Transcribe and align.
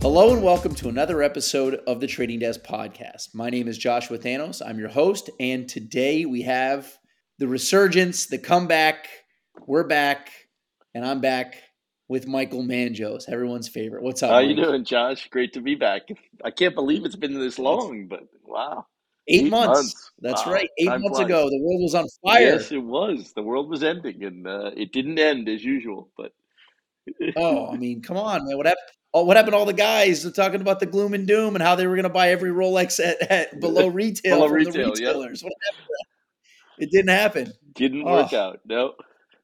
Hello 0.00 0.32
and 0.32 0.42
welcome 0.42 0.74
to 0.76 0.88
another 0.88 1.22
episode 1.22 1.74
of 1.86 2.00
the 2.00 2.06
Trading 2.06 2.38
Desk 2.38 2.62
Podcast. 2.62 3.34
My 3.34 3.50
name 3.50 3.68
is 3.68 3.76
Joshua 3.76 4.16
Thanos. 4.16 4.62
I'm 4.66 4.78
your 4.78 4.88
host, 4.88 5.28
and 5.38 5.68
today 5.68 6.24
we 6.24 6.42
have 6.42 6.98
the 7.38 7.46
resurgence, 7.46 8.24
the 8.24 8.38
comeback. 8.38 9.08
We're 9.66 9.86
back, 9.86 10.30
and 10.94 11.04
I'm 11.04 11.20
back 11.20 11.56
with 12.08 12.26
Michael 12.26 12.62
Manjos, 12.62 13.28
everyone's 13.28 13.68
favorite. 13.68 14.02
What's 14.02 14.22
up? 14.22 14.30
How 14.30 14.40
Mike? 14.40 14.48
you 14.48 14.56
doing, 14.64 14.84
Josh? 14.86 15.28
Great 15.28 15.52
to 15.52 15.60
be 15.60 15.74
back. 15.74 16.08
I 16.42 16.50
can't 16.50 16.74
believe 16.74 17.04
it's 17.04 17.16
been 17.16 17.38
this 17.38 17.58
long, 17.58 18.06
but 18.08 18.22
wow. 18.44 18.86
Eight, 19.32 19.44
Eight 19.44 19.50
months. 19.50 19.78
months. 19.78 20.10
That's 20.20 20.44
Wow. 20.44 20.52
right. 20.52 20.68
Eight 20.78 20.86
Time 20.86 21.00
months 21.02 21.18
flies. 21.18 21.26
ago, 21.26 21.48
the 21.50 21.60
world 21.62 21.82
was 21.82 21.94
on 21.94 22.06
fire. 22.22 22.40
Yes, 22.42 22.72
it 22.72 22.78
was. 22.82 23.32
The 23.32 23.42
world 23.42 23.68
was 23.70 23.82
ending, 23.82 24.24
and 24.24 24.46
uh, 24.46 24.72
it 24.76 24.92
didn't 24.92 25.18
end 25.18 25.48
as 25.48 25.64
usual. 25.64 26.10
But 26.16 26.32
Oh, 27.36 27.68
I 27.72 27.76
mean, 27.76 28.02
come 28.02 28.16
on, 28.16 28.44
man. 28.46 28.56
What 28.56 28.66
happened? 28.66 28.86
Oh, 29.14 29.24
what 29.24 29.36
happened 29.36 29.52
to 29.54 29.58
all 29.58 29.64
the 29.66 29.72
guys 29.72 30.30
talking 30.32 30.60
about 30.60 30.78
the 30.80 30.86
gloom 30.86 31.14
and 31.14 31.26
doom 31.26 31.56
and 31.56 31.62
how 31.62 31.74
they 31.74 31.86
were 31.86 31.96
going 31.96 32.04
to 32.04 32.08
buy 32.08 32.30
every 32.30 32.50
Rolex 32.50 33.04
at, 33.04 33.20
at 33.30 33.60
below 33.60 33.88
retail 33.88 34.36
Below 34.36 34.48
from 34.48 34.56
retail, 34.56 34.72
the 34.72 34.90
retailers? 34.90 35.44
It 36.78 36.90
didn't 36.90 37.08
happen. 37.10 37.52
didn't 37.74 38.04
work 38.04 38.32
Oh. 38.32 38.36
out. 38.38 38.60
No, 38.64 38.94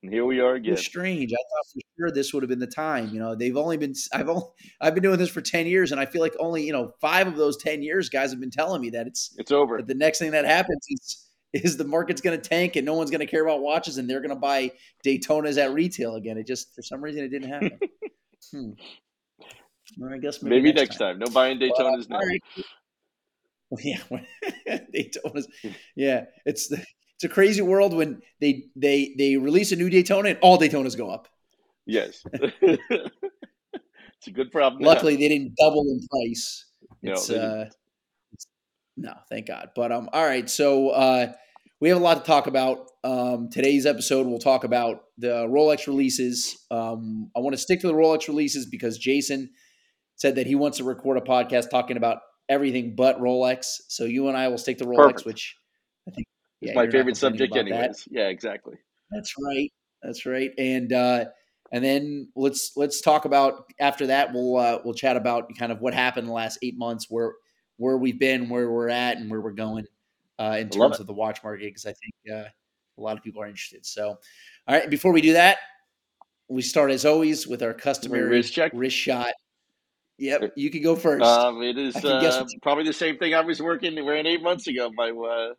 and 0.02 0.12
here 0.12 0.24
we 0.24 0.40
are 0.40 0.54
again. 0.54 0.76
strange. 0.76 1.32
I 1.32 1.36
thought 1.36 1.72
for 1.72 1.80
sure 1.98 2.10
this 2.10 2.32
would 2.34 2.42
have 2.42 2.50
been 2.50 2.58
the 2.58 2.66
time. 2.66 3.08
You 3.12 3.18
know, 3.20 3.34
they've 3.34 3.56
only 3.56 3.76
been 3.76 3.94
I've 4.12 4.28
only 4.28 4.44
I've 4.80 4.94
been 4.94 5.02
doing 5.02 5.18
this 5.18 5.30
for 5.30 5.40
ten 5.40 5.66
years, 5.66 5.92
and 5.92 6.00
I 6.00 6.06
feel 6.06 6.20
like 6.22 6.34
only 6.38 6.64
you 6.64 6.72
know 6.72 6.92
five 7.00 7.26
of 7.26 7.36
those 7.36 7.56
ten 7.56 7.82
years, 7.82 8.08
guys 8.08 8.30
have 8.30 8.40
been 8.40 8.50
telling 8.50 8.80
me 8.80 8.90
that 8.90 9.06
it's 9.06 9.34
It's 9.38 9.52
over. 9.52 9.78
that 9.78 9.86
the 9.86 9.94
next 9.94 10.18
thing 10.18 10.30
that 10.32 10.44
happens 10.44 10.84
is 10.88 11.22
is 11.52 11.76
the 11.76 11.84
market's 11.84 12.20
going 12.20 12.38
to 12.38 12.48
tank 12.48 12.76
and 12.76 12.84
no 12.84 12.94
one's 12.94 13.10
going 13.10 13.20
to 13.20 13.26
care 13.26 13.42
about 13.42 13.62
watches 13.62 13.96
and 13.98 14.10
they're 14.10 14.20
going 14.20 14.28
to 14.30 14.36
buy 14.36 14.70
Daytonas 15.04 15.56
at 15.56 15.72
retail 15.72 16.16
again. 16.16 16.36
It 16.36 16.46
just 16.46 16.74
for 16.74 16.82
some 16.82 17.00
reason 17.00 17.22
it 17.24 17.28
didn't 17.28 17.48
happen. 17.48 17.78
hmm. 18.52 18.70
Well, 19.98 20.12
I 20.12 20.18
guess 20.18 20.42
maybe, 20.42 20.56
Maybe 20.56 20.72
next 20.72 20.96
time. 20.98 21.18
No 21.18 21.26
buying 21.28 21.58
Daytonas 21.58 22.08
now. 22.10 22.16
all 22.16 22.26
right. 22.26 22.42
Yeah, 23.80 23.98
Daytonas. 24.94 25.46
Yeah, 25.96 26.26
it's 26.44 26.68
the, 26.68 26.84
it's 27.16 27.24
a 27.24 27.28
crazy 27.28 27.62
world 27.62 27.94
when 27.94 28.22
they 28.40 28.64
they 28.76 29.14
they 29.18 29.36
release 29.36 29.72
a 29.72 29.76
new 29.76 29.90
Daytona 29.90 30.30
and 30.30 30.38
all 30.42 30.58
Daytonas 30.58 30.96
go 30.96 31.10
up. 31.10 31.28
Yes, 31.86 32.22
it's 32.32 34.26
a 34.26 34.30
good 34.30 34.50
problem. 34.52 34.82
Luckily, 34.82 35.16
they 35.16 35.28
didn't 35.28 35.54
double 35.58 35.82
in 35.82 36.00
price. 36.08 36.64
No, 37.02 37.12
It's 37.12 37.26
didn't. 37.28 37.42
uh, 37.44 37.64
no, 38.96 39.12
thank 39.28 39.46
God. 39.46 39.70
But 39.74 39.92
um, 39.92 40.08
all 40.12 40.24
right. 40.24 40.48
So 40.48 40.90
uh, 40.90 41.32
we 41.80 41.88
have 41.90 41.98
a 41.98 42.02
lot 42.02 42.18
to 42.18 42.24
talk 42.24 42.46
about. 42.46 42.90
Um, 43.04 43.50
today's 43.50 43.86
episode, 43.86 44.26
we'll 44.26 44.38
talk 44.40 44.64
about 44.64 45.04
the 45.18 45.46
Rolex 45.46 45.86
releases. 45.86 46.64
Um, 46.70 47.30
I 47.36 47.40
want 47.40 47.54
to 47.54 47.58
stick 47.58 47.80
to 47.82 47.86
the 47.86 47.92
Rolex 47.94 48.26
releases 48.26 48.66
because 48.66 48.98
Jason 48.98 49.50
said 50.16 50.34
that 50.36 50.46
he 50.46 50.54
wants 50.56 50.78
to 50.78 50.84
record 50.84 51.16
a 51.18 51.20
podcast 51.20 51.70
talking 51.70 51.96
about 51.96 52.18
everything 52.48 52.94
but 52.96 53.20
Rolex. 53.20 53.66
So 53.88 54.04
you 54.06 54.28
and 54.28 54.36
I 54.36 54.48
will 54.48 54.58
stick 54.58 54.78
to 54.78 54.84
Rolex, 54.86 54.96
Perfect. 54.96 55.26
which 55.26 55.54
it's 56.60 56.70
yeah, 56.70 56.74
my 56.74 56.88
favorite 56.88 57.16
subject, 57.16 57.52
about 57.52 57.66
that. 57.66 57.72
anyways. 57.72 58.08
Yeah, 58.10 58.28
exactly. 58.28 58.76
That's 59.10 59.34
right. 59.38 59.72
That's 60.02 60.26
right. 60.26 60.50
And 60.58 60.92
uh, 60.92 61.26
and 61.72 61.84
then 61.84 62.28
let's 62.36 62.72
let's 62.76 63.00
talk 63.00 63.24
about 63.24 63.64
after 63.80 64.06
that 64.08 64.32
we'll 64.32 64.56
uh, 64.56 64.78
we'll 64.84 64.94
chat 64.94 65.16
about 65.16 65.50
kind 65.58 65.72
of 65.72 65.80
what 65.80 65.94
happened 65.94 66.28
the 66.28 66.32
last 66.32 66.58
eight 66.62 66.78
months, 66.78 67.06
where 67.08 67.34
where 67.76 67.98
we've 67.98 68.18
been, 68.18 68.48
where 68.48 68.70
we're 68.70 68.88
at, 68.88 69.18
and 69.18 69.30
where 69.30 69.40
we're 69.40 69.52
going 69.52 69.86
uh, 70.38 70.56
in 70.58 70.68
terms 70.68 70.96
it. 70.96 71.00
of 71.00 71.06
the 71.06 71.12
watch 71.12 71.42
market 71.42 71.64
because 71.64 71.86
I 71.86 71.92
think 71.92 72.14
uh, 72.32 72.48
a 72.98 73.00
lot 73.00 73.16
of 73.16 73.22
people 73.22 73.42
are 73.42 73.46
interested. 73.46 73.84
So, 73.84 74.08
all 74.08 74.74
right. 74.74 74.88
Before 74.88 75.12
we 75.12 75.20
do 75.20 75.34
that, 75.34 75.58
we 76.48 76.62
start 76.62 76.90
as 76.90 77.04
always 77.04 77.46
with 77.46 77.62
our 77.62 77.74
customary 77.74 78.28
wrist 78.28 78.52
check? 78.52 78.72
wrist 78.74 78.96
shot. 78.96 79.34
Yep, 80.18 80.52
you 80.56 80.70
can 80.70 80.82
go 80.82 80.96
first. 80.96 81.22
Um, 81.22 81.62
it 81.62 81.76
is 81.76 81.94
I 81.96 82.00
can 82.00 82.22
guess 82.22 82.36
uh, 82.36 82.46
probably 82.62 82.84
the 82.84 82.92
same 82.92 83.18
thing 83.18 83.34
I 83.34 83.42
was 83.42 83.60
working 83.60 84.02
wearing 84.02 84.24
eight 84.24 84.42
months 84.42 84.66
ago. 84.66 84.90
My 84.94 85.10
uh, 85.10 85.52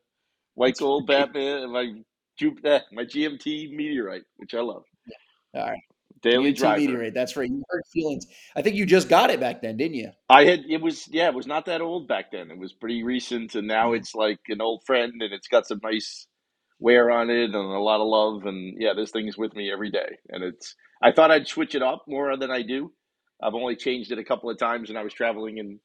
white 0.57 0.78
gold 0.78 1.07
Batman, 1.07 1.72
my 1.72 1.94
Ju- 2.40 2.57
eh, 2.66 2.81
my 2.91 3.06
GMT 3.06 3.75
Meteorite, 3.75 4.25
which 4.38 4.56
I 4.56 4.62
love. 4.62 4.84
all 5.56 5.68
right, 5.68 5.79
Daily 6.22 6.53
GMT 6.53 6.57
driver. 6.57 6.81
Meteorite. 6.81 7.13
That's 7.16 7.38
right. 7.38 7.50
You 7.50 7.63
hurt 7.69 7.85
feelings. 7.94 8.28
I 8.56 8.63
think 8.63 8.75
you 8.75 8.85
just 8.85 9.09
got 9.09 9.29
it 9.31 9.40
back 9.40 9.62
then, 9.62 9.78
didn't 9.78 9.96
you? 9.96 10.12
I 10.29 10.46
had 10.46 10.66
it 10.69 10.81
was 10.81 11.07
yeah, 11.09 11.28
it 11.29 11.35
was 11.35 11.47
not 11.47 11.66
that 11.67 11.81
old 11.81 12.07
back 12.07 12.31
then. 12.31 12.51
It 12.51 12.57
was 12.59 12.73
pretty 12.73 13.03
recent, 13.03 13.56
and 13.56 13.67
now 13.67 13.94
it's 13.94 14.16
like 14.16 14.40
an 14.50 14.62
old 14.62 14.84
friend, 14.85 15.13
and 15.22 15.34
it's 15.34 15.47
got 15.47 15.67
some 15.67 15.81
nice 15.84 16.28
wear 16.79 17.12
on 17.12 17.29
it 17.29 17.46
and 17.46 17.56
a 17.56 17.59
lot 17.79 18.01
of 18.01 18.07
love. 18.07 18.46
And 18.46 18.75
yeah, 18.81 18.94
this 18.96 19.12
thing's 19.12 19.38
with 19.38 19.56
me 19.56 19.72
every 19.72 19.91
day. 19.91 20.17
And 20.29 20.44
it's 20.44 20.75
I 21.01 21.12
thought 21.12 21.31
I'd 21.31 21.47
switch 21.47 21.75
it 21.75 21.84
up 21.84 22.06
more 22.07 22.35
than 22.38 22.51
I 22.51 22.63
do. 22.63 22.91
I've 23.41 23.56
only 23.56 23.75
changed 23.75 24.12
it 24.12 24.19
a 24.19 24.23
couple 24.25 24.50
of 24.50 24.57
times, 24.57 24.90
and 24.90 24.97
I 24.97 25.03
was 25.03 25.13
traveling 25.13 25.59
in 25.59 25.79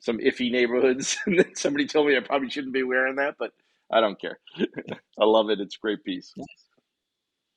some 0.00 0.18
iffy 0.18 0.50
neighborhoods, 0.50 1.18
and 1.26 1.38
then 1.38 1.54
somebody 1.54 1.86
told 1.86 2.08
me 2.08 2.16
I 2.16 2.20
probably 2.20 2.50
shouldn't 2.50 2.74
be 2.74 2.82
wearing 2.82 3.16
that, 3.16 3.36
but 3.38 3.52
I 3.90 4.00
don't 4.00 4.20
care. 4.20 4.38
I 4.58 5.24
love 5.24 5.50
it. 5.50 5.60
It's 5.60 5.76
a 5.76 5.80
great 5.80 6.04
piece. 6.04 6.32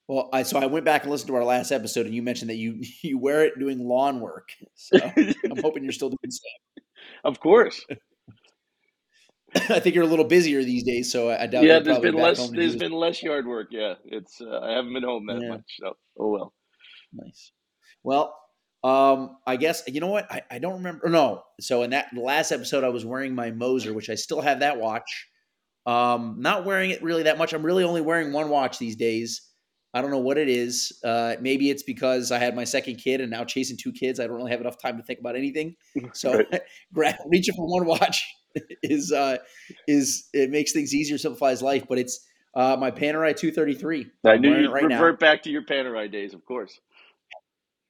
Well, 0.08 0.30
I 0.34 0.44
so 0.44 0.58
I 0.58 0.66
went 0.66 0.86
back 0.86 1.04
and 1.04 1.12
listened 1.12 1.28
to 1.28 1.36
our 1.36 1.44
last 1.44 1.72
episode, 1.72 2.06
and 2.06 2.16
you 2.16 2.24
mentioned 2.24 2.50
that 2.50 2.56
you 2.58 2.82
you 3.04 3.18
wear 3.18 3.46
it 3.46 3.60
doing 3.60 3.88
lawn 3.88 4.20
work. 4.20 4.50
So 4.76 4.98
I'm 5.18 5.62
hoping 5.62 5.84
you're 5.84 5.94
still 5.94 6.10
doing 6.10 6.18
the 6.24 6.32
same. 6.32 6.84
of 7.24 7.40
course. 7.40 7.86
I 9.56 9.80
think 9.80 9.96
you're 9.96 10.04
a 10.04 10.08
little 10.08 10.26
busier 10.26 10.64
these 10.64 10.84
days, 10.84 11.12
so 11.12 11.32
I 11.32 11.48
doubt. 11.48 11.64
Yeah, 11.64 11.80
there's 11.80 12.00
been 12.00 12.16
less. 12.16 12.38
home 12.38 12.50
to 12.50 12.56
do 12.56 12.60
There's 12.60 12.76
been 12.76 12.92
less 12.92 13.24
yard 13.24 13.48
work. 13.48 13.70
Yeah, 13.72 13.96
it's. 14.06 14.42
Uh, 14.42 14.60
I 14.60 14.74
haven't 14.74 14.94
been 14.94 15.04
home 15.04 15.26
that 15.28 15.42
Yeah. 15.42 15.50
much. 15.50 15.64
So, 15.80 15.98
oh 16.20 16.28
well. 16.28 16.54
Nice. 17.12 17.52
Well, 18.04 18.36
um, 18.84 19.38
I 19.46 19.58
guess 19.58 19.84
you 19.88 20.00
know 20.02 20.08
what 20.08 20.32
I, 20.32 20.44
I 20.52 20.60
don't 20.60 20.74
remember. 20.74 21.10
No, 21.10 21.44
so 21.60 21.84
in 21.84 21.90
that 21.92 22.08
last 22.16 22.52
episode, 22.52 22.84
I 22.84 22.90
was 22.90 23.06
wearing 23.06 23.34
my 23.34 23.52
Moser, 23.52 23.94
which 23.94 24.10
I 24.10 24.16
still 24.16 24.42
have 24.42 24.60
that 24.60 24.80
watch. 24.80 25.28
Um, 25.90 26.36
not 26.40 26.66
wearing 26.66 26.92
it 26.92 27.02
really 27.02 27.24
that 27.24 27.38
much. 27.38 27.54
I'm 27.54 27.64
really 27.64 27.84
only 27.84 28.02
wearing 28.02 28.32
one 28.32 28.50
watch 28.50 28.78
these 28.80 28.96
days. 28.96 29.42
I 29.94 30.02
don't 30.02 30.12
know 30.12 30.20
what 30.20 30.38
it 30.38 30.48
is. 30.50 31.00
Uh, 31.04 31.36
maybe 31.42 31.72
it's 31.72 31.82
because 31.82 32.32
I 32.32 32.38
had 32.38 32.56
my 32.56 32.64
second 32.64 32.98
kid 32.98 33.22
and 33.22 33.32
now 33.32 33.44
chasing 33.44 33.76
two 33.76 33.92
kids. 33.92 34.20
I 34.20 34.28
don't 34.28 34.36
really 34.36 34.52
have 34.52 34.62
enough 34.62 34.78
time 34.80 34.98
to 34.98 35.04
think 35.04 35.20
about 35.20 35.36
anything. 35.36 35.76
So 36.14 36.34
Right. 36.34 36.62
grab, 36.94 37.16
reaching 37.28 37.56
for 37.56 37.66
one 37.68 37.86
watch 37.88 38.24
is 38.84 39.12
uh, 39.12 39.38
is 39.88 40.30
it 40.34 40.52
makes 40.52 40.74
things 40.74 40.94
easier, 40.94 41.18
simplifies 41.18 41.62
life. 41.64 41.86
But 41.90 41.98
it's 41.98 42.24
uh, 42.54 42.78
my 42.80 42.92
Panerai 42.92 43.36
233. 43.36 44.08
I 44.26 44.30
I'm 44.30 44.42
knew 44.42 44.56
you'd 44.62 44.72
right 44.72 44.88
now. 44.88 45.02
revert 45.02 45.20
back 45.20 45.44
to 45.44 45.50
your 45.50 45.64
Panerai 45.64 46.12
days, 46.12 46.34
of 46.36 46.46
course. 46.46 46.80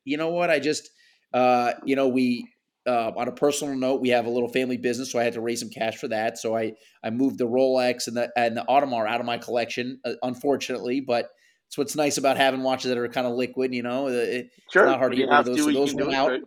you 0.05 0.17
know 0.17 0.29
what? 0.29 0.49
I 0.49 0.59
just, 0.59 0.89
uh, 1.33 1.73
you 1.85 1.95
know, 1.97 2.07
we 2.07 2.47
uh, 2.88 3.12
on 3.16 3.28
a 3.28 3.31
personal 3.31 3.75
note, 3.75 4.01
we 4.01 4.09
have 4.09 4.25
a 4.25 4.29
little 4.29 4.50
family 4.50 4.78
business, 4.78 5.12
so 5.12 5.19
I 5.19 5.23
had 5.23 5.34
to 5.34 5.41
raise 5.41 5.59
some 5.59 5.69
cash 5.69 5.97
for 5.97 6.07
that. 6.07 6.38
So 6.38 6.56
I 6.56 6.73
I 7.03 7.09
moved 7.09 7.38
the 7.38 7.47
Rolex 7.47 8.07
and 8.07 8.17
the 8.17 8.31
and 8.35 8.56
the 8.56 8.66
Audemars 8.69 9.07
out 9.07 9.19
of 9.19 9.25
my 9.25 9.38
collection, 9.38 10.00
uh, 10.06 10.13
unfortunately. 10.23 11.01
But 11.01 11.29
it's 11.67 11.78
what's 11.78 11.95
nice 11.95 12.17
about 12.17 12.38
having 12.38 12.63
watches 12.63 12.90
that 12.90 12.97
are 12.97 13.07
kind 13.09 13.28
of 13.28 13.34
liquid. 13.34 13.73
You 13.73 13.84
know, 13.84 14.07
it, 14.07 14.50
Sure. 14.72 14.85
not 14.85 14.97
hard 15.00 15.12
to 15.12 15.17
you 15.17 15.25
get 15.25 15.31
rid 15.31 15.40
of 15.40 15.45
those, 15.45 15.63
so 15.63 15.72
those 15.72 15.94
went 15.94 16.13
out. 16.13 16.29
right? 16.31 16.41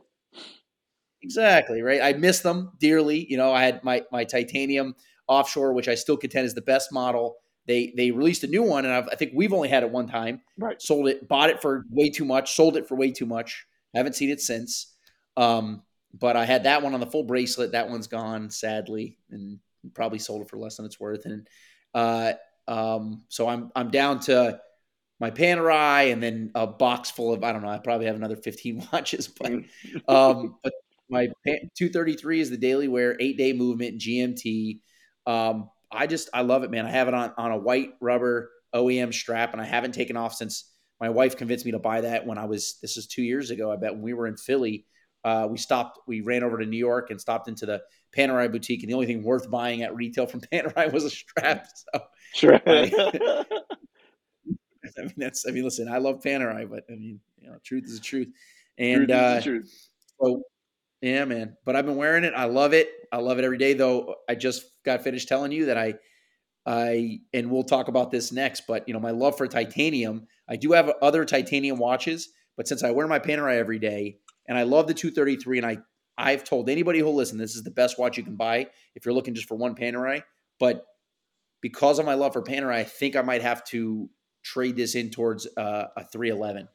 exactly 1.22 1.82
right. 1.82 2.00
I 2.02 2.12
miss 2.14 2.40
them 2.40 2.72
dearly. 2.80 3.26
You 3.28 3.36
know, 3.36 3.52
I 3.52 3.64
had 3.64 3.84
my 3.84 4.02
my 4.10 4.24
titanium 4.24 4.94
offshore, 5.28 5.72
which 5.72 5.88
I 5.88 5.94
still 5.94 6.16
contend 6.16 6.46
is 6.46 6.54
the 6.54 6.62
best 6.62 6.92
model. 6.92 7.36
They 7.66 7.92
they 7.96 8.10
released 8.10 8.42
a 8.42 8.48
new 8.48 8.62
one, 8.62 8.84
and 8.84 8.92
I've, 8.92 9.08
I 9.12 9.14
think 9.14 9.32
we've 9.34 9.52
only 9.52 9.68
had 9.68 9.84
it 9.84 9.90
one 9.90 10.08
time. 10.08 10.40
Right. 10.58 10.80
Sold 10.82 11.08
it, 11.08 11.28
bought 11.28 11.50
it 11.50 11.62
for 11.62 11.84
way 11.90 12.10
too 12.10 12.24
much, 12.24 12.54
sold 12.54 12.76
it 12.76 12.88
for 12.88 12.96
way 12.96 13.12
too 13.12 13.26
much. 13.26 13.66
Haven't 13.94 14.16
seen 14.16 14.30
it 14.30 14.40
since. 14.40 14.94
Um, 15.36 15.82
but 16.14 16.36
I 16.36 16.44
had 16.44 16.64
that 16.64 16.82
one 16.82 16.94
on 16.94 17.00
the 17.00 17.06
full 17.06 17.24
bracelet. 17.24 17.72
That 17.72 17.88
one's 17.88 18.06
gone, 18.06 18.50
sadly, 18.50 19.18
and 19.30 19.58
probably 19.94 20.18
sold 20.18 20.42
it 20.42 20.50
for 20.50 20.58
less 20.58 20.76
than 20.76 20.86
it's 20.86 21.00
worth. 21.00 21.24
And 21.24 21.48
uh, 21.94 22.32
um, 22.68 23.24
so 23.28 23.48
I'm 23.48 23.70
I'm 23.74 23.90
down 23.90 24.20
to 24.20 24.60
my 25.20 25.30
Panerai 25.30 26.12
and 26.12 26.22
then 26.22 26.50
a 26.54 26.66
box 26.66 27.10
full 27.10 27.32
of 27.32 27.44
I 27.44 27.52
don't 27.52 27.62
know. 27.62 27.68
I 27.68 27.78
probably 27.78 28.06
have 28.06 28.16
another 28.16 28.36
15 28.36 28.88
watches, 28.92 29.28
but 29.28 29.52
um, 30.08 30.56
but 30.64 30.72
my 31.08 31.28
Pan- 31.46 31.70
233 31.76 32.40
is 32.40 32.50
the 32.50 32.56
daily 32.56 32.88
wear, 32.88 33.16
eight 33.20 33.38
day 33.38 33.52
movement 33.52 34.00
GMT. 34.00 34.80
Um, 35.26 35.70
I 35.90 36.06
just 36.06 36.28
I 36.34 36.42
love 36.42 36.64
it, 36.64 36.70
man. 36.70 36.86
I 36.86 36.90
have 36.90 37.08
it 37.08 37.14
on 37.14 37.32
on 37.36 37.52
a 37.52 37.58
white 37.58 37.90
rubber 38.00 38.50
OEM 38.74 39.12
strap, 39.14 39.52
and 39.52 39.60
I 39.60 39.64
haven't 39.64 39.92
taken 39.92 40.16
off 40.16 40.34
since 40.34 40.70
my 41.00 41.08
wife 41.08 41.36
convinced 41.36 41.64
me 41.64 41.72
to 41.72 41.78
buy 41.78 42.02
that 42.02 42.26
when 42.26 42.38
I 42.38 42.44
was 42.46 42.78
this 42.80 42.96
is 42.96 43.06
two 43.06 43.22
years 43.22 43.50
ago. 43.50 43.72
I 43.72 43.76
bet 43.76 43.92
when 43.92 44.02
we 44.02 44.14
were 44.14 44.26
in 44.26 44.36
Philly, 44.36 44.86
uh, 45.24 45.46
we 45.50 45.58
stopped. 45.58 46.00
We 46.06 46.20
ran 46.20 46.42
over 46.42 46.58
to 46.58 46.66
New 46.66 46.76
York 46.78 47.10
and 47.10 47.20
stopped 47.20 47.48
into 47.48 47.66
the 47.66 47.82
Panerai 48.16 48.50
boutique, 48.50 48.82
and 48.82 48.90
the 48.90 48.94
only 48.94 49.06
thing 49.06 49.22
worth 49.22 49.50
buying 49.50 49.82
at 49.82 49.94
retail 49.94 50.26
from 50.26 50.40
Panerai 50.52 50.92
was 50.92 51.04
a 51.04 51.10
strap. 51.10 51.66
So 51.74 52.02
Sure. 52.34 52.60
I- 52.66 53.44
I 54.98 55.02
mean 55.02 55.14
that's 55.16 55.46
I 55.46 55.52
mean 55.52 55.64
listen, 55.64 55.88
I 55.88 55.98
love 55.98 56.20
Panerai, 56.22 56.68
but 56.68 56.84
I 56.90 56.94
mean 56.94 57.20
you 57.40 57.48
know 57.48 57.56
truth 57.64 57.84
is 57.84 57.98
the 57.98 58.04
truth, 58.04 58.28
and 58.78 59.06
Truth 59.08 59.10
uh, 59.10 59.40
truth. 59.40 59.88
so 60.20 60.42
yeah, 61.00 61.24
man. 61.24 61.56
But 61.64 61.76
I've 61.76 61.86
been 61.86 61.96
wearing 61.96 62.24
it. 62.24 62.32
I 62.36 62.44
love 62.44 62.72
it. 62.74 62.88
I 63.12 63.18
love 63.18 63.38
it 63.38 63.44
every 63.44 63.58
day. 63.58 63.74
Though 63.74 64.16
I 64.28 64.34
just 64.34 64.64
got 64.84 65.02
finished 65.02 65.28
telling 65.28 65.52
you 65.52 65.66
that 65.66 65.78
I 65.78 65.94
I 66.66 67.20
and 67.32 67.50
we'll 67.50 67.62
talk 67.64 67.88
about 67.88 68.10
this 68.10 68.32
next, 68.32 68.62
but 68.66 68.86
you 68.88 68.94
know, 68.94 69.00
my 69.00 69.10
love 69.12 69.36
for 69.36 69.46
titanium. 69.46 70.26
I 70.48 70.56
do 70.56 70.72
have 70.72 70.90
other 71.00 71.24
titanium 71.24 71.78
watches, 71.78 72.30
but 72.56 72.66
since 72.68 72.82
I 72.82 72.90
wear 72.90 73.06
my 73.06 73.18
Panerai 73.20 73.56
every 73.56 73.78
day, 73.78 74.18
and 74.46 74.58
I 74.58 74.62
love 74.64 74.86
the 74.86 74.94
233, 74.94 75.58
and 75.58 75.66
I 75.66 75.78
I've 76.18 76.44
told 76.44 76.68
anybody 76.68 76.98
who'll 76.98 77.14
listen, 77.14 77.38
this 77.38 77.56
is 77.56 77.62
the 77.62 77.70
best 77.70 77.98
watch 77.98 78.16
you 78.16 78.22
can 78.22 78.36
buy 78.36 78.68
if 78.94 79.04
you're 79.04 79.14
looking 79.14 79.34
just 79.34 79.48
for 79.48 79.56
one 79.56 79.74
Panerai. 79.74 80.22
But 80.58 80.84
because 81.60 81.98
of 81.98 82.06
my 82.06 82.14
love 82.14 82.34
for 82.34 82.42
Panerai, 82.42 82.74
I 82.74 82.84
think 82.84 83.16
I 83.16 83.22
might 83.22 83.42
have 83.42 83.64
to 83.66 84.10
trade 84.42 84.76
this 84.76 84.94
in 84.94 85.10
towards 85.10 85.46
uh, 85.56 85.86
a 85.96 86.04
311. 86.04 86.68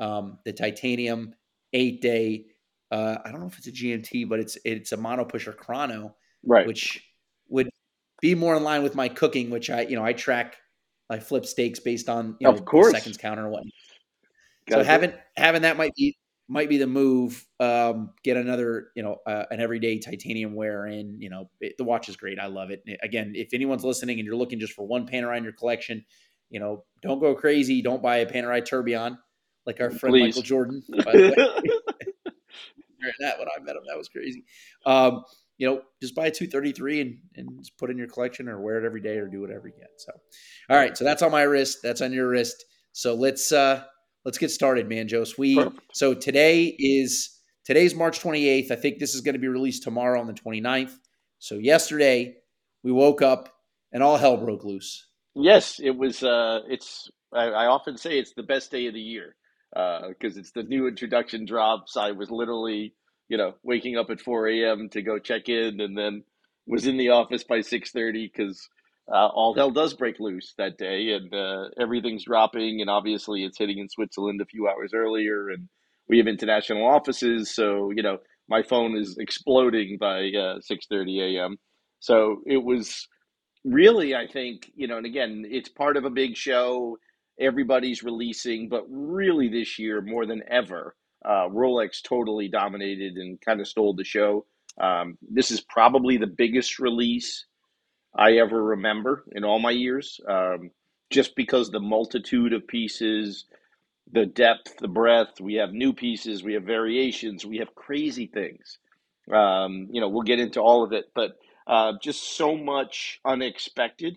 Um, 0.00 0.38
the 0.44 0.52
titanium 0.52 1.34
eight 1.72 2.00
day. 2.00 2.46
Uh, 2.90 3.18
I 3.24 3.30
don't 3.30 3.40
know 3.40 3.46
if 3.46 3.56
it's 3.58 3.68
a 3.68 3.72
GMT, 3.72 4.28
but 4.28 4.40
it's 4.40 4.58
it's 4.64 4.92
a 4.92 4.96
mono 4.96 5.24
pusher 5.24 5.52
chrono, 5.52 6.16
right? 6.44 6.66
Which 6.66 7.02
would 7.48 7.70
be 8.20 8.34
more 8.34 8.56
in 8.56 8.64
line 8.64 8.82
with 8.82 8.94
my 8.94 9.08
cooking, 9.08 9.50
which 9.50 9.70
I 9.70 9.82
you 9.82 9.96
know 9.96 10.04
I 10.04 10.12
track. 10.12 10.56
I 11.08 11.18
flip 11.18 11.46
steaks 11.46 11.78
based 11.78 12.08
on 12.08 12.36
you 12.40 12.48
know 12.48 12.52
of 12.52 12.64
course 12.64 12.92
seconds 12.92 13.16
counter 13.16 13.44
and 13.44 13.52
what. 13.52 13.62
So 14.70 14.82
having 14.82 15.12
having 15.36 15.62
that 15.62 15.76
might 15.76 15.94
be 15.94 16.16
might 16.52 16.68
be 16.68 16.76
the 16.76 16.86
move. 16.86 17.46
Um, 17.58 18.10
get 18.22 18.36
another, 18.36 18.88
you 18.94 19.02
know, 19.02 19.16
uh, 19.26 19.44
an 19.50 19.60
everyday 19.60 19.98
titanium 19.98 20.54
wear 20.54 20.86
in. 20.86 21.18
You 21.18 21.30
know, 21.30 21.50
it, 21.60 21.78
the 21.78 21.84
watch 21.84 22.10
is 22.10 22.16
great. 22.16 22.38
I 22.38 22.46
love 22.46 22.70
it. 22.70 22.84
Again, 23.02 23.32
if 23.34 23.54
anyone's 23.54 23.84
listening 23.84 24.18
and 24.18 24.26
you're 24.26 24.36
looking 24.36 24.60
just 24.60 24.74
for 24.74 24.86
one 24.86 25.06
Panerai 25.06 25.38
in 25.38 25.44
your 25.44 25.54
collection, 25.54 26.04
you 26.50 26.60
know, 26.60 26.84
don't 27.00 27.20
go 27.20 27.34
crazy. 27.34 27.80
Don't 27.80 28.02
buy 28.02 28.18
a 28.18 28.26
Panerai 28.26 28.62
Tourbillon 28.66 29.16
like 29.64 29.80
our 29.80 29.90
friend 29.90 30.12
Please. 30.12 30.36
Michael 30.36 30.42
Jordan. 30.42 30.82
By 31.04 31.12
the 31.12 31.34
way. 31.36 32.26
that 33.20 33.38
when 33.38 33.48
I 33.48 33.62
met 33.62 33.74
him, 33.74 33.84
that 33.88 33.96
was 33.96 34.10
crazy. 34.10 34.44
Um, 34.84 35.24
you 35.56 35.66
know, 35.66 35.80
just 36.02 36.14
buy 36.14 36.26
a 36.26 36.30
233 36.30 37.00
and, 37.00 37.18
and 37.36 37.58
just 37.60 37.78
put 37.78 37.90
in 37.90 37.96
your 37.96 38.08
collection 38.08 38.46
or 38.48 38.60
wear 38.60 38.76
it 38.76 38.84
every 38.84 39.00
day 39.00 39.16
or 39.16 39.26
do 39.26 39.40
whatever 39.40 39.68
you 39.68 39.74
get. 39.78 39.90
So, 39.96 40.12
all 40.68 40.76
right. 40.76 40.98
So 40.98 41.04
that's 41.04 41.22
on 41.22 41.30
my 41.30 41.42
wrist. 41.42 41.78
That's 41.82 42.02
on 42.02 42.12
your 42.12 42.28
wrist. 42.28 42.66
So 42.92 43.14
let's, 43.14 43.52
uh, 43.52 43.84
let's 44.24 44.38
get 44.38 44.50
started, 44.50 44.88
Manjos. 44.88 45.38
We, 45.38 45.56
Perfect. 45.56 45.80
so 45.92 46.14
today 46.14 46.74
is, 46.78 47.38
today's 47.64 47.94
March 47.94 48.20
28th. 48.20 48.70
I 48.70 48.76
think 48.76 48.98
this 48.98 49.14
is 49.14 49.20
going 49.20 49.34
to 49.34 49.38
be 49.40 49.48
released 49.48 49.82
tomorrow 49.82 50.20
on 50.20 50.26
the 50.26 50.32
29th. 50.32 50.92
So 51.38 51.56
yesterday 51.56 52.36
we 52.82 52.92
woke 52.92 53.22
up 53.22 53.48
and 53.92 54.02
all 54.02 54.16
hell 54.16 54.36
broke 54.36 54.64
loose. 54.64 55.06
Yes, 55.34 55.80
it 55.82 55.96
was, 55.96 56.22
uh, 56.22 56.60
it's, 56.68 57.10
I, 57.32 57.44
I 57.46 57.66
often 57.66 57.96
say 57.96 58.18
it's 58.18 58.34
the 58.34 58.42
best 58.42 58.70
day 58.70 58.86
of 58.86 58.94
the 58.94 59.00
year 59.00 59.34
because 59.72 60.36
uh, 60.36 60.40
it's 60.40 60.52
the 60.52 60.62
new 60.62 60.86
introduction 60.86 61.46
drops. 61.46 61.96
I 61.96 62.12
was 62.12 62.30
literally, 62.30 62.94
you 63.28 63.38
know, 63.38 63.54
waking 63.62 63.96
up 63.96 64.10
at 64.10 64.20
4 64.20 64.48
a.m. 64.48 64.88
to 64.90 65.02
go 65.02 65.18
check 65.18 65.48
in, 65.48 65.80
and 65.80 65.96
then 65.96 66.24
was 66.66 66.86
in 66.86 66.98
the 66.98 67.08
office 67.08 67.44
by 67.44 67.58
6:30 67.58 68.30
because 68.30 68.68
uh, 69.10 69.28
all 69.28 69.54
hell 69.54 69.70
does 69.70 69.94
break 69.94 70.20
loose 70.20 70.54
that 70.58 70.78
day, 70.78 71.12
and 71.12 71.32
uh, 71.34 71.68
everything's 71.80 72.24
dropping. 72.24 72.80
And 72.80 72.90
obviously, 72.90 73.44
it's 73.44 73.58
hitting 73.58 73.78
in 73.78 73.88
Switzerland 73.88 74.40
a 74.40 74.46
few 74.46 74.68
hours 74.68 74.92
earlier, 74.94 75.48
and 75.48 75.68
we 76.08 76.18
have 76.18 76.26
international 76.26 76.86
offices, 76.86 77.54
so 77.54 77.90
you 77.90 78.02
know, 78.02 78.18
my 78.48 78.62
phone 78.62 78.96
is 78.96 79.16
exploding 79.18 79.98
by 79.98 80.30
6:30 80.60 80.60
uh, 80.92 81.24
a.m. 81.24 81.56
So 82.00 82.42
it 82.46 82.62
was 82.62 83.06
really, 83.64 84.14
I 84.14 84.26
think, 84.26 84.70
you 84.74 84.88
know, 84.88 84.96
and 84.96 85.06
again, 85.06 85.44
it's 85.48 85.68
part 85.68 85.96
of 85.96 86.04
a 86.04 86.10
big 86.10 86.36
show 86.36 86.98
everybody's 87.40 88.02
releasing, 88.02 88.68
but 88.68 88.84
really 88.88 89.48
this 89.48 89.78
year 89.78 90.00
more 90.00 90.26
than 90.26 90.42
ever, 90.48 90.94
uh, 91.24 91.48
Rolex 91.48 92.02
totally 92.02 92.48
dominated 92.48 93.14
and 93.16 93.40
kind 93.40 93.60
of 93.60 93.68
stole 93.68 93.94
the 93.94 94.04
show. 94.04 94.46
Um, 94.80 95.16
this 95.20 95.50
is 95.50 95.60
probably 95.60 96.16
the 96.16 96.26
biggest 96.26 96.78
release 96.78 97.46
I 98.16 98.34
ever 98.34 98.62
remember 98.62 99.24
in 99.32 99.44
all 99.44 99.60
my 99.60 99.72
years, 99.72 100.20
um, 100.28 100.70
just 101.10 101.36
because 101.36 101.70
the 101.70 101.80
multitude 101.80 102.52
of 102.52 102.66
pieces, 102.68 103.46
the 104.12 104.26
depth, 104.26 104.78
the 104.78 104.88
breadth. 104.88 105.40
We 105.40 105.54
have 105.56 105.72
new 105.72 105.92
pieces, 105.94 106.42
we 106.44 106.54
have 106.54 106.64
variations, 106.64 107.46
we 107.46 107.58
have 107.58 107.74
crazy 107.74 108.26
things. 108.28 108.78
Um, 109.32 109.88
you 109.90 110.00
know, 110.00 110.08
we'll 110.08 110.22
get 110.22 110.40
into 110.40 110.60
all 110.60 110.84
of 110.84 110.92
it, 110.92 111.06
but 111.14 111.32
uh, 111.66 111.94
just 112.02 112.36
so 112.36 112.56
much 112.56 113.20
unexpected 113.24 114.16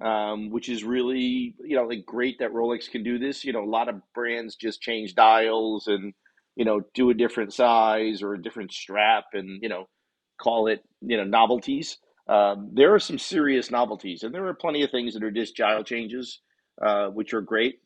um, 0.00 0.50
which 0.50 0.68
is 0.68 0.84
really 0.84 1.54
you 1.64 1.76
know 1.76 1.84
like 1.84 2.04
great 2.04 2.38
that 2.40 2.52
Rolex 2.52 2.90
can 2.90 3.02
do 3.02 3.18
this. 3.18 3.44
You 3.44 3.52
know, 3.52 3.64
a 3.64 3.70
lot 3.70 3.88
of 3.88 4.02
brands 4.14 4.56
just 4.56 4.82
change 4.82 5.14
dials 5.14 5.86
and 5.86 6.14
you 6.54 6.64
know 6.64 6.82
do 6.94 7.10
a 7.10 7.14
different 7.14 7.54
size 7.54 8.22
or 8.22 8.34
a 8.34 8.42
different 8.42 8.72
strap 8.72 9.24
and 9.32 9.62
you 9.62 9.68
know 9.68 9.88
call 10.40 10.66
it 10.68 10.82
you 11.00 11.16
know 11.16 11.24
novelties. 11.24 11.98
Um, 12.28 12.70
there 12.74 12.94
are 12.94 13.00
some 13.00 13.18
serious 13.18 13.70
novelties, 13.70 14.22
and 14.22 14.34
there 14.34 14.46
are 14.46 14.54
plenty 14.54 14.82
of 14.82 14.90
things 14.90 15.14
that 15.14 15.24
are 15.24 15.30
just 15.30 15.56
dial 15.56 15.84
changes, 15.84 16.40
uh, 16.84 17.08
which 17.08 17.34
are 17.34 17.40
great. 17.40 17.80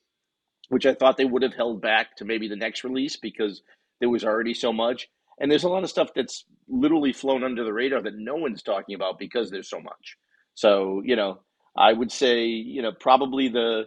Which 0.69 0.87
I 0.87 0.95
thought 0.95 1.17
they 1.17 1.25
would 1.27 1.43
have 1.43 1.55
held 1.55 1.83
back 1.83 2.17
to 2.17 2.25
maybe 2.25 2.49
the 2.49 2.57
next 2.57 2.85
release 2.85 3.17
because 3.17 3.63
there 4.01 4.09
was 4.09 4.25
already 4.25 4.55
so 4.55 4.73
much. 4.73 5.09
And 5.41 5.51
there's 5.51 5.65
a 5.65 5.69
lot 5.69 5.85
of 5.85 5.91
stuff 5.91 6.11
that's 6.15 6.45
literally 6.69 7.13
flown 7.13 7.45
under 7.45 7.65
the 7.65 7.73
radar 7.73 8.03
that 8.03 8.17
no 8.17 8.37
one's 8.37 8.63
talking 8.63 8.95
about 8.95 9.19
because 9.19 9.51
there's 9.51 9.69
so 9.71 9.81
much. 9.81 10.17
So 10.55 11.03
you 11.05 11.17
know, 11.17 11.41
I 11.77 11.93
would 11.93 12.13
say, 12.13 12.47
you 12.47 12.83
know, 12.83 12.93
probably 12.93 13.49
the 13.49 13.85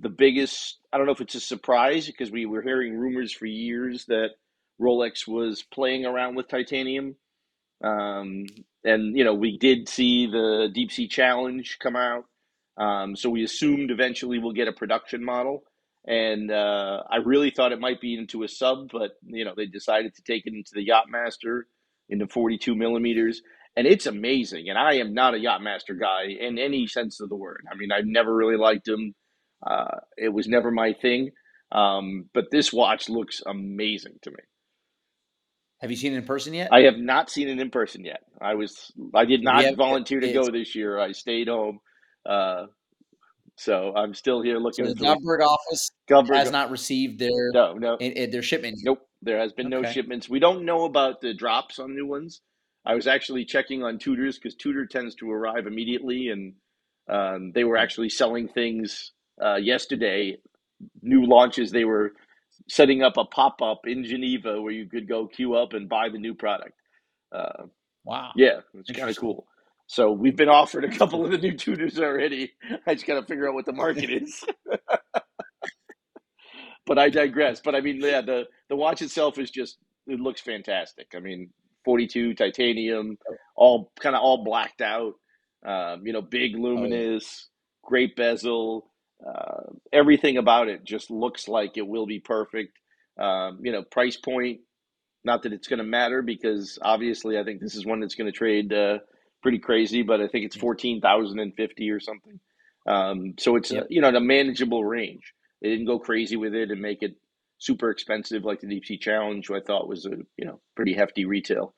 the 0.00 0.08
biggest. 0.08 0.78
I 0.92 0.98
don't 0.98 1.06
know 1.06 1.12
if 1.12 1.20
it's 1.20 1.34
a 1.34 1.40
surprise 1.40 2.06
because 2.06 2.30
we 2.30 2.46
were 2.46 2.62
hearing 2.62 2.96
rumors 2.96 3.32
for 3.32 3.46
years 3.46 4.06
that 4.06 4.30
Rolex 4.80 5.26
was 5.28 5.62
playing 5.62 6.06
around 6.06 6.36
with 6.36 6.48
titanium, 6.48 7.16
um, 7.82 8.46
and 8.84 9.16
you 9.16 9.24
know 9.24 9.34
we 9.34 9.58
did 9.58 9.88
see 9.88 10.26
the 10.26 10.68
Deep 10.72 10.92
Sea 10.92 11.08
Challenge 11.08 11.78
come 11.80 11.96
out, 11.96 12.24
um, 12.76 13.16
so 13.16 13.30
we 13.30 13.44
assumed 13.44 13.90
eventually 13.90 14.38
we'll 14.38 14.52
get 14.52 14.68
a 14.68 14.72
production 14.72 15.24
model. 15.24 15.64
And 16.06 16.50
uh, 16.50 17.02
I 17.10 17.16
really 17.16 17.50
thought 17.50 17.72
it 17.72 17.80
might 17.80 18.00
be 18.00 18.16
into 18.16 18.42
a 18.42 18.48
sub, 18.48 18.90
but 18.92 19.12
you 19.22 19.44
know 19.44 19.54
they 19.56 19.66
decided 19.66 20.14
to 20.16 20.22
take 20.22 20.46
it 20.46 20.54
into 20.54 20.72
the 20.74 20.86
Yachtmaster 20.86 21.62
into 22.08 22.26
42 22.26 22.74
millimeters 22.74 23.42
and 23.76 23.86
it's 23.86 24.06
amazing. 24.06 24.68
And 24.68 24.78
I 24.78 24.94
am 24.94 25.14
not 25.14 25.34
a 25.34 25.38
Yachtmaster 25.38 25.98
guy 25.98 26.24
in 26.38 26.58
any 26.58 26.86
sense 26.86 27.20
of 27.20 27.28
the 27.28 27.36
word. 27.36 27.64
I 27.70 27.76
mean, 27.76 27.92
I've 27.92 28.06
never 28.06 28.34
really 28.34 28.56
liked 28.56 28.86
them. 28.86 29.14
Uh, 29.64 29.98
it 30.16 30.30
was 30.30 30.48
never 30.48 30.70
my 30.70 30.92
thing. 30.92 31.30
Um, 31.72 32.26
but 32.34 32.50
this 32.50 32.72
watch 32.72 33.08
looks 33.08 33.42
amazing 33.46 34.18
to 34.22 34.30
me. 34.30 34.38
Have 35.80 35.90
you 35.90 35.96
seen 35.96 36.12
it 36.12 36.18
in 36.18 36.24
person 36.24 36.52
yet? 36.52 36.68
I 36.72 36.82
have 36.82 36.98
not 36.98 37.30
seen 37.30 37.48
it 37.48 37.58
in 37.58 37.70
person 37.70 38.04
yet. 38.04 38.20
I 38.40 38.54
was 38.54 38.92
I 39.14 39.24
did 39.24 39.42
not 39.42 39.64
volunteer 39.76 40.20
to 40.20 40.32
go 40.32 40.50
this 40.50 40.74
year. 40.74 40.98
I 40.98 41.12
stayed 41.12 41.48
home. 41.48 41.80
Uh, 42.26 42.66
so 43.56 43.94
I'm 43.94 44.14
still 44.14 44.42
here 44.42 44.58
looking. 44.58 44.86
So 44.86 44.94
the 44.94 45.00
Government 45.00 45.42
office 45.42 45.90
Government 46.08 46.38
has 46.38 46.50
not 46.50 46.70
received 46.70 47.18
their 47.18 47.50
no 47.52 47.74
no 47.74 47.96
their 47.98 48.42
shipment. 48.42 48.78
Nope, 48.82 49.06
there 49.22 49.38
has 49.38 49.52
been 49.52 49.72
okay. 49.72 49.82
no 49.82 49.90
shipments. 49.90 50.28
We 50.28 50.38
don't 50.38 50.64
know 50.64 50.84
about 50.84 51.20
the 51.20 51.34
drops 51.34 51.78
on 51.78 51.94
new 51.94 52.06
ones. 52.06 52.40
I 52.84 52.94
was 52.94 53.06
actually 53.06 53.44
checking 53.44 53.82
on 53.82 53.98
Tudors 53.98 54.38
because 54.38 54.54
Tudor 54.54 54.86
tends 54.86 55.14
to 55.16 55.30
arrive 55.30 55.66
immediately, 55.66 56.28
and 56.28 56.54
um, 57.08 57.52
they 57.52 57.64
were 57.64 57.76
actually 57.76 58.08
selling 58.08 58.48
things 58.48 59.12
uh, 59.42 59.56
yesterday. 59.56 60.38
New 61.02 61.26
launches. 61.26 61.70
They 61.70 61.84
were 61.84 62.12
setting 62.70 63.02
up 63.02 63.16
a 63.16 63.24
pop 63.24 63.60
up 63.60 63.80
in 63.84 64.04
Geneva 64.04 64.62
where 64.62 64.72
you 64.72 64.86
could 64.86 65.08
go 65.08 65.26
queue 65.26 65.56
up 65.56 65.72
and 65.72 65.88
buy 65.88 66.08
the 66.08 66.18
new 66.18 66.34
product. 66.34 66.74
Uh, 67.32 67.64
wow. 68.04 68.30
Yeah, 68.36 68.60
it's 68.74 68.92
kind 68.92 69.10
of 69.10 69.18
cool. 69.18 69.48
So 69.88 70.12
we've 70.12 70.36
been 70.36 70.48
offered 70.48 70.84
a 70.84 70.96
couple 70.96 71.24
of 71.24 71.32
the 71.32 71.38
new 71.38 71.56
Tudors 71.56 71.98
already. 71.98 72.52
I 72.86 72.94
just 72.94 73.08
got 73.08 73.18
to 73.18 73.26
figure 73.26 73.48
out 73.48 73.54
what 73.54 73.66
the 73.66 73.72
market 73.72 74.08
is. 74.22 74.44
but 76.86 76.96
I 76.96 77.10
digress. 77.10 77.60
But 77.60 77.74
I 77.74 77.80
mean, 77.80 78.00
yeah, 78.00 78.20
the 78.20 78.44
the 78.68 78.76
watch 78.76 79.02
itself 79.02 79.36
is 79.38 79.50
just 79.50 79.78
it 80.06 80.20
looks 80.20 80.40
fantastic. 80.40 81.08
I 81.16 81.18
mean, 81.18 81.50
42 81.84 82.34
titanium, 82.34 83.18
all 83.56 83.90
kind 83.98 84.14
of 84.14 84.22
all 84.22 84.44
blacked 84.44 84.80
out. 84.80 85.14
Um, 85.66 86.06
you 86.06 86.12
know, 86.12 86.22
big 86.22 86.54
luminous, 86.54 87.48
oh. 87.84 87.88
great 87.88 88.14
bezel. 88.14 88.89
Uh, 89.26 89.72
everything 89.92 90.36
about 90.36 90.68
it 90.68 90.84
just 90.84 91.10
looks 91.10 91.48
like 91.48 91.76
it 91.76 91.86
will 91.86 92.06
be 92.06 92.20
perfect. 92.20 92.78
Um, 93.18 93.60
you 93.62 93.72
know, 93.72 93.82
price 93.82 94.16
point. 94.16 94.60
Not 95.22 95.42
that 95.42 95.52
it's 95.52 95.68
going 95.68 95.78
to 95.78 95.84
matter 95.84 96.22
because 96.22 96.78
obviously 96.80 97.38
I 97.38 97.44
think 97.44 97.60
this 97.60 97.74
is 97.74 97.84
one 97.84 98.00
that's 98.00 98.14
going 98.14 98.32
to 98.32 98.36
trade 98.36 98.72
uh, 98.72 98.98
pretty 99.42 99.58
crazy, 99.58 100.02
but 100.02 100.20
I 100.20 100.28
think 100.28 100.46
it's 100.46 100.56
fourteen 100.56 101.02
thousand 101.02 101.40
and 101.40 101.54
fifty 101.54 101.90
or 101.90 102.00
something. 102.00 102.40
Um, 102.86 103.34
so 103.38 103.56
it's 103.56 103.70
yep. 103.70 103.86
you 103.90 104.00
know 104.00 104.08
a 104.08 104.20
manageable 104.20 104.82
range. 104.82 105.34
They 105.60 105.68
didn't 105.68 105.86
go 105.86 105.98
crazy 105.98 106.36
with 106.36 106.54
it 106.54 106.70
and 106.70 106.80
make 106.80 107.02
it 107.02 107.16
super 107.58 107.90
expensive 107.90 108.44
like 108.44 108.60
the 108.60 108.68
Deep 108.68 108.86
Sea 108.86 108.96
Challenge, 108.96 109.46
who 109.46 109.56
I 109.56 109.60
thought 109.60 109.88
was 109.88 110.06
a 110.06 110.16
you 110.38 110.46
know 110.46 110.60
pretty 110.74 110.94
hefty 110.94 111.26
retail 111.26 111.74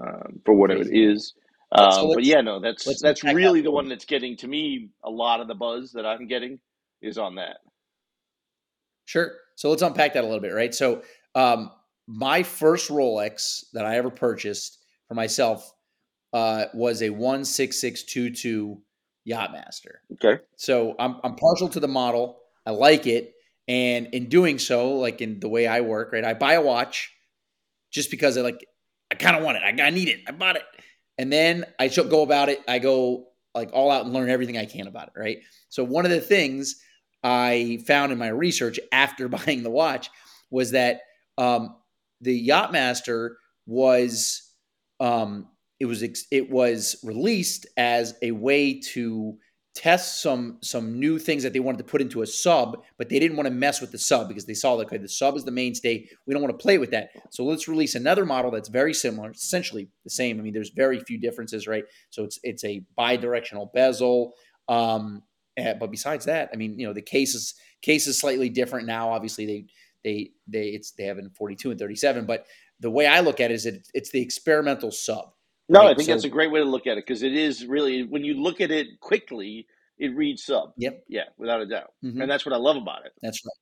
um, 0.00 0.40
for 0.44 0.54
what 0.54 0.70
Crazy. 0.70 0.90
it 0.90 1.10
is. 1.10 1.34
Um, 1.72 1.90
so 1.90 2.14
but 2.14 2.24
yeah, 2.24 2.40
no, 2.40 2.60
that's 2.60 3.00
that's 3.02 3.24
really 3.24 3.60
the 3.60 3.72
one 3.72 3.88
that's 3.88 4.04
getting 4.04 4.36
to 4.38 4.46
me 4.46 4.90
a 5.04 5.10
lot 5.10 5.40
of 5.40 5.48
the 5.48 5.54
buzz 5.54 5.92
that 5.92 6.06
I'm 6.06 6.28
getting 6.28 6.60
is 7.02 7.18
on 7.18 7.36
that. 7.36 7.58
Sure. 9.04 9.32
So 9.54 9.70
let's 9.70 9.82
unpack 9.82 10.14
that 10.14 10.24
a 10.24 10.26
little 10.26 10.40
bit, 10.40 10.52
right? 10.52 10.74
So 10.74 11.02
um, 11.34 11.70
my 12.06 12.42
first 12.42 12.90
Rolex 12.90 13.64
that 13.72 13.86
I 13.86 13.96
ever 13.96 14.10
purchased 14.10 14.78
for 15.08 15.14
myself 15.14 15.72
uh, 16.32 16.66
was 16.74 17.02
a 17.02 17.10
one 17.10 17.44
six 17.44 17.80
six 17.80 18.02
two 18.02 18.30
two 18.30 18.82
Yachtmaster. 19.28 19.96
Okay. 20.14 20.42
So 20.56 20.94
I'm 20.98 21.16
I'm 21.24 21.36
partial 21.36 21.68
to 21.70 21.80
the 21.80 21.88
model. 21.88 22.38
I 22.66 22.70
like 22.70 23.06
it, 23.06 23.34
and 23.68 24.08
in 24.12 24.28
doing 24.28 24.58
so, 24.58 24.94
like 24.94 25.20
in 25.20 25.40
the 25.40 25.48
way 25.48 25.66
I 25.66 25.80
work, 25.80 26.12
right, 26.12 26.24
I 26.24 26.34
buy 26.34 26.54
a 26.54 26.62
watch 26.62 27.12
just 27.90 28.10
because 28.10 28.36
I 28.36 28.42
like 28.42 28.66
I 29.10 29.14
kind 29.14 29.36
of 29.36 29.42
want 29.42 29.58
it. 29.58 29.62
I, 29.62 29.86
I 29.86 29.90
need 29.90 30.08
it. 30.08 30.20
I 30.28 30.32
bought 30.32 30.56
it, 30.56 30.64
and 31.16 31.32
then 31.32 31.64
I 31.78 31.88
go 31.88 32.22
about 32.22 32.48
it. 32.48 32.60
I 32.68 32.80
go 32.80 33.28
like 33.56 33.70
all 33.72 33.90
out 33.90 34.04
and 34.04 34.14
learn 34.14 34.30
everything 34.30 34.56
I 34.56 34.66
can 34.66 34.86
about 34.86 35.08
it, 35.08 35.18
right? 35.18 35.38
So 35.68 35.82
one 35.82 36.04
of 36.04 36.10
the 36.10 36.20
things 36.20 36.76
I 37.22 37.80
found 37.86 38.12
in 38.12 38.18
my 38.18 38.28
research 38.28 38.78
after 38.92 39.28
buying 39.46 39.62
the 39.62 39.70
watch 39.70 40.10
was 40.50 40.70
that 40.72 41.00
um, 41.38 41.76
the 42.20 42.48
Yachtmaster 42.48 43.30
was 43.66 44.52
um, 45.00 45.48
it 45.80 45.86
was 45.86 46.02
it 46.02 46.50
was 46.50 46.96
released 47.02 47.66
as 47.76 48.14
a 48.22 48.30
way 48.30 48.80
to 48.80 49.36
test 49.76 50.22
some 50.22 50.56
some 50.62 50.98
new 50.98 51.18
things 51.18 51.42
that 51.42 51.52
they 51.52 51.60
wanted 51.60 51.76
to 51.76 51.84
put 51.84 52.00
into 52.00 52.22
a 52.22 52.26
sub, 52.26 52.82
but 52.96 53.10
they 53.10 53.18
didn't 53.18 53.36
want 53.36 53.46
to 53.46 53.52
mess 53.52 53.82
with 53.82 53.92
the 53.92 53.98
sub 53.98 54.26
because 54.26 54.46
they 54.46 54.54
saw 54.54 54.72
like 54.72 54.86
okay, 54.86 54.96
the 54.96 55.08
sub 55.08 55.36
is 55.36 55.44
the 55.44 55.50
mainstay. 55.50 56.08
We 56.26 56.32
don't 56.32 56.42
want 56.42 56.58
to 56.58 56.62
play 56.62 56.78
with 56.78 56.90
that. 56.92 57.10
So 57.30 57.44
let's 57.44 57.68
release 57.68 57.94
another 57.94 58.24
model 58.24 58.50
that's 58.50 58.70
very 58.70 58.94
similar, 58.94 59.30
essentially 59.30 59.88
the 60.02 60.10
same. 60.10 60.40
I 60.40 60.42
mean, 60.42 60.54
there's 60.54 60.70
very 60.70 60.98
few 61.00 61.18
differences, 61.18 61.66
right? 61.68 61.84
So 62.08 62.24
it's 62.24 62.40
it's 62.42 62.64
a 62.64 62.82
bi-directional 62.96 63.70
bezel. 63.74 64.32
Um, 64.66 65.22
eh, 65.58 65.74
but 65.78 65.90
besides 65.90 66.24
that, 66.24 66.48
I 66.54 66.56
mean, 66.56 66.78
you 66.78 66.86
know, 66.86 66.94
the 66.94 67.02
case 67.02 67.34
is 67.34 67.54
case 67.82 68.06
is 68.06 68.18
slightly 68.18 68.48
different 68.48 68.86
now. 68.86 69.10
Obviously, 69.10 69.44
they 69.44 69.66
they 70.04 70.30
they 70.48 70.68
it's 70.68 70.92
they 70.92 71.04
have 71.04 71.18
in 71.18 71.28
42 71.28 71.72
and 71.72 71.78
37, 71.78 72.24
but 72.24 72.46
the 72.80 72.90
way 72.90 73.06
I 73.06 73.20
look 73.20 73.40
at 73.40 73.50
it 73.50 73.54
is 73.54 73.64
that 73.64 73.86
it's 73.92 74.10
the 74.10 74.22
experimental 74.22 74.90
sub. 74.90 75.32
No, 75.68 75.80
right? 75.80 75.90
I 75.90 75.94
think 75.94 76.06
so, 76.06 76.12
that's 76.12 76.24
a 76.24 76.28
great 76.28 76.50
way 76.50 76.60
to 76.60 76.66
look 76.66 76.86
at 76.86 76.92
it 76.96 77.06
because 77.06 77.22
it 77.22 77.34
is 77.34 77.66
really 77.66 78.04
when 78.04 78.24
you 78.24 78.34
look 78.34 78.60
at 78.60 78.70
it 78.70 79.00
quickly, 79.00 79.66
it 79.98 80.14
reads 80.14 80.44
sub. 80.44 80.72
Yep. 80.76 81.04
Yeah, 81.08 81.24
without 81.38 81.60
a 81.60 81.66
doubt. 81.66 81.92
Mm-hmm. 82.04 82.22
And 82.22 82.30
that's 82.30 82.46
what 82.46 82.52
I 82.52 82.58
love 82.58 82.76
about 82.76 83.04
it. 83.04 83.12
That's 83.22 83.40
right. 83.44 83.52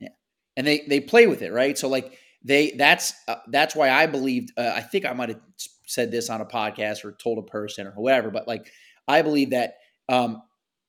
Yeah, 0.00 0.14
and 0.56 0.66
they 0.66 0.84
they 0.88 1.00
play 1.00 1.26
with 1.26 1.42
it, 1.42 1.52
right? 1.52 1.76
So 1.76 1.88
like 1.88 2.18
they 2.42 2.72
that's 2.72 3.12
uh, 3.26 3.36
that's 3.48 3.74
why 3.74 3.90
I 3.90 4.06
believed. 4.06 4.52
Uh, 4.56 4.72
I 4.74 4.80
think 4.80 5.04
I 5.04 5.12
might 5.12 5.28
have 5.28 5.40
said 5.86 6.10
this 6.10 6.30
on 6.30 6.40
a 6.40 6.46
podcast 6.46 7.04
or 7.04 7.12
told 7.12 7.38
a 7.38 7.42
person 7.42 7.86
or 7.86 7.90
whoever, 7.90 8.30
but 8.30 8.48
like 8.48 8.70
I 9.06 9.22
believe 9.22 9.50
that 9.50 9.74
um, 10.08 10.42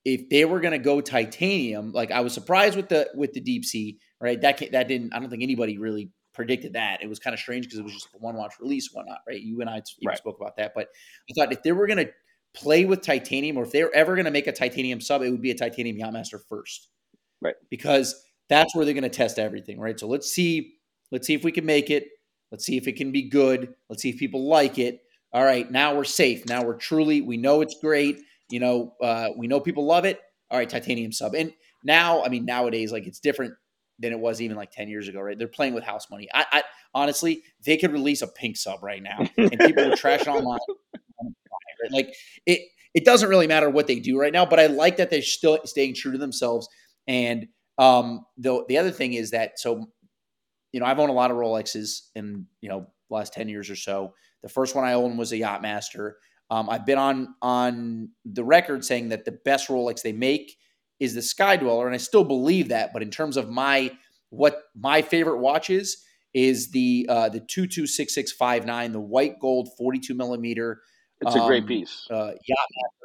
if 0.06 0.30
they 0.30 0.46
were 0.46 0.60
going 0.60 0.72
to 0.72 0.80
go 0.80 1.02
titanium, 1.02 1.92
like 1.92 2.12
I 2.12 2.22
was 2.22 2.34
surprised 2.34 2.76
with 2.76 2.90
the 2.90 3.10
with 3.16 3.34
the 3.34 3.42
deep 3.42 3.66
sea, 3.66 4.00
right? 4.22 4.40
That 4.40 4.62
that 4.72 4.88
didn't. 4.88 5.14
I 5.14 5.20
don't 5.20 5.30
think 5.30 5.44
anybody 5.44 5.78
really 5.78 6.12
predicted 6.40 6.72
that. 6.72 7.04
It 7.04 7.10
was 7.10 7.20
kind 7.20 7.34
of 7.34 7.40
strange 7.42 7.66
because 7.66 7.80
it 7.80 7.84
was 7.84 7.92
just 7.92 8.08
a 8.16 8.18
one 8.18 8.36
watch 8.38 8.54
release, 8.62 8.94
whatnot, 8.94 9.20
right? 9.28 9.42
You 9.42 9.60
and 9.60 9.70
I 9.70 9.82
right. 10.06 10.18
spoke 10.18 10.40
about 10.40 10.56
that, 10.56 10.72
but 10.74 10.88
I 11.30 11.34
thought 11.36 11.52
if 11.52 11.62
they 11.64 11.74
were 11.74 11.86
going 11.86 11.98
to 11.98 12.10
play 12.54 12.86
with 12.86 13.02
titanium, 13.02 13.58
or 13.58 13.64
if 13.64 13.74
they're 13.74 13.94
ever 13.94 14.16
going 14.16 14.24
to 14.24 14.32
make 14.32 14.48
a 14.48 14.54
titanium 14.54 15.02
sub, 15.02 15.22
it 15.22 15.32
would 15.32 15.42
be 15.42 15.52
a 15.52 15.56
titanium 15.56 15.98
Yachtmaster 15.98 16.40
first, 16.48 16.88
right? 17.42 17.56
Because 17.70 18.24
that's 18.48 18.74
where 18.74 18.86
they're 18.86 18.94
going 18.94 19.04
to 19.04 19.10
test 19.10 19.38
everything, 19.38 19.82
right? 19.82 20.00
So 20.00 20.08
let's 20.08 20.32
see, 20.32 20.76
let's 21.12 21.28
see 21.28 21.34
if 21.34 21.44
we 21.44 21.52
can 21.52 21.66
make 21.66 21.90
it. 21.90 22.08
Let's 22.54 22.66
see 22.66 22.78
if 22.78 22.88
it 22.88 22.96
can 22.96 23.12
be 23.12 23.24
good. 23.24 23.76
Let's 23.90 24.02
see 24.02 24.12
if 24.12 24.18
people 24.18 24.48
like 24.48 24.80
it. 24.80 25.02
All 25.34 25.44
right, 25.44 25.70
now 25.70 25.94
we're 25.94 26.06
safe. 26.06 26.46
Now 26.46 26.64
we're 26.64 26.78
truly, 26.78 27.20
we 27.20 27.36
know 27.36 27.60
it's 27.60 27.76
great. 27.82 28.22
You 28.50 28.62
know, 28.62 28.94
uh, 29.02 29.32
we 29.36 29.48
know 29.48 29.60
people 29.60 29.86
love 29.86 30.06
it. 30.06 30.22
All 30.50 30.58
right, 30.58 30.70
titanium 30.70 31.12
sub. 31.12 31.36
And 31.36 31.52
now, 31.84 32.24
I 32.24 32.30
mean, 32.30 32.46
nowadays, 32.46 32.94
like 32.94 33.08
it's 33.08 33.20
different 33.20 33.56
than 34.00 34.12
it 34.14 34.20
was 34.20 34.42
even 34.42 34.58
like 34.58 34.72
10 34.72 34.88
years 34.88 35.08
ago, 35.08 35.20
right? 35.20 35.38
They're 35.38 35.48
playing 35.48 35.74
with 35.74 35.84
house 35.84 36.10
money. 36.10 36.28
I, 36.34 36.46
I 36.52 36.64
honestly, 36.94 37.44
they 37.66 37.78
could 37.78 37.92
release 37.92 38.22
a 38.22 38.28
pink 38.28 38.58
sub 38.58 38.82
right 38.82 39.04
now 39.04 39.20
and 39.38 39.60
people 39.60 39.90
would 39.90 39.98
trash 39.98 40.22
it 40.22 40.28
online. 40.28 40.60
Like 41.92 42.14
it, 42.46 42.62
it 42.94 43.06
doesn't 43.06 43.30
really 43.30 43.48
matter 43.48 43.70
what 43.70 43.88
they 43.88 44.00
do 44.00 44.20
right 44.20 44.34
now, 44.34 44.46
but 44.46 44.60
I 44.60 44.68
like 44.68 44.98
that 44.98 45.10
they're 45.10 45.22
still 45.22 45.60
staying 45.64 45.96
true 45.96 46.12
to 46.12 46.18
themselves. 46.18 46.68
And 47.08 47.48
um, 47.78 48.26
the, 48.38 48.66
the 48.68 48.78
other 48.78 48.92
thing 48.92 49.14
is 49.14 49.32
that, 49.32 49.60
so, 49.60 49.90
you 50.74 50.80
know, 50.80 50.86
I've 50.86 51.00
owned 51.00 51.10
a 51.10 51.14
lot 51.14 51.32
of 51.32 51.38
Rolexes 51.38 52.02
in, 52.16 52.48
you 52.60 52.68
know, 52.68 52.88
last 53.10 53.34
10 53.34 53.48
years 53.48 53.70
or 53.70 53.78
so. 53.78 54.14
The 54.44 54.50
first 54.50 54.76
one 54.76 54.84
I 54.84 54.94
owned 54.94 55.18
was 55.18 55.32
a 55.32 55.38
Yachtmaster. 55.38 56.14
Um, 56.50 56.70
I've 56.70 56.86
been 56.86 56.98
on 56.98 57.36
on 57.42 58.10
the 58.26 58.44
record 58.44 58.84
saying 58.84 59.10
that 59.10 59.26
the 59.26 59.40
best 59.46 59.70
Rolex 59.70 60.02
they 60.02 60.14
make 60.14 60.58
is 61.00 61.14
the 61.14 61.22
Sky 61.22 61.56
Dweller, 61.56 61.86
and 61.86 61.96
I 61.96 61.98
still 61.98 62.24
believe 62.24 62.70
that. 62.70 62.92
But 62.94 63.02
in 63.02 63.10
terms 63.10 63.38
of 63.38 63.50
my 63.50 63.92
what 64.30 64.64
my 64.76 65.02
favorite 65.02 65.38
watch 65.38 65.70
is, 65.70 66.04
is 66.34 66.72
the 66.72 67.06
uh, 67.10 67.30
the 67.30 67.40
two 67.40 67.68
two 67.68 67.88
six 67.88 68.14
six 68.14 68.32
five 68.32 68.66
nine, 68.66 68.92
the 68.92 69.00
white 69.00 69.40
gold 69.40 69.70
forty 69.78 70.00
two 70.00 70.14
millimeter. 70.14 70.82
It's 71.22 71.36
um, 71.36 71.42
a 71.42 71.48
great 71.48 71.64
um, 71.64 71.68
piece. 71.68 72.08
Uh, 72.10 72.32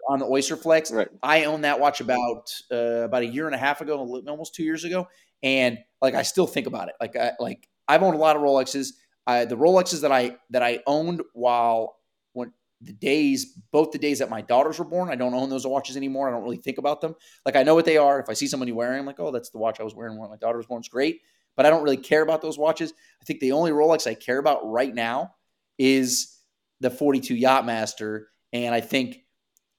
on 0.09 0.19
the 0.19 0.27
Oyster 0.27 0.57
Flex. 0.57 0.91
Right. 0.93 1.09
I 1.23 1.45
own 1.45 1.63
that 1.63 1.81
watch 1.81 2.01
about 2.01 2.53
uh, 2.71 3.05
about 3.05 3.23
a 3.23 3.27
year 3.27 3.47
and 3.47 3.55
a 3.55 3.59
half 3.59 3.81
ago, 3.81 3.99
almost 4.29 4.55
two 4.55 4.65
years 4.65 4.85
ago, 4.85 5.09
and 5.43 5.79
like 6.03 6.15
I 6.15 6.23
still 6.23 6.47
think 6.47 6.67
about 6.67 6.89
it. 6.89 6.95
Like 7.01 7.17
I 7.17 7.33
like 7.41 7.69
I've 7.89 8.03
owned 8.03 8.15
a 8.15 8.19
lot 8.19 8.37
of 8.37 8.43
Rolexes. 8.43 8.89
I, 9.27 9.47
the 9.47 9.57
Rolexes 9.57 10.03
that 10.03 10.13
I 10.13 10.37
that 10.51 10.63
I 10.63 10.81
owned 10.87 11.23
while 11.33 11.97
the 12.81 12.93
days, 12.93 13.59
both 13.73 13.93
the 13.93 13.99
days 13.99 14.19
that 14.19 14.31
my 14.31 14.41
daughters 14.43 14.79
were 14.79 14.85
born, 14.85 15.09
I 15.09 15.15
don't 15.15 15.35
own 15.35 15.49
those 15.49 15.67
watches 15.67 15.97
anymore. 15.97 16.29
I 16.29 16.33
don't 16.33 16.43
really 16.43 16.57
think 16.57 16.79
about 16.79 17.01
them. 17.01 17.15
Like 17.47 17.57
I 17.57 17.63
know 17.63 17.75
what 17.75 17.85
they 17.85 17.97
are. 17.97 18.21
If 18.21 18.29
I 18.29 18.35
see 18.35 18.47
somebody 18.47 18.73
wearing, 18.73 19.01
I'm 19.01 19.07
like, 19.07 19.21
oh, 19.21 19.31
that's 19.31 19.51
the 19.51 19.59
watch 19.59 19.81
I 19.81 19.85
was 19.85 19.95
wearing 19.95 20.19
when 20.19 20.31
my 20.31 20.37
daughter 20.37 20.59
was 20.59 20.67
born. 20.67 20.81
It's 20.81 20.89
great, 20.89 21.21
but 21.57 21.67
I 21.67 21.71
don't 21.71 21.83
really 21.83 21.97
care 21.97 22.23
about 22.23 22.43
those 22.43 22.59
watches. 22.59 22.93
I 23.21 23.25
think 23.25 23.41
the 23.41 23.53
only 23.53 23.71
Rolex 23.71 24.07
I 24.07 24.15
care 24.15 24.39
about 24.39 24.71
right 24.71 24.95
now 24.95 25.35
is 25.79 26.39
the 26.81 26.91
42 26.91 27.35
Yachtmaster, 27.35 28.25
and 28.53 28.75
I 28.75 28.81
think 28.81 29.25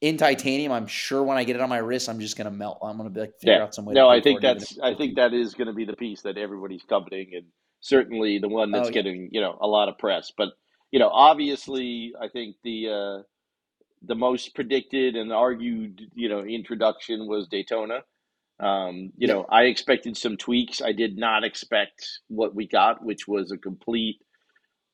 in 0.02 0.18
titanium, 0.18 0.72
I'm 0.72 0.88
sure 0.88 1.24
when 1.24 1.38
I 1.38 1.44
get 1.44 1.56
it 1.56 1.62
on 1.62 1.70
my 1.70 1.78
wrist, 1.78 2.10
I'm 2.10 2.20
just 2.20 2.38
gonna 2.38 2.52
melt. 2.52 2.80
I'm 2.84 2.98
gonna 2.98 3.10
be 3.10 3.22
like 3.22 3.34
figure 3.40 3.56
yeah. 3.56 3.64
out 3.64 3.74
some 3.74 3.86
way. 3.86 3.94
To 3.94 4.00
No, 4.00 4.10
I 4.10 4.22
think 4.22 4.42
that's 4.42 4.78
I 4.80 4.94
think 4.94 5.16
that 5.16 5.34
is 5.34 5.54
going 5.54 5.68
to 5.68 5.74
be 5.74 5.86
the 5.86 5.96
piece 5.96 6.22
that 6.22 6.38
everybody's 6.38 6.84
coveting, 6.88 7.32
and 7.34 7.46
certainly 7.80 8.40
the 8.40 8.50
one 8.50 8.74
oh, 8.74 8.78
that's 8.78 8.88
oh, 8.88 8.90
yeah. 8.90 8.94
getting 8.94 9.30
you 9.32 9.42
know 9.42 9.58
a 9.60 9.68
lot 9.68 9.90
of 9.90 9.98
press, 9.98 10.32
but 10.38 10.50
you 10.96 11.00
know, 11.00 11.10
obviously, 11.10 12.14
I 12.22 12.30
think 12.30 12.56
the 12.64 12.88
uh, 12.88 13.24
the 14.02 14.16
most 14.16 14.56
predicted 14.56 15.18
and 15.18 15.34
argued, 15.34 16.10
you 16.14 16.30
know, 16.30 16.40
introduction 16.40 17.28
was 17.28 17.50
Daytona. 17.50 18.00
Um, 18.62 19.12
you 19.18 19.28
know, 19.28 19.46
I 19.50 19.64
expected 19.64 20.16
some 20.16 20.38
tweaks. 20.38 20.82
I 20.82 20.94
did 20.94 21.18
not 21.18 21.44
expect 21.44 22.08
what 22.30 22.56
we 22.56 22.66
got, 22.66 23.04
which 23.04 23.28
was 23.28 23.52
a 23.52 23.58
complete 23.58 24.22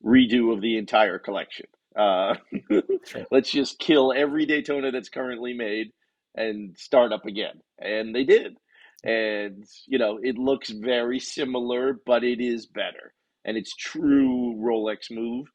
redo 0.04 0.52
of 0.52 0.62
the 0.62 0.76
entire 0.80 1.20
collection. 1.20 1.68
Uh, 1.96 2.34
let's 3.32 3.52
just 3.52 3.78
kill 3.78 4.12
every 4.12 4.48
Daytona 4.48 4.90
that's 4.90 5.10
currently 5.10 5.54
made 5.54 5.92
and 6.34 6.76
start 6.80 7.14
up 7.14 7.28
again. 7.28 7.62
And 7.78 8.16
they 8.16 8.24
did. 8.24 8.58
And, 9.04 9.66
you 9.86 10.00
know, 10.00 10.18
it 10.18 10.40
looks 10.40 10.72
very 10.72 11.20
similar, 11.20 12.00
but 12.08 12.24
it 12.24 12.42
is 12.42 12.66
better. 12.66 13.14
And 13.46 13.56
it's 13.56 13.76
true 13.76 14.56
Rolex 14.60 15.12
move 15.12 15.46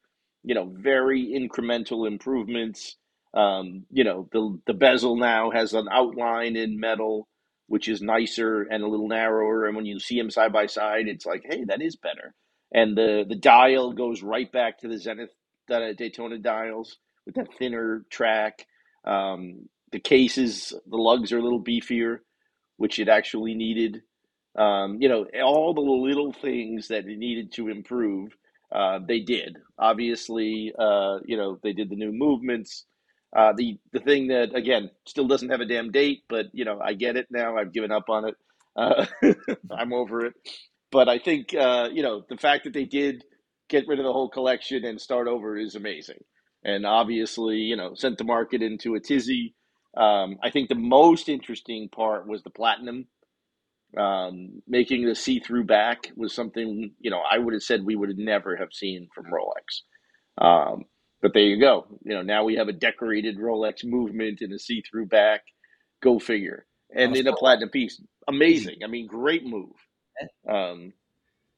you 0.47 0.55
know, 0.55 0.73
very 0.73 1.27
incremental 1.27 2.07
improvements. 2.07 2.97
Um, 3.35 3.85
you 3.91 4.05
know, 4.05 4.29
the 4.33 4.59
the 4.67 4.75
bezel 4.75 5.17
now 5.17 5.51
has 5.51 5.73
an 5.73 5.89
outline 5.91 6.55
in 6.55 6.79
metal, 6.79 7.27
which 7.67 7.89
is 7.89 8.01
nicer 8.01 8.63
and 8.63 8.83
a 8.83 8.87
little 8.87 9.09
narrower. 9.09 9.67
And 9.67 9.75
when 9.75 9.85
you 9.85 9.99
see 9.99 10.17
them 10.17 10.31
side 10.31 10.53
by 10.53 10.67
side, 10.67 11.09
it's 11.09 11.27
like, 11.27 11.43
hey, 11.45 11.65
that 11.65 11.83
is 11.83 11.97
better. 11.97 12.33
And 12.73 12.97
the 12.97 13.25
the 13.29 13.35
dial 13.35 13.93
goes 13.93 14.23
right 14.23 14.51
back 14.51 14.79
to 14.79 14.89
the 14.89 14.99
Zenith 14.99 15.31
uh, 15.71 15.93
Daytona 15.97 16.39
dials 16.39 16.97
with 17.25 17.35
that 17.35 17.49
thinner 17.59 18.05
track. 18.09 18.65
Um, 19.05 19.69
the 19.91 19.99
cases, 19.99 20.73
the 20.89 20.97
lugs 20.97 21.33
are 21.33 21.39
a 21.39 21.43
little 21.43 21.63
beefier, 21.63 22.19
which 22.77 22.99
it 22.99 23.09
actually 23.09 23.55
needed. 23.55 24.03
Um, 24.57 25.01
you 25.01 25.09
know, 25.09 25.27
all 25.43 25.73
the 25.73 25.81
little 25.81 26.33
things 26.33 26.87
that 26.87 27.07
it 27.07 27.19
needed 27.19 27.53
to 27.55 27.69
improve 27.69 28.37
uh, 28.73 28.99
they 29.07 29.19
did. 29.21 29.57
Obviously, 29.79 30.73
uh, 30.77 31.19
you 31.25 31.37
know, 31.37 31.59
they 31.63 31.73
did 31.73 31.89
the 31.89 31.95
new 31.95 32.11
movements. 32.11 32.85
Uh, 33.35 33.53
the 33.55 33.77
the 33.93 33.99
thing 33.99 34.27
that 34.27 34.55
again 34.55 34.89
still 35.07 35.27
doesn't 35.27 35.49
have 35.49 35.61
a 35.61 35.65
damn 35.65 35.91
date, 35.91 36.23
but 36.29 36.47
you 36.53 36.65
know, 36.65 36.79
I 36.83 36.93
get 36.93 37.17
it 37.17 37.27
now. 37.29 37.57
I've 37.57 37.73
given 37.73 37.91
up 37.91 38.09
on 38.09 38.25
it. 38.25 38.35
Uh, 38.75 39.05
I'm 39.71 39.93
over 39.93 40.25
it. 40.25 40.33
But 40.91 41.09
I 41.09 41.19
think 41.19 41.53
uh, 41.53 41.89
you 41.91 42.03
know 42.03 42.23
the 42.29 42.37
fact 42.37 42.65
that 42.65 42.73
they 42.73 42.85
did 42.85 43.23
get 43.69 43.87
rid 43.87 43.99
of 43.99 44.05
the 44.05 44.13
whole 44.13 44.29
collection 44.29 44.85
and 44.85 44.99
start 44.99 45.27
over 45.27 45.57
is 45.57 45.75
amazing. 45.75 46.19
And 46.63 46.85
obviously, 46.85 47.57
you 47.57 47.75
know, 47.75 47.93
sent 47.95 48.17
the 48.17 48.23
market 48.23 48.61
into 48.61 48.95
a 48.95 48.99
tizzy. 48.99 49.55
Um, 49.95 50.37
I 50.43 50.49
think 50.51 50.69
the 50.69 50.75
most 50.75 51.29
interesting 51.29 51.89
part 51.89 52.27
was 52.27 52.43
the 52.43 52.49
platinum 52.49 53.07
um, 53.95 54.61
making 54.67 55.05
the 55.05 55.15
see-through 55.15 55.63
back 55.65 56.11
was 56.15 56.33
something 56.33 56.91
you 56.99 57.11
know 57.11 57.21
I 57.29 57.37
would 57.37 57.53
have 57.53 57.63
said 57.63 57.83
we 57.83 57.95
would 57.95 58.17
never 58.17 58.55
have 58.55 58.73
seen 58.73 59.07
from 59.13 59.25
Rolex. 59.25 59.83
Um, 60.39 60.85
but 61.21 61.33
there 61.33 61.43
you 61.43 61.59
go. 61.59 61.87
You 62.03 62.15
know 62.15 62.21
now 62.21 62.43
we 62.43 62.55
have 62.55 62.67
a 62.67 62.73
decorated 62.73 63.37
Rolex 63.37 63.85
movement 63.85 64.41
and 64.41 64.53
a 64.53 64.59
see-through 64.59 65.07
back. 65.07 65.41
Go 66.01 66.19
figure. 66.19 66.65
And 66.95 67.15
in 67.15 67.27
a 67.27 67.35
platinum 67.35 67.69
piece, 67.69 68.01
amazing. 68.27 68.77
I 68.83 68.87
mean, 68.87 69.07
great 69.07 69.45
move. 69.45 69.71
Um, 70.49 70.93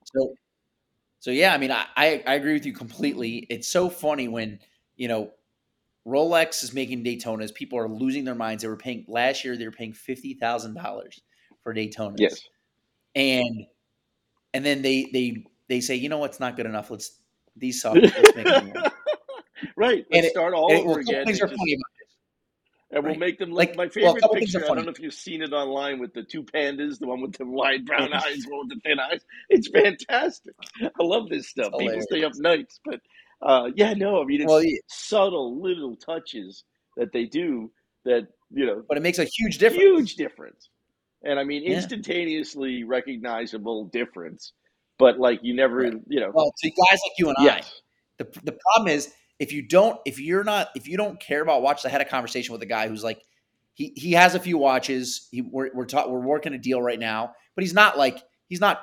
so, 0.05 0.33
so 1.19 1.31
yeah. 1.31 1.53
I 1.53 1.57
mean, 1.57 1.71
I, 1.71 1.85
I 1.95 2.23
I 2.25 2.33
agree 2.35 2.53
with 2.53 2.65
you 2.65 2.73
completely. 2.73 3.45
It's 3.49 3.67
so 3.67 3.89
funny 3.89 4.27
when 4.27 4.59
you 4.95 5.07
know 5.07 5.31
Rolex 6.07 6.63
is 6.63 6.73
making 6.73 7.03
Daytonas. 7.03 7.53
People 7.53 7.77
are 7.79 7.87
losing 7.87 8.23
their 8.23 8.35
minds. 8.35 8.63
They 8.63 8.69
were 8.69 8.75
paying 8.75 9.05
last 9.07 9.45
year. 9.45 9.55
They 9.55 9.65
were 9.65 9.71
paying 9.71 9.93
fifty 9.93 10.33
thousand 10.33 10.73
dollars 10.75 11.21
for 11.73 11.75
Daytonas. 11.75 12.15
Yes. 12.19 12.41
And 13.15 13.65
and 14.53 14.65
then 14.65 14.81
they 14.81 15.09
they 15.13 15.45
they 15.67 15.81
say, 15.81 15.95
you 15.95 16.09
know 16.09 16.17
what's 16.17 16.39
not 16.39 16.55
good 16.55 16.65
enough. 16.65 16.89
Let's 16.91 17.19
these 17.55 17.81
suck. 17.81 17.95
Let's 17.95 18.35
make 18.35 18.45
them 18.45 18.73
right. 19.75 19.97
And 19.97 20.05
Let's 20.11 20.27
it- 20.27 20.31
start 20.31 20.53
all 20.53 20.71
And 20.71 20.79
over 20.81 20.89
well, 20.89 20.99
again. 20.99 21.25
things 21.25 21.39
and 21.39 21.45
are 21.45 21.53
just- 21.53 21.59
funny 21.59 21.73
about 21.73 21.83
this. 21.99 22.15
And 22.91 23.03
we'll 23.05 23.15
make 23.15 23.37
them 23.37 23.51
Like, 23.51 23.69
like 23.69 23.77
my 23.77 23.87
favorite 23.87 24.23
things 24.33 24.51
picture. 24.51 24.65
I 24.65 24.73
don't 24.73 24.85
know 24.85 24.91
if 24.91 24.99
you've 24.99 25.13
seen 25.13 25.43
it 25.43 25.53
online 25.53 25.99
with 25.99 26.11
the 26.15 26.23
two 26.23 26.41
pandas, 26.41 26.97
the 26.97 27.05
one 27.05 27.21
with 27.21 27.33
the 27.33 27.45
wide 27.45 27.85
brown 27.85 28.11
eyes, 28.13 28.45
one 28.49 28.67
with 28.67 28.77
the 28.77 28.81
thin 28.83 28.99
eyes. 28.99 29.21
It's 29.49 29.67
fantastic. 29.67 30.55
I 30.81 31.03
love 31.03 31.29
this 31.29 31.47
stuff. 31.49 31.71
People 31.77 32.01
stay 32.01 32.23
up 32.23 32.31
nights, 32.37 32.79
but 32.83 32.99
uh, 33.43 33.69
yeah, 33.75 33.93
no, 33.93 34.19
I 34.23 34.25
mean 34.25 34.41
it's 34.41 34.49
Well, 34.49 34.63
yeah, 34.63 34.79
subtle 34.87 35.61
little 35.61 35.97
touches 35.97 36.63
that 36.97 37.11
they 37.13 37.25
do 37.25 37.71
that 38.05 38.27
you 38.51 38.65
know 38.65 38.81
but 38.87 38.97
it 38.97 39.01
makes 39.01 39.19
a 39.19 39.23
huge 39.25 39.59
difference. 39.59 39.83
huge 39.83 40.15
difference. 40.15 40.69
And 41.23 41.39
I 41.39 41.43
mean 41.43 41.63
Yeah. 41.63 41.75
instantaneously 41.75 42.83
recognizable 42.83 43.85
difference, 43.85 44.53
but 44.97 45.19
like 45.19 45.39
you 45.43 45.53
never, 45.53 45.77
Right. 45.77 45.93
you 46.07 46.19
know. 46.19 46.31
Well, 46.33 46.53
to 46.57 46.69
guys 46.69 46.99
like 47.03 47.13
you 47.17 47.27
and 47.29 47.35
I, 47.39 47.43
yes, 47.43 47.81
the 48.17 48.25
the 48.43 48.57
problem 48.73 48.87
is 48.93 49.13
if 49.39 49.51
you 49.53 49.61
don't 49.61 49.99
if 50.05 50.19
you're 50.19 50.43
not 50.43 50.69
if 50.75 50.87
you 50.87 50.97
don't 50.97 51.19
care 51.19 51.41
about 51.41 51.61
watches. 51.61 51.85
I 51.85 51.89
had 51.89 52.01
a 52.01 52.05
conversation 52.05 52.53
with 52.53 52.61
a 52.61 52.65
guy 52.65 52.87
who's 52.87 53.03
like 53.03 53.21
he 53.73 53.93
he 53.95 54.11
has 54.13 54.35
a 54.35 54.39
few 54.39 54.57
watches. 54.57 55.27
He, 55.31 55.41
we're 55.41 55.69
we're, 55.73 55.85
ta- 55.85 56.07
we're 56.07 56.19
working 56.19 56.53
a 56.53 56.57
deal 56.57 56.81
right 56.81 56.99
now, 56.99 57.33
but 57.55 57.63
he's 57.63 57.73
not 57.73 57.97
like 57.97 58.21
he's 58.47 58.59
not 58.61 58.81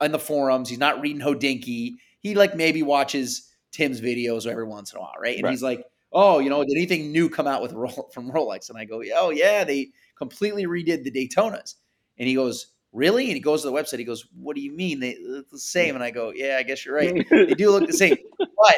in 0.00 0.12
the 0.12 0.18
forums. 0.18 0.68
He's 0.68 0.78
not 0.78 1.00
reading 1.00 1.20
Hodinkee. 1.22 1.94
He 2.20 2.34
like 2.34 2.54
maybe 2.56 2.82
watches 2.82 3.48
Tim's 3.72 4.00
videos 4.00 4.46
every 4.46 4.64
once 4.64 4.92
in 4.92 4.98
a 4.98 5.00
while, 5.00 5.14
right? 5.20 5.36
And 5.36 5.44
Right. 5.44 5.50
he's 5.50 5.62
like, 5.62 5.84
oh, 6.12 6.38
you 6.38 6.50
know, 6.50 6.62
did 6.64 6.76
anything 6.76 7.10
new 7.12 7.28
come 7.28 7.46
out 7.46 7.62
with 7.62 7.72
Ro- 7.72 8.08
from 8.14 8.30
Rolex? 8.30 8.68
And 8.70 8.78
I 8.78 8.84
go, 8.84 9.02
oh 9.16 9.30
yeah, 9.30 9.64
they 9.64 9.88
completely 10.16 10.66
redid 10.66 11.04
the 11.04 11.10
Daytonas. 11.10 11.74
And 12.18 12.28
he 12.28 12.34
goes, 12.34 12.68
really? 12.92 13.26
And 13.26 13.34
he 13.34 13.40
goes 13.40 13.62
to 13.62 13.68
the 13.68 13.74
website. 13.74 13.98
He 13.98 14.04
goes, 14.04 14.26
what 14.34 14.56
do 14.56 14.62
you 14.62 14.72
mean 14.72 15.00
they 15.00 15.18
look 15.22 15.50
the 15.50 15.58
same? 15.58 15.94
And 15.94 16.02
I 16.04 16.10
go, 16.10 16.32
yeah, 16.34 16.56
I 16.58 16.62
guess 16.62 16.84
you're 16.84 16.94
right 16.96 17.26
they 17.30 17.54
do 17.54 17.70
look 17.70 17.86
the 17.86 17.92
same, 17.92 18.16
but 18.38 18.76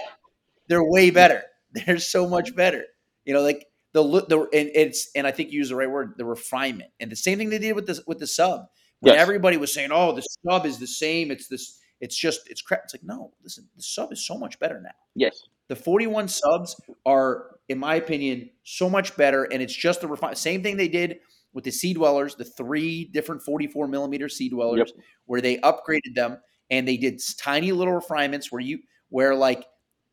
they're 0.66 0.84
way 0.84 1.10
better. 1.10 1.44
They're 1.72 1.98
so 1.98 2.28
much 2.28 2.56
better. 2.56 2.84
You 3.24 3.34
know, 3.34 3.42
like 3.42 3.66
the 3.92 4.02
look, 4.02 4.28
the 4.28 4.40
and 4.40 4.70
it's 4.74 5.10
and 5.14 5.26
I 5.26 5.30
think 5.30 5.52
you 5.52 5.58
use 5.58 5.68
the 5.68 5.76
right 5.76 5.90
word, 5.90 6.14
the 6.16 6.24
refinement, 6.24 6.90
and 6.98 7.12
the 7.12 7.16
same 7.16 7.38
thing 7.38 7.50
they 7.50 7.58
did 7.58 7.74
with 7.74 7.86
the 7.86 8.02
with 8.06 8.18
the 8.18 8.26
sub. 8.26 8.66
When 9.00 9.14
Yes. 9.14 9.20
everybody 9.22 9.56
was 9.58 9.72
saying, 9.72 9.90
"Oh, 9.92 10.12
the 10.12 10.22
sub 10.22 10.66
is 10.66 10.78
the 10.78 10.86
same," 10.86 11.30
it's 11.30 11.46
this, 11.46 11.78
it's 12.00 12.16
just 12.16 12.48
it's 12.50 12.62
crap. 12.62 12.80
It's 12.84 12.94
like 12.94 13.02
no, 13.04 13.32
listen, 13.42 13.68
the 13.76 13.82
sub 13.82 14.12
is 14.12 14.26
so 14.26 14.36
much 14.36 14.58
better 14.58 14.80
now. 14.80 14.90
yes, 15.14 15.42
The 15.68 15.76
41 15.76 16.28
subs 16.28 16.80
are, 17.04 17.56
in 17.68 17.78
my 17.78 17.96
opinion, 17.96 18.50
so 18.64 18.88
much 18.88 19.16
better, 19.16 19.44
and 19.44 19.62
it's 19.62 19.74
just 19.74 20.00
the 20.00 20.08
refine. 20.08 20.34
Same 20.34 20.62
thing 20.62 20.76
they 20.76 20.88
did 20.88 21.18
with 21.52 21.64
the 21.64 21.70
Sea 21.70 21.92
Dwellers, 21.94 22.34
the 22.34 22.44
three 22.44 23.04
different 23.06 23.42
44 23.42 23.86
millimeter 23.86 24.28
Sea 24.28 24.48
Dwellers, 24.48 24.92
where 25.26 25.40
they 25.40 25.58
upgraded 25.58 26.14
them 26.14 26.38
and 26.70 26.86
they 26.86 26.96
did 26.96 27.20
tiny 27.38 27.72
little 27.72 27.94
refinements 27.94 28.52
where 28.52 28.60
you, 28.60 28.80
where 29.08 29.34
like, 29.34 29.64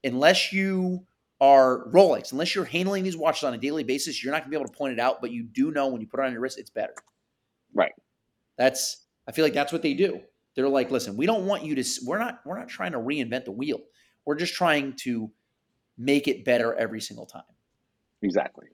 unless 0.04 0.54
you 0.54 1.06
are 1.42 1.88
Rolex, 1.90 2.32
unless 2.32 2.56
you're 2.56 2.66
handling 2.66 3.04
these 3.04 3.18
watches 3.18 3.44
on 3.44 3.54
a 3.54 3.58
daily 3.58 3.84
basis, 3.84 4.24
you're 4.24 4.32
not 4.32 4.42
gonna 4.42 4.50
be 4.50 4.56
able 4.56 4.68
to 4.68 4.78
point 4.78 4.94
it 4.94 5.00
out, 5.00 5.20
but 5.22 5.32
you 5.32 5.44
do 5.44 5.72
know 5.72 5.88
when 5.88 6.00
you 6.00 6.08
put 6.08 6.22
it 6.22 6.26
on 6.26 6.32
your 6.32 6.42
wrist, 6.42 6.58
it's 6.58 6.70
better. 6.70 6.96
Right. 7.74 7.92
That's, 8.58 9.06
I 9.28 9.32
feel 9.32 9.44
like 9.44 9.54
that's 9.54 9.74
what 9.74 9.82
they 9.82 9.94
do. 9.94 10.22
They're 10.56 10.70
like, 10.70 10.92
listen, 10.92 11.18
we 11.18 11.26
don't 11.26 11.46
want 11.46 11.64
you 11.64 11.76
to, 11.76 11.84
we're 12.06 12.20
not, 12.20 12.40
we're 12.46 12.58
not 12.58 12.70
trying 12.70 12.94
to 12.94 13.00
reinvent 13.00 13.46
the 13.46 13.52
wheel. 13.52 13.82
We're 14.26 14.36
just 14.36 14.54
trying 14.54 14.94
to 15.02 15.30
make 15.98 16.28
it 16.28 16.46
better 16.46 16.74
every 16.76 17.02
single 17.02 17.26
time. 17.26 17.44
exactly. 18.22 18.68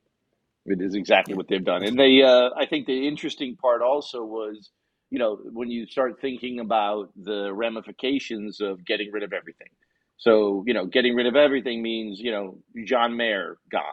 It 0.65 0.81
is 0.81 0.95
exactly 0.95 1.33
Yeah. 1.33 1.37
what 1.37 1.47
they've 1.47 1.63
done. 1.63 1.83
And 1.83 1.97
they, 1.99 2.21
uh, 2.21 2.51
I 2.57 2.65
think 2.67 2.85
the 2.87 3.07
interesting 3.07 3.55
part 3.57 3.81
also 3.81 4.23
was, 4.23 4.71
you 5.09 5.19
know, 5.19 5.37
when 5.51 5.69
you 5.71 5.87
start 5.87 6.21
thinking 6.21 6.59
about 6.59 7.11
the 7.15 7.53
ramifications 7.53 8.61
of 8.61 8.85
getting 8.85 9.11
rid 9.11 9.23
of 9.23 9.33
everything. 9.33 9.69
So, 10.17 10.63
you 10.67 10.73
know, 10.73 10.85
getting 10.85 11.15
rid 11.15 11.27
of 11.27 11.35
everything 11.35 11.81
means, 11.81 12.19
you 12.19 12.31
know, 12.31 12.59
John 12.85 13.17
Mayer 13.17 13.57
gone, 13.71 13.83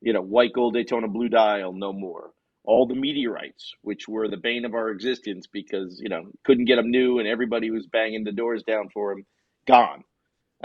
you 0.00 0.12
know, 0.12 0.22
white 0.22 0.52
gold 0.52 0.74
Daytona 0.74 1.08
blue 1.08 1.28
dial 1.28 1.72
no 1.72 1.92
more. 1.92 2.32
All 2.64 2.86
the 2.86 2.94
meteorites, 2.96 3.72
which 3.82 4.08
were 4.08 4.28
the 4.28 4.36
bane 4.36 4.64
of 4.64 4.74
our 4.74 4.90
existence 4.90 5.46
because, 5.52 6.00
you 6.02 6.08
know, 6.08 6.24
couldn't 6.44 6.66
get 6.66 6.76
them 6.76 6.90
new 6.90 7.18
and 7.18 7.28
everybody 7.28 7.70
was 7.70 7.86
banging 7.86 8.24
the 8.24 8.32
doors 8.32 8.62
down 8.64 8.88
for 8.90 9.14
them, 9.14 9.26
gone. 9.66 10.04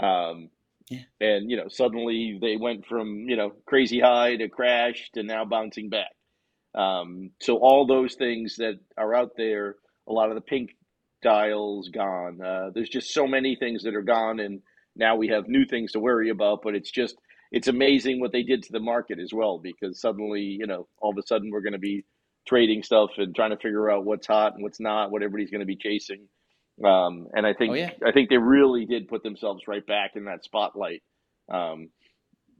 Um, 0.00 0.50
Yeah. 0.90 1.00
And, 1.20 1.50
you 1.50 1.56
know, 1.56 1.68
suddenly 1.68 2.38
they 2.40 2.56
went 2.56 2.86
from, 2.86 3.28
you 3.28 3.36
know, 3.36 3.52
crazy 3.66 4.00
high 4.00 4.36
to 4.36 4.48
crash 4.48 5.10
to 5.14 5.22
now 5.22 5.44
bouncing 5.44 5.90
back. 5.90 6.12
Um, 6.74 7.30
so 7.40 7.58
all 7.58 7.86
those 7.86 8.14
things 8.14 8.56
that 8.56 8.78
are 8.96 9.14
out 9.14 9.32
there, 9.36 9.76
a 10.08 10.12
lot 10.12 10.28
of 10.30 10.34
the 10.34 10.40
pink 10.40 10.70
dials 11.22 11.88
gone. 11.88 12.40
Uh, 12.40 12.70
there's 12.74 12.88
just 12.88 13.12
so 13.12 13.26
many 13.26 13.56
things 13.56 13.82
that 13.82 13.94
are 13.94 14.02
gone, 14.02 14.40
and 14.40 14.60
now 14.96 15.16
we 15.16 15.28
have 15.28 15.48
new 15.48 15.64
things 15.66 15.92
to 15.92 16.00
worry 16.00 16.30
about. 16.30 16.60
But 16.62 16.74
it's 16.74 16.90
just 16.90 17.16
it's 17.50 17.68
amazing 17.68 18.20
what 18.20 18.32
they 18.32 18.42
did 18.42 18.62
to 18.64 18.72
the 18.72 18.80
market 18.80 19.18
as 19.18 19.32
well, 19.32 19.58
because 19.58 20.00
suddenly 20.00 20.42
you 20.42 20.66
know 20.66 20.86
all 21.00 21.10
of 21.10 21.18
a 21.18 21.26
sudden 21.26 21.50
we're 21.50 21.62
going 21.62 21.72
to 21.72 21.78
be 21.78 22.04
trading 22.46 22.82
stuff 22.82 23.10
and 23.18 23.34
trying 23.34 23.50
to 23.50 23.56
figure 23.56 23.90
out 23.90 24.04
what's 24.04 24.26
hot 24.26 24.54
and 24.54 24.62
what's 24.62 24.80
not, 24.80 25.10
what 25.10 25.22
everybody's 25.22 25.50
going 25.50 25.60
to 25.60 25.66
be 25.66 25.76
chasing. 25.76 26.28
Um, 26.84 27.28
and 27.34 27.46
I 27.46 27.54
think 27.54 27.72
Oh, 27.72 27.74
yeah. 27.74 27.90
I 28.06 28.12
think 28.12 28.30
they 28.30 28.36
really 28.36 28.84
did 28.84 29.08
put 29.08 29.22
themselves 29.22 29.62
right 29.66 29.84
back 29.86 30.12
in 30.14 30.24
that 30.26 30.44
spotlight 30.44 31.02
um, 31.52 31.90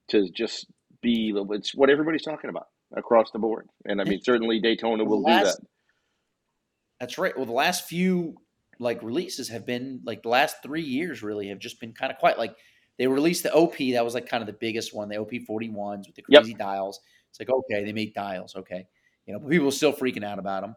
to 0.08 0.28
just 0.30 0.66
be 1.02 1.32
it's 1.50 1.74
what 1.74 1.90
everybody's 1.90 2.22
talking 2.22 2.50
about 2.50 2.66
across 2.96 3.30
the 3.30 3.38
board. 3.38 3.68
And 3.84 4.00
I 4.00 4.04
mean, 4.04 4.20
certainly 4.22 4.60
Daytona 4.60 5.04
will 5.04 5.22
do 5.22 5.32
that. 5.32 5.56
That's 7.00 7.18
right. 7.18 7.36
Well, 7.36 7.46
the 7.46 7.52
last 7.52 7.86
few 7.88 8.36
like 8.80 9.02
releases 9.02 9.48
have 9.48 9.66
been 9.66 10.00
like 10.04 10.22
the 10.22 10.28
last 10.28 10.62
three 10.62 10.82
years 10.82 11.22
really 11.22 11.48
have 11.48 11.58
just 11.58 11.80
been 11.80 11.92
kind 11.92 12.12
of 12.12 12.18
quiet. 12.18 12.38
Like 12.38 12.56
they 12.98 13.06
released 13.06 13.44
the 13.44 13.52
OP, 13.52 13.76
that 13.78 14.04
was 14.04 14.14
like 14.14 14.28
kind 14.28 14.40
of 14.40 14.46
the 14.46 14.52
biggest 14.52 14.94
one, 14.94 15.08
the 15.08 15.16
OP 15.18 15.30
41s 15.30 16.06
with 16.06 16.16
the 16.16 16.24
Yep. 16.28 16.42
crazy 16.42 16.54
dials. 16.54 17.00
It's 17.30 17.38
like, 17.40 17.50
okay, 17.50 17.84
they 17.84 17.92
made 17.92 18.14
dials, 18.14 18.56
okay. 18.56 18.86
You 19.26 19.34
know, 19.34 19.40
but 19.40 19.50
people 19.50 19.68
are 19.68 19.72
still 19.72 19.92
freaking 19.92 20.24
out 20.24 20.38
about 20.38 20.62
them, 20.62 20.74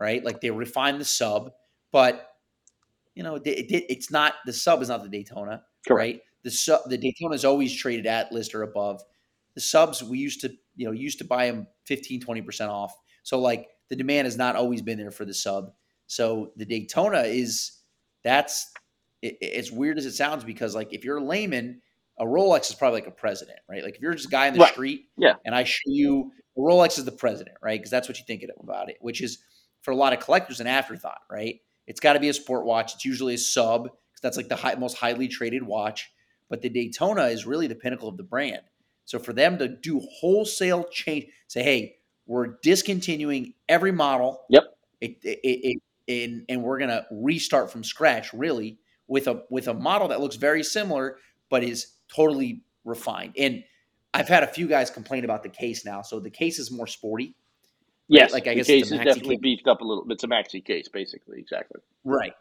right? 0.00 0.22
Like 0.22 0.40
they 0.40 0.50
refined 0.50 1.00
the 1.00 1.04
sub, 1.04 1.52
but 1.92 2.31
you 3.14 3.22
know, 3.22 3.36
it, 3.36 3.42
it, 3.46 3.84
it's 3.90 4.10
not 4.10 4.34
the 4.46 4.52
sub 4.52 4.82
is 4.82 4.88
not 4.88 5.02
the 5.02 5.08
Daytona, 5.08 5.62
Correct. 5.86 5.98
right? 5.98 6.20
The 6.44 6.50
sub, 6.50 6.80
the 6.88 6.98
Daytona 6.98 7.34
is 7.34 7.44
always 7.44 7.74
traded 7.74 8.06
at 8.06 8.32
list 8.32 8.54
or 8.54 8.62
above. 8.62 9.00
The 9.54 9.60
subs 9.60 10.02
we 10.02 10.18
used 10.18 10.40
to, 10.42 10.52
you 10.76 10.86
know, 10.86 10.92
used 10.92 11.18
to 11.18 11.24
buy 11.24 11.50
them 11.50 11.66
15, 11.86 12.22
20% 12.22 12.68
off. 12.68 12.94
So 13.22 13.38
like 13.38 13.68
the 13.90 13.96
demand 13.96 14.26
has 14.26 14.36
not 14.36 14.56
always 14.56 14.82
been 14.82 14.98
there 14.98 15.10
for 15.10 15.24
the 15.24 15.34
sub. 15.34 15.72
So 16.06 16.52
the 16.56 16.64
Daytona 16.64 17.20
is 17.22 17.72
that's 18.24 18.70
it, 19.20 19.36
it's 19.40 19.70
weird 19.70 19.98
as 19.98 20.06
it 20.06 20.12
sounds 20.12 20.42
because 20.44 20.74
like 20.74 20.92
if 20.92 21.04
you're 21.04 21.18
a 21.18 21.24
layman, 21.24 21.80
a 22.18 22.24
Rolex 22.24 22.68
is 22.70 22.74
probably 22.74 23.00
like 23.00 23.08
a 23.08 23.12
president, 23.12 23.58
right? 23.68 23.82
Like 23.84 23.94
if 23.96 24.00
you're 24.00 24.14
just 24.14 24.26
a 24.26 24.30
guy 24.30 24.46
in 24.48 24.54
the 24.54 24.60
Right. 24.60 24.72
street, 24.72 25.02
Yeah. 25.16 25.34
and 25.44 25.54
I 25.54 25.64
show 25.64 25.80
you 25.86 26.32
a 26.56 26.60
Rolex 26.60 26.98
is 26.98 27.04
the 27.04 27.12
president, 27.12 27.56
right? 27.62 27.78
Because 27.78 27.90
that's 27.90 28.08
what 28.08 28.18
you 28.18 28.24
think 28.26 28.44
about 28.60 28.90
it, 28.90 28.96
which 29.00 29.20
is 29.22 29.38
for 29.82 29.90
a 29.92 29.96
lot 29.96 30.12
of 30.12 30.20
collectors 30.20 30.60
an 30.60 30.66
afterthought, 30.66 31.20
right? 31.30 31.60
It's 31.86 32.00
got 32.00 32.14
to 32.14 32.20
be 32.20 32.28
a 32.28 32.34
sport 32.34 32.64
watch. 32.64 32.94
It's 32.94 33.04
usually 33.04 33.34
a 33.34 33.38
sub 33.38 33.84
because 33.84 34.20
that's 34.22 34.36
like 34.36 34.48
the 34.48 34.56
high, 34.56 34.74
most 34.74 34.96
highly 34.96 35.28
traded 35.28 35.62
watch. 35.62 36.12
But 36.48 36.62
the 36.62 36.68
Daytona 36.68 37.26
is 37.26 37.46
really 37.46 37.66
the 37.66 37.74
pinnacle 37.74 38.08
of 38.08 38.16
the 38.16 38.22
brand. 38.22 38.62
So 39.04 39.18
for 39.18 39.32
them 39.32 39.58
to 39.58 39.68
do 39.68 40.00
wholesale 40.00 40.84
change, 40.84 41.26
say, 41.48 41.62
hey, 41.62 41.96
we're 42.26 42.58
discontinuing 42.62 43.54
every 43.68 43.92
model. 43.92 44.42
Yep. 44.48 44.64
It, 45.00 45.16
it, 45.22 45.38
it, 45.44 45.82
and, 46.08 46.44
and 46.48 46.62
we're 46.62 46.78
gonna 46.78 47.04
restart 47.10 47.70
from 47.70 47.82
scratch, 47.82 48.32
really, 48.32 48.78
with 49.08 49.26
a 49.26 49.42
with 49.50 49.68
a 49.68 49.74
model 49.74 50.08
that 50.08 50.20
looks 50.20 50.36
very 50.36 50.62
similar, 50.62 51.18
but 51.50 51.64
is 51.64 51.94
totally 52.14 52.62
refined. 52.84 53.34
And 53.36 53.64
I've 54.14 54.28
had 54.28 54.42
a 54.42 54.46
few 54.46 54.68
guys 54.68 54.90
complain 54.90 55.24
about 55.24 55.42
the 55.42 55.48
case 55.48 55.84
now. 55.84 56.02
So 56.02 56.20
the 56.20 56.30
case 56.30 56.58
is 56.58 56.70
more 56.70 56.86
sporty. 56.86 57.34
Yes, 58.12 58.32
Like, 58.32 58.46
I 58.46 58.54
guess 58.54 58.68
it's 58.68 58.88
case 58.88 58.92
is 58.92 58.98
definitely 58.98 59.36
case. 59.36 59.42
beefed 59.42 59.66
up 59.68 59.80
a 59.80 59.84
little. 59.84 60.04
It's 60.10 60.24
a 60.24 60.28
maxi 60.28 60.64
case, 60.64 60.88
basically. 60.88 61.38
Exactly. 61.38 61.80
Right. 62.04 62.34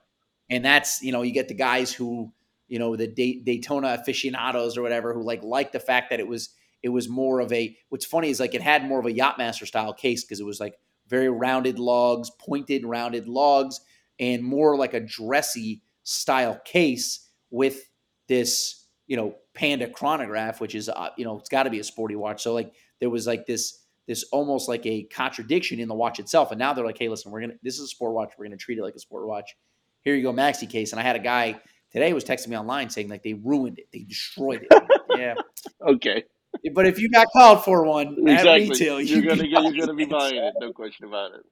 And 0.50 0.64
that's, 0.66 1.02
you 1.02 1.12
know, 1.12 1.22
you 1.22 1.32
get 1.32 1.48
the 1.48 1.54
guys 1.54 1.94
who, 1.94 2.32
you 2.68 2.80
know, 2.80 2.96
the 2.96 3.08
Day- 3.08 3.42
Daytona 3.44 3.98
aficionados 4.00 4.78
or 4.78 4.82
whatever 4.82 5.14
who 5.14 5.24
like 5.24 5.44
like 5.44 5.72
the 5.72 5.80
fact 5.80 6.10
that 6.10 6.20
it 6.20 6.28
was 6.28 6.50
it 6.84 6.90
was 6.90 7.08
more 7.08 7.40
of 7.40 7.52
a 7.54 7.76
what's 7.90 8.06
funny 8.06 8.30
is 8.30 8.40
like 8.40 8.56
it 8.56 8.62
had 8.62 8.86
more 8.86 9.00
of 9.00 9.06
a 9.06 9.12
yachtmaster 9.12 9.68
style 9.68 9.94
case 9.94 10.24
because 10.24 10.40
it 10.40 10.46
was 10.46 10.60
like 10.60 10.78
very 11.08 11.30
rounded 11.30 11.80
lugs, 11.80 12.30
pointed 12.40 12.86
rounded 12.86 13.28
lugs, 13.28 13.82
and 14.20 14.44
more 14.44 14.78
like 14.78 14.94
a 14.94 15.00
dressy 15.00 15.84
style 16.04 16.60
case 16.66 17.30
with 17.50 17.90
this, 18.28 18.86
you 19.08 19.16
know, 19.18 19.36
Panda 19.54 19.90
chronograph, 19.90 20.60
which 20.62 20.74
is 20.76 20.90
uh, 20.90 21.10
you 21.18 21.26
know, 21.26 21.38
it's 21.40 21.50
got 21.50 21.64
to 21.64 21.70
be 21.70 21.80
a 21.80 21.84
sporty 21.84 22.16
watch. 22.16 22.42
So 22.42 22.54
like 22.54 22.74
there 23.00 23.10
was 23.10 23.28
like 23.28 23.46
this 23.46 23.80
this 24.12 24.26
almost 24.34 24.68
like 24.68 24.86
a 24.86 25.04
contradiction 25.04 25.80
in 25.80 25.88
the 25.88 25.96
watch 25.96 26.20
itself. 26.20 26.52
And 26.52 26.60
now 26.60 26.74
they're 26.74 26.86
like, 26.86 26.98
hey, 26.98 27.08
listen, 27.08 27.32
we're 27.32 27.40
gonna 27.40 27.54
this 27.64 27.76
is 27.76 27.86
a 27.86 27.88
sport 27.88 28.14
watch, 28.14 28.34
we're 28.38 28.44
gonna 28.44 28.58
treat 28.58 28.78
it 28.78 28.82
like 28.84 28.94
a 28.94 29.00
sport 29.00 29.26
watch. 29.26 29.56
Here 30.02 30.16
you 30.16 30.22
go, 30.22 30.34
maxi 30.34 30.70
case. 30.70 30.92
And 30.92 31.00
I 31.00 31.04
had 31.04 31.16
a 31.16 31.20
guy 31.20 31.62
today 31.94 32.12
was 32.12 32.26
texting 32.26 32.50
me 32.50 32.58
online 32.58 32.90
saying 32.90 33.08
like 33.08 33.24
they 33.24 33.36
ruined 33.36 33.80
it, 33.80 33.86
they 33.94 34.00
destroyed 34.00 34.68
it. 34.70 34.84
yeah, 35.18 35.36
Okay. 35.88 36.26
but 36.74 36.86
if 36.86 37.00
you 37.00 37.10
got 37.10 37.28
called 37.32 37.64
for 37.64 37.86
one 37.86 38.18
exactly. 38.20 38.64
at 38.64 38.70
retail, 38.70 39.00
you're 39.00 39.22
gonna 39.22 39.44
be 39.44 39.50
get, 39.50 39.52
you're 39.52 39.62
buying 39.64 39.80
gonna 39.80 39.94
be 39.94 40.04
it. 40.04 40.10
buying 40.10 40.36
it. 40.36 40.54
No 40.60 40.74
question 40.74 41.08
about 41.08 41.32
it. 41.32 41.46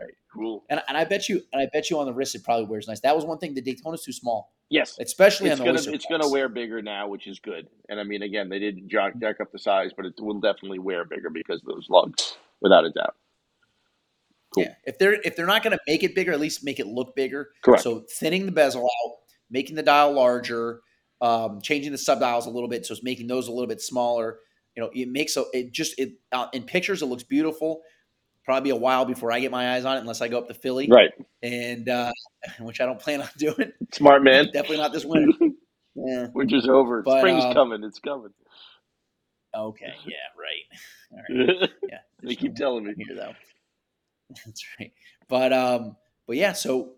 Right. 0.00 0.14
Cool. 0.34 0.64
And, 0.68 0.82
and 0.88 0.96
I 0.96 1.04
bet 1.04 1.28
you, 1.28 1.40
and 1.52 1.62
I 1.62 1.68
bet 1.72 1.88
you 1.88 2.00
on 2.00 2.06
the 2.06 2.12
wrist 2.12 2.34
it 2.34 2.42
probably 2.42 2.64
wears 2.64 2.88
nice. 2.88 2.98
That 3.00 3.14
was 3.14 3.24
one 3.24 3.38
thing. 3.38 3.54
The 3.54 3.62
Daytona's 3.62 4.02
too 4.02 4.10
small, 4.12 4.52
Yes. 4.72 4.96
especially 4.98 5.50
It's 5.50 5.60
on 5.60 5.66
the 5.66 5.72
gonna 5.72 5.94
it's 5.94 6.06
gonna 6.06 6.28
wear 6.28 6.48
bigger 6.48 6.80
now, 6.80 7.06
which 7.06 7.26
is 7.26 7.38
good. 7.38 7.68
And 7.90 8.00
I 8.00 8.04
mean, 8.04 8.22
again, 8.22 8.48
they 8.48 8.58
didn't 8.58 8.88
jack, 8.88 9.18
jack 9.20 9.38
up 9.40 9.52
the 9.52 9.58
size, 9.58 9.90
but 9.94 10.06
it 10.06 10.14
will 10.18 10.40
definitely 10.40 10.78
wear 10.78 11.04
bigger 11.04 11.28
because 11.28 11.60
of 11.60 11.66
those 11.66 11.88
lugs, 11.90 12.38
without 12.62 12.86
a 12.86 12.90
doubt. 12.90 13.14
Cool. 14.54 14.64
Yeah, 14.64 14.74
if 14.84 14.98
they're 14.98 15.18
if 15.24 15.36
they're 15.36 15.46
not 15.46 15.62
going 15.62 15.72
to 15.72 15.78
make 15.86 16.02
it 16.02 16.14
bigger, 16.14 16.32
at 16.32 16.40
least 16.40 16.64
make 16.64 16.80
it 16.80 16.86
look 16.86 17.14
bigger. 17.14 17.50
Correct. 17.62 17.82
So 17.82 18.04
thinning 18.18 18.46
the 18.46 18.52
bezel 18.52 18.84
out, 18.84 19.12
making 19.50 19.76
the 19.76 19.82
dial 19.82 20.12
larger, 20.12 20.80
um, 21.20 21.60
changing 21.60 21.92
the 21.92 21.98
sub 21.98 22.20
dials 22.20 22.46
a 22.46 22.50
little 22.50 22.68
bit, 22.68 22.86
so 22.86 22.92
it's 22.94 23.02
making 23.02 23.26
those 23.26 23.48
a 23.48 23.52
little 23.52 23.68
bit 23.68 23.82
smaller. 23.82 24.38
You 24.74 24.82
know, 24.82 24.90
it 24.94 25.08
makes 25.08 25.36
a 25.36 25.44
it 25.52 25.72
just 25.72 25.98
it 25.98 26.14
uh, 26.32 26.48
in 26.54 26.62
pictures 26.62 27.02
it 27.02 27.06
looks 27.06 27.24
beautiful. 27.24 27.82
Probably 28.44 28.70
a 28.70 28.76
while 28.76 29.04
before 29.04 29.30
I 29.30 29.38
get 29.38 29.50
my 29.50 29.74
eyes 29.74 29.84
on 29.84 29.96
it, 29.96 30.00
unless 30.00 30.20
I 30.20 30.28
go 30.28 30.38
up 30.38 30.48
to 30.48 30.54
Philly, 30.54 30.88
Right. 30.90 31.10
and 31.42 31.88
uh, 31.88 32.10
which 32.60 32.80
I 32.80 32.86
don't 32.86 32.98
plan 32.98 33.22
on 33.22 33.28
doing. 33.38 33.72
Smart 33.92 34.22
man. 34.24 34.46
Definitely 34.46 34.78
not 34.78 34.92
this 34.92 35.04
winter. 35.04 35.32
Yeah. 35.94 36.28
Winter's 36.32 36.66
over. 36.70 37.02
But, 37.02 37.18
Spring's 37.18 37.44
um, 37.44 37.52
coming. 37.52 37.84
It's 37.84 37.98
coming. 37.98 38.32
Okay. 39.54 39.92
Yeah. 40.06 40.14
Right. 40.38 41.28
All 41.28 41.44
right. 41.58 41.70
Yeah. 41.86 41.98
they 42.22 42.34
keep 42.34 42.54
telling 42.56 42.84
me. 42.84 42.94
here 42.96 43.14
though. 43.14 43.34
That's 44.46 44.64
right. 44.80 44.90
But 45.28 45.52
um, 45.52 45.96
but 46.26 46.36
yeah, 46.36 46.54
so 46.54 46.94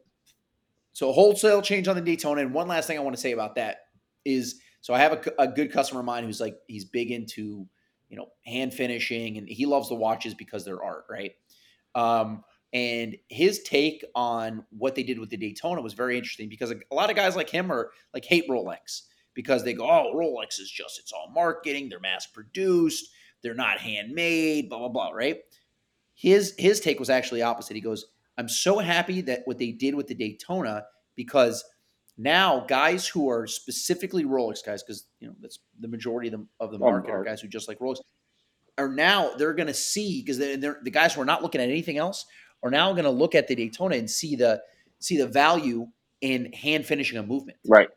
so 0.93 1.11
wholesale 1.11 1.61
change 1.61 1.89
on 1.89 1.97
the 1.97 2.03
Daytona. 2.03 2.43
And 2.43 2.55
one 2.55 2.69
last 2.69 2.87
thing 2.87 2.97
I 2.97 3.03
want 3.03 3.17
to 3.17 3.21
say 3.21 3.33
about 3.33 3.57
that 3.57 3.79
is 4.25 4.61
so 4.81 4.95
I 4.95 5.01
have 5.01 5.13
a, 5.13 5.43
a 5.43 5.49
good 5.49 5.73
customer 5.73 5.99
of 5.99 6.07
mine 6.07 6.23
who's 6.23 6.41
like 6.41 6.57
he's 6.69 6.85
big 6.85 7.11
into 7.11 7.67
you 8.15 8.21
know 8.21 8.29
hand 8.47 8.73
finishing 8.73 9.39
and 9.39 9.49
he 9.49 9.67
loves 9.67 9.89
the 9.89 9.95
watches 9.97 10.35
because 10.35 10.65
they're 10.65 10.83
art, 10.83 11.05
right? 11.11 11.33
Um, 11.97 12.45
and 12.73 13.17
his 13.29 13.63
take 13.63 14.05
on 14.15 14.65
what 14.71 14.95
they 14.95 15.03
did 15.03 15.19
with 15.19 15.31
the 15.31 15.37
Daytona 15.37 15.83
was 15.83 15.95
very 15.95 16.17
interesting 16.17 16.49
because 16.49 16.71
a, 16.71 16.95
lot 16.95 17.11
of 17.11 17.17
guys 17.17 17.35
like 17.35 17.51
him 17.51 17.73
are 17.73 17.91
like 18.13 18.25
hate 18.25 18.49
Rolex 18.49 19.03
because 19.35 19.65
they 19.65 19.75
go, 19.75 19.85
oh, 19.85 20.13
Rolex 20.15 20.61
is 20.61 20.71
just 20.71 21.01
it's 21.01 21.13
all 21.13 21.33
marketing, 21.35 21.89
they're 21.89 21.99
mass 21.99 22.27
produced, 22.27 23.09
they're 23.43 23.53
not 23.53 23.79
handmade, 23.79 24.69
blah 24.69 24.79
blah 24.79 24.89
blah, 24.89 25.11
right? 25.11 25.39
His 26.15 26.55
his 26.57 26.79
take 26.79 27.01
was 27.01 27.11
actually 27.11 27.43
opposite. 27.43 27.75
He 27.75 27.81
goes, 27.81 28.07
I'm 28.39 28.49
so 28.49 28.79
happy 28.79 29.23
that 29.23 29.43
what 29.45 29.59
they 29.59 29.73
did 29.73 29.97
with 29.97 30.07
the 30.07 30.15
Daytona 30.15 30.85
because 31.17 31.65
now 32.17 32.65
guys 32.69 33.07
who 33.09 33.29
are 33.29 33.47
specifically 33.47 34.25
Rolex 34.25 34.65
guys, 34.65 34.83
because 34.83 35.07
you 35.21 35.29
know 35.29 35.35
that's 35.41 35.59
the 35.81 35.89
majority 35.89 36.29
of 36.29 36.41
the 36.41 36.47
of 36.61 36.71
the 36.71 36.79
market 36.79 37.11
are 37.11 37.25
guys 37.25 37.41
who 37.41 37.49
just 37.49 37.69
like 37.69 37.79
Rolex, 37.79 37.97
are 38.79 38.89
now 38.89 39.31
they're 39.37 39.55
going 39.55 39.67
to 39.69 39.75
see 39.75 40.23
because 40.23 40.39
the 40.39 40.91
guys 40.93 41.15
who 41.15 41.21
are 41.21 41.25
not 41.27 41.43
looking 41.43 41.61
at 41.61 41.69
anything 41.69 41.99
else 41.99 42.25
are 42.63 42.71
now 42.71 42.93
going 42.93 43.05
to 43.05 43.11
look 43.11 43.35
at 43.35 43.49
the 43.49 43.55
Daytona 43.55 43.97
and 43.97 44.09
see 44.11 44.37
the 44.37 44.63
see 45.01 45.17
the 45.17 45.27
value 45.27 45.87
in 46.21 46.53
hand 46.53 46.87
finishing 46.87 47.19
a 47.19 47.23
movement 47.23 47.59
Right. 47.69 47.89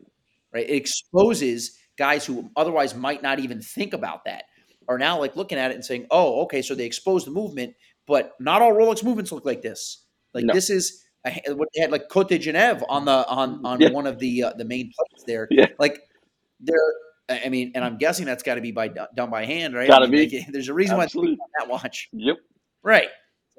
right? 0.54 0.70
It 0.70 0.76
exposes 0.76 1.78
guys 1.98 2.26
who 2.26 2.50
otherwise 2.56 2.94
might 2.96 3.24
not 3.24 3.40
even 3.40 3.62
think 3.62 3.94
about 3.94 4.26
that 4.26 4.44
are 4.90 4.98
now 4.98 5.20
like 5.20 5.36
looking 5.36 5.58
at 5.58 5.72
it 5.72 5.76
and 5.76 5.86
saying, 5.86 6.08
"Oh, 6.12 6.42
okay, 6.44 6.62
so 6.62 6.76
they 6.76 6.86
expose 6.86 7.24
the 7.26 7.32
movement, 7.32 7.76
but 8.08 8.34
not 8.40 8.62
all 8.62 8.72
Rolex 8.74 9.04
movements 9.04 9.32
look 9.32 9.46
like 9.46 9.62
this. 9.62 10.04
Like 10.34 10.46
No. 10.46 10.54
this 10.54 10.70
is 10.70 11.04
what 11.50 11.68
they 11.76 11.82
had 11.82 11.92
like 11.92 12.10
Cote 12.10 12.30
Genève 12.30 12.84
on 12.90 13.06
the 13.06 13.28
on 13.28 13.66
on 13.66 13.82
Yeah. 13.82 13.90
one 13.92 14.08
of 14.08 14.20
the 14.20 14.44
uh, 14.44 14.54
the 14.54 14.66
main 14.66 14.92
plates 14.96 15.24
there. 15.26 15.48
Yeah. 15.52 15.68
Like 15.80 16.00
they're, 16.60 16.94
I 17.30 17.50
mean, 17.50 17.72
and 17.76 17.84
I'm 17.84 17.98
guessing 17.98 18.26
that's 18.26 18.44
got 18.44 18.56
to 18.56 18.62
be 18.62 18.72
by 18.72 18.88
done 18.88 19.30
by 19.30 19.46
hand, 19.46 19.76
right? 19.76 19.88
Gotta 19.88 20.06
I 20.06 20.10
mean, 20.10 20.30
be. 20.30 20.38
like, 20.40 20.48
there's 20.52 20.70
a 20.70 20.74
reason 20.74 20.98
why 20.98 21.04
Absolutely. 21.04 21.34
it's 21.34 21.42
on 21.42 21.68
that 21.68 21.72
watch. 21.72 22.10
Yep. 22.14 22.38
Right. 22.84 23.10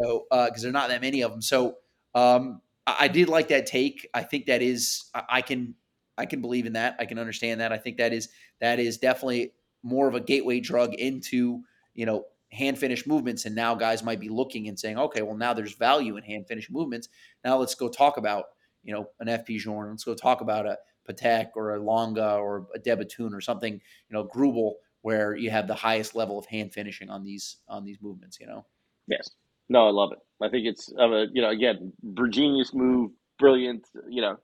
So, 0.01 0.27
because 0.31 0.63
there 0.63 0.71
are 0.71 0.73
not 0.73 0.89
that 0.89 1.01
many 1.01 1.23
of 1.23 1.31
them. 1.31 1.43
So, 1.43 1.77
um, 2.15 2.61
I, 2.87 2.97
I 3.01 3.09
did 3.09 3.29
like 3.29 3.49
that 3.49 3.67
take. 3.67 4.09
I 4.15 4.23
think 4.23 4.47
that 4.47 4.63
is, 4.63 5.11
I, 5.15 5.23
I 5.29 5.43
can, 5.43 5.75
I 6.17 6.25
can 6.25 6.41
believe 6.41 6.67
in 6.67 6.73
that. 6.75 6.97
I 6.99 7.05
can 7.05 7.19
understand 7.19 7.61
that. 7.61 7.73
I 7.73 7.79
think 7.79 7.99
that 7.99 8.13
is, 8.13 8.29
that 8.61 8.79
is 8.79 8.99
definitely 8.99 9.53
more 9.83 10.09
of 10.09 10.15
a 10.15 10.21
gateway 10.21 10.61
drug 10.61 10.95
into, 10.95 11.63
you 11.95 12.07
know, 12.07 12.25
hand 12.51 12.79
finished 12.79 13.07
movements. 13.07 13.45
And 13.45 13.55
now 13.55 13.75
guys 13.75 14.03
might 14.03 14.21
be 14.21 14.29
looking 14.29 14.69
and 14.69 14.79
saying, 14.79 14.99
okay, 14.99 15.23
well, 15.23 15.37
now 15.37 15.53
there's 15.53 15.75
value 15.75 16.17
in 16.17 16.23
hand 16.23 16.47
finished 16.47 16.71
movements. 16.71 17.09
Now 17.45 17.59
let's 17.59 17.75
go 17.75 17.89
talk 17.89 18.17
about, 18.17 18.45
you 18.83 18.93
know, 18.93 19.09
an 19.21 19.29
FP 19.29 19.59
Journe. 19.59 19.91
Let's 19.91 20.05
go 20.05 20.15
talk 20.15 20.41
about 20.41 20.67
a 20.67 20.79
Patek 21.09 21.51
or 21.57 21.75
a 21.75 21.83
Lange 21.83 22.19
or 22.19 22.67
a 22.75 22.79
De 22.79 22.95
Bethune 22.97 23.35
or 23.35 23.41
something, 23.41 23.75
you 23.75 23.81
know, 24.11 24.25
Greubel, 24.25 24.75
where 25.03 25.37
you 25.37 25.51
have 25.51 25.67
the 25.67 25.75
highest 25.75 26.15
level 26.15 26.39
of 26.39 26.47
hand 26.47 26.73
finishing 26.73 27.09
on 27.09 27.25
these 27.25 27.59
on 27.69 27.85
these 27.85 27.99
movements. 28.01 28.39
You 28.41 28.47
know. 28.47 28.67
Yes. 29.07 29.31
No, 29.69 29.87
I 29.87 29.91
love 29.91 30.13
it. 30.13 30.19
I 30.43 30.49
think 30.49 30.67
it's, 30.67 30.93
uh, 30.99 31.27
you 31.33 31.43
know, 31.43 31.51
again, 31.51 31.93
genius 32.31 32.73
move, 32.73 33.11
brilliant, 33.39 33.87
you 34.09 34.23
know, 34.23 34.39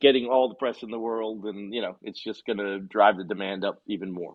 getting 0.00 0.26
all 0.26 0.48
the 0.48 0.54
press 0.54 0.82
in 0.82 0.90
the 0.90 0.98
world. 0.98 1.44
And, 1.44 1.74
you 1.74 1.82
know, 1.82 1.96
it's 2.02 2.22
just 2.22 2.46
going 2.46 2.58
to 2.58 2.80
drive 2.80 3.16
the 3.16 3.24
demand 3.24 3.64
up 3.64 3.82
even 3.86 4.12
more. 4.12 4.34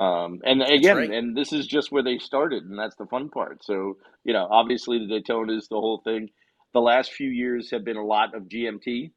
Um, 0.00 0.40
and 0.44 0.62
again, 0.62 0.96
right. 0.96 1.10
and 1.10 1.36
this 1.36 1.52
is 1.52 1.68
just 1.68 1.92
where 1.92 2.04
they 2.04 2.18
started, 2.18 2.64
and 2.64 2.78
that's 2.78 2.96
the 2.96 3.06
fun 3.06 3.30
part. 3.30 3.64
So, 3.64 3.98
you 4.24 4.34
know, 4.34 4.48
obviously 4.50 4.98
the 5.00 5.06
Daytona 5.06 5.54
is 5.54 5.68
the 5.68 5.76
whole 5.76 6.02
thing. 6.04 6.30
The 6.74 6.80
last 6.82 7.12
few 7.12 7.30
years 7.30 7.70
have 7.72 7.84
been 7.84 7.98
a 7.98 8.06
lot 8.06 8.34
of 8.34 8.44
GMT, 8.44 9.12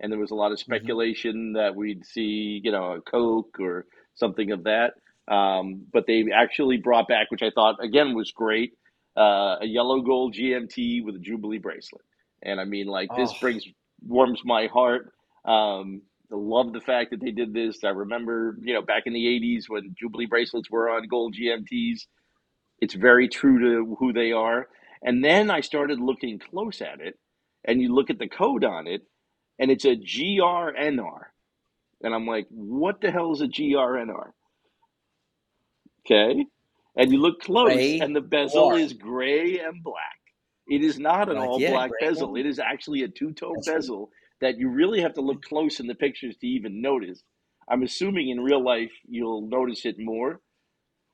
and 0.00 0.12
there 0.12 0.18
was 0.20 0.32
a 0.32 0.36
lot 0.36 0.52
of 0.52 0.60
speculation 0.60 1.54
that 1.54 1.76
we'd 1.76 2.06
see, 2.06 2.60
you 2.64 2.72
know, 2.72 2.94
a 2.94 3.02
Coke 3.02 3.58
or 3.60 3.86
something 4.16 4.52
of 4.52 4.64
that. 4.64 4.94
Um, 5.32 5.86
but 5.92 6.06
they 6.06 6.26
actually 6.34 6.78
brought 6.78 7.08
back, 7.08 7.30
which 7.30 7.42
I 7.42 7.50
thought 7.54 7.84
again 7.84 8.14
was 8.14 8.32
great, 8.32 8.72
uh, 9.18 9.56
a 9.62 9.66
yellow 9.66 10.02
gold 10.02 10.34
GMT 10.34 11.04
with 11.04 11.16
a 11.16 11.20
Jubilee 11.20 11.58
bracelet. 11.58 12.02
And 12.42 12.60
I 12.60 12.64
mean, 12.64 12.86
like 12.88 13.14
this 13.16 13.32
Oh. 13.32 13.38
brings 13.40 13.64
warms 14.06 14.42
my 14.44 14.68
heart. 14.68 15.12
Um, 15.46 16.02
love 16.36 16.72
the 16.72 16.80
fact 16.80 17.10
that 17.10 17.20
they 17.20 17.30
did 17.30 17.52
this. 17.54 17.84
I 17.84 17.90
remember, 17.90 18.56
you 18.60 18.74
know, 18.74 18.82
back 18.82 19.04
in 19.06 19.12
the 19.12 19.26
'80s 19.26 19.64
when 19.68 19.94
Jubilee 19.98 20.26
bracelets 20.26 20.70
were 20.70 20.90
on 20.90 21.06
gold 21.08 21.34
GMTs. 21.34 22.00
It's 22.80 22.94
very 22.94 23.28
true 23.28 23.58
to 23.58 23.96
who 23.98 24.12
they 24.12 24.32
are. 24.32 24.68
And 25.02 25.24
then 25.24 25.50
I 25.50 25.60
started 25.60 26.00
looking 26.00 26.38
close 26.38 26.80
at 26.80 27.00
it, 27.00 27.18
and 27.64 27.80
you 27.80 27.94
look 27.94 28.10
at 28.10 28.18
the 28.18 28.28
code 28.28 28.64
on 28.64 28.86
it, 28.86 29.02
and 29.58 29.70
it's 29.70 29.84
a 29.84 29.96
GRNR. 29.96 31.22
And 32.02 32.14
I'm 32.14 32.26
like, 32.26 32.46
what 32.50 33.00
the 33.00 33.10
hell 33.10 33.32
is 33.32 33.40
a 33.40 33.48
GRNR? 33.48 34.30
Okay. 36.06 36.46
And 36.96 37.12
you 37.12 37.18
look 37.18 37.40
close, 37.40 37.72
Gray 37.74 38.00
and 38.00 38.14
the 38.14 38.20
bezel 38.20 38.64
or- 38.64 38.78
is 38.78 38.92
gray 38.92 39.60
and 39.60 39.82
black. 39.82 40.18
It 40.68 40.82
is 40.82 40.98
not 40.98 41.30
an 41.30 41.36
Like, 41.36 41.48
all 41.48 41.60
yeah, 41.60 41.70
black 41.70 41.90
bezel. 42.00 42.36
It 42.36 42.44
is 42.44 42.58
actually 42.58 43.02
a 43.02 43.08
two 43.08 43.32
tone 43.32 43.56
bezel 43.64 44.10
that 44.40 44.58
you 44.58 44.68
really 44.68 45.00
have 45.00 45.14
to 45.14 45.20
look 45.20 45.42
close 45.42 45.80
in 45.80 45.86
the 45.86 45.94
pictures 45.94 46.36
to 46.40 46.46
even 46.46 46.80
notice. 46.80 47.22
I'm 47.68 47.82
assuming 47.82 48.30
in 48.30 48.40
real 48.40 48.62
life 48.64 48.92
you'll 49.08 49.42
notice 49.48 49.84
it 49.84 49.96
more. 49.98 50.40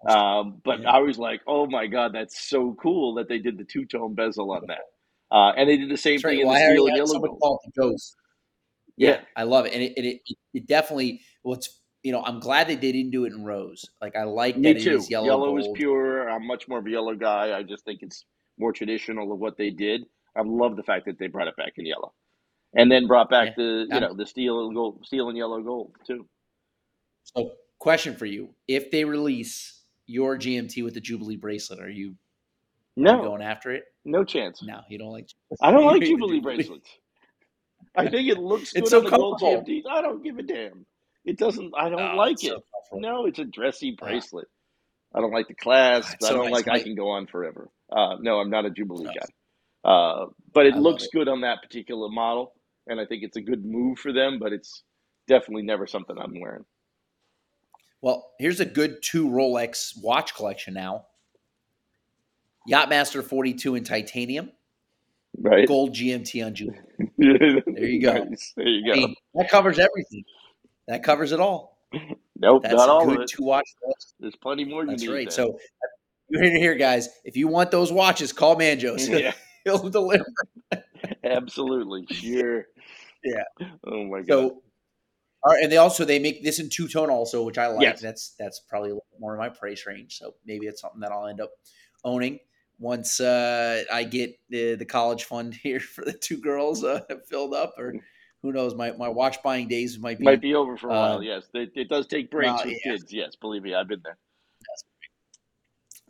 Um, 0.06 0.60
but 0.64 0.80
Yeah. 0.82 0.90
I 0.90 0.98
was 0.98 1.18
like, 1.18 1.40
oh 1.46 1.66
my 1.66 1.86
God, 1.86 2.12
that's 2.14 2.48
so 2.48 2.74
cool 2.80 3.14
that 3.14 3.28
they 3.28 3.38
did 3.38 3.56
the 3.58 3.64
two 3.64 3.86
tone 3.86 4.14
bezel 4.14 4.50
on 4.52 4.62
that. 4.68 4.82
Uh, 5.32 5.52
and 5.56 5.68
they 5.68 5.76
did 5.76 5.90
the 5.90 5.96
same 5.96 6.16
That's 6.16 6.24
right. 6.24 6.30
thing 6.32 6.40
in 6.40 6.46
Well, 6.46 6.54
the 6.56 6.72
steel 6.72 6.86
and 6.88 6.96
yellow 6.96 7.06
someone 7.06 7.30
gold. 7.30 7.40
call 7.40 7.60
it 7.64 7.70
the 7.74 7.80
ghost. 7.80 8.16
Yeah, 8.96 9.08
Yeah. 9.10 9.20
I 9.36 9.42
love 9.44 9.66
it, 9.66 9.72
and 9.72 9.82
it, 9.82 9.92
it, 9.96 10.04
it, 10.26 10.36
it 10.52 10.66
definitely. 10.66 11.22
Well, 11.42 11.58
you 12.02 12.12
know, 12.12 12.22
I'm 12.22 12.38
glad 12.38 12.68
that 12.68 12.80
they 12.80 12.92
didn't 12.92 13.10
do 13.10 13.24
it 13.24 13.32
in 13.32 13.42
rose. 13.44 13.84
Like 14.00 14.14
I 14.14 14.24
like 14.24 14.56
Me 14.58 14.72
that 14.74 14.80
it 14.80 14.84
too. 14.84 14.96
is 14.98 15.10
yellow, 15.10 15.26
Yellow, 15.26 15.56
is 15.58 15.66
pure. 15.74 16.28
I'm 16.30 16.46
much 16.46 16.68
more 16.68 16.78
of 16.78 16.86
a 16.86 16.90
yellow 16.90 17.14
guy. 17.14 17.56
I 17.58 17.62
just 17.62 17.84
think 17.84 18.00
it's 18.02 18.24
more 18.58 18.72
traditional 18.72 19.32
of 19.32 19.38
what 19.40 19.56
they 19.56 19.70
did. 19.70 20.02
I 20.36 20.42
love 20.44 20.76
the 20.76 20.82
fact 20.82 21.06
that 21.06 21.18
they 21.18 21.26
brought 21.28 21.48
it 21.48 21.56
back 21.56 21.72
in 21.78 21.86
yellow, 21.86 22.12
and 22.76 22.90
then 22.90 23.06
brought 23.06 23.30
back 23.30 23.48
Yeah. 23.48 23.54
the 23.56 23.86
you 23.90 24.00
know 24.00 24.14
the 24.14 24.26
steel 24.26 24.66
and 24.66 24.74
gold, 24.74 25.04
steel 25.06 25.28
and 25.28 25.38
yellow 25.38 25.62
gold 25.62 25.92
too. 26.06 26.26
So, 27.24 27.52
question 27.78 28.16
for 28.16 28.26
you: 28.26 28.54
If 28.68 28.90
they 28.90 29.04
release 29.04 29.82
your 30.06 30.36
GMT 30.38 30.84
with 30.84 30.94
the 30.94 31.00
Jubilee 31.00 31.36
bracelet, 31.36 31.80
are 31.80 31.90
you, 31.90 32.16
No, 32.96 33.22
going 33.22 33.42
after 33.42 33.72
it? 33.72 33.84
no 34.04 34.24
chance. 34.24 34.62
No, 34.62 34.80
you 34.88 34.98
don't 34.98 35.12
like. 35.12 35.28
I 35.62 35.70
don't 35.72 35.86
like 35.86 36.02
Jubilee 36.04 36.40
bracelets. 36.40 36.90
I 37.96 38.06
think 38.08 38.28
it 38.28 38.38
looks 38.38 38.72
good 38.72 38.80
It's 38.80 38.90
so 38.90 39.00
on 39.00 39.04
the 39.04 39.10
gold 39.12 39.40
comfortable. 39.40 39.64
I 39.90 40.02
don't 40.02 40.22
give 40.24 40.38
a 40.38 40.42
damn. 40.42 40.86
It 41.24 41.38
doesn't. 41.38 41.74
I 41.76 41.88
don't 41.90 42.12
Oh, 42.12 42.16
like 42.16 42.44
it. 42.44 42.60
so. 42.90 43.00
No, 43.00 43.26
it's 43.26 43.38
a 43.38 43.44
dressy 43.44 43.92
bracelet. 43.98 44.48
I 45.14 45.20
don't 45.20 45.32
like 45.32 45.48
the 45.48 45.54
clasp. 45.54 46.14
It's 46.14 46.26
I 46.26 46.28
so 46.28 46.34
don't 46.34 46.50
nice. 46.50 46.52
like. 46.52 46.68
I 46.68 46.80
can 46.80 46.94
go 46.94 47.10
on 47.10 47.26
forever. 47.26 47.70
Uh, 47.92 48.16
no, 48.20 48.40
I'm 48.40 48.50
not 48.50 48.66
a 48.66 48.70
Jubilee 48.70 49.06
No. 49.06 49.12
guy. 49.14 49.26
Uh, 49.84 50.26
but 50.54 50.66
it 50.66 50.74
I 50.74 50.78
looks 50.78 51.04
it. 51.04 51.12
good 51.12 51.28
on 51.28 51.42
that 51.42 51.62
particular 51.62 52.08
model, 52.10 52.54
and 52.86 53.00
I 53.00 53.06
think 53.06 53.22
it's 53.22 53.36
a 53.36 53.40
good 53.40 53.64
move 53.64 53.98
for 53.98 54.12
them. 54.12 54.38
But 54.38 54.52
it's 54.52 54.82
definitely 55.28 55.62
never 55.62 55.86
something 55.86 56.16
I'm 56.18 56.38
wearing. 56.40 56.64
Well, 58.00 58.32
here's 58.38 58.60
a 58.60 58.66
good 58.66 58.98
two 59.02 59.28
Rolex 59.28 59.92
watch 60.02 60.34
collection 60.34 60.74
now. 60.74 61.06
Yachtmaster 62.70 63.22
42 63.24 63.74
in 63.74 63.84
titanium, 63.84 64.50
Right? 65.38 65.68
gold 65.68 65.92
GMT 65.94 66.44
on 66.46 66.54
Jubilee. 66.54 66.78
there 67.18 67.84
you 67.86 68.00
go. 68.00 68.24
Nice. 68.24 68.52
There 68.56 68.66
you 68.66 68.86
go. 68.86 68.94
mean, 69.00 69.14
that 69.34 69.50
covers 69.50 69.78
everything. 69.78 70.24
That 70.88 71.02
covers 71.02 71.32
it 71.32 71.40
all. 71.40 71.78
Nope, 72.38 72.62
That's 72.62 72.74
not 72.74 72.88
all 72.88 73.10
of 73.10 73.20
it. 73.20 73.28
to 73.28 73.42
watch 73.42 73.68
list. 73.86 74.14
There's 74.18 74.36
plenty 74.36 74.64
more 74.64 74.82
you 74.82 74.90
need. 74.90 74.98
That's 75.00 75.08
right. 75.08 75.24
then. 75.26 75.30
So 75.30 75.58
you're 76.28 76.42
here, 76.44 76.74
guys. 76.74 77.08
If 77.24 77.36
you 77.36 77.48
want 77.48 77.70
those 77.70 77.92
watches, 77.92 78.32
call 78.32 78.56
Manjos. 78.56 79.08
yeah, 79.08 79.32
He'll 79.64 79.88
deliver. 79.90 80.24
absolutely. 81.24 82.06
Sure. 82.10 82.66
Yeah. 83.22 83.44
Oh 83.86 84.04
my 84.04 84.18
god. 84.20 84.28
So, 84.28 84.62
all 85.46 85.52
right, 85.52 85.62
and 85.62 85.70
they 85.70 85.76
also 85.76 86.04
they 86.04 86.18
make 86.18 86.42
this 86.42 86.58
in 86.58 86.70
two 86.70 86.88
tone 86.88 87.10
also, 87.10 87.42
which 87.42 87.58
I 87.58 87.68
like. 87.68 87.82
Yes. 87.82 88.00
That's 88.00 88.34
that's 88.38 88.60
probably 88.60 88.90
a 88.90 88.94
little 88.94 89.06
more 89.18 89.34
in 89.34 89.38
my 89.38 89.48
price 89.48 89.84
range. 89.86 90.18
So 90.18 90.34
maybe 90.46 90.66
it's 90.66 90.80
something 90.80 91.00
that 91.00 91.12
I'll 91.12 91.26
end 91.26 91.40
up 91.40 91.50
owning 92.02 92.38
once 92.78 93.20
uh, 93.20 93.84
I 93.92 94.04
get 94.04 94.38
the 94.48 94.74
the 94.74 94.84
college 94.84 95.24
fund 95.24 95.54
here 95.62 95.80
for 95.80 96.04
the 96.04 96.12
two 96.12 96.38
girls 96.38 96.84
uh, 96.84 97.00
filled 97.28 97.54
up, 97.54 97.74
or 97.78 97.94
who 98.42 98.52
knows, 98.52 98.74
my 98.74 98.92
my 98.92 99.08
watch 99.08 99.42
buying 99.42 99.68
days 99.68 99.98
might 99.98 100.18
be. 100.18 100.24
Might 100.24 100.40
be 100.40 100.54
over 100.54 100.76
for 100.76 100.88
a 100.88 100.92
uh, 100.92 100.94
while. 100.94 101.22
Yes, 101.22 101.48
it, 101.54 101.72
it 101.74 101.88
does 101.88 102.06
take 102.06 102.30
breaks 102.30 102.64
with 102.64 102.74
yeah. 102.84 102.92
kids. 102.92 103.12
Yes, 103.12 103.36
believe 103.36 103.62
me, 103.62 103.74
I've 103.74 103.88
been 103.88 104.02
there. 104.04 104.18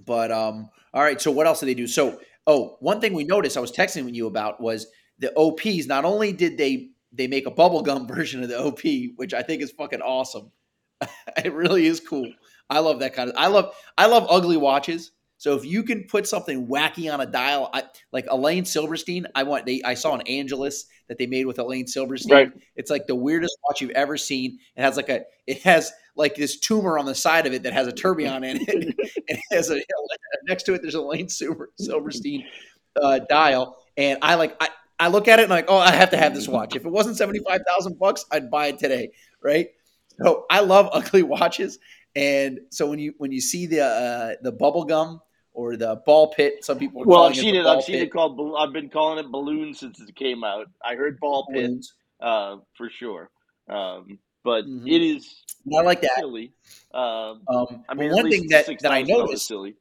But 0.04 0.32
um, 0.32 0.68
all 0.92 1.02
right. 1.02 1.20
So 1.20 1.30
what 1.30 1.46
else 1.46 1.60
do 1.60 1.66
they 1.66 1.74
do? 1.74 1.86
So 1.86 2.20
oh, 2.46 2.76
one 2.80 3.00
thing 3.00 3.12
we 3.12 3.24
noticed 3.24 3.56
I 3.56 3.60
was 3.60 3.72
texting 3.72 4.04
with 4.04 4.14
you 4.14 4.26
about 4.26 4.60
was 4.60 4.86
the 5.18 5.32
OPs. 5.36 5.86
Not 5.86 6.04
only 6.04 6.32
did 6.32 6.58
they 6.58 6.90
they 7.12 7.26
make 7.26 7.46
a 7.46 7.50
bubblegum 7.50 8.08
version 8.14 8.42
of 8.42 8.48
the 8.48 8.58
OP, 8.58 8.80
which 9.16 9.34
I 9.34 9.42
think 9.42 9.62
is 9.62 9.70
fucking 9.70 10.02
awesome. 10.02 10.50
it 11.44 11.52
really 11.52 11.86
is 11.86 12.00
cool. 12.00 12.30
I 12.70 12.80
love 12.80 13.00
that 13.00 13.14
kind 13.14 13.30
of. 13.30 13.36
I 13.36 13.48
love 13.48 13.74
I 13.96 14.06
love 14.06 14.26
ugly 14.28 14.56
watches. 14.56 15.12
So 15.36 15.54
if 15.54 15.64
you 15.64 15.82
can 15.82 16.04
put 16.04 16.26
something 16.26 16.68
wacky 16.68 17.12
on 17.12 17.20
a 17.20 17.26
dial, 17.26 17.68
I, 17.74 17.82
like 18.12 18.24
Elaine 18.30 18.64
Silverstein, 18.64 19.26
I 19.34 19.42
want. 19.42 19.66
They 19.66 19.82
I 19.84 19.94
saw 19.94 20.14
an 20.14 20.22
Angelus 20.22 20.86
that 21.08 21.18
they 21.18 21.26
made 21.26 21.46
with 21.46 21.58
Elaine 21.58 21.86
Silverstein. 21.86 22.32
Right. 22.32 22.52
It's 22.76 22.90
like 22.90 23.06
the 23.06 23.14
weirdest 23.14 23.56
watch 23.68 23.80
you've 23.80 23.90
ever 23.90 24.16
seen. 24.16 24.58
It 24.76 24.82
has 24.82 24.96
like 24.96 25.08
a 25.08 25.24
it 25.46 25.62
has 25.62 25.92
like 26.16 26.34
this 26.34 26.58
tumor 26.58 26.98
on 26.98 27.06
the 27.06 27.14
side 27.14 27.46
of 27.46 27.52
it 27.52 27.62
that 27.64 27.72
has 27.72 27.86
a 27.86 27.92
tourbillon 28.02 28.44
in 28.44 28.56
it. 28.60 28.94
it 29.26 29.40
has 29.50 29.70
a 29.70 29.80
next 30.48 30.64
to 30.64 30.74
it. 30.74 30.82
There's 30.82 30.94
a 30.94 31.02
Lane 31.02 31.28
Silver, 31.28 31.70
Silverstein 31.78 32.44
uh, 33.00 33.20
dial, 33.28 33.76
and 33.96 34.18
I 34.22 34.34
like 34.36 34.56
I. 34.60 34.68
I 35.00 35.08
look 35.08 35.26
at 35.26 35.40
it 35.40 35.42
and 35.42 35.52
I'm 35.52 35.58
like, 35.58 35.64
oh, 35.68 35.76
I 35.76 35.90
have 35.90 36.10
to 36.10 36.16
have 36.16 36.34
this 36.36 36.46
watch. 36.46 36.76
If 36.76 36.86
it 36.86 36.88
wasn't 36.88 37.16
seventy 37.16 37.40
five 37.40 37.62
thousand 37.66 37.98
bucks, 37.98 38.24
I'd 38.30 38.48
buy 38.48 38.68
it 38.68 38.78
today, 38.78 39.10
right? 39.42 39.70
So 40.22 40.46
I 40.48 40.60
love 40.60 40.88
ugly 40.92 41.24
watches, 41.24 41.80
and 42.14 42.60
so 42.70 42.88
when 42.88 43.00
you 43.00 43.12
when 43.18 43.32
you 43.32 43.40
see 43.40 43.66
the 43.66 43.80
uh, 43.84 44.34
the 44.42 44.52
bubble 44.52 44.84
gum 44.84 45.20
or 45.52 45.76
the 45.76 46.00
ball 46.06 46.32
pit, 46.32 46.64
some 46.64 46.78
people 46.78 47.02
Well, 47.04 47.24
I've 47.24 47.32
it 47.32 47.40
seen 47.40 47.56
it. 47.56 47.66
I've 47.66 47.82
seen 47.82 47.96
pit 47.96 48.02
it 48.04 48.12
called. 48.12 48.38
I've 48.56 48.72
been 48.72 48.88
calling 48.88 49.18
it 49.18 49.32
balloon 49.32 49.74
since 49.74 50.00
it 50.00 50.14
came 50.14 50.44
out. 50.44 50.68
I 50.82 50.94
heard 50.94 51.18
ball 51.18 51.44
pit 51.52 51.64
balloons. 51.64 51.94
uh, 52.20 52.58
for 52.76 52.88
sure, 52.88 53.30
um, 53.68 54.20
but 54.44 54.64
Mhm. 54.64 54.88
it 54.88 55.02
is 55.02 55.42
I 55.72 55.82
like 55.82 56.00
that. 56.02 56.10
silly. 56.18 56.52
Um, 56.92 57.42
Um, 57.48 57.84
I 57.88 57.94
mean, 57.94 58.10
one 58.12 58.28
thing 58.30 58.46
that, 58.50 58.66
that 58.80 58.92
I 58.92 59.02
noticed, 59.02 59.46
silly. 59.46 59.76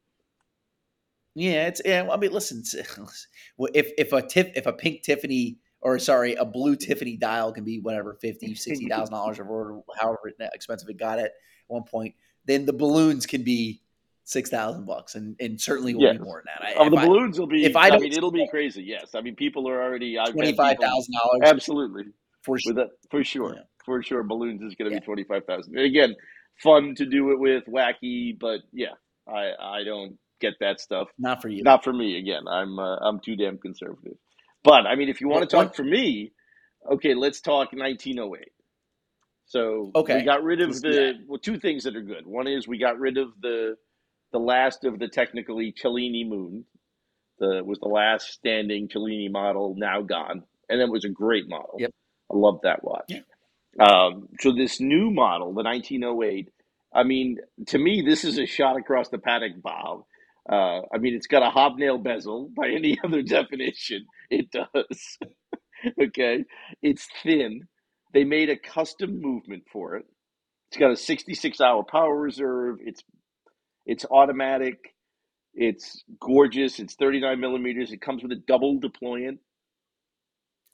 yeah, 1.34 1.66
it's 1.66 1.80
yeah. 1.84 2.08
I 2.10 2.16
mean, 2.16 2.32
listen, 2.32 2.62
if 3.74 3.92
if 3.98 4.12
a 4.12 4.22
tip 4.22 4.52
if 4.56 4.66
a 4.66 4.72
pink 4.72 5.02
Tiffany 5.02 5.58
or 5.80 5.98
sorry, 5.98 6.34
a 6.34 6.44
blue 6.44 6.76
Tiffany 6.76 7.16
dial 7.16 7.52
can 7.52 7.64
be 7.64 7.80
whatever 7.80 8.14
fifty, 8.14 8.54
sixty 8.54 8.88
thousand 8.88 9.12
dollars 9.14 9.38
or 9.38 9.82
however 10.00 10.32
expensive 10.54 10.88
it 10.88 10.96
got 10.96 11.18
at 11.18 11.32
one 11.66 11.82
point, 11.84 12.14
then 12.46 12.64
the 12.66 12.72
balloons 12.72 13.26
can 13.26 13.42
be 13.42 13.80
six 14.24 14.48
thousand 14.48 14.86
bucks, 14.86 15.16
and 15.16 15.36
and 15.40 15.60
certainly 15.60 15.94
will 15.94 16.02
Yes. 16.02 16.18
be 16.18 16.24
more 16.24 16.42
than 16.44 16.52
that. 16.58 16.80
I, 16.80 16.84
Oh, 16.86 16.88
the 16.88 16.96
I- 16.96 17.06
balloons 17.06 17.38
will 17.38 17.46
be. 17.46 17.64
if 17.64 17.76
I 17.76 17.88
I, 17.88 17.98
mean, 17.98 18.12
it'll 18.12 18.30
be 18.30 18.48
crazy. 18.48 18.82
Yes, 18.82 19.14
I 19.14 19.20
mean, 19.20 19.34
people 19.36 19.68
are 19.68 19.82
already. 19.82 20.16
Twenty 20.30 20.54
five 20.54 20.78
thousand 20.78 21.14
dollars 21.14 21.40
Absolutely, 21.52 22.04
for 22.42 22.58
sure. 22.58 22.72
that 22.74 22.90
for 23.10 23.22
sure, 23.24 23.54
Yeah. 23.56 23.62
For 23.84 24.02
sure. 24.02 24.22
Balloons 24.22 24.62
is 24.62 24.74
going 24.74 24.90
to 24.90 24.94
Yeah. 24.94 25.00
be 25.00 25.04
twenty 25.04 25.24
five 25.24 25.44
thousand. 25.46 25.78
Again, 25.78 26.14
fun 26.62 26.94
to 26.96 27.06
do 27.06 27.32
it 27.32 27.38
with, 27.38 27.64
wacky, 27.66 28.38
but 28.38 28.60
yeah, 28.72 28.94
I 29.28 29.52
I 29.60 29.84
don't 29.84 30.18
get 30.40 30.54
that 30.60 30.80
stuff. 30.80 31.08
Not 31.18 31.42
for 31.42 31.48
you. 31.48 31.62
Not 31.62 31.84
for 31.84 31.92
me. 31.92 32.18
Again, 32.18 32.42
I'm 32.48 32.78
uh, 32.78 32.96
I'm 32.96 33.20
too 33.20 33.36
damn 33.36 33.58
conservative. 33.58 34.16
But 34.62 34.86
I 34.86 34.96
mean, 34.96 35.08
if 35.08 35.20
you 35.20 35.28
want 35.28 35.48
to 35.48 35.56
talk 35.56 35.74
for 35.74 35.84
me, 35.84 36.32
okay, 36.90 37.14
let's 37.14 37.40
talk 37.40 37.72
1908. 37.72 38.48
So 39.46 39.90
Okay. 39.94 40.18
we 40.18 40.22
got 40.24 40.42
rid 40.42 40.60
of 40.62 40.80
the 40.80 41.14
well, 41.28 41.38
two 41.38 41.58
things 41.58 41.84
that 41.84 41.96
are 41.96 42.02
good. 42.02 42.26
One 42.26 42.46
is 42.46 42.66
we 42.66 42.78
got 42.78 42.98
rid 42.98 43.18
of 43.18 43.28
the 43.40 43.76
the 44.32 44.38
last 44.38 44.84
of 44.84 44.98
the 44.98 45.08
technically 45.08 45.72
Cellini 45.80 46.24
Moon. 46.28 46.64
The 47.38 47.62
was 47.64 47.78
the 47.80 47.88
last 47.88 48.28
standing 48.32 48.88
Cellini 48.88 49.28
model, 49.30 49.74
now 49.76 50.02
gone, 50.02 50.44
and 50.68 50.80
it 50.80 50.88
was 50.88 51.04
a 51.04 51.08
great 51.10 51.48
model. 51.48 51.76
Yep. 51.78 51.90
I 52.32 52.36
love 52.36 52.60
that 52.62 52.84
watch. 52.84 53.04
Yeah. 53.08 53.20
Um, 53.80 54.28
so 54.40 54.52
this 54.52 54.80
new 54.80 55.10
model, 55.10 55.52
the 55.54 55.62
1908, 55.62 56.50
I 56.94 57.02
mean, 57.02 57.38
to 57.66 57.78
me, 57.78 58.02
this 58.06 58.24
is 58.24 58.38
a 58.38 58.46
shot 58.46 58.76
across 58.76 59.08
the 59.08 59.18
Patek 59.18 59.60
Bob. 59.62 60.04
Uh, 60.50 60.82
I 60.94 60.98
mean, 60.98 61.14
it's 61.14 61.26
got 61.26 61.42
a 61.42 61.50
hobnail 61.50 61.98
bezel 61.98 62.50
by 62.56 62.68
any 62.68 62.98
other 63.04 63.22
definition. 63.22 64.06
It 64.30 64.50
does. 64.50 65.18
okay. 66.02 66.44
It's 66.82 67.08
thin. 67.22 67.62
They 68.12 68.24
made 68.24 68.50
a 68.50 68.56
custom 68.56 69.20
movement 69.20 69.64
for 69.72 69.96
it. 69.96 70.04
It's 70.70 70.78
got 70.78 70.92
a 70.92 70.96
66 70.96 71.60
hour 71.60 71.82
power 71.84 72.16
reserve. 72.16 72.78
It's 72.80 73.02
it's 73.86 74.04
automatic. 74.10 74.94
It's 75.54 76.02
gorgeous. 76.20 76.80
It's 76.80 76.94
39 76.94 77.40
millimeters. 77.40 77.92
It 77.92 78.00
comes 78.00 78.22
with 78.22 78.32
a 78.32 78.42
double 78.48 78.80
deployant. 78.80 79.38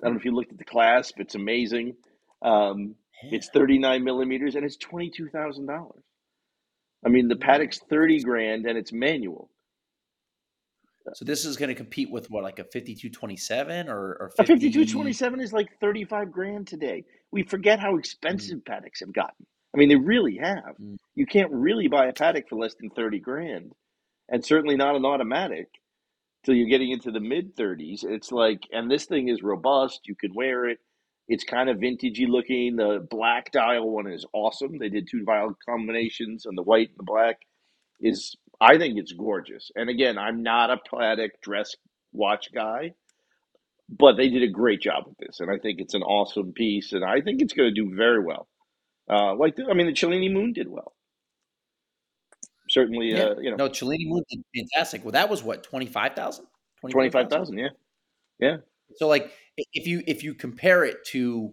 I 0.00 0.06
don't 0.06 0.14
know 0.14 0.18
if 0.18 0.24
you 0.24 0.34
looked 0.34 0.52
at 0.52 0.58
the 0.58 0.64
clasp. 0.64 1.18
It's 1.18 1.34
amazing. 1.34 1.96
Um, 2.42 2.94
it's 3.22 3.50
39 3.52 4.02
millimeters 4.02 4.54
and 4.54 4.64
it's 4.64 4.76
$22,000. 4.78 5.90
I 7.04 7.08
mean, 7.08 7.28
the 7.28 7.34
Patek's 7.34 7.80
30 7.88 8.22
grand 8.22 8.66
and 8.66 8.78
it's 8.78 8.92
manual. 8.92 9.50
So 11.14 11.24
this 11.24 11.44
is 11.44 11.56
going 11.56 11.70
to 11.70 11.74
compete 11.74 12.10
with 12.10 12.30
what, 12.30 12.42
like 12.42 12.58
a 12.58 12.64
fifty-two 12.64 13.10
twenty-seven 13.10 13.88
or 13.88 14.16
or 14.20 14.30
A 14.38 14.44
5227 14.44 15.40
is 15.40 15.52
like 15.52 15.68
35 15.80 16.30
grand 16.30 16.66
today. 16.66 17.04
We 17.32 17.42
forget 17.42 17.80
how 17.80 17.96
expensive 17.96 18.60
Pateks 18.60 19.00
have 19.00 19.12
gotten. 19.12 19.46
I 19.74 19.78
mean, 19.78 19.88
they 19.88 19.96
really 19.96 20.36
have. 20.42 20.76
Mm. 20.80 20.96
You 21.14 21.26
can't 21.26 21.50
really 21.52 21.88
buy 21.88 22.06
a 22.06 22.12
paddock 22.12 22.48
for 22.48 22.56
less 22.56 22.74
than 22.74 22.90
30 22.90 23.20
grand, 23.20 23.72
and 24.28 24.44
certainly 24.44 24.76
not 24.76 24.96
an 24.96 25.04
automatic 25.04 25.68
till 26.44 26.54
you're 26.54 26.68
getting 26.68 26.90
into 26.90 27.10
the 27.10 27.20
mid 27.20 27.56
30s. 27.56 28.04
It's 28.04 28.32
like, 28.32 28.60
and 28.72 28.90
this 28.90 29.06
thing 29.06 29.28
is 29.28 29.42
robust. 29.42 30.00
You 30.04 30.14
can 30.14 30.34
wear 30.34 30.68
it. 30.68 30.78
It's 31.30 31.44
kind 31.44 31.70
of 31.70 31.78
vintagey 31.78 32.28
looking. 32.28 32.76
The 32.76 33.06
black 33.08 33.52
dial 33.52 33.88
one 33.88 34.10
is 34.12 34.26
awesome. 34.34 34.76
They 34.78 34.90
did 34.90 35.08
two 35.10 35.24
dial 35.24 35.56
combinations, 35.66 36.44
and 36.44 36.58
the 36.58 36.62
white 36.62 36.88
and 36.90 36.98
the 36.98 37.04
black 37.04 37.38
is, 38.00 38.36
I 38.60 38.76
think 38.76 38.98
it's 38.98 39.12
gorgeous. 39.12 39.70
And 39.76 39.88
again, 39.88 40.18
I'm 40.18 40.42
not 40.42 40.70
a 40.70 40.76
Patek 40.76 41.30
dress 41.42 41.74
watch 42.12 42.52
guy 42.52 42.94
but 43.98 44.16
they 44.16 44.28
did 44.28 44.42
a 44.42 44.48
great 44.48 44.80
job 44.80 45.04
with 45.06 45.18
this, 45.18 45.40
and 45.40 45.50
I 45.50 45.58
think 45.58 45.80
it's 45.80 45.94
an 45.94 46.02
awesome 46.02 46.52
piece, 46.52 46.92
and 46.92 47.04
I 47.04 47.20
think 47.20 47.42
it's 47.42 47.52
going 47.52 47.74
to 47.74 47.74
do 47.74 47.92
very 47.94 48.22
well. 48.22 48.46
Uh, 49.10 49.34
like 49.34 49.56
the, 49.56 49.66
I 49.68 49.74
mean, 49.74 49.86
the 49.86 49.92
Cellini 49.92 50.28
Moon 50.32 50.52
did 50.52 50.68
well. 50.68 50.92
Certainly, 52.68 53.12
Yeah. 53.12 53.24
uh, 53.24 53.34
you 53.40 53.50
know, 53.50 53.56
No, 53.56 53.68
Cellini 53.68 54.06
Moon 54.06 54.22
did 54.30 54.44
fantastic. 54.54 55.04
Well, 55.04 55.12
that 55.12 55.28
was 55.28 55.42
what 55.42 55.64
twenty-five 55.64 56.14
thousand. 56.14 56.46
twenty 56.88 57.10
five 57.10 57.28
thousand. 57.28 57.58
Yeah, 57.58 57.70
yeah. 58.38 58.56
So 58.96 59.08
like 59.08 59.32
if 59.72 59.86
you 59.86 60.02
if 60.06 60.22
you 60.24 60.34
compare 60.34 60.84
it 60.84 61.04
to 61.06 61.52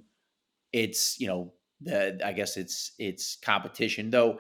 its 0.74 1.20
you 1.20 1.28
know 1.28 1.54
the 1.82 2.20
I 2.26 2.34
guess 2.34 2.58
it's 2.58 2.92
it's 3.00 3.38
competition 3.44 4.10
though 4.10 4.40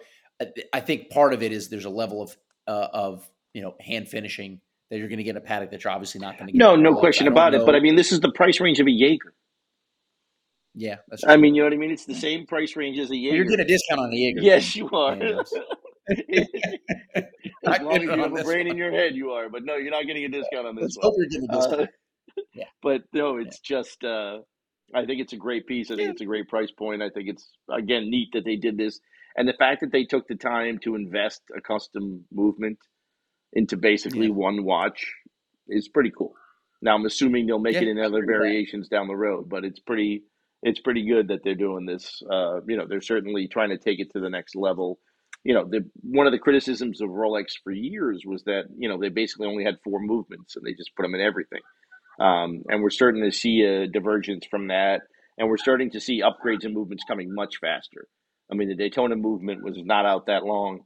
I- 0.73 0.80
think 0.82 1.10
part 1.10 1.34
of 1.34 1.41
it 1.43 1.51
is 1.51 1.69
there's 1.69 1.86
a 1.86 1.89
level 1.89 2.21
of 2.21 2.36
uh, 2.67 2.88
of 2.93 3.30
you 3.53 3.62
know 3.62 3.75
hand 3.80 4.08
finishing 4.08 4.62
that 4.89 4.97
you're 4.99 5.08
going 5.08 5.17
to 5.17 5.23
get 5.23 5.32
in 5.36 5.38
a 5.38 5.41
Patek 5.41 5.71
that 5.71 5.84
you're 5.84 5.91
obviously 5.93 6.21
not 6.21 6.38
going 6.38 6.47
to 6.47 6.53
get. 6.53 6.58
no, 6.60 6.75
no 6.75 6.95
question 6.95 7.27
about 7.27 7.53
it. 7.53 7.65
But 7.65 7.75
I 7.75 7.80
mean, 7.82 7.95
this 7.95 8.12
is 8.12 8.19
the 8.21 8.32
price 8.32 8.60
range 8.62 8.80
of 8.80 8.88
a 8.88 8.91
Jaeger. 8.91 9.34
yeah, 10.75 10.95
that's 11.10 11.23
I 11.27 11.36
mean, 11.38 11.56
you 11.56 11.62
know 11.62 11.65
what 11.65 11.73
I 11.73 11.77
mean? 11.77 11.91
It's 11.91 12.06
the 12.06 12.13
same 12.15 12.45
price 12.45 12.75
range 12.75 12.97
as 12.99 13.10
a 13.12 13.15
Jaeger. 13.15 13.36
you're 13.36 13.45
getting 13.45 13.65
a 13.65 13.67
discount 13.67 13.99
on 14.01 14.10
the 14.12 14.17
Jaeger. 14.17 14.41
Yes, 14.41 14.75
you 14.75 14.89
are. 14.91 15.17
As 16.10 16.21
long 17.82 17.97
as 17.97 18.01
you 18.03 18.10
have 18.12 18.32
a 18.38 18.43
brain 18.43 18.67
in 18.67 18.77
your 18.77 18.91
head, 18.91 19.13
you 19.15 19.32
are. 19.32 19.49
But 19.49 19.65
no, 19.65 19.75
you're 19.75 19.91
not 19.91 20.06
getting 20.06 20.23
a 20.23 20.30
discount 20.30 20.65
on 20.67 20.75
this 20.75 20.84
Let's 20.84 20.97
one. 20.97 21.03
hope 21.03 21.15
you're 21.17 21.27
getting 21.27 21.49
a 21.49 21.53
discount. 21.53 21.89
Yeah. 22.54 22.65
But 22.84 23.04
no, 23.13 23.38
it's 23.38 23.60
just 23.60 24.04
uh, 24.04 24.39
I 24.95 25.06
think 25.06 25.21
it's 25.21 25.34
a 25.34 25.38
great 25.38 25.67
piece. 25.67 25.91
I 25.91 25.95
think 25.95 26.08
Yeah. 26.08 26.12
it's 26.12 26.21
a 26.21 26.26
great 26.26 26.47
price 26.47 26.71
point. 26.71 27.02
I 27.02 27.10
think 27.10 27.30
it's 27.30 27.50
again 27.69 28.10
neat 28.10 28.30
that 28.34 28.45
they 28.45 28.56
did 28.56 28.78
this, 28.78 29.00
and 29.36 29.47
the 29.47 29.54
fact 29.54 29.82
that 29.82 29.91
they 29.91 30.06
took 30.06 30.28
the 30.28 30.36
time 30.36 30.80
to 30.80 30.95
invest 30.95 31.41
a 31.58 31.62
custom 31.62 32.26
movement 32.32 32.80
into 33.54 33.78
basically 33.78 34.28
Yeah. 34.28 34.34
one 34.34 34.63
watch 34.63 35.13
is 35.67 35.88
pretty 35.89 36.12
cool. 36.17 36.34
Now 36.82 36.95
I'm 36.95 37.06
assuming 37.06 37.47
they'll 37.47 37.60
make 37.60 37.73
Yeah, 37.76 37.84
it 37.84 37.88
in 37.89 38.00
other 38.00 38.19
agree 38.19 38.28
with 38.28 38.28
that. 38.28 38.38
variations 38.39 38.88
down 38.89 39.08
the 39.08 39.15
road, 39.15 39.50
but 39.50 39.65
it's 39.65 39.80
pretty 39.80 40.23
it's 40.63 40.80
pretty 40.82 41.06
good 41.08 41.28
that 41.30 41.43
they're 41.43 41.56
doing 41.56 41.86
this. 41.86 42.21
Uh, 42.32 42.62
you 42.67 42.78
know, 42.78 42.88
they're 42.88 43.02
certainly 43.02 43.47
trying 43.47 43.69
to 43.69 43.78
take 43.78 44.00
it 44.00 44.12
to 44.13 44.19
the 44.19 44.30
next 44.30 44.56
level. 44.56 45.00
You 45.43 45.54
know, 45.54 45.65
the 45.65 45.89
one 46.02 46.28
of 46.28 46.34
the 46.34 46.39
criticisms 46.39 47.00
of 47.02 47.10
Rolex 47.10 47.54
for 47.63 47.71
years 47.71 48.23
was 48.26 48.43
that 48.45 48.65
you 48.78 48.89
know 48.89 48.97
they 49.00 49.10
basically 49.10 49.47
only 49.47 49.63
had 49.63 49.78
four 49.84 50.00
movements 50.02 50.56
and 50.56 50.65
they 50.65 50.73
just 50.73 50.95
put 50.95 51.04
them 51.04 51.15
in 51.15 51.21
everything. 51.21 51.62
Um, 52.19 52.63
and 52.69 52.82
we're 52.82 52.89
starting 52.89 53.23
to 53.23 53.32
see 53.32 53.62
a 53.62 53.88
divergence 53.88 54.45
from 54.49 54.67
that, 54.67 55.01
and 55.38 55.47
we're 55.49 55.58
starting 55.58 55.91
to 55.91 55.99
see 55.99 56.21
upgrades 56.21 56.63
and 56.65 56.73
movements 56.73 57.03
coming 57.08 57.34
much 57.34 57.56
faster. 57.62 58.08
I 58.51 58.56
mean, 58.56 58.69
the 58.69 58.75
Daytona 58.75 59.15
movement 59.15 59.63
was 59.63 59.75
not 59.77 60.06
out 60.06 60.27
that 60.27 60.43
long. 60.43 60.82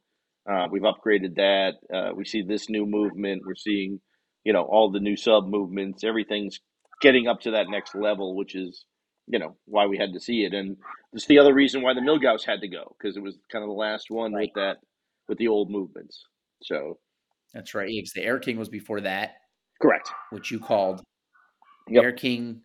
Uh, 0.50 0.68
we've 0.72 0.82
upgraded 0.82 1.36
that. 1.36 1.74
Uh, 1.94 2.12
we 2.16 2.26
see 2.26 2.42
this 2.42 2.70
new 2.70 2.86
movement. 2.86 3.44
We're 3.46 3.56
seeing, 3.56 4.00
you 4.44 4.52
know, 4.54 4.64
all 4.64 4.92
the 4.92 5.00
new 5.00 5.16
sub 5.16 5.48
movements. 5.48 6.04
Everything's 6.04 6.60
getting 7.02 7.28
up 7.28 7.42
to 7.42 7.52
that 7.52 7.68
next 7.70 7.94
level, 7.96 8.36
which 8.36 8.56
is, 8.56 8.84
you 9.28 9.38
know, 9.40 9.56
why 9.66 9.86
we 9.86 9.98
had 9.98 10.14
to 10.14 10.20
see 10.20 10.44
it. 10.44 10.54
And 10.54 10.78
it's 11.14 11.28
the 11.28 11.38
other 11.40 11.54
reason 11.54 11.82
why 11.84 11.94
the 11.94 12.02
Milgauss 12.02 12.44
had 12.44 12.62
to 12.62 12.68
go 12.68 12.96
because 13.00 13.16
it 13.16 13.24
was 13.24 13.38
kind 13.52 13.64
of 13.64 13.70
the 13.70 13.74
last 13.76 14.08
one 14.10 14.34
Right. 14.34 14.50
with 14.56 14.56
that 14.56 14.78
with 15.30 15.38
the 15.38 15.48
old 15.48 15.70
movements. 15.70 16.24
So 16.64 16.98
That's 17.54 17.74
right. 17.76 17.88
The 18.16 18.24
Air 18.24 18.40
King 18.40 18.58
was 18.58 18.70
before 18.70 19.02
that, 19.02 19.36
correct. 19.82 20.10
which 20.32 20.50
you 20.52 20.60
called 20.60 21.02
Yep. 21.90 22.04
Air 22.04 22.12
King 22.14 22.62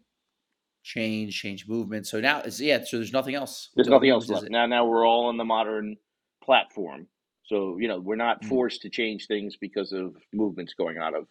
change, 0.83 1.39
change 1.41 1.67
movement. 1.69 2.07
So 2.07 2.21
now 2.21 2.41
it's 2.41 2.61
yeah, 2.61 2.85
so 2.85 2.99
there's 2.99 3.13
nothing 3.13 3.35
else. 3.35 3.71
There's 3.75 3.89
nothing 3.89 4.11
else 4.11 4.29
left. 4.29 4.51
Now 4.51 4.67
now 4.67 4.87
we're 4.87 5.07
all 5.07 5.27
on 5.27 5.37
the 5.37 5.45
modern 5.45 5.97
platform. 6.45 7.09
So, 7.45 7.79
you 7.79 7.89
know, 7.89 8.01
we're 8.01 8.17
not 8.17 8.43
Mhm. 8.43 8.49
forced 8.49 8.83
to 8.83 8.91
change 8.91 9.27
things 9.27 9.57
because 9.57 9.93
of 9.93 10.17
movements 10.33 10.75
going 10.75 10.99
out 10.99 11.15
of, 11.15 11.29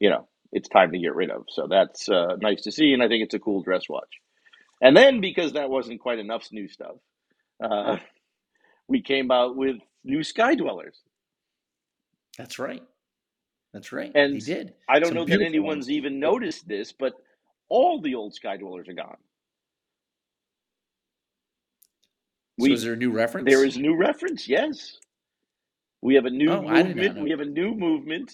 you 0.00 0.10
know, 0.10 0.28
it's 0.52 0.68
time 0.68 0.92
to 0.92 0.98
get 0.98 1.14
rid 1.14 1.30
of. 1.30 1.44
So 1.48 1.66
that's 1.68 2.08
uh, 2.08 2.36
nice 2.40 2.62
to 2.62 2.72
see, 2.72 2.92
and 2.92 3.02
I 3.02 3.08
think 3.08 3.24
it's 3.24 3.34
a 3.34 3.40
cool 3.40 3.62
dress 3.62 3.88
watch. 3.88 4.20
And 4.80 4.96
then 4.96 5.20
because 5.20 5.54
that 5.54 5.70
wasn't 5.70 6.00
quite 6.00 6.18
enough 6.18 6.48
new 6.52 6.68
stuff, 6.68 6.96
uh, 7.62 7.98
we 8.88 9.02
came 9.02 9.30
out 9.30 9.56
with 9.56 9.76
new 10.04 10.22
Sky 10.22 10.54
Dwellers. 10.54 11.00
That's 12.38 12.58
right. 12.58 12.82
That's 13.74 13.92
right. 13.92 14.16
And 14.16 14.34
they 14.34 14.40
did. 14.40 14.74
I 14.88 15.00
don't 15.00 15.14
Some 15.14 15.14
know 15.14 15.26
that 15.26 15.42
beautiful 15.42 15.42
anyone's 15.42 15.90
ones. 15.90 15.90
even 15.90 16.20
noticed 16.20 16.68
this, 16.68 16.92
but 16.92 17.14
all 17.70 18.00
the 18.02 18.16
old 18.16 18.34
Sky 18.34 18.58
Dwellers 18.58 18.88
are 18.88 18.94
gone. 18.94 19.18
So 22.58 22.72
We 22.72 22.74
is 22.74 22.84
there 22.84 22.94
a 22.94 22.98
new 22.98 23.12
reference? 23.12 23.46
there 23.46 23.64
is 23.64 23.78
new 23.78 23.96
reference, 23.96 24.48
yes. 24.48 24.98
We 26.02 26.14
have 26.16 26.26
a 26.26 26.30
new 26.30 26.56
Oh, 26.56 26.66
I 26.68 26.82
did 26.82 26.96
not 26.96 27.14
movement. 27.14 27.16
know. 27.16 27.24
We 27.24 27.30
have 27.30 27.40
a 27.40 27.44
new 27.46 27.74
movement, 27.74 28.32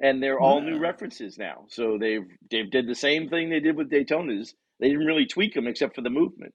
and 0.00 0.22
they're 0.22 0.40
all 0.40 0.62
new 0.62 0.78
Wow. 0.78 0.80
references 0.80 1.38
now. 1.38 1.66
So 1.68 1.98
they've 1.98 2.26
they've 2.50 2.70
did 2.70 2.88
the 2.88 2.94
same 2.96 3.28
thing 3.30 3.50
they 3.50 3.60
did 3.60 3.76
with 3.76 3.90
Daytonas. 3.90 4.54
They 4.80 4.88
didn't 4.90 5.06
really 5.06 5.26
tweak 5.26 5.54
them 5.54 5.68
except 5.68 5.94
for 5.96 6.02
the 6.02 6.10
movement 6.10 6.54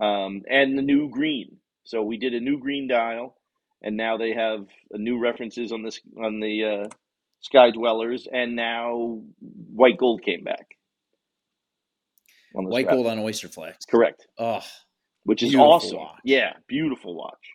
um, 0.00 0.42
and 0.50 0.78
the 0.78 0.82
new 0.82 1.10
green. 1.10 1.58
So 1.84 2.02
we 2.02 2.18
did 2.18 2.34
a 2.34 2.40
new 2.40 2.58
green 2.60 2.88
dial, 2.88 3.36
and 3.82 3.96
now 3.96 4.18
they 4.18 4.34
have 4.34 4.66
a 4.92 4.98
new 4.98 5.18
references 5.20 5.72
on 5.72 5.82
this 5.82 6.00
on 6.22 6.40
the 6.40 6.64
uh, 6.64 6.88
Sky 7.40 7.70
Dwellers, 7.70 8.26
and 8.30 8.56
now 8.56 9.20
white 9.40 9.96
gold 9.96 10.22
came 10.22 10.44
back 10.44 10.66
White 12.52 12.88
gold 12.88 13.06
on 13.06 13.18
Oyster 13.18 13.48
Flex. 13.48 13.84
Correct, 13.84 14.26
Oh, 14.38 14.60
which 15.24 15.42
is 15.42 15.54
awesome. 15.54 15.98
watch. 15.98 16.18
Yeah, 16.24 16.54
beautiful 16.66 17.14
watch. 17.14 17.54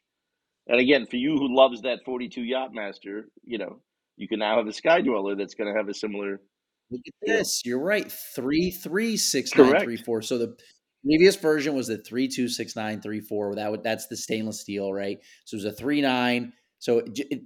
And 0.67 0.79
again, 0.79 1.07
for 1.07 1.17
you 1.17 1.33
who 1.37 1.53
loves 1.53 1.81
that 1.81 1.99
42 2.05 2.41
Yachtmaster, 2.41 3.23
you 3.43 3.57
know, 3.57 3.81
you 4.15 4.27
can 4.27 4.39
now 4.39 4.57
have 4.57 4.67
a 4.67 4.71
Sky 4.71 5.01
Dweller 5.01 5.35
that's 5.35 5.55
going 5.55 5.71
to 5.71 5.77
have 5.77 5.89
a 5.89 5.93
similar. 5.93 6.39
look 6.89 7.01
at 7.05 7.13
this. 7.27 7.63
You're 7.65 7.81
right. 7.83 8.09
Three 8.35 8.71
three 8.71 9.17
six 9.17 9.53
nine 9.57 9.81
three 9.81 9.97
four. 9.97 10.21
So 10.21 10.37
the 10.37 10.55
previous 11.03 11.35
version 11.35 11.75
was 11.75 11.87
the 11.87 11.97
three 11.97 12.27
two 12.29 12.47
six 12.47 12.75
nine 12.75 13.01
three 13.01 13.19
four. 13.19 13.55
That 13.55 13.71
would 13.71 13.83
that's 13.83 14.07
the 14.07 14.15
stainless 14.15 14.61
steel, 14.61 14.93
right? 14.93 15.17
So 15.45 15.55
it 15.55 15.63
was 15.63 15.65
a 15.65 15.75
three 15.75 15.99
nine. 16.01 16.53
So 16.83 17.01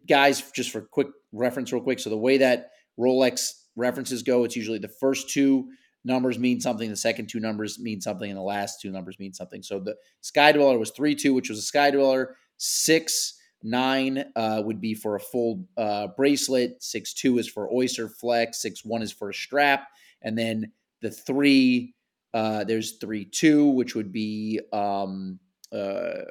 guys, 0.09 0.41
just 0.55 0.71
for 0.71 0.81
quick 0.81 1.09
reference, 1.31 1.71
real 1.71 1.83
quick. 1.83 1.99
So 1.99 2.09
the 2.09 2.17
way 2.17 2.39
that 2.39 2.71
Rolex 2.99 3.51
references 3.75 4.23
go, 4.23 4.45
it's 4.45 4.55
usually 4.55 4.79
the 4.79 4.87
first 4.87 5.29
two 5.29 5.69
numbers 6.03 6.39
mean 6.39 6.59
something, 6.59 6.89
the 6.89 6.95
second 6.95 7.29
two 7.29 7.39
numbers 7.39 7.77
mean 7.77 8.01
something, 8.01 8.27
and 8.27 8.35
the 8.35 8.41
last 8.41 8.81
two 8.81 8.89
numbers 8.89 9.19
mean 9.19 9.35
something. 9.35 9.61
So 9.61 9.79
the 9.79 9.95
Sky 10.21 10.53
Dweller 10.53 10.79
was 10.79 10.89
three 10.89 11.13
two, 11.13 11.35
which 11.35 11.49
was 11.49 11.59
a 11.59 11.61
Sky 11.61 11.91
Dweller. 11.91 12.35
Six 12.57 13.39
nine 13.61 14.25
uh, 14.35 14.63
would 14.65 14.81
be 14.81 14.95
for 14.95 15.15
a 15.15 15.19
full 15.19 15.67
uh, 15.77 16.07
bracelet. 16.17 16.81
Six 16.81 17.13
two 17.13 17.37
is 17.37 17.47
for 17.47 17.71
oyster 17.71 18.09
flex. 18.09 18.59
Six 18.59 18.83
one 18.83 19.03
is 19.03 19.11
for 19.11 19.29
a 19.29 19.35
strap, 19.35 19.87
and 20.23 20.35
then 20.35 20.71
the 21.03 21.11
three 21.11 21.93
uh, 22.33 22.63
there's 22.63 22.97
three 22.97 23.25
two, 23.25 23.67
which 23.67 23.93
would 23.93 24.11
be 24.11 24.61
um, 24.73 25.37
uh, 25.71 26.23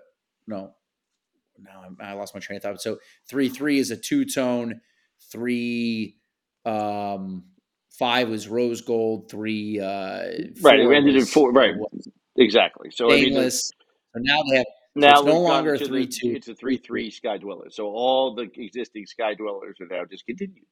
no, 0.49 0.75
now 1.63 1.85
I 2.01 2.13
lost 2.13 2.35
my 2.35 2.41
train 2.41 2.57
of 2.57 2.63
thought. 2.63 2.81
So 2.83 2.99
three 3.29 3.49
three 3.49 3.79
is 3.79 3.91
a 3.91 3.97
two 3.97 4.25
tone. 4.25 4.81
Three 5.31 6.17
um, 6.65 7.45
five 7.99 8.29
was 8.29 8.49
rose 8.49 8.81
gold. 8.83 9.31
Three 9.31 9.81
uh, 9.81 10.23
Right. 10.63 10.81
It 10.81 10.93
ended 10.93 11.17
in 11.17 11.25
four. 11.25 11.53
Right. 11.53 11.75
Exactly. 12.37 12.91
So 12.91 13.13
I 13.13 13.17
mean. 13.17 13.51
So 13.51 13.73
now 14.17 14.43
they 14.51 14.57
have 14.59 14.67
now 14.97 15.19
it's 15.19 15.27
no 15.27 15.41
longer 15.43 15.75
a 15.75 15.79
the- 15.79 15.85
3-2, 15.85 16.35
It's 16.37 16.49
a 16.49 16.55
three 16.55 16.79
three 16.79 17.11
Sky 17.11 17.37
Dweller. 17.37 17.71
So 17.71 17.87
all 17.87 18.35
the 18.35 18.49
existing 18.57 19.05
Sky 19.07 19.35
Dwellers 19.35 19.77
are 19.81 19.87
now 19.87 20.05
discontinued. 20.05 20.65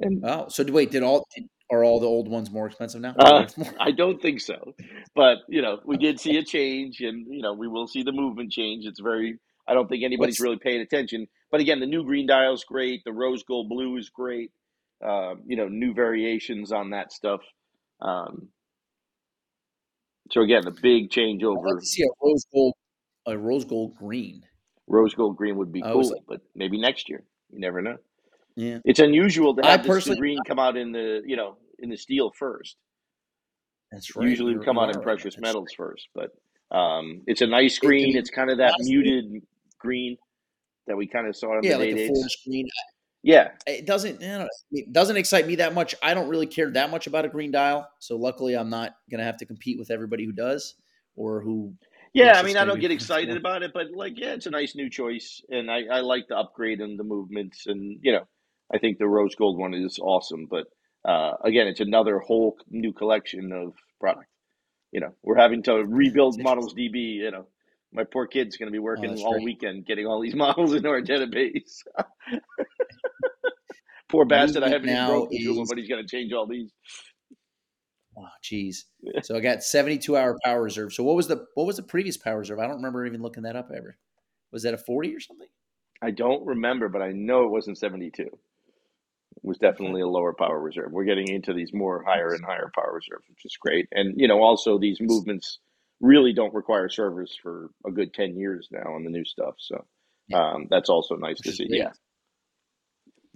And 0.00 0.22
Oh, 0.22 0.48
so 0.48 0.62
wait, 0.64 0.90
did 0.90 1.02
all 1.02 1.26
are 1.72 1.82
all 1.82 1.98
the 1.98 2.06
old 2.06 2.28
ones 2.28 2.50
more 2.50 2.66
expensive 2.66 3.00
now? 3.00 3.14
Uh, 3.18 3.46
I 3.80 3.90
don't 3.90 4.20
think 4.20 4.40
so, 4.40 4.74
but 5.14 5.38
you 5.48 5.62
know, 5.62 5.80
we 5.84 5.96
did 5.96 6.20
see 6.20 6.36
a 6.36 6.44
change, 6.44 7.00
and 7.00 7.26
you 7.26 7.40
know, 7.40 7.54
we 7.54 7.66
will 7.68 7.86
see 7.88 8.02
the 8.02 8.12
movement 8.12 8.52
change. 8.52 8.84
It's 8.84 9.00
very. 9.00 9.38
I 9.68 9.74
don't 9.74 9.88
think 9.88 10.04
anybody's 10.04 10.34
What's- 10.34 10.40
really 10.40 10.58
paying 10.58 10.80
attention. 10.80 11.26
But 11.50 11.60
again, 11.60 11.80
the 11.80 11.86
new 11.86 12.04
green 12.04 12.26
dial 12.26 12.54
is 12.54 12.64
great. 12.64 13.02
The 13.04 13.12
rose 13.12 13.42
gold 13.44 13.68
blue 13.68 13.96
is 13.96 14.10
great. 14.10 14.50
Uh, 15.04 15.34
you 15.46 15.56
know, 15.56 15.68
new 15.68 15.92
variations 15.94 16.72
on 16.72 16.90
that 16.90 17.12
stuff. 17.12 17.40
Um, 18.00 18.48
so 20.30 20.40
again, 20.42 20.66
a 20.66 20.70
big 20.70 21.04
I'd 21.04 21.10
changeover. 21.10 21.64
like 21.64 21.80
to 21.80 21.86
see 21.86 22.02
a 22.02 22.08
rose 22.22 22.44
gold, 22.52 22.74
a 23.26 23.38
rose 23.38 23.64
gold 23.64 23.94
green. 23.96 24.42
Rose 24.88 25.14
gold 25.14 25.36
green 25.36 25.56
would 25.56 25.72
be 25.72 25.82
I 25.82 25.92
cool, 25.92 26.12
but 26.28 26.40
maybe 26.54 26.78
next 26.80 27.08
year. 27.08 27.22
You 27.50 27.60
never 27.60 27.82
know. 27.82 27.96
Yeah, 28.56 28.78
It's 28.84 29.00
unusual 29.00 29.54
to 29.56 29.66
I 29.66 29.72
have 29.72 29.82
this, 29.82 29.88
personally- 29.88 30.18
green 30.20 30.38
come 30.46 30.58
out 30.58 30.76
in 30.76 30.92
the 30.92 31.22
you 31.26 31.36
know 31.36 31.56
in 31.78 31.90
the 31.90 31.96
steel 31.96 32.30
first. 32.38 32.76
that's 33.92 34.16
right. 34.16 34.28
usually 34.28 34.56
come 34.64 34.78
out 34.78 34.88
in 34.90 34.96
right. 34.96 35.04
precious 35.04 35.34
That's 35.34 35.42
metals 35.42 35.68
first, 35.76 36.08
but 36.14 36.30
um, 36.74 37.22
it's 37.26 37.42
a 37.42 37.46
nice 37.46 37.78
green. 37.78 38.16
it's 38.16 38.30
kind 38.30 38.50
of 38.50 38.58
that 38.58 38.74
muted 38.80 39.42
green 39.78 40.16
that 40.86 40.96
we 40.96 41.06
kind 41.06 41.26
of 41.26 41.36
saw 41.36 41.58
in 41.58 41.64
Yeah, 41.64 41.78
the 41.78 41.86
like 41.86 41.94
a 41.94 42.06
forest 42.08 42.38
green. 42.46 42.68
Yeah, 43.22 43.50
It 43.66 43.86
doesn't. 43.86 44.20
You 44.20 44.28
know, 44.28 44.48
it 44.70 44.92
doesn't 44.92 45.16
excite 45.16 45.48
me 45.48 45.56
that 45.56 45.74
much. 45.74 45.96
I 46.00 46.14
don't 46.14 46.28
really 46.28 46.46
care 46.46 46.70
that 46.70 46.90
much 46.90 47.08
about 47.08 47.24
a 47.24 47.28
green 47.28 47.50
dial. 47.50 47.88
So 47.98 48.16
luckily, 48.16 48.54
I'm 48.56 48.70
not 48.70 48.94
gonna 49.10 49.24
have 49.24 49.38
to 49.38 49.46
compete 49.46 49.78
with 49.78 49.90
everybody 49.90 50.24
who 50.24 50.32
does 50.32 50.76
or 51.16 51.40
who. 51.40 51.74
yeah. 52.14 52.38
I 52.38 52.44
mean, 52.44 52.56
I 52.56 52.64
don't 52.64 52.80
get 52.80 52.92
excited 52.92 53.36
about 53.36 53.64
it, 53.64 53.72
but 53.74 53.88
like, 53.92 54.12
yeah, 54.16 54.34
it's 54.34 54.46
a 54.46 54.50
nice 54.50 54.76
new 54.76 54.88
choice, 54.88 55.42
and 55.50 55.70
I, 55.70 55.82
I 55.90 56.00
like 56.00 56.28
the 56.28 56.36
upgrade 56.36 56.80
and 56.80 56.96
the 56.96 57.04
movements, 57.04 57.66
and 57.66 57.98
you 58.00 58.12
know, 58.12 58.28
I 58.72 58.78
think 58.78 58.98
the 58.98 59.08
rose 59.08 59.34
gold 59.34 59.58
one 59.58 59.74
is 59.74 59.98
awesome. 60.00 60.46
But 60.48 60.66
uh, 61.04 61.32
again, 61.42 61.66
it's 61.66 61.80
another 61.80 62.20
whole 62.20 62.56
new 62.70 62.92
collection 62.92 63.50
of 63.52 63.74
product. 64.00 64.28
You 64.92 65.00
know, 65.00 65.14
we're 65.24 65.36
having 65.36 65.64
to 65.64 65.74
rebuild 65.84 66.40
models 66.40 66.74
DB. 66.74 67.16
You 67.16 67.32
know, 67.32 67.46
my 67.96 68.04
poor 68.04 68.26
kid's 68.26 68.56
going 68.56 68.68
to 68.68 68.72
be 68.72 68.78
working 68.78 69.16
Oh, 69.18 69.22
all 69.24 69.32
great. 69.32 69.44
weekend 69.44 69.86
getting 69.86 70.06
all 70.06 70.20
these 70.20 70.34
models 70.44 70.74
into 70.74 70.88
our 70.88 71.00
database. 71.02 71.82
poor 74.08 74.24
bastard, 74.24 74.62
I 74.62 74.68
haven't 74.68 74.88
even 74.90 75.06
broken 75.06 75.36
is- 75.36 75.68
but 75.68 75.78
he's 75.78 75.88
going 75.88 76.02
to 76.02 76.08
change 76.08 76.32
all 76.32 76.46
these. 76.46 76.70
Oh, 78.18 78.24
geez. 78.42 78.86
So 79.22 79.36
I 79.36 79.40
got 79.40 79.62
72 79.62 80.16
hour 80.16 80.38
power 80.44 80.62
reserve. 80.62 80.92
So 80.94 81.02
what 81.02 81.16
was 81.16 81.28
the 81.28 81.44
what 81.54 81.66
was 81.66 81.76
the 81.76 81.82
previous 81.82 82.16
power 82.16 82.38
reserve? 82.38 82.58
I 82.58 82.66
don't 82.66 82.76
remember 82.76 83.04
even 83.04 83.20
looking 83.20 83.42
that 83.42 83.56
up 83.56 83.70
ever. 83.76 83.98
Was 84.52 84.62
that 84.62 84.72
a 84.72 84.78
40 84.78 85.14
or 85.14 85.20
something? 85.20 85.48
I 86.00 86.12
don't 86.12 86.44
remember, 86.46 86.88
but 86.88 87.02
I 87.02 87.12
know 87.12 87.44
it 87.44 87.50
wasn't 87.50 87.76
72. 87.78 88.22
It 88.22 88.32
was 89.42 89.58
definitely 89.58 90.00
a 90.00 90.06
lower 90.06 90.32
power 90.32 90.58
reserve. 90.60 90.92
We're 90.92 91.04
getting 91.04 91.28
into 91.28 91.52
these 91.52 91.74
more 91.74 92.02
higher 92.06 92.32
and 92.32 92.42
higher 92.44 92.70
power 92.74 92.92
reserves, 92.94 93.24
which 93.28 93.44
is 93.44 93.56
great. 93.60 93.86
And, 93.92 94.18
you 94.18 94.28
know, 94.28 94.40
also 94.42 94.78
these 94.78 94.98
movements 95.00 95.58
really 96.00 96.32
don't 96.32 96.54
require 96.54 96.88
servers 96.88 97.36
for 97.42 97.70
a 97.86 97.90
good 97.90 98.12
10 98.12 98.36
years 98.36 98.68
now 98.70 98.94
on 98.94 99.04
the 99.04 99.10
new 99.10 99.24
stuff. 99.24 99.54
So 99.58 99.84
um, 100.34 100.66
that's 100.70 100.88
also 100.90 101.16
nice 101.16 101.40
to 101.40 101.52
see. 101.52 101.66
Yeah. 101.68 101.92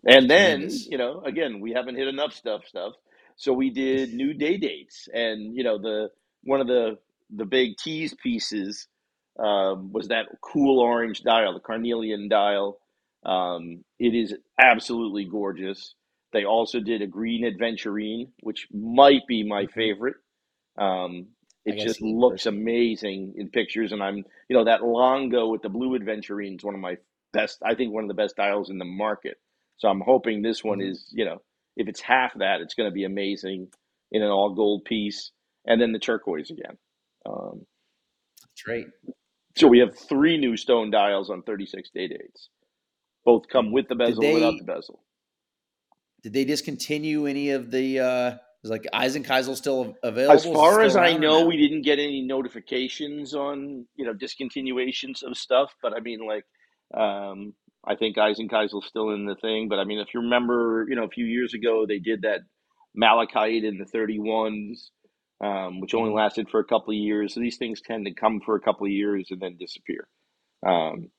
And 0.07 0.31
then, 0.31 0.69
you 0.71 0.99
know, 0.99 1.23
again, 1.25 1.61
we 1.61 1.73
haven't 1.73 1.97
hit 1.97 2.09
enough 2.09 2.33
stuff 2.33 2.63
stuff. 2.67 2.95
So 3.37 3.53
we 3.53 3.71
did 3.71 4.15
new 4.15 4.35
day 4.35 4.57
dates 4.57 5.09
and, 5.13 5.55
you 5.55 5.65
know, 5.65 5.79
the 5.79 6.11
one 6.43 6.61
of 6.61 6.67
the 6.67 6.99
the 7.35 7.45
big 7.45 7.77
tease 7.77 8.15
pieces 8.15 8.89
um, 9.39 9.93
was 9.93 10.09
that 10.09 10.27
cool 10.43 10.81
orange 10.81 11.23
dial, 11.23 11.55
the 11.55 11.61
carnelian 11.61 12.29
dial. 12.29 12.79
Um, 13.25 13.85
it 13.99 14.15
is 14.15 14.35
absolutely 14.61 15.25
gorgeous. 15.25 15.95
They 16.33 16.45
also 16.45 16.81
did 16.81 17.03
a 17.03 17.07
green 17.07 17.45
adventurine, 17.45 18.29
which 18.43 18.67
might 18.73 19.27
be 19.29 19.45
my 19.45 19.67
favorite. 19.67 20.17
Um, 20.79 21.29
it 21.75 21.79
just 21.85 21.99
see 22.01 22.07
it 22.07 22.11
in 22.11 22.19
looks 22.21 22.45
person. 22.45 22.59
amazing 22.59 23.35
in 23.37 23.49
pictures, 23.49 23.93
and 23.93 24.03
I'm, 24.03 24.17
you 24.49 24.57
know, 24.57 24.65
that 24.65 24.83
Longo 24.85 25.49
with 25.49 25.63
the 25.63 25.69
blue 25.69 25.99
adventurine 25.99 26.57
is 26.57 26.65
one 26.65 26.75
of 26.75 26.81
my 26.81 26.97
best. 27.33 27.59
I 27.65 27.75
think 27.75 27.93
one 27.93 28.05
of 28.05 28.09
the 28.09 28.15
best 28.15 28.37
dials 28.37 28.71
in 28.71 28.79
the 28.79 28.85
market. 28.85 29.39
So 29.77 29.89
I'm 29.89 30.01
hoping 30.01 30.43
this 30.43 30.63
one 30.65 30.79
Mhm. 30.81 30.91
is, 30.91 31.09
you 31.13 31.25
know, 31.25 31.43
if 31.77 31.89
it's 31.89 32.01
half 32.01 32.35
that, 32.39 32.61
it's 32.61 32.75
going 32.75 32.89
to 32.91 32.95
be 32.95 33.05
amazing 33.05 33.73
in 34.13 34.23
an 34.23 34.29
all 34.29 34.55
gold 34.55 34.85
piece, 34.85 35.31
and 35.67 35.81
then 35.81 35.93
the 35.93 35.99
turquoise 35.99 36.51
again. 36.51 36.77
Um, 37.27 37.67
That's 38.43 38.67
right. 38.67 38.87
So 39.57 39.67
we 39.69 39.79
have 39.81 39.97
three 39.99 40.37
new 40.37 40.57
stone 40.57 40.91
dials 40.91 41.31
on 41.31 41.43
36 41.43 41.91
day 41.91 42.09
dates. 42.09 42.51
Both 43.25 43.49
come 43.49 43.73
with 43.73 43.89
the 43.89 43.95
bezel, 43.95 44.23
they- 44.23 44.33
without 44.35 44.59
the 44.59 44.65
bezel. 44.65 45.03
Did 46.23 46.33
they 46.35 46.45
discontinue 46.45 47.27
any 47.27 47.51
of 47.51 47.71
the? 47.71 47.99
uh 48.01 48.39
is 48.65 48.71
like 48.71 48.87
Eisenkiesel 48.95 49.57
still 49.57 49.95
available? 50.03 50.35
As 50.35 50.45
far 50.45 50.83
as 50.83 50.97
I 50.97 51.13
know, 51.17 51.41
no? 51.41 51.47
we 51.47 51.57
didn't 51.57 51.83
get 51.83 51.99
any 51.99 52.23
notifications 52.23 53.35
on 53.35 53.87
you 53.97 54.05
know 54.05 54.13
discontinuations 54.15 55.23
of 55.23 55.37
stuff. 55.37 55.75
But 55.83 55.95
I 55.95 56.01
mean, 56.01 56.21
like, 56.27 56.45
um, 56.95 57.55
I 57.87 57.97
think 57.97 58.17
Eisenkiesel's 58.17 58.87
still 58.87 59.11
in 59.11 59.27
the 59.27 59.37
thing. 59.37 59.69
But 59.69 59.79
I 59.79 59.85
mean, 59.85 59.99
if 59.99 60.09
you 60.13 60.21
remember, 60.21 60.87
you 60.89 60.97
know, 60.97 61.05
a 61.05 61.09
few 61.11 61.25
years 61.25 61.55
ago 61.55 61.87
they 61.89 61.99
did 61.99 62.23
that 62.23 62.41
malachite 62.95 63.65
in 63.65 63.79
the 63.79 63.87
31s, 63.87 64.91
um, 65.43 65.81
which 65.81 65.95
only 65.95 66.11
Mhm. 66.11 66.17
lasted 66.17 66.51
for 66.51 66.61
a 66.61 66.65
couple 66.65 66.91
of 66.91 66.97
years. 66.99 67.35
So 67.35 67.41
these 67.41 67.57
things 67.57 67.81
tend 67.81 68.05
to 68.07 68.13
come 68.15 68.41
for 68.45 68.57
a 68.57 68.61
couple 68.61 68.87
of 68.87 68.93
years 68.93 69.29
and 69.31 69.41
then 69.41 69.57
disappear. 69.59 70.09
Um, 70.67 71.11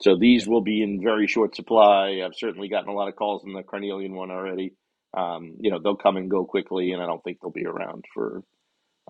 so 0.00 0.16
these 0.16 0.48
will 0.48 0.62
be 0.62 0.82
in 0.82 1.02
very 1.02 1.26
short 1.26 1.54
supply. 1.54 2.22
I've 2.24 2.34
certainly 2.34 2.68
gotten 2.68 2.88
a 2.88 2.94
lot 2.94 3.08
of 3.08 3.16
calls 3.16 3.44
on 3.44 3.52
the 3.52 3.62
carnelian 3.62 4.14
one 4.14 4.30
already. 4.30 4.74
Um, 5.18 5.56
you 5.60 5.70
know, 5.72 5.80
they'll 5.82 5.96
come 5.96 6.18
and 6.18 6.30
go 6.30 6.46
quickly, 6.46 6.92
and 6.92 7.02
I 7.02 7.06
don't 7.06 7.24
think 7.24 7.38
they'll 7.42 7.52
be 7.52 7.66
around 7.66 8.04
for 8.14 8.42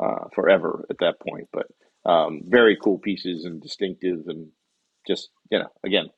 uh, 0.02 0.26
forever 0.34 0.86
at 0.90 0.98
that 1.00 1.20
point. 1.20 1.48
But 1.52 1.66
um, 2.11 2.42
very 2.46 2.78
cool 2.82 2.98
pieces 2.98 3.44
and 3.44 3.62
distinctive, 3.62 4.20
and 4.28 4.48
just 5.06 5.30
you 5.50 5.61
know, 5.61 5.68
again, 5.84 6.09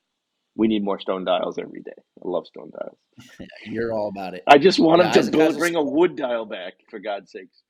we 0.56 0.68
need 0.68 0.84
more 0.84 1.00
stone 1.00 1.24
dials 1.24 1.58
every 1.58 1.82
day. 1.82 1.92
I 2.24 2.28
love 2.28 2.46
stone 2.46 2.70
dials. 2.72 2.98
You're 3.66 3.92
all 3.92 4.08
about 4.08 4.34
it. 4.34 4.46
I 4.46 4.58
just 4.58 4.80
want 4.80 5.00
Yeah, 5.00 5.12
them 5.12 5.24
to 5.24 5.30
build, 5.30 5.58
bring 5.58 5.76
a 5.76 5.82
wood 5.82 6.16
dial 6.16 6.46
back, 6.46 6.74
for 6.90 6.98
God's 7.00 7.32
sakes. 7.32 7.62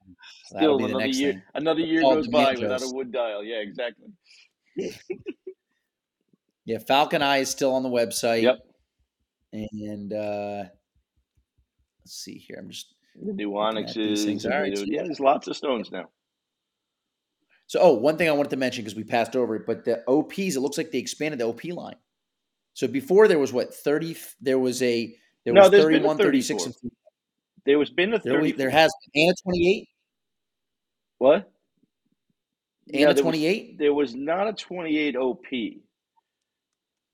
Still 0.42 0.84
another 0.86 1.08
year, 1.08 1.34
thing. 1.34 1.42
another 1.54 1.80
year 1.80 2.04
goes 2.04 2.28
by 2.28 2.56
without 2.56 2.82
a 2.82 2.88
wood 2.88 3.12
dial. 3.12 3.44
Yeah, 3.44 3.58
exactly. 3.58 4.08
Yeah, 6.64 6.78
Falcon 6.78 7.22
Eye 7.22 7.38
is 7.38 7.50
still 7.50 7.74
on 7.74 7.82
the 7.82 7.88
website. 7.90 8.42
Yep. 8.42 8.58
And 9.52 10.12
uh 10.12 10.64
let's 12.04 12.14
see 12.14 12.38
here. 12.38 12.56
I'm 12.58 12.68
just 12.70 12.94
The 13.20 13.32
new 13.32 13.52
Looking 13.52 13.78
onyxes. 13.78 14.46
All 14.46 14.52
right, 14.52 14.76
yeah, 14.86 15.02
there's 15.02 15.20
lots 15.20 15.46
of 15.48 15.56
stones 15.56 15.90
now. 15.90 16.08
so 17.66 17.80
oh, 17.80 17.92
one 17.94 18.16
thing 18.16 18.28
I 18.28 18.32
wanted 18.32 18.50
to 18.50 18.56
mention 18.56 18.84
because 18.84 18.96
we 18.96 19.04
passed 19.04 19.36
over 19.36 19.56
it, 19.56 19.66
but 19.66 19.84
the 19.84 20.02
OPs, 20.08 20.56
it 20.56 20.60
looks 20.60 20.78
like 20.78 20.90
they 20.90 20.98
expanded 20.98 21.40
the 21.40 21.46
OP 21.46 21.64
line. 21.64 21.96
So 22.74 22.86
before 22.86 23.28
there 23.28 23.38
was 23.38 23.52
what 23.52 23.74
30 23.74 24.16
there 24.40 24.58
was 24.58 24.82
a 24.82 25.14
there 25.44 25.52
No, 25.54 25.62
was 25.62 25.70
there's 25.70 25.84
been 25.84 26.04
a 26.04 26.08
31, 26.08 26.16
36, 26.18 26.64
and 26.64 26.74
34. 26.74 26.90
There 27.64 27.78
was 27.78 27.90
been 27.90 28.14
a 28.14 28.18
there, 28.18 28.34
was, 28.40 28.50
30. 28.50 28.52
there 28.58 28.70
has 28.70 28.92
and 29.14 29.30
a 29.30 29.34
28 29.42 29.88
what? 31.18 31.52
and 32.88 33.00
Yeah, 33.00 33.06
a 33.06 33.12
was- 33.12 33.20
28. 33.20 33.78
There 33.78 33.94
was 33.94 34.14
not 34.14 34.48
a 34.48 34.52
28 34.52 35.16
OP. 35.16 35.44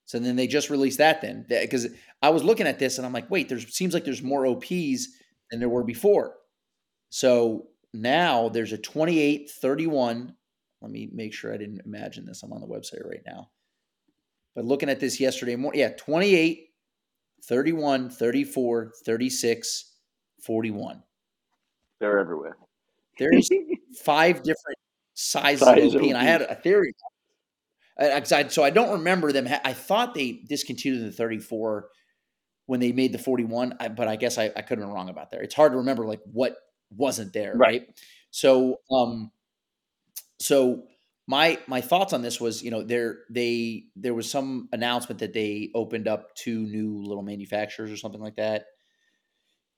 So 0.09 0.19
then 0.19 0.37
they 0.37 0.47
just 0.47 0.71
released 0.71 0.97
that 0.99 1.21
then 1.21 1.45
because 1.47 1.87
I 2.23 2.31
was 2.31 2.43
looking 2.43 2.67
at 2.67 2.79
this 2.79 2.97
and 2.97 3.07
I'm 3.07 3.13
like, 3.13 3.31
wait, 3.31 3.51
there 3.51 3.61
seems 3.61 3.93
like 3.93 4.07
there's 4.07 4.23
more 4.23 4.47
OPs 4.47 5.09
than 5.51 5.61
there 5.61 5.69
were 5.69 5.85
before. 5.85 6.35
So 7.11 7.67
now 7.93 8.49
there's 8.49 8.73
a 8.73 8.79
28, 8.79 9.51
31. 9.51 10.35
Let 10.81 10.91
me 10.91 11.11
make 11.13 11.35
sure 11.35 11.53
I 11.53 11.59
didn't 11.59 11.83
imagine 11.85 12.25
this. 12.25 12.43
I'm 12.43 12.55
on 12.55 12.63
the 12.63 12.67
website 12.67 13.07
right 13.07 13.21
now. 13.27 13.51
But 14.55 14.65
looking 14.65 14.89
at 14.89 14.99
this 14.99 15.21
yesterday 15.21 15.57
morning, 15.57 15.83
yeah, 15.83 15.91
28, 15.99 16.71
31, 17.45 18.09
34, 18.09 18.93
36, 19.05 19.95
41. 20.41 21.03
They're 22.01 22.19
everywhere. 22.19 22.57
There's 23.19 23.51
five 24.03 24.39
different 24.39 24.79
sizes 25.13 25.67
Size 25.69 25.95
of 25.95 26.01
OP, 26.01 26.09
and 26.09 26.17
I 26.17 26.25
had 26.25 26.41
a 26.41 26.55
theory. 26.55 26.95
I- 27.99 28.12
I- 28.32 28.49
so 28.49 28.62
I 28.62 28.70
don't 28.70 28.90
remember 28.92 29.32
them. 29.32 29.46
ha- 29.46 29.61
I 29.64 29.72
thought 29.72 30.14
they 30.14 30.40
discontinued 30.49 31.05
the 31.07 31.12
34 31.12 31.88
when 32.66 32.80
they 32.80 32.92
made 32.92 33.12
the 33.12 33.18
41, 33.18 33.76
I, 33.80 33.88
but 33.88 34.09
I 34.09 34.16
guess 34.16 34.36
I, 34.38 34.46
I 34.55 34.62
could 34.62 34.78
have 34.78 34.86
been 34.86 34.90
wrong 34.92 35.09
about 35.09 35.30
that. 35.30 35.40
It's 35.42 35.55
hard 35.55 35.72
to 35.72 35.78
remember 35.78 36.05
like 36.05 36.20
what 36.30 36.57
wasn't 36.90 37.32
there, 37.32 37.55
Right. 37.57 37.82
right? 37.82 38.01
So, 38.30 38.80
um, 38.90 39.30
so 40.38 40.84
my 41.26 41.59
my 41.66 41.80
thoughts 41.80 42.12
on 42.12 42.22
this 42.22 42.40
was, 42.40 42.62
you 42.62 42.70
know, 42.70 42.82
there 42.82 43.20
they 43.30 43.84
there 43.96 44.14
was 44.14 44.30
some 44.30 44.68
announcement 44.72 45.18
that 45.20 45.32
they 45.32 45.70
opened 45.74 46.09
up 46.09 46.34
two 46.34 46.61
new 46.61 47.03
little 47.03 47.22
manufacturers 47.22 47.90
or 47.90 47.96
something 47.96 48.20
like 48.20 48.36
that 48.36 48.66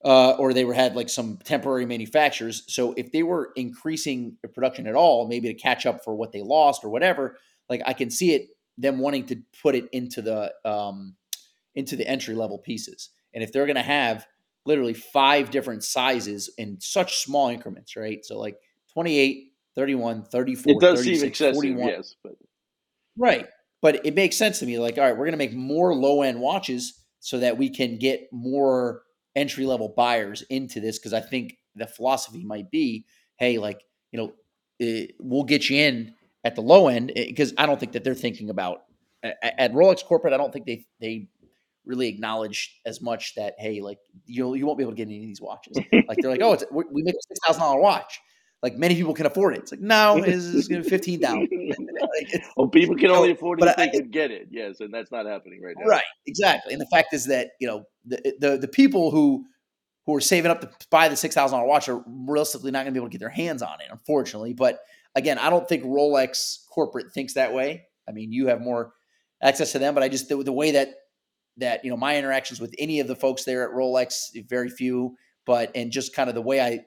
uh, 0.05 0.31
or 0.39 0.53
they 0.55 0.65
were 0.65 0.75
had 0.75 0.97
like 0.97 1.09
some 1.09 1.39
temporary 1.45 1.85
manufacturers. 1.87 2.63
So 2.69 2.95
if 2.97 3.13
they 3.13 3.23
were 3.23 3.51
increasing 3.57 4.37
production 4.55 4.87
at 4.87 4.95
all, 4.95 5.29
maybe 5.29 5.49
to 5.49 5.55
catch 5.55 5.85
up 5.87 6.03
for 6.05 6.15
what 6.15 6.33
they 6.33 6.41
lost 6.43 6.85
or 6.85 6.89
whatever, 6.91 7.37
like 7.71 7.81
I 7.87 7.95
can 7.95 8.11
see 8.11 8.35
it 8.35 8.49
them 8.77 8.99
wanting 8.99 9.27
to 9.27 9.37
put 9.63 9.75
it 9.75 9.89
into 9.93 10.21
the 10.21 10.53
um, 10.65 11.15
into 11.75 11.97
the 11.97 12.07
entry 12.07 12.35
level 12.35 12.59
pieces. 12.59 13.11
And 13.33 13.43
if 13.45 13.53
they're 13.53 13.67
going 13.67 13.77
to 13.77 13.83
have 13.83 14.27
literally 14.67 14.95
five 14.95 15.51
different 15.51 15.85
sizes 15.85 16.51
in 16.59 16.81
such 16.81 17.19
small 17.19 17.49
increments, 17.49 17.97
right? 17.97 18.25
So 18.25 18.39
like 18.39 18.57
28, 18.93 19.53
31, 19.75 20.25
34, 20.25 20.73
It 20.73 20.81
does 20.81 20.99
seem 20.99 21.15
36, 21.15 21.29
excessive, 21.29 21.55
41. 21.55 21.89
yes, 21.89 22.17
but 22.23 22.33
Right. 23.17 23.47
But 23.83 24.05
it 24.05 24.15
makes 24.15 24.37
sense 24.37 24.59
to 24.59 24.67
me. 24.67 24.79
Like, 24.79 24.99
all 24.99 25.05
right, 25.05 25.13
we're 25.13 25.25
going 25.25 25.33
to 25.33 25.39
make 25.39 25.55
more 25.55 25.95
low 25.95 26.23
end 26.23 26.41
watches 26.41 27.01
so 27.21 27.39
that 27.39 27.57
we 27.57 27.71
can 27.71 27.99
get 27.99 28.29
more 28.33 29.03
entry 29.37 29.65
level 29.65 29.93
buyers 29.97 30.43
into 30.51 30.81
this. 30.81 30.99
Cause 30.99 31.13
I 31.13 31.21
think 31.21 31.57
the 31.77 31.87
philosophy 31.87 32.45
might 32.45 32.71
be 32.71 33.07
hey, 33.39 33.57
like, 33.57 33.83
you 34.13 34.19
know, 34.19 34.33
eh, 34.81 35.07
we'll 35.19 35.45
get 35.45 35.71
you 35.71 35.79
in 35.79 36.15
at 36.45 36.55
the 36.55 36.63
low 36.63 36.89
end 36.89 37.13
eh, 37.15 37.27
because 37.27 37.53
I 37.59 37.67
don't 37.67 37.79
think 37.79 37.93
that 37.93 38.05
they're 38.05 38.15
thinking 38.15 38.51
about 38.51 38.83
at 39.23 39.73
Rolex 39.73 40.05
corporate. 40.05 40.33
I 40.33 40.39
don't 40.39 40.53
think 40.53 40.67
they, 40.67 40.87
they, 41.01 41.29
really 41.87 42.09
acknowledge 42.09 42.79
as 42.85 43.01
much 43.01 43.35
that 43.35 43.55
hey 43.59 43.81
like 43.81 43.99
you 44.27 44.55
you 44.55 44.67
won't 44.67 44.77
be 44.79 44.85
able 44.85 44.93
to 44.93 44.97
get 44.97 45.09
any 45.09 45.17
of 45.17 45.23
these 45.23 45.41
watches 45.41 45.77
like 46.07 46.19
they're 46.21 46.31
like 46.31 46.43
oh 46.43 46.53
it's, 46.53 46.63
we 46.71 47.03
make 47.03 47.15
a 47.15 47.23
six 47.27 47.41
thousand 47.45 47.63
dollar 47.63 47.81
watch 47.81 48.21
like 48.63 48.77
many 48.77 48.95
people 48.95 49.15
can 49.15 49.25
afford 49.25 49.55
it 49.55 49.61
it's 49.61 49.73
like 49.73 49.81
no 49.81 50.17
it's, 50.25 50.45
it's 50.55 50.69
going 50.69 50.83
to 50.83 50.85
be 50.85 50.91
fifteen 50.91 51.21
thousand 51.21 51.49
like, 52.11 52.43
well, 52.57 52.69
people 52.69 52.97
can 52.97 53.11
only 53.11 53.33
afford 53.33 53.61
it 53.61 53.69
if 53.69 53.77
they 53.77 53.85
I- 53.85 53.89
could 53.89 54.11
get 54.11 54.31
it. 54.31 54.49
Yes, 54.51 54.81
and 54.81 54.93
that's 54.93 55.11
not 55.11 55.27
happening 55.27 55.63
right 55.63 55.75
now. 55.79 55.87
Right, 55.87 56.03
exactly. 56.27 56.73
And 56.73 56.81
the 56.81 56.87
fact 56.87 57.15
is 57.15 57.27
that 57.27 57.51
you 57.61 57.67
know 57.67 57.85
the 58.05 58.35
the, 58.39 58.59
the 58.59 58.69
people 58.69 59.11
who 59.11 59.45
who 60.07 60.17
are 60.17 60.21
saving 60.21 60.51
up 60.51 60.61
to 60.61 60.87
buy 60.91 61.09
the 61.09 61.17
six 61.17 61.35
thousand 61.35 61.59
dollar 61.59 61.69
watch 61.69 61.89
are 61.89 62.03
realistically 62.07 62.71
not 62.71 62.81
going 62.85 62.93
to 62.95 62.99
be 62.99 62.99
able 62.99 63.09
to 63.09 63.13
get 63.13 63.21
their 63.21 63.29
hands 63.29 63.63
on 63.63 63.81
it, 63.81 63.89
unfortunately. 63.91 64.53
But 64.53 64.81
again, 65.15 65.39
I 65.39 65.51
don't 65.51 65.69
think 65.69 65.85
Rolex 65.85 66.67
corporate 66.73 67.13
thinks 67.13 67.35
that 67.35 67.53
way. 67.53 67.87
I 68.09 68.13
mean, 68.13 68.33
you 68.33 68.49
have 68.49 68.61
more 68.61 68.93
access 69.43 69.73
to 69.73 69.79
them, 69.79 69.95
but 69.95 70.03
I 70.03 70.09
just 70.09 70.29
the, 70.29 70.43
the 70.43 70.53
way 70.53 70.73
that 70.73 70.95
that 71.57 71.85
you 71.85 71.91
know 71.91 71.97
my 71.97 72.17
interactions 72.17 72.61
with 72.61 72.75
any 72.79 73.01
of 73.01 73.07
the 73.07 73.17
folks 73.17 73.45
there 73.45 73.65
at 73.69 73.75
Rolex, 73.75 74.31
very 74.49 74.69
few, 74.69 75.17
but 75.47 75.71
and 75.75 75.91
just 75.91 76.15
kind 76.15 76.29
of 76.29 76.35
the 76.35 76.43
way 76.43 76.61
I 76.61 76.81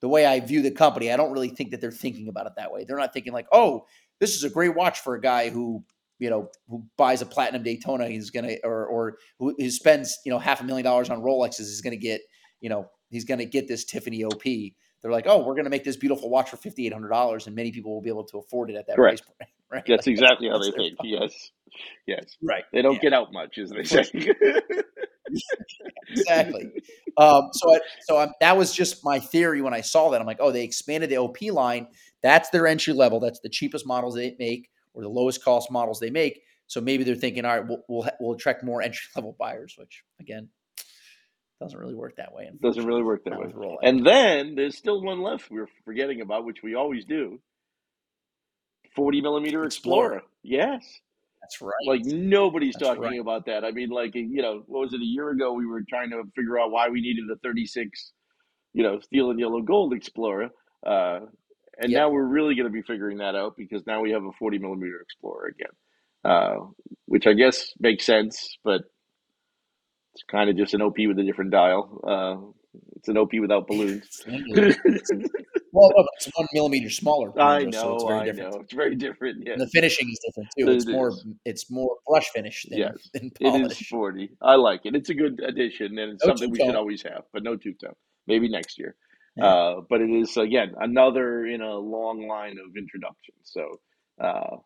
the 0.00 0.08
way 0.08 0.26
I 0.26 0.40
view 0.40 0.62
the 0.62 0.70
company, 0.70 1.10
I 1.10 1.16
don't 1.16 1.32
really 1.32 1.48
think 1.48 1.70
that 1.70 1.80
they're 1.80 1.90
thinking 1.90 2.28
about 2.28 2.46
it 2.46 2.52
that 2.56 2.72
way. 2.72 2.84
They're 2.84 2.98
not 2.98 3.12
thinking 3.12 3.32
like, 3.32 3.46
oh, 3.52 3.86
this 4.20 4.34
is 4.34 4.44
a 4.44 4.50
great 4.50 4.74
watch 4.74 5.00
for 5.00 5.14
a 5.14 5.20
guy 5.20 5.50
who 5.50 5.84
you 6.18 6.30
know 6.30 6.48
who 6.68 6.84
buys 6.96 7.22
a 7.22 7.26
platinum 7.26 7.62
Daytona. 7.62 8.08
He's 8.08 8.30
gonna 8.30 8.56
or 8.64 8.86
or 8.86 9.18
who, 9.38 9.54
who 9.58 9.70
spends 9.70 10.18
you 10.24 10.30
know 10.30 10.38
half 10.38 10.60
a 10.60 10.64
million 10.64 10.84
dollars 10.84 11.10
on 11.10 11.22
Rolexes 11.22 11.60
is 11.60 11.80
gonna 11.80 11.96
get 11.96 12.20
you 12.60 12.68
know 12.68 12.86
he's 13.10 13.24
gonna 13.24 13.44
get 13.44 13.68
this 13.68 13.84
Tiffany 13.84 14.24
OP. 14.24 14.42
They're 15.04 15.12
like, 15.12 15.26
oh, 15.28 15.44
we're 15.44 15.54
gonna 15.54 15.68
make 15.68 15.84
this 15.84 15.98
beautiful 15.98 16.30
watch 16.30 16.48
for 16.48 16.56
fifty 16.56 16.86
eight 16.86 16.92
hundred 16.94 17.10
dollars, 17.10 17.46
and 17.46 17.54
many 17.54 17.70
people 17.70 17.92
will 17.92 18.00
be 18.00 18.08
able 18.08 18.24
to 18.24 18.38
afford 18.38 18.70
it 18.70 18.76
at 18.76 18.86
that 18.86 18.96
Correct. 18.96 19.20
price 19.20 19.36
point. 19.38 19.50
Right? 19.70 19.82
That's 19.88 20.06
exactly 20.06 20.48
how 20.48 20.58
they 20.58 20.70
their 20.70 20.78
think. 20.78 20.98
Yes, 21.02 21.50
yes. 22.06 22.36
right. 22.40 22.62
They 22.72 22.80
don't 22.80 22.94
Yeah. 22.94 23.00
get 23.00 23.12
out 23.12 23.32
much, 23.32 23.58
as 23.58 23.70
they 23.70 23.82
say. 23.82 24.04
exactly. 26.10 26.70
Um, 27.16 27.48
so, 27.52 27.74
I, 27.74 27.80
so 28.02 28.18
I'm, 28.18 28.28
that 28.40 28.56
was 28.56 28.72
just 28.72 29.04
my 29.04 29.18
theory 29.18 29.62
when 29.62 29.74
I 29.74 29.80
saw 29.80 30.10
that. 30.10 30.20
I'm 30.20 30.26
like, 30.28 30.36
oh, 30.38 30.52
they 30.52 30.62
expanded 30.62 31.10
the 31.10 31.16
OP 31.18 31.42
line. 31.50 31.88
That's 32.22 32.50
their 32.50 32.68
entry 32.68 32.92
level. 32.92 33.18
That's 33.18 33.40
the 33.40 33.48
cheapest 33.48 33.84
models 33.86 34.14
they 34.14 34.36
make, 34.38 34.70
or 34.92 35.02
the 35.02 35.08
lowest 35.08 35.42
cost 35.44 35.72
models 35.72 35.98
they 35.98 36.10
make. 36.10 36.42
So 36.68 36.80
maybe 36.80 37.02
they're 37.02 37.14
thinking, 37.16 37.44
all 37.44 37.56
right, 37.58 37.66
we'll 37.66 37.82
we'll, 37.88 38.08
we'll 38.20 38.34
attract 38.34 38.62
more 38.62 38.80
entry 38.80 39.08
level 39.16 39.34
buyers, 39.38 39.74
which 39.76 40.04
again 40.20 40.48
doesn't 41.60 41.78
really 41.78 41.94
work 41.94 42.16
that 42.16 42.32
way. 42.34 42.50
Doesn't 42.60 42.84
really 42.86 43.02
work 43.02 43.24
that 43.24 43.30
Not 43.30 43.56
way. 43.56 43.76
And 43.82 44.04
then 44.06 44.54
there's 44.54 44.76
still 44.76 45.02
one 45.02 45.22
left 45.22 45.50
we're 45.50 45.68
forgetting 45.84 46.20
about, 46.20 46.44
which 46.44 46.62
we 46.62 46.74
always 46.74 47.04
do. 47.04 47.40
40 48.96 49.20
millimeter 49.22 49.64
Explorer. 49.64 50.16
Explorer. 50.16 50.22
Yes. 50.42 51.00
That's 51.40 51.60
right. 51.60 51.72
Like 51.86 52.04
nobody's 52.04 52.74
That's 52.74 52.86
talking 52.88 53.02
right. 53.02 53.20
about 53.20 53.46
that. 53.46 53.64
I 53.64 53.70
mean, 53.70 53.90
like 53.90 54.14
you 54.14 54.40
know, 54.42 54.62
what 54.66 54.80
was 54.80 54.94
it 54.94 55.00
a 55.00 55.04
year 55.04 55.30
ago? 55.30 55.52
We 55.52 55.66
were 55.66 55.82
trying 55.88 56.10
to 56.10 56.22
figure 56.34 56.58
out 56.58 56.70
why 56.70 56.88
we 56.88 57.00
needed 57.02 57.24
a 57.30 57.36
36, 57.36 58.12
you 58.72 58.82
know, 58.82 59.00
steel 59.00 59.30
and 59.30 59.38
yellow 59.38 59.60
gold 59.60 59.92
Explorer, 59.92 60.48
uh, 60.86 61.20
and 61.78 61.90
Yep. 61.90 61.98
now 61.98 62.08
we're 62.10 62.24
really 62.26 62.54
going 62.54 62.66
to 62.66 62.72
be 62.72 62.82
figuring 62.82 63.18
that 63.18 63.34
out 63.34 63.56
because 63.58 63.86
now 63.86 64.00
we 64.00 64.12
have 64.12 64.24
a 64.24 64.32
40 64.38 64.58
millimeter 64.58 65.00
Explorer 65.02 65.48
again, 65.48 65.72
uh, 66.24 66.56
which 67.06 67.26
I 67.26 67.34
guess 67.34 67.72
makes 67.78 68.06
sense, 68.06 68.56
but 68.64 68.82
it's 70.14 70.22
kind 70.30 70.48
of 70.50 70.56
just 70.56 70.74
an 70.74 70.82
OP 70.82 70.96
with 71.08 71.18
a 71.18 71.24
different 71.24 71.50
dial. 71.50 72.00
Uh, 72.06 72.36
It's 72.96 73.08
an 73.08 73.16
OP 73.18 73.32
without 73.40 73.66
balloons. 73.68 74.24
well, 74.26 75.88
look, 75.96 76.06
it's 76.16 76.28
one 76.34 76.46
millimeter 76.52 76.90
smaller. 76.90 77.28
I 77.40 77.64
know, 77.64 77.70
so 77.70 77.94
it's 77.94 78.04
very 78.04 78.20
I 78.20 78.24
different. 78.24 78.54
know. 78.54 78.60
It's 78.62 78.74
very 78.74 78.96
different. 78.96 79.36
Yeah. 79.46 79.52
And 79.54 79.60
the 79.62 79.68
finishing 79.68 80.08
is 80.10 80.18
different 80.26 80.48
too. 80.58 80.68
It 80.70 80.76
It's 80.76 80.86
more 80.86 81.08
is. 81.10 81.24
it's 81.44 81.70
more 81.70 81.96
brush 82.08 82.28
finish 82.30 82.66
than, 82.68 82.78
Yes, 82.78 82.96
than 83.12 83.30
It 83.40 83.46
is 83.46 83.50
polish. 83.62 83.86
sporty. 83.88 84.30
I 84.42 84.54
like 84.56 84.80
it. 84.84 84.94
It's 84.96 85.10
a 85.10 85.14
good 85.14 85.40
addition, 85.50 85.98
and 85.98 86.12
it's 86.12 86.24
No 86.24 86.30
something 86.30 86.50
we 86.50 86.58
should 86.58 86.74
always 86.74 87.02
have, 87.02 87.22
but 87.32 87.42
no 87.42 87.56
two 87.56 87.74
tone. 87.74 87.94
Maybe 88.26 88.48
next 88.48 88.78
year. 88.78 88.96
Yeah. 89.36 89.46
Uh, 89.46 89.80
but 89.90 90.00
it 90.00 90.10
is 90.10 90.36
again 90.36 90.70
another 90.80 91.46
in 91.46 91.60
a 91.60 91.74
long 91.76 92.26
line 92.28 92.56
of 92.64 92.68
introductions. 92.76 93.42
So 93.44 93.62
uh, 94.20 94.56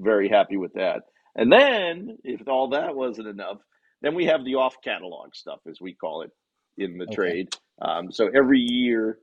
very 0.00 0.28
happy 0.28 0.56
with 0.56 0.72
that. 0.74 1.02
And 1.34 1.50
then, 1.52 2.18
if 2.24 2.40
all 2.48 2.68
that 2.70 2.94
wasn't 2.94 3.28
enough, 3.28 3.58
then 4.02 4.14
we 4.16 4.26
have 4.26 4.44
the 4.44 4.56
off 4.56 4.76
catalog 4.84 5.34
stuff, 5.36 5.60
as 5.70 5.80
we 5.80 5.94
call 5.94 6.22
it 6.22 6.32
in 6.78 6.98
the 6.98 7.08
Okay. 7.08 7.08
trade. 7.08 7.50
Um, 7.82 8.12
so 8.12 8.30
every 8.34 8.60
year, 8.60 9.18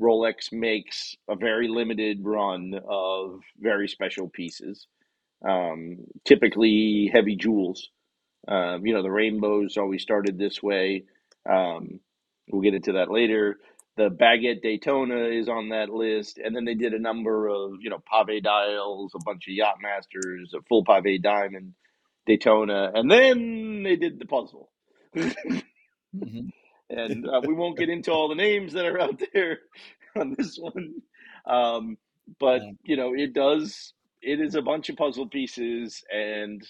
Rolex 0.00 0.52
makes 0.52 1.16
a 1.30 1.36
very 1.36 1.68
limited 1.68 2.20
run 2.24 2.74
of 2.88 3.40
very 3.58 3.88
special 3.88 4.28
pieces, 4.30 4.88
um, 5.48 5.98
typically 6.26 7.10
heavy 7.12 7.36
jewels. 7.36 7.90
Um, 8.48 8.86
you 8.86 8.94
know, 8.94 9.02
the 9.02 9.10
rainbows 9.10 9.76
always 9.76 10.02
started 10.02 10.38
this 10.38 10.62
way. 10.62 11.04
Um, 11.48 12.00
we'll 12.50 12.62
get 12.62 12.74
into 12.74 12.92
that 12.94 13.10
later. 13.10 13.58
The 13.96 14.10
Baguette 14.10 14.62
Daytona 14.62 15.26
is 15.26 15.48
on 15.48 15.70
that 15.70 15.90
list, 15.90 16.38
and 16.38 16.56
then 16.56 16.64
they 16.64 16.74
did 16.74 16.94
a 16.94 16.98
number 17.00 17.48
of 17.48 17.72
you 17.80 17.90
know 17.90 18.02
pave 18.10 18.42
dials, 18.42 19.12
a 19.14 19.20
bunch 19.24 19.48
of 19.48 19.54
yacht 19.54 19.76
masters, 19.82 20.52
a 20.54 20.62
full 20.68 20.84
pave 20.84 21.22
diamond 21.22 21.74
Daytona, 22.26 22.92
and 22.94 23.10
then 23.10 23.82
they 23.84 23.96
did 23.96 24.18
the 24.18 24.26
puzzle. 24.26 24.70
Mhm. 26.16 26.50
and 26.90 27.28
uh, 27.28 27.40
we 27.46 27.54
won't 27.54 27.78
get 27.78 27.88
into 27.88 28.12
all 28.12 28.28
the 28.28 28.34
names 28.34 28.72
that 28.74 28.86
are 28.86 29.00
out 29.00 29.22
there 29.32 29.60
on 30.16 30.34
this 30.38 30.58
one. 30.58 30.94
Um, 31.46 31.98
but 32.40 32.62
you 32.84 32.96
know, 32.96 33.14
it 33.14 33.32
does. 33.34 33.94
It 34.22 34.40
is 34.40 34.54
a 34.54 34.62
bunch 34.62 34.88
of 34.90 34.96
puzzle 34.96 35.28
pieces 35.28 36.04
and 36.12 36.62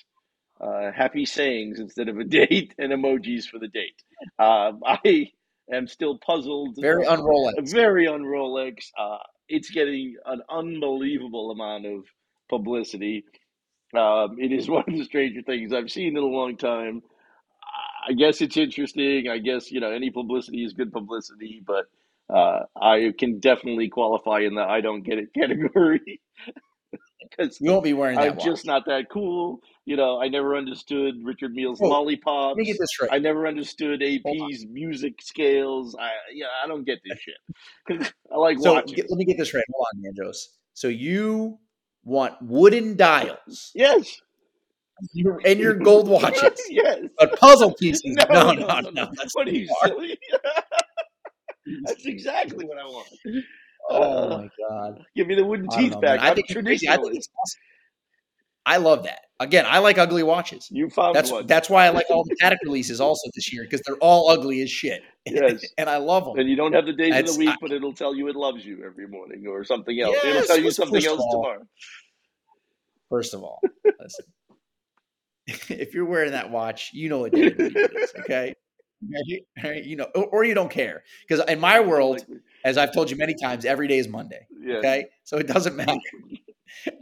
uh, 0.60 0.92
happy 0.92 1.26
sayings 1.26 1.80
instead 1.80 2.08
of 2.08 2.18
a 2.18 2.24
date 2.40 2.74
and 2.78 2.92
emojis 2.92 3.46
for 3.46 3.58
the 3.58 3.68
date. 3.68 4.02
Um, 4.38 4.82
I 4.86 5.30
am 5.72 5.86
still 5.86 6.18
puzzled. 6.18 6.76
Very 6.80 7.06
unrolex. 7.06 7.70
Very 7.70 8.06
on 8.08 8.22
Rolex. 8.22 8.86
Uh, 8.98 9.18
it's 9.48 9.70
getting 9.70 10.16
an 10.26 10.42
unbelievable 10.50 11.50
amount 11.52 11.86
of 11.86 12.04
publicity. 12.50 13.24
Um, 13.96 14.36
it 14.40 14.52
is 14.52 14.68
one 14.68 14.84
of 14.86 14.94
the 14.94 15.04
stranger 15.04 15.42
things 15.42 15.72
I've 15.72 15.90
seen 15.90 16.16
in 16.16 16.22
a 16.22 16.26
long 16.26 16.56
time. 16.56 17.02
I 18.08 18.12
guess 18.14 18.40
it's 18.40 18.56
interesting. 18.56 19.28
I 19.28 19.38
guess 19.38 19.70
you 19.70 19.80
know 19.80 19.90
any 19.90 20.10
publicity 20.10 20.64
is 20.64 20.72
good 20.72 20.92
publicity, 20.92 21.62
but 21.66 21.84
uh, 22.34 22.60
I 22.80 23.12
can 23.18 23.40
definitely 23.40 23.88
qualify 23.88 24.40
in 24.40 24.54
the 24.54 24.62
I 24.62 24.80
don't 24.80 25.02
get 25.02 25.18
it 25.18 25.32
category 25.38 26.20
because 27.30 27.60
You 27.60 27.72
won't 27.72 27.84
be 27.84 27.92
wearing 27.92 28.16
that 28.16 28.30
I'm 28.30 28.36
watch. 28.36 28.44
just 28.44 28.64
not 28.64 28.86
that 28.86 29.10
cool. 29.10 29.60
You 29.84 29.96
know, 29.96 30.20
I 30.20 30.28
never 30.28 30.56
understood 30.56 31.14
Richard 31.24 31.52
Mille's 31.52 31.80
Oh, 31.82 31.88
Let 31.88 32.56
me 32.56 32.64
get 32.64 32.78
this 32.78 32.90
straight. 32.90 33.10
I 33.12 33.18
never 33.18 33.46
understood. 33.46 34.02
AP's 34.02 34.66
music 34.70 35.20
scales. 35.20 35.94
I 35.98 36.10
yeah, 36.32 36.46
I 36.64 36.68
don't 36.68 36.84
get 36.84 37.00
this 37.04 37.18
shit. 37.18 38.12
I 38.32 38.36
like 38.36 38.58
So 38.60 38.74
watches. 38.74 38.92
get, 38.92 39.10
let 39.10 39.18
me 39.18 39.24
get 39.24 39.36
this 39.36 39.52
right. 39.52 39.64
Hold 39.74 39.86
on, 39.94 40.02
Manjos. 40.26 40.36
So 40.74 40.88
you 40.88 41.58
want 42.04 42.34
wooden 42.42 42.96
dials 42.96 43.70
yes, 43.74 44.20
Your- 45.12 45.40
and 45.46 45.58
your 45.60 45.74
gold 45.74 46.08
watches, 46.08 46.60
yes. 46.70 47.00
but 47.18 47.38
puzzle 47.38 47.74
pieces. 47.74 48.02
No, 48.04 48.24
No, 48.30 48.52
no, 48.52 48.66
no, 48.66 48.80
no, 48.80 48.90
no. 48.90 49.10
That's 49.16 49.34
What 49.34 49.48
are 49.48 49.52
you 49.52 49.68
silly? 49.84 50.18
That's 51.84 52.06
exactly 52.06 52.64
what 52.64 52.78
I 52.78 52.84
want. 52.84 53.08
Oh 53.90 54.02
Uh, 54.02 54.38
my 54.38 54.48
god. 54.68 55.04
give 55.16 55.26
me 55.26 55.34
the 55.34 55.44
wooden 55.44 55.68
teeth 55.68 55.92
know, 55.92 56.00
back. 56.00 56.20
I 56.20 56.34
think 56.34 56.50
a 56.50 56.52
it's 56.52 56.62
crazy. 56.62 56.88
I 56.88 56.96
think 56.96 57.14
it's 57.16 57.28
awesome. 57.38 57.60
I 58.66 58.76
love 58.76 59.04
that. 59.04 59.20
Again, 59.40 59.64
I 59.66 59.78
like 59.78 59.96
ugly 59.96 60.22
watches. 60.22 60.68
You 60.70 60.90
found 60.90 61.14
That's 61.16 61.30
one. 61.32 61.46
that's 61.46 61.70
why 61.70 61.86
I 61.86 61.88
like 61.88 62.04
all 62.10 62.24
the 62.24 62.36
Patek 62.42 62.58
releases 62.62 63.00
also 63.00 63.28
this 63.34 63.50
year 63.52 63.62
because 63.64 63.80
they're 63.86 63.96
all 63.96 64.28
ugly 64.28 64.60
as 64.60 64.70
shit, 64.70 65.02
Yes. 65.26 65.64
and 65.78 65.88
I 65.88 65.96
love 65.96 66.26
them. 66.26 66.38
And 66.38 66.48
you 66.48 66.56
don't 66.56 66.74
have 66.74 66.84
the 66.84 66.92
days 66.92 67.16
of 67.16 67.26
the 67.34 67.38
week, 67.38 67.48
I- 67.48 67.56
but 67.60 67.72
it'll 67.72 67.94
tell 67.94 68.14
you 68.14 68.28
it 68.28 68.36
loves 68.36 68.64
you 68.66 68.84
every 68.84 69.08
morning 69.08 69.46
or 69.46 69.64
something 69.64 69.98
else. 69.98 70.16
it'll 70.24 70.42
tell 70.42 70.60
you 70.60 70.70
something 70.70 71.04
else 71.06 71.20
all, 71.20 71.32
tomorrow. 71.42 71.62
First 73.08 73.32
of 73.34 73.42
all, 73.42 73.60
listen. 73.98 74.24
if 75.46 75.94
you're 75.94 76.04
wearing 76.04 76.32
that 76.32 76.50
watch, 76.50 76.90
you 76.92 77.08
know 77.08 77.20
what 77.20 77.32
day 77.32 77.46
of 77.46 77.56
the 77.56 77.64
week 77.64 77.76
it 77.76 77.92
is, 77.96 78.12
okay? 78.20 78.54
You 79.82 79.96
know, 79.96 80.04
or, 80.14 80.44
you 80.44 80.52
don't 80.54 80.70
care 80.70 81.02
because 81.26 81.42
in 81.48 81.58
my 81.58 81.80
world, 81.80 82.22
as 82.64 82.76
I've 82.76 82.92
told 82.92 83.10
you 83.10 83.16
many 83.16 83.34
times, 83.34 83.64
every 83.64 83.88
day 83.88 83.98
is 83.98 84.06
Monday. 84.06 84.46
yeah. 84.62 84.76
Okay, 84.76 85.06
so 85.24 85.38
it 85.38 85.46
doesn't 85.46 85.74
matter. 85.76 85.94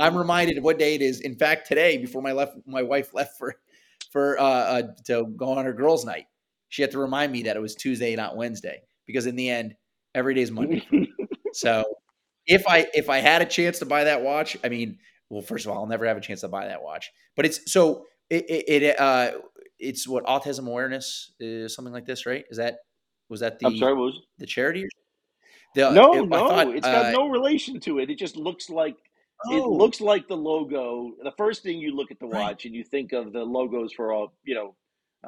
I'm 0.01 0.17
reminded 0.17 0.59
of 0.59 0.65
what 0.65 0.79
day 0.79 0.95
it 0.95 1.03
is. 1.03 1.21
In 1.21 1.37
fact, 1.37 1.67
today 1.69 1.99
before 1.99 2.23
my 2.23 2.33
left, 2.33 2.57
my 2.67 2.83
wife 2.83 3.15
left 3.15 3.39
for 3.39 3.57
for 4.11 4.39
uh, 4.41 4.43
uh, 4.45 4.83
to 5.07 5.27
go 5.37 5.53
on 5.53 5.65
her 5.65 5.73
girls' 5.73 6.05
night, 6.05 6.27
she 6.69 6.83
had 6.83 6.91
to 6.93 6.99
remind 6.99 7.31
me 7.33 7.43
that 7.45 7.57
it 7.57 7.61
was 7.61 7.75
Tuesday, 7.75 8.15
not 8.17 8.37
Wednesday, 8.37 8.81
because 9.07 9.27
in 9.27 9.37
the 9.37 9.49
end, 9.51 9.75
every 10.15 10.35
day 10.35 10.43
is 10.43 10.51
Monday. 10.51 10.87
So 11.55 11.83
if 12.47 12.67
I 12.69 12.87
if 12.95 13.09
I 13.09 13.19
had 13.19 13.43
a 13.43 13.47
chance 13.47 13.79
to 13.81 13.87
buy 13.87 14.05
that 14.05 14.23
watch, 14.23 14.57
I 14.63 14.69
mean, 14.69 14.99
well, 15.31 15.43
first 15.43 15.65
of 15.67 15.73
all, 15.73 15.79
I'll 15.79 15.87
never 15.87 16.07
have 16.07 16.17
a 16.17 16.21
chance 16.21 16.43
to 16.43 16.49
buy 16.49 16.67
that 16.69 16.83
watch. 16.83 17.11
But 17.37 17.47
it's 17.47 17.73
so 17.73 18.05
it 18.31 18.45
it, 18.49 18.83
it 18.83 19.01
uh 19.01 19.33
it's 19.79 20.07
what 20.07 20.25
autism 20.25 20.69
awareness 20.69 21.33
is 21.41 21.75
something 21.75 21.93
like 21.93 22.05
this, 22.05 22.27
right? 22.27 22.45
Is 22.51 22.59
that 22.59 22.79
was 23.29 23.41
that 23.41 23.59
the 23.59 23.67
I'm 23.67 23.77
sorry, 23.79 23.95
what 23.95 24.05
was 24.05 24.21
the 24.39 24.47
charity? 24.47 24.85
The, 25.75 25.91
No, 25.91 26.13
it- 26.15 26.29
no, 26.29 26.49
thought, 26.49 26.69
it's 26.77 26.87
got 26.87 27.07
uh, 27.07 27.11
no 27.13 27.29
relation 27.29 27.81
to 27.81 27.99
it. 27.99 28.11
It 28.11 28.19
just 28.19 28.37
looks 28.37 28.71
like 28.71 28.97
it 29.51 29.63
oh, 29.63 29.71
looks 29.71 30.01
like 30.01 30.27
the 30.29 30.37
logo. 30.37 31.13
The 31.23 31.33
first 31.33 31.63
thing 31.63 31.79
you 31.79 31.95
look 31.95 32.11
at 32.11 32.19
the 32.19 32.27
Right. 32.27 32.41
watch 32.41 32.65
and 32.65 32.75
you 32.75 32.85
think 32.85 33.13
of 33.13 33.33
the 33.33 33.45
logos 33.45 33.93
for 33.93 34.13
all, 34.13 34.33
you 34.45 34.55
know, 34.55 34.75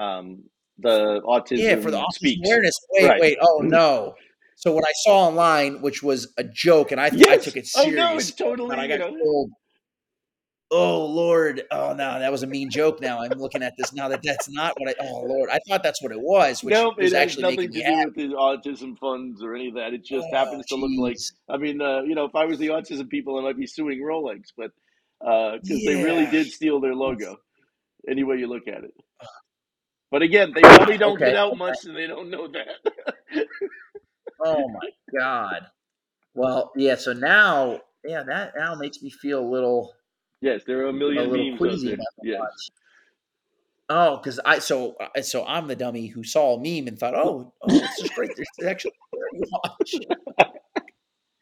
um, 0.03 0.45
the 0.79 1.21
autism 1.23 1.59
yeah 1.59 1.77
for 1.77 1.91
the 1.91 1.99
autism 1.99 2.13
speaks. 2.13 2.49
awareness. 2.49 2.81
Wait, 2.91 3.09
Right. 3.09 3.21
wait, 3.21 3.39
oh 3.41 3.61
no. 3.63 4.15
So 4.57 4.73
what 4.73 4.85
I 4.87 4.93
saw 5.05 5.29
online, 5.29 5.81
which 5.81 6.03
was 6.03 6.33
a 6.37 6.45
joke, 6.45 6.93
and 6.93 7.01
I 7.01 7.11
yes. 7.15 7.29
I 7.29 7.37
took 7.39 7.57
it 7.57 7.69
Oh 7.77 7.89
no, 7.89 8.17
it's 8.17 8.31
totally 8.33 8.73
and 8.73 8.81
I 8.81 8.85
you 8.85 8.99
got 8.99 9.11
know. 9.13 9.19
told, 9.23 9.51
"Oh 10.71 11.07
Lord, 11.07 11.62
oh 11.71 11.95
no, 11.95 12.18
that 12.18 12.31
was 12.31 12.43
a 12.43 12.47
mean 12.47 12.71
joke." 12.71 13.01
Now 13.01 13.21
I'm 13.21 13.39
looking 13.39 13.62
at 13.62 13.75
this 13.77 13.93
now 13.93 14.09
that 14.09 14.23
that's 14.23 14.49
not 14.49 14.75
what 14.79 14.91
I. 14.91 14.95
Oh 15.01 15.23
Lord, 15.25 15.51
I 15.51 15.59
thought 15.68 15.83
that's 15.83 16.03
what 16.03 16.12
it 16.12 16.21
was, 16.21 16.62
which 16.62 16.75
No, 16.75 16.93
has 17.01 17.12
actually 17.14 17.43
nothing 17.55 17.73
to 17.73 17.83
do 17.83 17.83
happy. 17.83 18.05
with 18.07 18.14
the 18.16 18.37
autism 18.37 18.99
funds 18.99 19.43
or 19.43 19.55
any 19.55 19.68
of 19.68 19.75
that. 19.75 19.95
It 19.95 20.05
just 20.05 20.27
Oh, 20.33 20.37
happens 20.37 20.66
to 20.66 20.77
look 20.77 20.91
like. 20.99 21.16
I 21.49 21.57
mean, 21.57 21.81
uh, 21.81 22.03
you 22.03 22.14
know, 22.14 22.25
if 22.25 22.35
I 22.35 22.45
was 22.45 22.59
the 22.59 22.68
autism 22.68 23.09
people, 23.09 23.39
I 23.39 23.43
might 23.43 23.59
be 23.59 23.66
suing 23.66 24.01
Rolex, 24.01 24.53
but 24.57 24.71
because 25.21 25.85
they 25.85 26.03
really 26.03 26.27
did 26.27 26.47
steal 26.53 26.81
their 26.81 26.95
logo, 26.95 27.37
any 28.09 28.25
way 28.25 28.37
you 28.37 28.47
look 28.47 28.68
at 28.68 28.85
it. 28.85 28.95
But 30.11 30.23
again, 30.23 30.53
they 30.55 30.62
probably 30.62 30.99
don't 30.99 31.14
Okay, 31.14 31.27
get 31.27 31.37
out 31.37 31.57
much, 31.57 31.85
and 31.85 31.97
they 31.97 32.07
don't 32.07 32.31
know 32.31 32.49
that. 32.49 33.47
Oh 34.45 34.68
my 34.68 34.89
god. 35.18 35.62
Well, 36.35 36.73
yeah. 36.77 36.95
So 36.97 37.12
now, 37.12 37.81
yeah, 38.05 38.23
that 38.25 38.53
now 38.57 38.75
makes 38.75 39.03
me 39.03 39.11
feel 39.11 39.41
a 39.41 39.49
little 39.51 39.93
yes, 40.41 40.62
there 40.66 40.80
are 40.80 40.86
a 40.86 40.88
a 40.91 40.93
million 40.93 41.30
little 41.30 41.47
memes 41.47 41.59
queasy 41.59 41.86
there. 41.88 41.95
about 41.95 42.07
the 42.22 42.28
Yes. 42.28 42.70
Oh, 43.93 44.16
because 44.18 44.38
I 44.45 44.61
so 44.61 44.95
uh, 45.16 45.20
so 45.22 45.45
I'm 45.45 45.66
the 45.66 45.74
dummy 45.76 46.07
who 46.07 46.22
saw 46.22 46.55
a 46.55 46.59
meme 46.59 46.86
and 46.86 46.99
thought, 46.99 47.14
oh, 47.14 47.53
oh 47.61 47.68
this 47.68 47.99
is 47.99 48.11
great. 48.11 48.30
There's 48.36 48.49
actually 48.70 48.93
a 49.14 49.47
watch. 49.51 49.95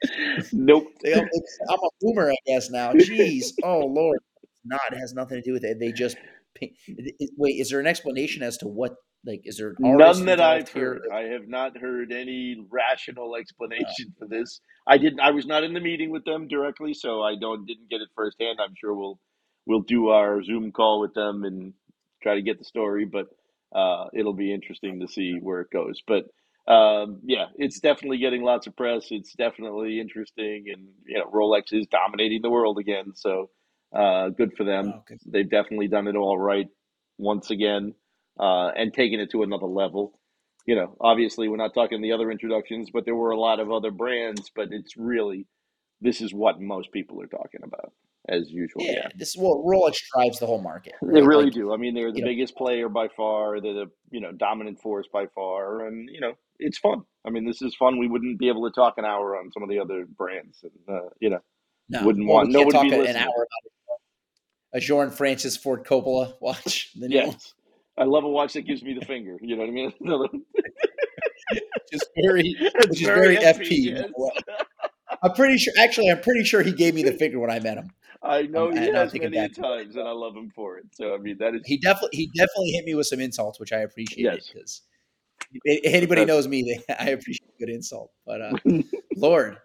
Nope. 0.53 0.87
I'm 1.05 1.79
a 1.81 1.89
boomer, 2.01 2.31
I 2.31 2.37
guess 2.47 2.71
now. 2.71 2.93
Jeez, 2.93 3.47
oh 3.65 3.81
Lord, 3.81 4.21
it's 4.43 4.53
not. 4.65 4.81
It 4.93 4.99
has 4.99 5.13
nothing 5.13 5.39
to 5.39 5.43
do 5.43 5.53
with 5.53 5.65
it. 5.65 5.79
They 5.81 5.91
just 5.93 6.17
pi- 6.59 6.71
it- 6.87 7.15
it- 7.19 7.31
wait. 7.37 7.57
Is 7.59 7.71
there 7.71 7.81
an 7.81 7.87
explanation 7.87 8.43
as 8.43 8.57
to 8.59 8.69
what? 8.69 8.95
Like, 9.29 9.43
is 9.45 9.59
there 9.59 9.75
None 9.79 10.25
that 10.25 10.41
I've 10.41 10.71
here? 10.71 10.95
heard. 10.95 11.03
I 11.13 11.33
have 11.35 11.49
not 11.49 11.77
heard 11.77 12.13
any 12.13 12.57
rational 12.71 13.37
explanation 13.37 14.15
for 14.19 14.27
this. 14.27 14.63
I 14.87 14.97
didn't. 14.97 15.21
I 15.21 15.33
was 15.33 15.47
not 15.47 15.65
in 15.65 15.75
the 15.75 15.81
meeting 15.81 16.11
with 16.11 16.25
them 16.25 16.49
directly, 16.49 16.95
so 16.95 17.23
I 17.23 17.37
don't 17.39 17.67
didn't 17.67 17.91
get 17.91 18.01
it 18.01 18.09
firsthand. 18.17 18.59
I'm 18.59 18.75
sure 18.81 18.95
we'll 18.95 19.21
we'll 19.67 19.83
do 19.83 20.09
our 20.09 20.43
Zoom 20.43 20.73
call 20.73 21.01
with 21.01 21.13
them 21.13 21.45
and 21.45 21.75
try 22.23 22.37
to 22.37 22.43
get 22.43 22.59
the 22.59 22.65
story, 22.65 23.05
but 23.05 23.27
uh, 23.77 24.07
it'll 24.15 24.33
be 24.33 24.53
interesting 24.55 25.01
to 25.01 25.09
see 25.09 25.35
where 25.43 25.61
it 25.61 25.71
goes. 25.71 26.01
But 26.07 26.25
um, 26.73 27.21
yeah, 27.23 27.47
it's 27.57 27.81
definitely 27.81 28.19
getting 28.19 28.43
lots 28.43 28.67
of 28.67 28.77
press. 28.77 29.09
It's 29.11 29.35
definitely 29.35 30.01
interesting, 30.01 30.65
and 30.73 30.89
you 31.07 31.19
know, 31.19 31.27
Rolex 31.31 31.65
is 31.73 31.87
dominating 31.89 32.41
the 32.41 32.51
world 32.51 32.79
again. 32.79 33.13
So 33.15 33.51
uh, 33.95 34.31
good 34.31 34.55
for 34.57 34.65
them. 34.65 34.95
Oh, 34.97 35.03
good. 35.07 35.19
They've 35.27 35.51
definitely 35.51 35.89
done 35.89 36.09
it 36.09 36.17
all 36.17 36.39
right 36.39 36.69
once 37.19 37.51
again 37.51 37.93
uh, 38.39 38.69
and 38.77 38.93
taking 38.93 39.21
it 39.21 39.31
to 39.33 39.43
another 39.43 39.67
level. 39.67 40.19
You 40.67 40.75
know, 40.77 40.97
obviously, 41.01 41.49
we're 41.49 41.57
not 41.57 41.73
talking 41.75 42.03
the 42.03 42.13
other 42.13 42.31
introductions, 42.31 42.91
but 42.93 43.05
there 43.07 43.15
were 43.15 43.31
a 43.31 43.41
lot 43.41 43.59
of 43.61 43.71
other 43.73 43.91
brands. 43.91 44.51
But 44.55 44.69
it's 44.71 44.97
really, 44.97 45.47
this 46.01 46.21
is 46.21 46.35
what 46.35 46.61
most 46.61 46.93
people 46.93 47.23
are 47.23 47.27
talking 47.27 47.61
about, 47.65 47.93
as 48.29 48.51
usual. 48.51 48.83
Yeah, 48.83 48.93
Yeah, 48.93 49.09
this 49.17 49.35
well, 49.39 49.65
Rolex 49.67 49.97
drives 50.15 50.39
the 50.41 50.47
whole 50.47 50.61
market. 50.61 50.93
they 51.03 51.23
really 51.23 51.45
Like, 51.47 51.55
do. 51.55 51.73
I 51.73 51.79
mean, 51.79 51.95
they're 51.95 52.13
the 52.13 52.19
you 52.19 52.25
know- 52.25 52.31
biggest 52.31 52.55
player 52.57 52.89
by 52.91 53.09
far. 53.17 53.61
They're 53.63 53.73
the 53.73 53.91
you 54.11 54.21
know 54.21 54.33
dominant 54.33 54.79
force 54.81 55.07
by 55.11 55.27
far, 55.35 55.87
and 55.87 56.09
you 56.13 56.21
know 56.21 56.33
it's 56.59 56.77
fun. 56.79 57.03
I 57.27 57.31
mean, 57.31 57.47
this 57.47 57.63
is 57.63 57.75
fun. 57.75 57.99
We 57.99 58.09
wouldn't 58.09 58.39
be 58.39 58.49
able 58.49 58.69
to 58.69 58.75
talk 58.75 58.95
an 58.99 59.05
hour 59.07 59.37
on 59.39 59.51
some 59.53 59.63
of 59.63 59.71
the 59.71 59.79
other 59.79 60.05
brands, 60.07 60.63
and 60.65 60.73
uh, 60.97 61.09
you 61.21 61.31
know, 61.31 61.41
No, 61.89 62.05
wouldn't 62.05 62.27
well, 62.27 62.37
want 62.37 62.49
we 62.49 62.55
nobody 62.55 62.73
talk 62.73 62.83
be 62.83 62.93
an 62.93 62.99
listening. 63.01 63.23
hour 63.23 63.35
about 63.37 63.99
a 64.75 64.81
Journe 64.81 65.11
Francis 65.11 65.57
Ford 65.57 65.85
Coppola 65.87 66.35
watch. 66.43 66.91
The. 66.99 67.09
Yes, 67.11 67.55
I 67.99 68.05
love 68.05 68.25
a 68.25 68.29
watch 68.29 68.53
that 68.55 68.63
gives 68.63 68.83
me 68.83 68.95
the 68.99 69.05
finger. 69.05 69.37
You 69.41 69.57
know 69.57 69.63
what 69.63 69.69
I 69.69 69.73
mean? 69.73 69.93
is 71.93 72.03
very, 72.25 72.55
it's 72.59 72.89
which 72.89 73.01
is 73.03 73.07
very 73.07 73.37
FP. 73.37 73.69
yes. 73.71 74.05
I'm 75.23 75.33
pretty 75.33 75.59
sure. 75.59 75.73
Actually, 75.79 76.11
I'm 76.11 76.21
pretty 76.21 76.45
sure 76.45 76.63
he 76.63 76.73
gave 76.73 76.95
me 76.95 77.03
the 77.03 77.13
finger 77.13 77.39
when 77.41 77.51
I 77.51 77.59
met 77.61 77.77
him. 77.79 77.91
I 78.23 78.43
know 78.43 78.69
Um, 78.69 78.77
he 78.77 78.91
has 78.91 79.13
many 79.15 79.49
times, 79.49 79.97
and 79.97 80.07
I 80.07 80.13
love 80.13 80.37
him 80.37 80.51
for 80.55 80.77
it. 80.79 80.85
So 80.93 81.15
I 81.15 81.19
mean, 81.19 81.37
that 81.39 81.55
is 81.55 81.63
He 81.65 81.79
definitely, 81.79 82.17
he 82.17 82.31
definitely 82.37 82.71
hit 82.71 82.85
me 82.85 82.95
with 82.95 83.07
some 83.07 83.21
insults, 83.21 83.59
which 83.61 83.73
I 83.73 83.79
appreciate 83.79 84.25
Yes. 84.25 84.51
because 84.53 84.83
anybody 85.85 86.21
That's- 86.23 86.27
knows 86.29 86.49
me, 86.49 86.83
they, 86.89 86.95
I 87.01 87.11
appreciate 87.11 87.49
a 87.57 87.59
good 87.65 87.71
insult. 87.73 88.11
But 88.27 88.43
uh, 88.43 88.53
Lord, 89.17 89.57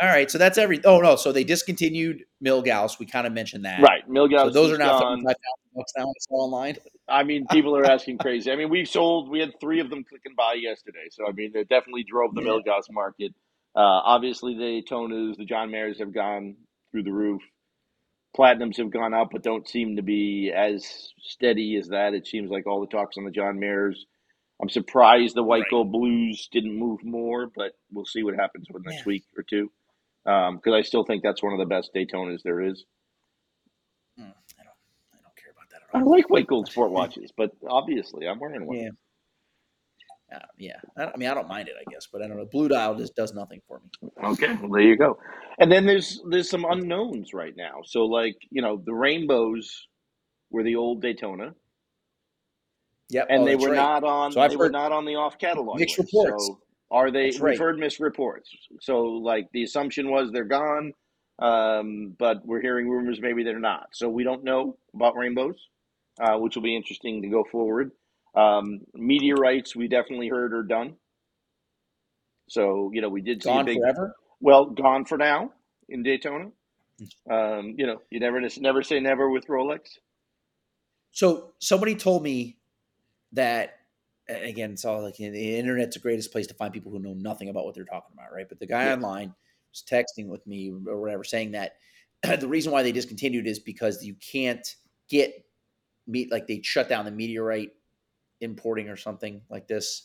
all 0.00 0.08
right. 0.08 0.30
So 0.30 0.36
that's 0.38 0.58
every. 0.58 0.82
Oh 0.84 1.00
no, 1.00 1.16
so 1.16 1.32
they 1.32 1.44
discontinued 1.44 2.24
Milgauss. 2.44 2.98
We 2.98 3.06
kind 3.06 3.26
of 3.26 3.32
mentioned 3.32 3.64
that, 3.66 3.80
right. 3.82 4.08
Milgauss 4.10 4.46
So 4.46 4.50
those 4.50 4.72
are 4.72 4.78
now 4.78 4.98
gone. 4.98 5.18
thirty-five 5.18 5.36
thousand 5.36 5.74
bucks 5.74 5.92
now. 5.96 6.12
It's 6.16 6.26
all 6.30 6.44
online. 6.46 6.76
I 7.08 7.22
mean, 7.24 7.46
people 7.48 7.76
are 7.76 7.84
asking 7.84 8.18
crazy. 8.18 8.50
I 8.50 8.56
mean, 8.56 8.70
we've 8.70 8.88
sold. 8.88 9.30
We 9.30 9.40
had 9.40 9.60
three 9.60 9.80
of 9.80 9.90
them 9.90 10.04
clicking 10.04 10.34
by 10.36 10.54
yesterday. 10.54 11.08
So 11.10 11.26
I 11.28 11.32
mean, 11.32 11.52
it 11.54 11.68
definitely 11.68 12.04
drove 12.04 12.34
the 12.34 12.42
Yeah. 12.42 12.48
Milgauss 12.48 12.90
market. 12.90 13.32
Uh, 13.76 13.80
obviously, 13.80 14.54
the 14.56 14.82
Daytonas, 14.82 15.36
the 15.36 15.44
John 15.44 15.70
Mayers 15.70 15.98
have 16.00 16.12
gone 16.14 16.56
through 16.90 17.04
the 17.04 17.12
roof. 17.12 17.42
Platinums 18.36 18.78
have 18.78 18.90
gone 18.90 19.14
up, 19.14 19.30
but 19.32 19.42
don't 19.42 19.68
seem 19.68 19.96
to 19.96 20.02
be 20.02 20.52
as 20.54 21.12
steady 21.20 21.76
as 21.76 21.88
that. 21.88 22.14
It 22.14 22.26
seems 22.26 22.50
like 22.50 22.66
all 22.66 22.80
the 22.80 22.86
talks 22.86 23.16
on 23.18 23.24
the 23.24 23.30
John 23.30 23.58
Mayers. 23.58 23.96
I'm 24.60 24.68
surprised 24.70 25.34
the 25.36 25.42
White 25.42 25.62
Right. 25.62 25.70
Gold 25.70 25.92
Blues 25.92 26.48
didn't 26.52 26.78
move 26.78 27.04
more, 27.04 27.48
but 27.54 27.72
we'll 27.92 28.06
see 28.06 28.22
what 28.22 28.34
happens 28.36 28.68
with 28.70 28.84
next 28.84 28.98
Yeah. 29.00 29.04
week 29.06 29.24
or 29.36 29.42
two. 29.42 29.70
Because 30.24 30.74
I 30.74 30.82
still 30.82 31.04
think 31.04 31.22
that's 31.22 31.42
one 31.42 31.52
of 31.52 31.58
the 31.58 31.66
best 31.66 31.92
Daytonas 31.94 32.42
there 32.42 32.60
is. 32.62 32.84
Hmm, 34.16 34.22
I 34.58 34.64
don't, 34.64 34.76
I 35.14 35.18
don't 35.22 35.36
care 35.36 35.52
about 35.52 35.70
that 35.70 35.85
I 35.96 36.02
like 36.02 36.30
White 36.30 36.46
Gold 36.46 36.68
sport 36.68 36.92
watches, 36.92 37.32
but 37.36 37.52
obviously 37.68 38.28
I'm 38.28 38.38
wearing 38.40 38.66
one. 38.66 38.76
Yeah. 38.78 38.90
Uh, 40.34 40.40
yeah, 40.58 40.76
I, 40.98 41.04
I 41.04 41.16
mean, 41.16 41.28
I 41.28 41.34
don't 41.34 41.48
mind 41.48 41.68
it, 41.68 41.74
I 41.80 41.90
guess, 41.90 42.08
but 42.12 42.22
I 42.22 42.28
don't 42.28 42.36
know. 42.36 42.46
Blue 42.50 42.68
Dial 42.68 42.96
just 42.96 43.14
does 43.16 43.32
nothing 43.34 43.60
for 43.68 43.80
me. 43.80 44.10
Okay, 44.24 44.54
well 44.56 44.72
there 44.72 44.82
you 44.82 44.96
go. 44.96 45.18
And 45.60 45.70
then 45.70 45.86
there's 45.86 46.20
there's 46.30 46.50
some 46.50 46.64
unknowns 46.68 47.32
right 47.34 47.54
now. 47.56 47.82
So 47.84 48.06
like 48.06 48.36
you 48.50 48.62
know 48.62 48.82
the 48.84 48.94
rainbows 48.94 49.86
were 50.50 50.64
the 50.64 50.76
old 50.76 51.02
Daytona, 51.02 51.52
Yep, 53.10 53.26
and 53.30 53.42
oh, 53.42 53.44
they 53.46 53.56
were 53.56 53.68
right. 53.68 53.76
not 53.76 54.04
on. 54.04 54.32
So 54.32 54.48
they 54.48 54.56
were 54.56 54.70
not 54.70 54.92
on 54.92 55.04
the 55.04 55.14
off 55.14 55.38
catalog. 55.38 55.78
mixed 55.78 55.98
list. 55.98 56.12
reports. 56.12 56.46
So 56.46 56.60
are 56.90 57.10
they? 57.10 57.32
We've 57.40 57.58
heard 57.58 57.78
mixed 57.78 58.00
reports. 58.00 58.50
So 58.80 59.02
like 59.04 59.46
the 59.52 59.62
assumption 59.62 60.10
was 60.10 60.32
they're 60.32 60.44
gone, 60.44 60.92
um, 61.40 62.16
but 62.18 62.44
we're 62.44 62.60
hearing 62.60 62.88
rumors 62.88 63.20
maybe 63.20 63.44
they're 63.44 63.60
not. 63.60 63.88
So 63.92 64.08
we 64.08 64.24
don't 64.24 64.42
know 64.44 64.76
about 64.94 65.16
rainbows, 65.16 65.56
uh, 66.20 66.38
which 66.38 66.56
will 66.56 66.62
be 66.62 66.76
interesting 66.76 67.22
to 67.22 67.28
go 67.28 67.44
forward. 67.44 67.92
Um, 68.34 68.80
meteorites 68.94 69.74
we 69.74 69.88
definitely 69.88 70.28
heard 70.28 70.52
are 70.54 70.62
done. 70.62 70.96
So 72.48 72.90
you 72.92 73.00
know 73.00 73.08
we 73.08 73.22
did 73.22 73.42
see 73.42 73.48
a 73.50 73.52
Gone 73.52 73.66
big 73.66 73.78
forever. 73.78 74.14
well 74.40 74.66
gone 74.66 75.04
for 75.04 75.18
now 75.18 75.52
in 75.88 76.02
Daytona. 76.02 76.50
Um, 77.30 77.74
you 77.78 77.86
know, 77.86 78.02
you 78.10 78.20
never 78.20 78.40
never 78.58 78.82
say 78.82 79.00
never 79.00 79.30
with 79.30 79.46
Rolex. 79.46 79.98
So 81.12 81.54
somebody 81.60 81.94
told 81.94 82.22
me 82.22 82.58
that 83.32 83.78
again, 84.28 84.72
it's 84.72 84.84
all 84.84 85.02
like 85.02 85.16
the 85.16 85.58
internet's 85.58 85.96
the 85.96 86.02
greatest 86.02 86.32
place 86.32 86.46
to 86.48 86.54
find 86.54 86.72
people 86.72 86.92
who 86.92 86.98
know 86.98 87.14
nothing 87.14 87.48
about 87.48 87.64
what 87.64 87.74
they're 87.74 87.84
talking 87.84 88.12
about, 88.14 88.32
right? 88.32 88.48
But 88.48 88.58
the 88.58 88.66
guy 88.66 88.86
Yeah. 88.86 88.94
online 88.94 89.34
was 89.70 89.82
texting 89.88 90.28
with 90.28 90.46
me 90.46 90.72
or 90.86 91.00
whatever, 91.00 91.24
saying 91.24 91.52
that 91.52 91.76
the 92.40 92.48
reason 92.48 92.72
why 92.72 92.82
they 92.82 92.92
discontinued 92.92 93.46
is 93.46 93.58
because 93.58 94.04
you 94.04 94.14
can't 94.14 94.66
get 95.08 95.45
meat 96.06 96.30
like 96.30 96.46
they 96.46 96.60
shut 96.62 96.88
down 96.88 97.04
the 97.04 97.10
meteorite 97.10 97.72
importing 98.40 98.88
or 98.88 98.96
something 98.96 99.42
like 99.50 99.66
this. 99.66 100.02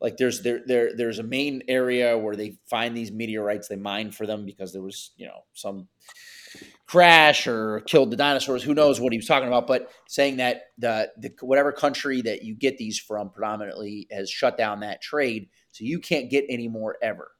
Like 0.00 0.16
there's 0.16 0.42
there 0.42 0.60
there 0.66 0.94
there's 0.96 1.18
a 1.18 1.24
main 1.24 1.62
area 1.66 2.16
where 2.16 2.36
they 2.36 2.58
find 2.70 2.96
these 2.96 3.10
meteorites, 3.10 3.68
they 3.68 3.76
mine 3.76 4.12
for 4.12 4.26
them 4.26 4.46
because 4.46 4.72
there 4.72 4.82
was 4.82 5.10
you 5.16 5.26
know 5.26 5.44
some 5.54 5.88
crash 6.86 7.46
or 7.46 7.80
killed 7.80 8.10
the 8.10 8.16
dinosaurs. 8.16 8.62
Who 8.62 8.74
knows 8.74 9.00
what 9.00 9.12
he 9.12 9.18
was 9.18 9.26
talking 9.26 9.48
about? 9.48 9.66
But 9.66 9.90
saying 10.06 10.36
that 10.38 10.62
the, 10.78 11.10
the 11.18 11.32
whatever 11.40 11.72
country 11.72 12.22
that 12.22 12.42
you 12.42 12.54
get 12.54 12.78
these 12.78 12.98
from 12.98 13.30
predominantly 13.30 14.06
has 14.10 14.30
shut 14.30 14.56
down 14.56 14.80
that 14.80 15.02
trade, 15.02 15.48
so 15.72 15.84
you 15.84 15.98
can't 15.98 16.30
get 16.30 16.44
any 16.48 16.68
more 16.68 16.96
ever. 17.02 17.32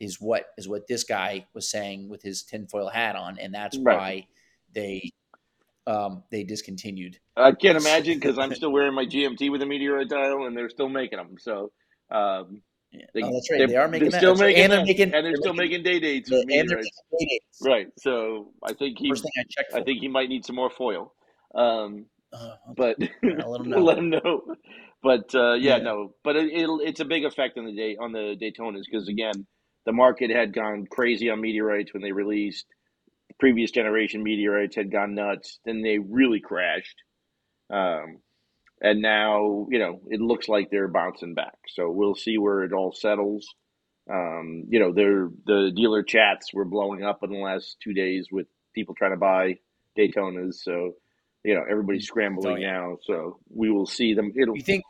Is 0.00 0.20
what 0.20 0.46
is 0.58 0.68
what 0.68 0.88
this 0.88 1.04
guy 1.04 1.46
was 1.54 1.70
saying 1.70 2.08
with 2.08 2.22
his 2.22 2.42
tinfoil 2.42 2.88
hat 2.88 3.14
on, 3.14 3.38
and 3.38 3.54
that's 3.54 3.78
Right. 3.78 3.96
why 3.96 4.26
they 4.74 5.12
um, 5.86 6.22
they 6.30 6.44
discontinued. 6.44 7.18
I 7.36 7.52
can't 7.52 7.78
imagine 7.78 8.18
because 8.18 8.38
I'm 8.38 8.54
still 8.60 8.70
wearing 8.72 8.94
my 8.94 9.04
GMT 9.06 9.50
with 9.50 9.62
a 9.62 9.66
meteorite 9.66 10.08
dial, 10.08 10.46
and 10.46 10.56
they're 10.56 10.70
still 10.70 10.88
making 10.88 11.18
them. 11.18 11.36
So. 11.38 11.72
Um, 12.10 12.62
Yeah. 12.92 13.06
They- 13.14 13.22
oh, 13.22 13.32
that's 13.32 13.50
right. 13.50 13.66
they're- 13.68 13.88
making 13.88 14.10
they're 14.10 14.10
that. 14.10 14.18
still 14.18 14.34
making 14.36 14.62
and 14.64 14.72
they're 14.72 14.84
making 14.84 15.14
and 15.14 15.24
they're 15.26 15.36
still 15.36 15.54
making 15.54 15.82
day 15.82 15.98
dates 15.98 16.28
the- 16.28 16.40
and 16.40 16.48
they're 16.50 16.62
meteorites. 16.64 17.02
making 17.12 17.26
day 17.26 17.38
dates. 17.40 17.58
Right. 17.64 17.86
So 17.98 18.52
I 18.62 18.74
think 18.74 18.98
he, 18.98 19.08
First 19.08 19.22
thing 19.22 19.32
I 19.38 19.44
checked. 19.48 19.74
I 19.74 19.82
think 19.82 20.00
he 20.00 20.08
might 20.08 20.28
need 20.28 20.44
some 20.44 20.56
more 20.56 20.68
foil. 20.70 21.14
Um, 21.54 22.04
Uh, 22.34 22.56
but 22.76 22.96
I'll 23.40 23.50
let 23.52 23.60
him 23.62 23.70
know. 23.70 23.78
let 23.78 23.96
him 23.98 24.10
know. 24.10 24.42
But 25.02 25.34
uh, 25.34 25.54
yeah, 25.54 25.76
Yeah. 25.78 25.82
no. 25.82 26.14
But 26.22 26.36
it, 26.36 26.52
it'll 26.52 26.80
it's 26.80 27.00
a 27.00 27.04
big 27.06 27.24
effect 27.24 27.56
on 27.56 27.64
the 27.64 27.72
day 27.72 27.96
on 27.98 28.12
the 28.12 28.36
Daytonas 28.40 28.84
because 28.90 29.08
again, 29.08 29.46
the 29.86 29.92
market 29.92 30.30
had 30.30 30.52
gone 30.52 30.86
crazy 30.86 31.30
on 31.30 31.40
meteorites 31.40 31.92
when 31.94 32.02
they 32.02 32.12
released. 32.12 32.66
Previous 33.42 33.72
generation 33.72 34.22
meteorites 34.22 34.76
had 34.76 34.92
gone 34.92 35.16
nuts. 35.16 35.58
Then 35.64 35.82
they 35.82 35.98
really 35.98 36.38
crashed. 36.38 36.94
Um, 37.70 38.18
and 38.80 39.02
now 39.02 39.66
you 39.68 39.80
know 39.80 40.00
it 40.06 40.20
looks 40.20 40.48
like 40.48 40.70
they're 40.70 40.86
bouncing 40.86 41.34
back. 41.34 41.56
So 41.66 41.90
we'll 41.90 42.14
see 42.14 42.38
where 42.38 42.62
it 42.62 42.72
all 42.72 42.92
settles. 42.92 43.44
Um, 44.08 44.66
you 44.68 44.78
know, 44.78 44.92
their 44.92 45.28
the 45.44 45.72
dealer 45.74 46.04
chats 46.04 46.54
were 46.54 46.64
blowing 46.64 47.02
up 47.02 47.24
in 47.24 47.30
the 47.30 47.38
last 47.38 47.78
two 47.82 47.92
days 47.92 48.28
with 48.30 48.46
people 48.76 48.94
trying 48.94 49.10
to 49.10 49.16
buy 49.16 49.56
Daytonas. 49.98 50.54
So 50.62 50.92
you 51.42 51.56
know 51.56 51.64
everybody's 51.68 52.06
scrambling 52.06 52.46
Oh, 52.46 52.56
yeah. 52.60 52.72
now. 52.74 52.98
So 53.02 53.40
we 53.52 53.72
will 53.72 53.86
see 53.86 54.14
them. 54.14 54.32
It'll 54.36 54.56
You 54.56 54.62
think 54.62 54.84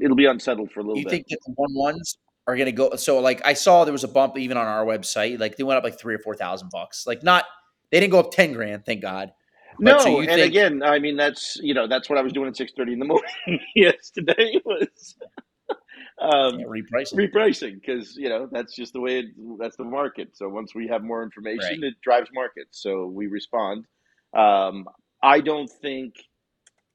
it'll 0.00 0.16
be 0.16 0.24
unsettled 0.24 0.72
for 0.72 0.80
a 0.80 0.84
little 0.84 0.96
you 0.96 1.04
bit. 1.04 1.12
You 1.12 1.16
think 1.18 1.28
that 1.28 1.40
the 1.44 1.52
one 1.56 1.74
ones 1.74 2.16
are 2.46 2.56
going 2.56 2.64
to 2.64 2.72
go? 2.72 2.96
So 2.96 3.18
like 3.18 3.42
I 3.44 3.52
saw 3.52 3.84
there 3.84 3.92
was 3.92 4.04
a 4.04 4.08
bump 4.08 4.38
even 4.38 4.56
on 4.56 4.66
our 4.66 4.86
website. 4.86 5.38
Like 5.38 5.58
they 5.58 5.64
went 5.64 5.76
up 5.76 5.84
like 5.84 5.98
three 6.00 6.14
or 6.14 6.18
four 6.18 6.34
thousand 6.34 6.70
bucks. 6.70 7.06
Like 7.06 7.22
not 7.22 7.44
they 7.94 8.00
didn't 8.00 8.10
go 8.10 8.18
up 8.18 8.32
ten 8.32 8.52
grand, 8.52 8.84
thank 8.84 9.00
God. 9.00 9.32
But 9.78 9.84
no, 9.84 9.98
so 10.00 10.18
and 10.20 10.28
think- 10.28 10.46
again, 10.48 10.82
I 10.82 10.98
mean 10.98 11.16
that's 11.16 11.56
you 11.62 11.74
know 11.74 11.86
that's 11.86 12.10
what 12.10 12.18
I 12.18 12.22
was 12.22 12.32
doing 12.32 12.48
at 12.48 12.56
six 12.56 12.72
thirty 12.76 12.92
in 12.92 12.98
the 12.98 13.04
morning 13.14 13.28
yesterday 13.76 14.60
was 14.64 15.16
um, 16.20 16.58
Yeah, 16.58 16.66
repricing. 16.66 17.14
repricing 17.14 17.74
because 17.80 18.16
you 18.16 18.28
know 18.28 18.48
that's 18.50 18.74
just 18.74 18.92
the 18.94 19.00
way 19.00 19.20
it, 19.20 19.26
that's 19.60 19.76
the 19.76 19.84
market. 19.84 20.30
So 20.36 20.48
once 20.48 20.74
we 20.74 20.88
have 20.88 21.02
more 21.02 21.22
information, 21.22 21.80
Right. 21.82 21.90
it 21.92 21.94
drives 22.02 22.28
markets. 22.34 22.82
So 22.82 23.06
we 23.06 23.26
respond. 23.28 23.84
Um, 24.36 24.86
I 25.22 25.40
don't 25.40 25.70
think. 25.70 26.14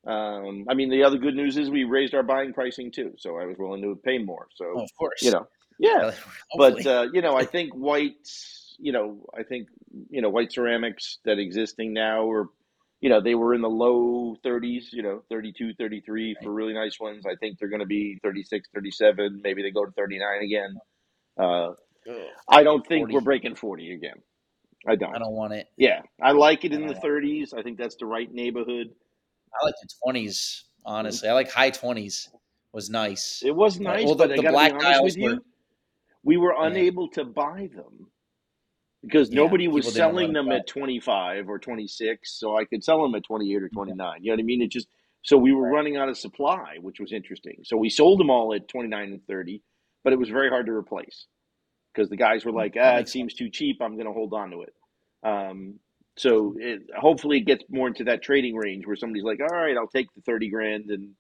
Um, 0.08 0.66
I 0.70 0.74
mean, 0.76 0.90
the 0.90 1.04
other 1.04 1.18
good 1.18 1.36
news 1.36 1.58
is 1.58 1.70
we 1.70 1.84
raised 1.84 2.14
our 2.14 2.24
buying 2.24 2.54
pricing 2.54 2.92
too, 2.92 3.14
so 3.18 3.38
I 3.38 3.46
was 3.46 3.58
willing 3.58 3.82
to 3.84 3.96
pay 4.04 4.18
more. 4.18 4.48
So 4.56 4.66
oh, 4.76 4.84
of 4.84 4.90
course. 4.98 5.22
you 5.22 5.32
know, 5.32 5.48
yeah. 5.80 6.12
But 6.58 6.86
uh, 6.86 7.08
you 7.14 7.22
know, 7.22 7.36
I 7.36 7.44
think 7.46 7.74
whites, 7.74 8.69
you 8.80 8.92
know, 8.92 9.26
I 9.38 9.44
think 9.44 9.68
you 10.10 10.22
know 10.22 10.30
white 10.30 10.52
ceramics 10.52 11.20
that 11.26 11.40
existing 11.40 11.94
now 11.94 12.30
are, 12.30 12.48
you 13.02 13.10
know, 13.10 13.22
they 13.22 13.36
were 13.36 13.54
in 13.54 13.62
the 13.62 13.70
low 13.70 14.36
30s, 14.46 14.92
you 14.92 15.02
know, 15.04 15.22
32, 15.30 15.74
33 15.76 16.36
for 16.44 16.52
really 16.52 16.74
nice 16.74 17.00
ones. 17.00 17.26
I 17.26 17.36
think 17.36 17.60
they're 17.60 17.70
going 17.70 17.80
to 17.82 17.86
be 17.86 18.20
36, 18.24 18.68
37. 18.74 19.42
Maybe 19.44 19.62
they 19.62 19.72
go 19.72 19.86
to 19.86 19.92
39 19.92 20.44
again. 20.44 20.76
Uh, 21.40 21.70
I 22.50 22.64
don't 22.64 22.86
think 22.88 23.04
40. 23.04 23.14
we're 23.14 23.22
breaking 23.22 23.56
40 23.56 23.94
again. 23.94 24.16
I 24.88 24.96
don't. 24.96 25.14
I 25.16 25.20
don't 25.20 25.34
want 25.34 25.54
it. 25.54 25.68
Yeah, 25.78 26.02
I 26.22 26.32
like 26.32 26.64
it 26.66 26.72
in 26.74 26.88
the 26.88 26.94
don't 26.94 27.04
30s. 27.04 27.54
I 27.58 27.62
think 27.62 27.78
that's 27.78 27.98
the 27.98 28.06
right 28.06 28.32
neighborhood. 28.32 28.88
I 29.62 29.66
like 29.66 29.76
the 29.82 29.90
twenties. 30.04 30.66
Honestly, 30.86 31.28
I 31.28 31.34
like 31.34 31.52
high 31.52 31.70
twenties. 31.70 32.30
Was 32.72 32.90
nice. 32.90 33.42
It 33.44 33.56
was 33.56 33.80
nice, 33.80 34.06
well, 34.06 34.16
the- 34.16 34.28
but 34.28 34.36
the 34.38 34.44
black 34.44 34.74
honest 34.74 35.04
with 35.04 35.18
you, 35.18 35.24
were- 35.32 35.40
we 36.24 36.38
were 36.38 36.54
Yeah. 36.54 36.68
unable 36.68 37.10
to 37.10 37.26
buy 37.26 37.68
them 37.76 38.10
because 39.04 39.32
Yeah, 39.32 39.32
nobody 39.32 39.68
was 39.68 39.88
people 39.88 39.92
didn't 39.92 40.16
selling 40.16 40.34
them 40.34 40.52
at 40.52 40.68
25 40.68 41.50
or 41.50 41.60
26, 41.60 42.40
so 42.40 42.58
I 42.58 42.66
could 42.66 42.84
sell 42.84 43.02
them 43.02 43.16
at 43.16 43.24
28 43.24 43.64
or 43.64 43.70
29. 43.70 44.24
You 44.24 44.32
know 44.32 44.36
what 44.36 44.40
I 44.42 44.44
mean? 44.44 44.62
It 44.62 44.72
just 44.72 44.88
so 45.24 45.38
we 45.38 45.54
were 45.54 45.68
Right. 45.68 45.70
running 45.70 45.98
out 45.98 46.10
of 46.10 46.18
supply, 46.18 46.78
which 46.82 47.00
was 47.00 47.12
interesting. 47.14 47.60
So 47.64 47.78
we 47.78 47.90
sold 47.90 48.20
them 48.20 48.30
all 48.30 48.54
at 48.54 48.68
29 48.68 49.12
and 49.14 49.28
30, 49.28 49.62
but 50.04 50.14
it 50.14 50.20
was 50.20 50.30
very 50.30 50.50
hard 50.50 50.66
to 50.68 50.72
replace 50.74 51.28
because 51.94 52.10
the 52.10 52.18
guys 52.18 52.46
were 52.46 52.52
like, 52.52 52.76
That 52.82 52.94
"Ah, 52.94 52.98
it 52.98 53.10
makes 53.10 53.10
seems 53.10 53.34
too 53.34 53.50
cheap. 53.50 53.78
I'm 53.82 53.96
going 53.96 54.08
to 54.08 54.14
hold 54.14 54.34
on 54.34 54.52
to 54.52 54.64
it." 54.64 54.74
Um, 55.24 55.80
so 56.18 56.56
it, 56.60 56.84
hopefully 56.98 57.38
it 57.40 57.46
gets 57.48 57.64
more 57.70 57.88
into 57.88 58.06
that 58.06 58.24
trading 58.24 58.56
range 58.56 58.88
where 58.88 58.96
somebody's 58.98 59.24
like, 59.26 59.40
"All 59.42 59.48
right, 59.58 59.78
I'll 59.78 59.88
take 59.88 60.14
the 60.16 60.22
30 60.22 60.50
grand 60.50 60.92
and 60.92 61.12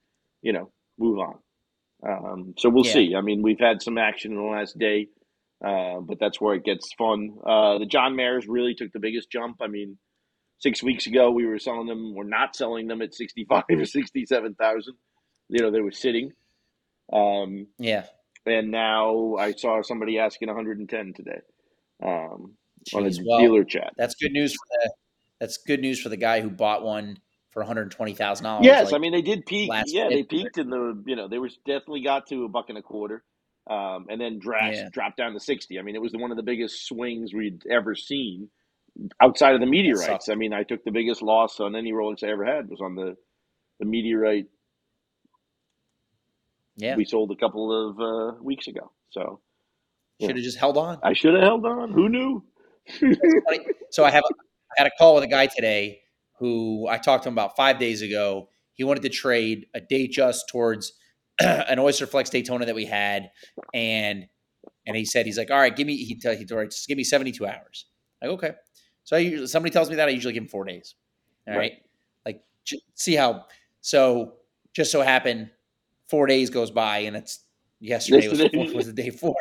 you 0.41 0.53
know 0.53 0.71
move 0.99 1.19
on." 1.19 1.35
Um, 2.07 2.53
so 2.57 2.69
we'll 2.69 2.83
Yeah. 2.83 2.85
see. 2.85 3.15
I 3.15 3.21
mean, 3.21 3.41
we've 3.41 3.59
had 3.59 3.81
some 3.81 3.97
action 3.97 4.31
in 4.31 4.37
the 4.37 4.43
last 4.43 4.77
day, 4.79 5.09
uh, 5.63 5.99
but 5.99 6.19
that's 6.19 6.39
where 6.39 6.55
it 6.55 6.63
gets 6.63 6.93
fun. 6.93 7.37
Uh, 7.45 7.79
the 7.79 7.85
John 7.85 8.13
Mayers 8.13 8.45
really 8.47 8.75
took 8.75 8.91
the 8.91 8.99
biggest 8.99 9.31
jump. 9.31 9.57
I 9.61 9.67
mean, 9.67 9.97
six 10.59 10.81
weeks 10.81 11.07
ago 11.07 11.31
we 11.31 11.45
were 11.45 11.59
selling 11.59 11.87
them, 11.87 12.13
we're 12.15 12.23
not 12.23 12.55
selling 12.55 12.87
them 12.87 13.01
at 13.01 13.13
sixty 13.13 13.45
five 13.45 13.63
or 13.69 13.85
sixty 13.85 14.25
seven 14.25 14.55
thousand. 14.55 14.95
You 15.49 15.61
know, 15.61 15.71
they 15.71 15.81
were 15.81 15.91
sitting. 15.91 16.31
Um, 17.11 17.67
Yeah. 17.79 18.05
and 18.45 18.69
now 18.71 19.35
I 19.35 19.53
saw 19.53 19.81
somebody 19.81 20.19
asking 20.19 20.47
110 20.47 21.13
today 21.15 21.39
um, 22.03 22.53
on 22.93 23.05
a 23.05 23.09
Jeez, 23.09 23.17
well, 23.25 23.39
dealer 23.39 23.63
chat. 23.63 23.93
That's 23.97 24.15
good 24.15 24.31
news 24.31 24.53
for 24.53 24.65
the. 24.69 24.91
That's 25.39 25.57
good 25.57 25.79
news 25.79 26.01
for 26.01 26.09
the 26.09 26.17
guy 26.17 26.41
who 26.41 26.49
bought 26.49 26.83
one 26.83 27.17
for 27.51 27.61
one 27.61 27.67
hundred 27.67 27.91
twenty 27.91 28.13
thousand 28.13 28.43
dollars. 28.43 28.65
Yes, 28.65 28.93
I 28.93 28.97
mean 28.97 29.11
they 29.11 29.21
did 29.21 29.45
peak. 29.45 29.71
Yeah, 29.87 30.09
they 30.09 30.23
peaked 30.23 30.57
in 30.57 30.69
the 30.69 31.01
you 31.05 31.15
know 31.15 31.27
they 31.27 31.39
were 31.39 31.49
definitely 31.65 32.03
got 32.03 32.27
to 32.27 32.43
a 32.43 32.49
buck 32.49 32.65
and 32.69 32.77
a 32.77 32.81
quarter, 32.81 33.23
um, 33.69 34.07
and 34.09 34.19
then 34.19 34.39
dropped 34.39 34.75
Yeah. 34.75 34.89
dropped 34.91 35.17
down 35.17 35.33
to 35.33 35.39
60. 35.39 35.77
I 35.79 35.81
mean 35.81 35.95
it 35.95 36.01
was 36.01 36.13
one 36.13 36.31
of 36.31 36.37
the 36.37 36.43
biggest 36.43 36.85
swings 36.87 37.33
we'd 37.33 37.61
ever 37.69 37.95
seen 37.95 38.49
outside 39.21 39.53
of 39.53 39.59
the 39.61 39.67
meteorites. 39.67 40.29
I 40.29 40.35
mean 40.35 40.53
I 40.53 40.63
took 40.63 40.83
the 40.83 40.91
biggest 40.91 41.21
loss 41.21 41.59
on 41.59 41.75
any 41.75 41.91
Rolex 41.91 42.23
I 42.23 42.31
ever 42.31 42.45
had 42.45 42.69
was 42.69 42.81
on 42.81 42.95
the 42.95 43.15
the 43.79 43.85
meteorite 43.85 44.47
yeah, 46.77 46.95
we 46.95 47.03
sold 47.03 47.29
a 47.31 47.35
couple 47.35 47.89
of 47.89 47.99
uh, 47.99 48.37
weeks 48.41 48.67
ago. 48.67 48.91
So 49.09 49.41
should 50.21 50.35
have 50.35 50.43
just 50.43 50.57
held 50.57 50.77
on. 50.77 50.99
I 51.03 51.13
should 51.13 51.33
have 51.33 51.43
held 51.43 51.65
on. 51.65 51.91
Who 51.91 52.09
knew? 52.09 52.43
So 53.91 54.03
I 54.05 54.11
have 54.11 54.23
I 54.31 54.73
had 54.77 54.87
a 54.87 54.91
call 54.99 55.15
with 55.15 55.23
a 55.23 55.27
guy 55.27 55.47
today 55.47 56.01
who 56.37 56.87
I 56.87 56.97
talked 56.97 57.23
to 57.23 57.29
him 57.29 57.33
about 57.33 57.55
five 57.55 57.79
days 57.79 58.01
ago. 58.03 58.49
He 58.73 58.83
wanted 58.83 59.01
to 59.03 59.09
trade 59.09 59.65
a 59.73 59.81
Datejust 59.81 60.41
towards 60.49 60.93
an 61.41 61.79
Oyster 61.79 62.05
Flex 62.07 62.29
Daytona 62.29 62.65
that 62.65 62.75
we 62.75 62.85
had, 62.85 63.31
and 63.73 64.27
and 64.85 64.95
he 64.97 65.05
said 65.05 65.25
he's 65.25 65.37
like, 65.37 65.51
all 65.51 65.57
right, 65.59 65.75
give 65.75 65.87
me 65.87 65.95
he 65.97 66.15
tell 66.19 66.35
he 66.35 66.45
told 66.45 66.69
just 66.71 66.87
give 66.87 66.97
me 66.97 67.03
seventy 67.03 67.31
two 67.31 67.45
hours. 67.45 67.85
Like 68.21 68.31
okay, 68.31 68.51
so 69.03 69.15
I 69.15 69.19
usually, 69.19 69.47
somebody 69.47 69.71
tells 69.71 69.89
me 69.89 69.95
that 69.95 70.07
I 70.07 70.11
usually 70.11 70.33
give 70.33 70.43
him 70.43 70.49
four 70.49 70.65
days. 70.65 70.95
All 71.47 71.53
right, 71.53 71.59
Right. 71.59 71.73
like 72.25 72.43
j- 72.65 72.81
see 72.95 73.15
how 73.15 73.45
so 73.81 74.33
just 74.73 74.91
so 74.91 75.01
happened 75.01 75.49
four 76.09 76.27
days 76.27 76.49
goes 76.49 76.71
by 76.71 76.99
and 76.99 77.15
it's 77.15 77.45
yesterday 77.79 78.27
was, 78.27 78.73
was 78.73 78.85
the 78.87 78.93
day 78.93 79.09
four. 79.09 79.35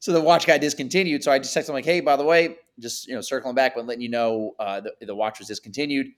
So 0.00 0.12
the 0.12 0.20
watch 0.20 0.46
got 0.46 0.60
discontinued. 0.60 1.22
So 1.22 1.30
I 1.30 1.38
just 1.38 1.56
texted 1.56 1.68
him 1.68 1.74
like, 1.76 1.84
"Hey, 1.84 2.00
by 2.00 2.16
the 2.16 2.24
way, 2.24 2.56
just 2.80 3.06
you 3.06 3.14
know, 3.14 3.20
circling 3.20 3.54
back, 3.54 3.74
but 3.76 3.86
letting 3.86 4.02
you 4.02 4.08
know 4.10 4.54
uh, 4.58 4.80
the 4.80 4.92
the 5.06 5.14
watch 5.14 5.38
was 5.38 5.46
discontinued. 5.48 6.08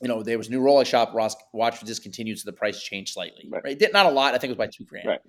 You 0.00 0.08
know, 0.08 0.22
there 0.22 0.38
was 0.38 0.48
a 0.48 0.50
new 0.50 0.62
Rolex 0.62 0.86
shop. 0.86 1.12
Ross 1.14 1.36
watch 1.52 1.80
was 1.80 1.88
discontinued, 1.88 2.38
so 2.38 2.48
the 2.50 2.56
price 2.56 2.82
changed 2.82 3.12
slightly. 3.12 3.48
Right. 3.50 3.62
Right, 3.64 3.78
Did- 3.78 3.92
not 3.92 4.06
a 4.06 4.10
lot. 4.10 4.34
I 4.34 4.38
think 4.38 4.50
it 4.50 4.56
was 4.56 4.66
by 4.66 4.70
two 4.72 4.84
grand. 4.84 5.06
Right. 5.06 5.20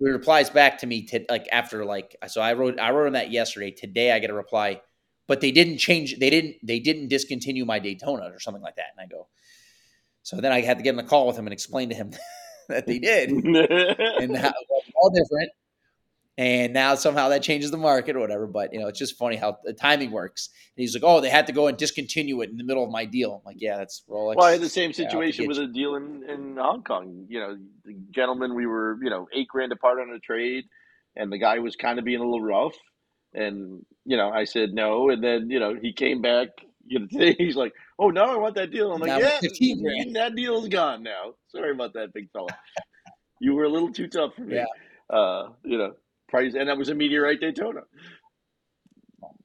He 0.00 0.08
replies 0.08 0.50
back 0.50 0.78
to 0.78 0.86
me 0.86 1.02
to, 1.06 1.24
like 1.28 1.48
after 1.52 1.84
like 1.84 2.16
so 2.26 2.40
I 2.40 2.54
wrote 2.54 2.78
I 2.78 2.90
wrote 2.90 3.06
him 3.06 3.12
that 3.14 3.30
yesterday. 3.30 3.70
Today 3.70 4.12
I 4.12 4.18
get 4.18 4.28
a 4.28 4.34
reply, 4.34 4.80
but 5.26 5.40
they 5.40 5.50
didn't 5.50 5.78
change. 5.78 6.18
They 6.18 6.30
didn't 6.30 6.56
they 6.62 6.78
didn't 6.80 7.08
discontinue 7.08 7.64
my 7.64 7.78
Daytona 7.78 8.30
or 8.32 8.40
something 8.40 8.62
like 8.62 8.76
that. 8.76 8.86
And 8.96 9.04
I 9.04 9.06
go, 9.06 9.28
so 10.22 10.36
then 10.40 10.52
I 10.52 10.60
had 10.60 10.78
to 10.78 10.82
get 10.84 10.90
on 10.90 10.96
the 10.96 11.04
call 11.04 11.26
with 11.26 11.36
him 11.36 11.46
and 11.46 11.52
explain 11.52 11.88
to 11.90 11.94
him 11.94 12.10
that 12.68 12.86
they 12.86 12.98
did 12.98 13.30
and 13.30 14.36
how 14.36 14.52
all 14.96 15.10
different. 15.10 15.50
And 16.36 16.72
now 16.72 16.96
somehow 16.96 17.28
that 17.28 17.44
changes 17.44 17.70
the 17.70 17.76
market 17.76 18.16
or 18.16 18.18
whatever. 18.18 18.46
But 18.48 18.72
you 18.72 18.80
know, 18.80 18.88
it's 18.88 18.98
just 18.98 19.16
funny 19.16 19.36
how 19.36 19.58
the 19.62 19.72
timing 19.72 20.10
works. 20.10 20.48
And 20.76 20.82
he's 20.82 20.94
like, 20.94 21.04
"Oh, 21.04 21.20
they 21.20 21.30
had 21.30 21.46
to 21.46 21.52
go 21.52 21.68
and 21.68 21.78
discontinue 21.78 22.40
it 22.40 22.50
in 22.50 22.56
the 22.56 22.64
middle 22.64 22.82
of 22.82 22.90
my 22.90 23.04
deal." 23.04 23.34
I'm 23.34 23.42
like, 23.46 23.60
"Yeah, 23.60 23.76
that's 23.76 24.02
Rolex." 24.08 24.36
Well, 24.36 24.48
I 24.48 24.52
had 24.52 24.60
the 24.60 24.68
same 24.68 24.92
situation 24.92 25.46
with 25.46 25.58
a 25.58 25.68
deal 25.68 25.94
in, 25.94 26.24
in 26.28 26.56
Hong 26.56 26.82
Kong. 26.82 27.26
You 27.28 27.38
know, 27.38 27.56
the 27.84 27.94
gentleman, 28.10 28.54
we 28.56 28.66
were, 28.66 28.98
you 29.00 29.10
know, 29.10 29.28
eight 29.32 29.46
grand 29.46 29.70
apart 29.70 30.00
on 30.00 30.10
a 30.10 30.18
trade, 30.18 30.64
and 31.14 31.30
the 31.30 31.38
guy 31.38 31.60
was 31.60 31.76
kind 31.76 32.00
of 32.00 32.04
being 32.04 32.20
a 32.20 32.24
little 32.24 32.42
rough. 32.42 32.74
And, 33.32 33.84
you 34.04 34.16
know, 34.16 34.30
I 34.30 34.44
said 34.44 34.72
no. 34.72 35.10
And 35.10 35.22
then, 35.22 35.50
you 35.50 35.58
know, 35.58 35.74
he 35.80 35.92
came 35.92 36.22
back, 36.22 36.48
you 36.86 37.00
know, 37.00 37.06
today 37.10 37.34
he's 37.36 37.56
like, 37.56 37.72
oh, 37.98 38.10
no, 38.10 38.24
I 38.24 38.36
want 38.36 38.54
that 38.56 38.70
deal. 38.70 38.92
I'm 38.92 39.00
like, 39.00 39.08
Now 39.08 39.18
yeah, 39.18 39.40
15 39.40 39.82
grand." 39.82 40.16
that 40.16 40.34
deal's 40.34 40.68
gone 40.68 41.02
now. 41.02 41.34
Sorry 41.48 41.72
about 41.72 41.94
that, 41.94 42.12
big 42.12 42.30
fella. 42.32 42.48
you 43.40 43.54
were 43.54 43.64
a 43.64 43.68
little 43.68 43.92
too 43.92 44.06
tough 44.08 44.34
for 44.34 44.42
me. 44.42 44.56
Yeah. 44.56 44.66
Uh, 45.10 45.50
you 45.64 45.78
know, 45.78 45.94
and 46.34 46.68
that 46.68 46.76
was 46.76 46.88
a 46.88 46.94
meteorite 46.94 47.40
Daytona. 47.40 47.80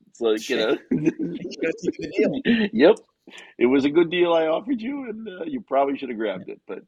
It's 0.10 0.22
like, 0.22 0.50
you 0.50 0.58
know. 0.58 0.78
You 0.92 1.12
the 1.12 2.42
deal. 2.42 2.70
yep, 2.74 2.96
it 3.58 3.66
was 3.68 3.86
a 3.86 3.90
good 3.90 4.10
deal 4.10 4.34
I 4.34 4.48
offered 4.48 4.82
you, 4.82 5.10
and 5.10 5.28
uh, 5.28 5.44
you 5.46 5.62
probably 5.62 5.98
should 5.98 6.10
have 6.10 6.18
grabbed 6.18 6.50
it. 6.50 6.60
But 6.68 6.80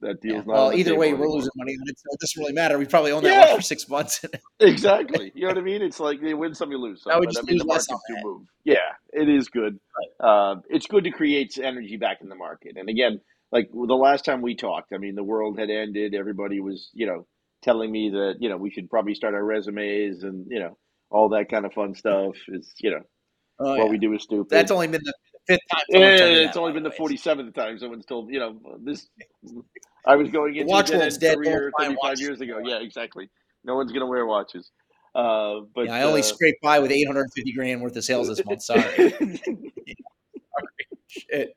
that 0.00 0.18
Yeah. 0.22 0.32
deal's 0.32 0.46
not. 0.46 0.54
Well, 0.54 0.72
either 0.72 0.94
way, 0.96 1.14
we're 1.14 1.28
losing 1.28 1.50
money 1.56 1.72
on 1.72 1.88
it, 1.88 1.98
so 1.98 2.04
it 2.12 2.20
doesn't 2.20 2.40
really 2.40 2.52
matter. 2.52 2.78
We 2.78 2.86
probably 2.86 3.12
own 3.12 3.22
that 3.24 3.30
Yeah. 3.30 3.40
watch 3.40 3.56
for 3.56 3.62
six 3.62 3.88
months. 3.88 4.24
Exactly. 4.60 5.32
You 5.34 5.42
know 5.42 5.48
what 5.48 5.58
I 5.58 5.62
mean? 5.62 5.82
It's 5.82 5.98
like 5.98 6.22
you 6.22 6.36
win 6.36 6.54
some, 6.54 6.70
you 6.70 6.78
lose 6.78 7.02
some. 7.02 7.12
I 7.12 7.18
would 7.18 7.26
But 7.26 7.38
I 7.38 7.42
mean, 7.42 7.58
the 7.58 7.64
lose 7.64 7.72
less 7.74 7.88
markets 7.90 8.04
do 8.08 8.16
move. 8.22 8.42
Yeah, 8.64 8.76
it 9.12 9.28
is 9.28 9.48
good. 9.48 9.80
Uh, 10.20 10.56
it's 10.70 10.86
good 10.86 11.02
to 11.04 11.10
create 11.10 11.58
energy 11.58 11.96
back 11.96 12.20
in 12.20 12.28
the 12.28 12.36
market. 12.36 12.76
And 12.76 12.88
again, 12.88 13.20
like 13.50 13.70
the 13.72 13.94
last 13.96 14.24
time 14.24 14.40
we 14.40 14.54
talked, 14.54 14.92
I 14.92 14.98
mean, 14.98 15.16
the 15.16 15.24
world 15.24 15.58
had 15.58 15.68
ended. 15.68 16.14
Everybody 16.14 16.60
was, 16.60 16.90
you 16.94 17.06
know, 17.06 17.26
telling 17.62 17.90
me 17.90 18.10
that 18.10 18.36
you 18.40 18.48
know 18.48 18.56
we 18.56 18.70
should 18.70 18.90
probably 18.90 19.14
start 19.14 19.34
our 19.34 19.44
resumes 19.44 20.24
and 20.24 20.46
you 20.50 20.58
know 20.58 20.76
all 21.10 21.28
that 21.30 21.50
kind 21.50 21.64
of 21.66 21.72
fun 21.72 21.94
stuff. 21.94 22.34
Is 22.48 22.72
you 22.78 22.90
know 22.90 23.02
Oh, 23.58 23.70
what 23.76 23.84
yeah. 23.84 23.90
we 23.90 23.98
do 23.98 24.12
is 24.14 24.22
stupid. 24.22 24.48
That's 24.50 24.70
only 24.70 24.88
been 24.88 25.02
the 25.04 25.14
fifth 25.46 25.60
time. 25.70 25.82
Yeah, 25.88 26.08
it's 26.08 26.54
that, 26.54 26.60
only 26.60 26.72
been 26.72 26.82
the 26.82 26.90
forty 26.90 27.16
seventh 27.16 27.54
time 27.54 27.78
someone's 27.78 28.06
told 28.06 28.32
you 28.32 28.40
know 28.40 28.58
this. 28.82 29.08
I 30.06 30.16
was 30.16 30.30
going 30.30 30.56
into 30.56 30.70
watch 30.70 30.90
dead 30.90 31.12
dead, 31.20 31.36
career 31.38 31.70
thirty 31.78 31.96
five 32.02 32.18
years 32.18 32.40
ago. 32.40 32.58
Yeah, 32.64 32.78
exactly. 32.80 33.30
No 33.64 33.76
one's 33.76 33.92
gonna 33.92 34.06
wear 34.06 34.26
watches. 34.26 34.70
Uh, 35.14 35.60
but 35.74 35.86
yeah, 35.86 35.94
I 35.94 36.02
only 36.02 36.22
uh, 36.22 36.24
scraped 36.24 36.62
by 36.62 36.78
with 36.78 36.90
850 36.90 37.52
grand 37.52 37.82
worth 37.82 37.94
of 37.96 38.02
sales 38.02 38.28
this 38.28 38.42
month. 38.46 38.62
Sorry. 38.62 39.12
Shit. 41.06 41.54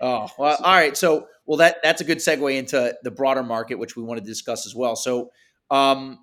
Oh 0.00 0.28
well, 0.38 0.56
all 0.62 0.74
right. 0.74 0.96
So, 0.96 1.26
well, 1.48 1.56
that 1.56 1.78
that's 1.82 2.02
a 2.02 2.04
good 2.04 2.18
segue 2.18 2.54
into 2.56 2.94
the 3.02 3.10
broader 3.10 3.42
market, 3.42 3.78
which 3.78 3.96
we 3.96 4.02
want 4.02 4.20
to 4.20 4.24
discuss 4.24 4.66
as 4.66 4.74
well. 4.74 4.94
So, 4.94 5.30
um, 5.70 6.18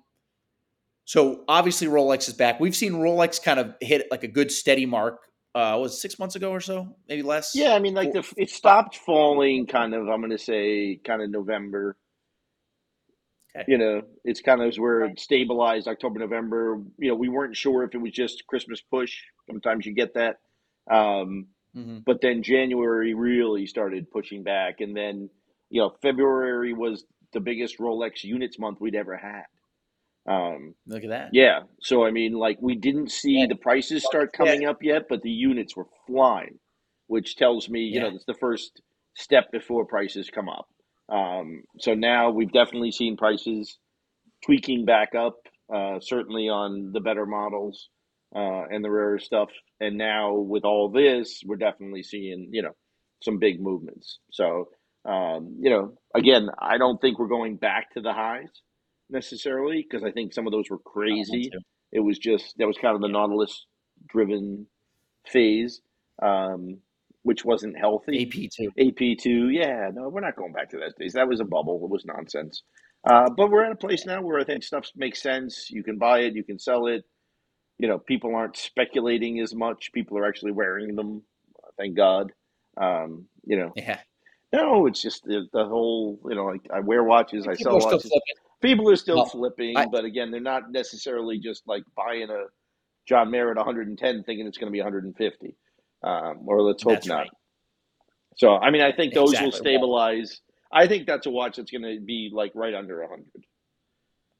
so 1.04 1.42
obviously 1.48 1.88
Rolex 1.88 2.28
is 2.28 2.34
back. 2.34 2.60
We've 2.60 2.76
seen 2.76 2.92
Rolex 2.92 3.42
kind 3.42 3.58
of 3.58 3.74
hit 3.80 4.06
like 4.08 4.22
a 4.22 4.28
good 4.28 4.52
steady 4.52 4.86
mark. 4.86 5.18
Uh, 5.52 5.78
was 5.80 5.94
it 5.94 5.96
six 5.96 6.18
months 6.20 6.36
ago 6.36 6.52
or 6.52 6.60
so, 6.60 6.96
maybe 7.08 7.22
less. 7.22 7.56
yeah, 7.56 7.74
I 7.74 7.80
mean, 7.80 7.94
like 7.94 8.12
the 8.12 8.24
it 8.36 8.50
stopped 8.50 8.98
falling. 8.98 9.66
Kind 9.66 9.94
of, 9.94 10.08
I'm 10.08 10.20
gonna 10.20 10.38
say, 10.38 11.00
kind 11.04 11.20
of 11.20 11.30
November. 11.30 11.96
Okay. 13.56 13.64
You 13.66 13.78
know, 13.78 14.02
it's 14.22 14.42
kind 14.42 14.62
of 14.62 14.76
where 14.76 15.06
it 15.06 15.18
stabilized 15.18 15.88
October, 15.88 16.20
November. 16.20 16.80
You 16.98 17.08
know, 17.08 17.14
we 17.16 17.30
weren't 17.30 17.56
sure 17.56 17.82
if 17.82 17.94
it 17.94 17.98
was 17.98 18.12
just 18.12 18.46
Christmas 18.46 18.80
push. 18.80 19.22
Sometimes 19.48 19.86
you 19.86 19.94
get 19.94 20.14
that. 20.14 20.36
Um, 20.88 21.48
hmm 21.76 21.98
but 22.06 22.20
then 22.22 22.42
January 22.42 23.14
really 23.14 23.66
started 23.66 24.10
pushing 24.10 24.42
back, 24.42 24.80
and 24.80 24.96
then 24.96 25.28
you 25.70 25.80
know 25.82 25.90
February 26.02 26.72
was 26.72 27.04
the 27.32 27.40
biggest 27.40 27.78
Rolex 27.78 28.24
units 28.24 28.58
month 28.58 28.78
we'd 28.80 28.94
ever 28.94 29.16
had. 29.16 29.44
Um, 30.28 30.74
Look 30.86 31.04
at 31.04 31.10
that. 31.10 31.28
yeah, 31.32 31.60
so 31.80 32.04
I 32.04 32.10
mean, 32.10 32.32
like 32.32 32.58
we 32.60 32.74
didn't 32.74 33.10
see 33.12 33.40
Yeah. 33.40 33.46
the 33.48 33.56
prices 33.56 34.04
start 34.04 34.32
coming 34.32 34.64
up 34.66 34.82
yet, 34.82 35.04
but 35.08 35.22
the 35.22 35.30
units 35.30 35.76
were 35.76 35.86
flying, 36.06 36.58
which 37.08 37.36
tells 37.36 37.68
me 37.68 37.80
you 37.80 38.00
know 38.00 38.08
it's 38.08 38.24
the 38.24 38.34
first 38.34 38.80
step 39.14 39.50
before 39.52 39.84
prices 39.86 40.30
come 40.30 40.48
up. 40.48 40.66
Um, 41.08 41.62
so 41.78 41.94
now 41.94 42.30
we've 42.30 42.52
definitely 42.52 42.90
seen 42.90 43.16
prices 43.16 43.78
tweaking 44.44 44.84
back 44.84 45.14
up, 45.14 45.36
uh, 45.74 46.00
certainly 46.00 46.48
on 46.48 46.92
the 46.92 47.00
better 47.00 47.26
models 47.26 47.88
uh, 48.36 48.64
and 48.70 48.84
the 48.84 48.90
rarer 48.90 49.18
stuff. 49.18 49.50
And 49.80 49.98
now 49.98 50.34
with 50.34 50.64
all 50.64 50.90
this, 50.90 51.42
we're 51.46 51.56
definitely 51.56 52.02
seeing 52.02 52.50
you 52.52 52.62
know 52.62 52.72
some 53.22 53.38
big 53.38 53.60
movements. 53.60 54.18
So 54.30 54.68
um, 55.06 55.56
you 55.60 55.70
know, 55.70 55.94
again, 56.14 56.48
I 56.60 56.78
don't 56.78 57.00
think 57.00 57.18
we're 57.18 57.28
going 57.28 57.56
back 57.56 57.92
to 57.94 58.00
the 58.00 58.12
highs 58.12 58.50
necessarily 59.08 59.86
because 59.88 60.04
I 60.04 60.10
think 60.10 60.34
some 60.34 60.46
of 60.46 60.52
those 60.52 60.68
were 60.70 60.78
crazy. 60.78 61.50
It 61.92 62.00
was 62.00 62.18
just 62.18 62.54
that 62.58 62.66
was 62.66 62.78
kind 62.78 62.96
of 62.96 63.00
the 63.00 63.08
Nautilus 63.08 63.66
driven 64.08 64.66
phase, 65.26 65.80
um, 66.22 66.78
which 67.22 67.44
wasn't 67.44 67.78
healthy. 67.78 68.24
AP 68.26 68.50
two, 68.50 68.70
AP 68.78 69.18
two, 69.18 69.50
yeah, 69.50 69.90
no, 69.94 70.08
we're 70.08 70.20
not 70.20 70.36
going 70.36 70.52
back 70.52 70.70
to 70.70 70.78
that 70.78 70.94
days. 70.98 71.12
That 71.14 71.28
was 71.28 71.40
a 71.40 71.44
bubble. 71.44 71.80
It 71.84 71.90
was 71.90 72.04
nonsense. 72.04 72.62
Uh, 73.08 73.28
but 73.36 73.50
we're 73.50 73.64
at 73.64 73.72
a 73.72 73.76
place 73.76 74.04
now 74.04 74.20
where 74.22 74.40
I 74.40 74.44
think 74.44 74.64
stuff 74.64 74.90
makes 74.96 75.22
sense. 75.22 75.70
You 75.70 75.84
can 75.84 75.98
buy 75.98 76.20
it, 76.20 76.34
you 76.34 76.42
can 76.42 76.58
sell 76.58 76.86
it. 76.88 77.04
You 77.78 77.88
know, 77.88 77.98
people 77.98 78.34
aren't 78.34 78.56
speculating 78.56 79.40
as 79.40 79.54
much. 79.54 79.92
People 79.92 80.16
are 80.18 80.26
actually 80.26 80.52
wearing 80.52 80.96
them. 80.96 81.22
Thank 81.78 81.96
God. 81.96 82.32
Um, 82.78 83.26
you 83.44 83.56
know, 83.58 83.72
Yeah. 83.76 84.00
no, 84.52 84.86
it's 84.86 85.02
just 85.02 85.24
the, 85.24 85.46
the 85.52 85.64
whole. 85.66 86.18
You 86.28 86.36
know, 86.36 86.46
like 86.46 86.62
I 86.72 86.80
wear 86.80 87.04
watches, 87.04 87.46
I 87.46 87.54
sell 87.54 87.78
watches. 87.78 88.10
People 88.62 88.88
are 88.90 88.96
still 88.96 89.26
flipping, 89.26 89.76
I- 89.76 89.86
but 89.86 90.04
again, 90.04 90.30
they're 90.30 90.40
not 90.40 90.70
necessarily 90.70 91.38
just 91.38 91.62
like 91.66 91.82
buying 91.96 92.30
a 92.30 92.44
John 93.06 93.30
Mayer 93.30 93.50
at 93.50 93.56
110, 93.56 94.22
thinking 94.24 94.46
it's 94.46 94.58
going 94.58 94.68
to 94.68 94.72
be 94.72 94.80
150. 94.80 95.54
Um, 96.02 96.40
or 96.46 96.62
let's 96.62 96.82
hope 96.82 97.04
not. 97.06 97.18
right. 97.18 97.30
So, 98.36 98.56
I 98.56 98.70
mean, 98.70 98.82
I 98.82 98.92
think 98.92 99.14
those 99.14 99.32
will 99.32 99.48
Exactly. 99.48 99.70
stabilize. 99.72 100.40
I 100.72 100.86
think 100.88 101.06
that's 101.06 101.26
a 101.26 101.30
watch 101.30 101.56
that's 101.56 101.70
going 101.70 101.82
to 101.82 102.00
be 102.04 102.30
like 102.32 102.52
right 102.54 102.74
under 102.74 103.00
hundred 103.06 103.26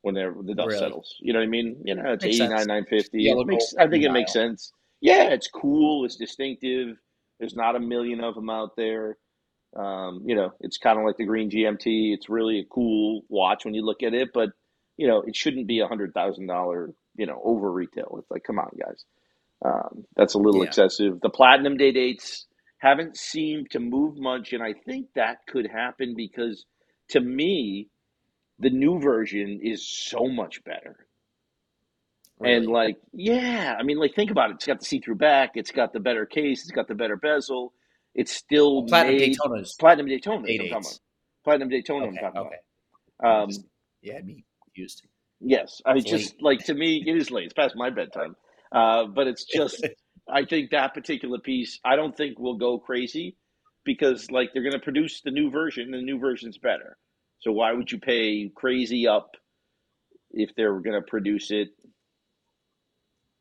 when 0.06 0.14
they're, 0.14 0.34
the 0.44 0.54
dust 0.54 0.68
Really? 0.68 0.78
settles. 0.78 1.16
You 1.20 1.34
know 1.34 1.40
what 1.40 1.46
I 1.46 1.50
mean? 1.50 1.82
You 1.84 1.96
know, 1.96 2.12
it's 2.12 2.24
Makes 2.24 2.36
eighty 2.36 2.38
sense. 2.38 2.52
nine, 2.54 2.68
nine 2.68 2.86
fifty. 2.88 3.24
Yellow 3.24 3.42
It 3.42 3.48
makes. 3.48 3.74
I 3.78 3.88
think 3.88 4.04
it 4.04 4.12
makes 4.12 4.32
sense. 4.32 4.72
Yeah, 5.00 5.24
it's 5.30 5.48
cool. 5.48 6.04
It's 6.06 6.16
distinctive. 6.16 6.96
There's 7.40 7.56
not 7.56 7.76
a 7.76 7.80
million 7.80 8.22
of 8.22 8.36
them 8.36 8.50
out 8.50 8.76
there. 8.76 9.18
Um, 9.76 10.22
you 10.26 10.36
know, 10.36 10.52
it's 10.60 10.78
kind 10.78 10.98
of 10.98 11.04
like 11.06 11.16
the 11.18 11.26
green 11.26 11.50
GMT. 11.50 12.14
It's 12.14 12.28
really 12.30 12.60
a 12.60 12.64
cool 12.66 13.22
watch 13.28 13.64
when 13.64 13.74
you 13.74 13.84
look 13.84 14.02
at 14.04 14.14
it, 14.14 14.30
but 14.34 14.50
you 14.98 15.08
know, 15.08 15.22
it 15.26 15.36
shouldn't 15.36 15.66
be 15.68 15.80
a 15.80 15.88
hundred 15.88 16.14
thousand 16.14 16.46
dollar, 16.48 16.90
you 17.16 17.26
know, 17.26 17.40
over 17.44 17.72
retail. 17.72 18.16
It's 18.20 18.30
like, 18.30 18.44
come 18.44 18.58
on, 18.60 18.70
guys. 18.80 19.04
Um, 19.64 20.04
that's 20.16 20.34
a 20.34 20.38
little 20.38 20.62
Yeah. 20.62 20.68
excessive. 20.68 21.20
The 21.22 21.30
platinum 21.30 21.76
day 21.76 21.92
dates 21.92 22.46
haven't 22.80 23.16
seemed 23.18 23.70
to 23.72 23.80
move 23.80 24.16
much, 24.18 24.52
and 24.52 24.62
I 24.62 24.74
think 24.86 25.08
that 25.16 25.38
could 25.48 25.66
happen 25.68 26.14
because 26.16 26.64
to 27.10 27.20
me, 27.20 27.88
the 28.58 28.70
new 28.70 29.00
version 29.00 29.60
is 29.62 29.86
so 29.86 30.26
much 30.26 30.62
better. 30.64 31.06
And 32.44 32.66
like, 32.66 32.96
yeah, 33.12 33.76
I 33.78 33.82
mean, 33.82 33.98
like, 33.98 34.14
think 34.14 34.30
about 34.30 34.50
it. 34.50 34.56
It's 34.56 34.66
got 34.66 34.80
the 34.80 34.84
see-through 34.84 35.14
back. 35.14 35.52
It's 35.54 35.70
got 35.70 35.92
the 35.94 36.00
better 36.00 36.26
case. 36.26 36.62
It's 36.62 36.70
got 36.70 36.86
the 36.86 36.94
better 36.94 37.16
bezel. 37.16 37.72
It's 38.14 38.32
still 38.32 38.82
Well, 38.82 38.88
Platinum 38.88 39.16
made 39.16 39.36
Daytona's 39.36 39.74
Platinum 39.78 40.06
Daytona. 40.06 40.46
eight 40.48 40.72
I'm. 40.72 40.82
Platinum 41.44 41.68
Daytona. 41.70 42.06
I'm 42.06 42.14
talking 42.16 42.40
okay. 42.40 42.56
about. 43.20 43.42
Um, 43.44 43.50
Yeah, 44.02 44.20
me 44.20 44.44
confused. 44.64 45.06
yes, 45.40 45.80
I 45.86 45.98
just 46.00 46.34
late. 46.34 46.42
like 46.42 46.66
to 46.66 46.74
me, 46.74 47.02
it 47.06 47.16
is 47.16 47.30
late. 47.30 47.44
It's 47.44 47.54
past 47.54 47.74
my 47.76 47.90
bedtime. 47.90 48.36
Uh, 48.72 49.06
but 49.06 49.26
it's 49.26 49.44
just, 49.44 49.86
I 50.28 50.44
think 50.44 50.70
that 50.70 50.92
particular 50.92 51.38
piece, 51.38 51.78
I 51.84 51.96
don't 51.96 52.16
think 52.16 52.38
will 52.38 52.56
go 52.58 52.78
crazy 52.78 53.36
because 53.84 54.30
like 54.30 54.50
they're 54.52 54.62
going 54.62 54.72
to 54.72 54.78
produce 54.80 55.22
the 55.22 55.30
new 55.30 55.50
version, 55.50 55.84
and 55.84 55.94
the 55.94 56.02
new 56.02 56.18
version's 56.18 56.58
better. 56.58 56.98
So 57.40 57.52
why 57.52 57.72
would 57.72 57.90
you 57.90 57.98
pay 57.98 58.50
crazy 58.54 59.06
up 59.06 59.36
if 60.32 60.54
they're 60.56 60.78
going 60.80 61.00
to 61.00 61.02
produce 61.02 61.50
it? 61.50 61.68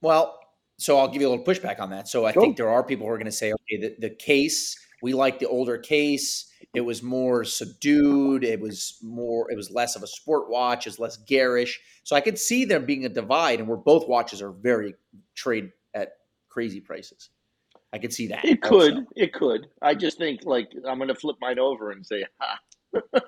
Well, 0.01 0.39
so 0.77 0.97
I'll 0.97 1.07
give 1.07 1.21
you 1.21 1.27
a 1.27 1.31
little 1.31 1.45
pushback 1.45 1.79
on 1.79 1.89
that. 1.91 2.07
So 2.07 2.25
I 2.25 2.33
Go. 2.33 2.41
think 2.41 2.57
there 2.57 2.69
are 2.69 2.83
people 2.83 3.07
who 3.07 3.13
are 3.13 3.17
going 3.17 3.25
to 3.25 3.31
say, 3.31 3.53
okay, 3.53 3.77
the, 3.81 3.95
the 3.99 4.09
case, 4.09 4.77
we 5.01 5.13
like 5.13 5.39
the 5.39 5.47
older 5.47 5.77
case. 5.77 6.51
It 6.73 6.81
was 6.81 7.01
more 7.01 7.43
subdued. 7.45 8.43
It 8.43 8.59
was 8.59 8.97
more, 9.01 9.49
it 9.51 9.55
was 9.55 9.71
less 9.71 9.95
of 9.95 10.03
a 10.03 10.07
sport 10.07 10.49
watch, 10.49 10.87
it's 10.87 10.99
less 10.99 11.17
garish. 11.17 11.79
So 12.03 12.15
I 12.15 12.21
could 12.21 12.37
see 12.37 12.65
there 12.65 12.79
being 12.79 13.05
a 13.05 13.09
divide 13.09 13.59
and 13.59 13.67
where 13.67 13.77
both 13.77 14.07
watches 14.07 14.41
are 14.41 14.51
very 14.51 14.93
trade 15.35 15.71
at 15.93 16.13
crazy 16.49 16.81
prices. 16.81 17.29
I 17.93 17.97
could 17.97 18.13
see 18.13 18.27
that. 18.27 18.43
It 18.43 18.61
could, 18.61 18.93
also. 18.93 19.05
it 19.15 19.33
could. 19.33 19.67
I 19.81 19.95
just 19.95 20.17
think 20.17 20.41
like 20.43 20.69
I'm 20.87 20.97
going 20.97 21.07
to 21.07 21.15
flip 21.15 21.37
mine 21.39 21.59
over 21.59 21.91
and 21.91 22.05
say, 22.05 22.25
ha. 22.39 22.59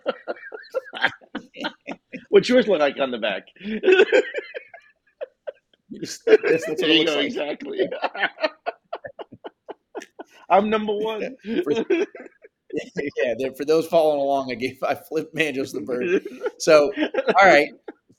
What's 2.30 2.50
yours 2.50 2.68
look 2.68 2.80
like 2.80 3.00
on 3.00 3.12
the 3.12 3.18
back? 3.18 3.48
That's, 5.90 6.20
that's 6.26 6.82
there 6.82 6.90
you 6.90 7.06
go, 7.06 7.16
like. 7.16 7.26
exactly. 7.26 7.80
I'm 10.50 10.70
number 10.70 10.94
one. 10.94 11.36
yeah, 11.46 11.62
for 13.58 13.66
those 13.66 13.88
following 13.88 14.20
along, 14.20 14.52
I 14.52 14.56
gave 14.56 14.78
I 14.84 14.96
flipped 14.96 15.36
Manjos 15.36 15.74
the 15.74 15.82
bird. 15.82 16.26
So 16.60 16.92
all 17.40 17.46
right. 17.46 17.70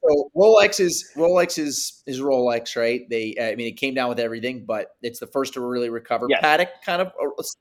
So 0.08 0.30
Rolex 0.36 0.80
is 0.80 1.10
Rolex 1.16 1.58
is 1.58 2.02
is 2.06 2.20
Rolex, 2.20 2.76
right? 2.76 3.02
They, 3.08 3.34
I 3.40 3.54
mean, 3.56 3.66
it 3.66 3.76
came 3.76 3.94
down 3.94 4.08
with 4.08 4.20
everything, 4.20 4.64
but 4.66 4.88
it's 5.02 5.20
the 5.20 5.26
first 5.26 5.54
to 5.54 5.60
really 5.60 5.90
recover. 5.90 6.26
Yes. 6.28 6.44
Patek 6.44 6.68
kind 6.84 7.02
of 7.02 7.12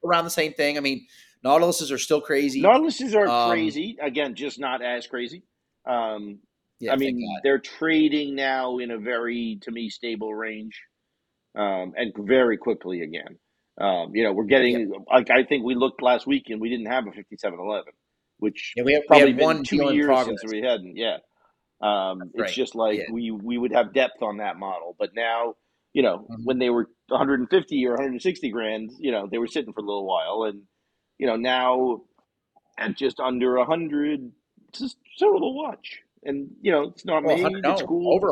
around 0.04 0.26
the 0.26 0.30
same 0.30 0.54
thing. 0.54 0.78
I 0.78 0.82
mean, 0.82 1.06
Nautiluses 1.48 1.92
are 1.92 1.98
still 1.98 2.22
crazy. 2.22 2.62
Nautiluses 2.62 3.16
are 3.16 3.28
Um, 3.28 3.50
crazy. 3.52 3.98
Again, 4.02 4.36
just 4.36 4.60
not 4.60 4.82
as 4.84 5.08
crazy. 5.08 5.44
Um, 5.86 6.40
yeah, 6.80 6.94
I 6.94 6.96
mean, 6.98 7.20
they're 7.44 7.60
trading 7.60 8.36
now 8.36 8.78
in 8.80 8.92
a 8.92 8.98
very, 8.98 9.58
to 9.64 9.72
me, 9.72 9.90
stable 9.90 10.34
range, 10.36 10.80
um, 11.56 11.94
and 11.96 12.14
very 12.18 12.58
quickly 12.58 13.02
again. 13.02 13.40
Um, 13.80 14.16
you 14.16 14.24
know, 14.24 14.34
we're 14.34 14.46
getting 14.46 14.92
like 15.12 15.30
I 15.32 15.44
think 15.44 15.64
we 15.64 15.76
looked 15.76 16.02
last 16.02 16.28
week 16.28 16.46
and 16.50 16.60
we 16.60 16.70
didn't 16.70 16.88
have 16.88 17.08
a 17.08 17.12
fifty-seven 17.12 17.60
eleven, 17.60 17.94
which 18.40 18.74
yeah, 18.76 18.84
we 18.84 18.94
have, 18.94 19.04
probably 19.08 19.34
been 19.34 19.44
one 19.46 19.64
two 19.64 19.94
years 19.94 20.08
progress. 20.08 20.40
since 20.42 20.52
we 20.52 20.62
hadn't. 20.62 20.96
Yeah, 20.98 21.18
um, 21.82 22.22
it's 22.34 22.40
Right. 22.42 22.50
just 22.52 22.76
like 22.76 22.98
Yeah. 23.00 23.06
we 23.14 23.32
we 23.32 23.58
would 23.58 23.72
have 23.74 23.94
depth 23.94 24.22
on 24.24 24.38
that 24.38 24.58
model, 24.58 24.96
but 25.00 25.12
now 25.16 25.54
you 25.94 26.02
know 26.02 26.28
Mhm. 26.30 26.44
when 26.44 26.58
they 26.60 26.72
were 26.72 26.90
150 27.10 27.86
or 27.88 27.94
160 27.94 28.50
grand, 28.50 28.92
you 29.00 29.12
know 29.12 29.28
they 29.32 29.38
were 29.38 29.48
sitting 29.48 29.74
for 29.74 29.82
a 29.82 29.86
little 29.86 30.06
while, 30.08 30.44
and 30.50 30.64
you 31.18 31.28
know 31.28 31.36
now 31.36 32.02
at 32.78 32.96
just 32.96 33.20
under 33.20 33.58
100, 33.58 34.32
it's 34.70 34.80
just 34.80 34.98
a 35.22 35.26
little 35.26 35.56
watch, 35.56 36.02
and 36.24 36.50
you 36.62 36.72
know 36.72 36.84
it's 36.84 37.06
not 37.06 37.24
Well, 37.24 37.36
made, 37.36 37.44
100 37.44 37.64
no, 37.64 37.72
it's 37.74 37.82
cool. 37.84 38.14
over 38.14 38.28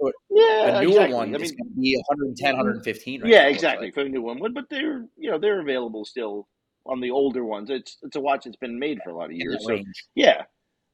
100. 0.00 0.14
yeah, 0.30 0.72
The 0.72 0.80
newer 0.80 0.90
exactly. 0.92 1.14
one 1.14 1.34
I 1.34 1.38
is 1.38 1.50
mean, 1.52 1.58
going 1.58 1.68
to 1.74 1.80
be 1.80 1.96
110, 2.08 2.56
115. 2.56 3.20
Right 3.22 3.30
yeah, 3.30 3.42
now, 3.42 3.48
exactly 3.48 3.86
like. 3.86 3.94
for 3.94 4.02
the 4.04 4.10
new 4.10 4.22
one, 4.22 4.38
but 4.40 4.54
but 4.54 4.64
they're 4.70 5.06
you 5.16 5.30
know 5.30 5.38
they're 5.38 5.60
available 5.60 6.04
still 6.04 6.48
on 6.86 7.00
the 7.00 7.10
older 7.10 7.44
ones. 7.44 7.70
It's 7.70 7.98
it's 8.02 8.16
a 8.16 8.20
watch 8.20 8.44
that's 8.44 8.56
been 8.56 8.78
made 8.78 8.98
for 9.04 9.10
a 9.10 9.16
lot 9.16 9.26
of 9.26 9.32
years, 9.32 9.64
so 9.64 9.74
range. 9.74 10.04
yeah. 10.14 10.42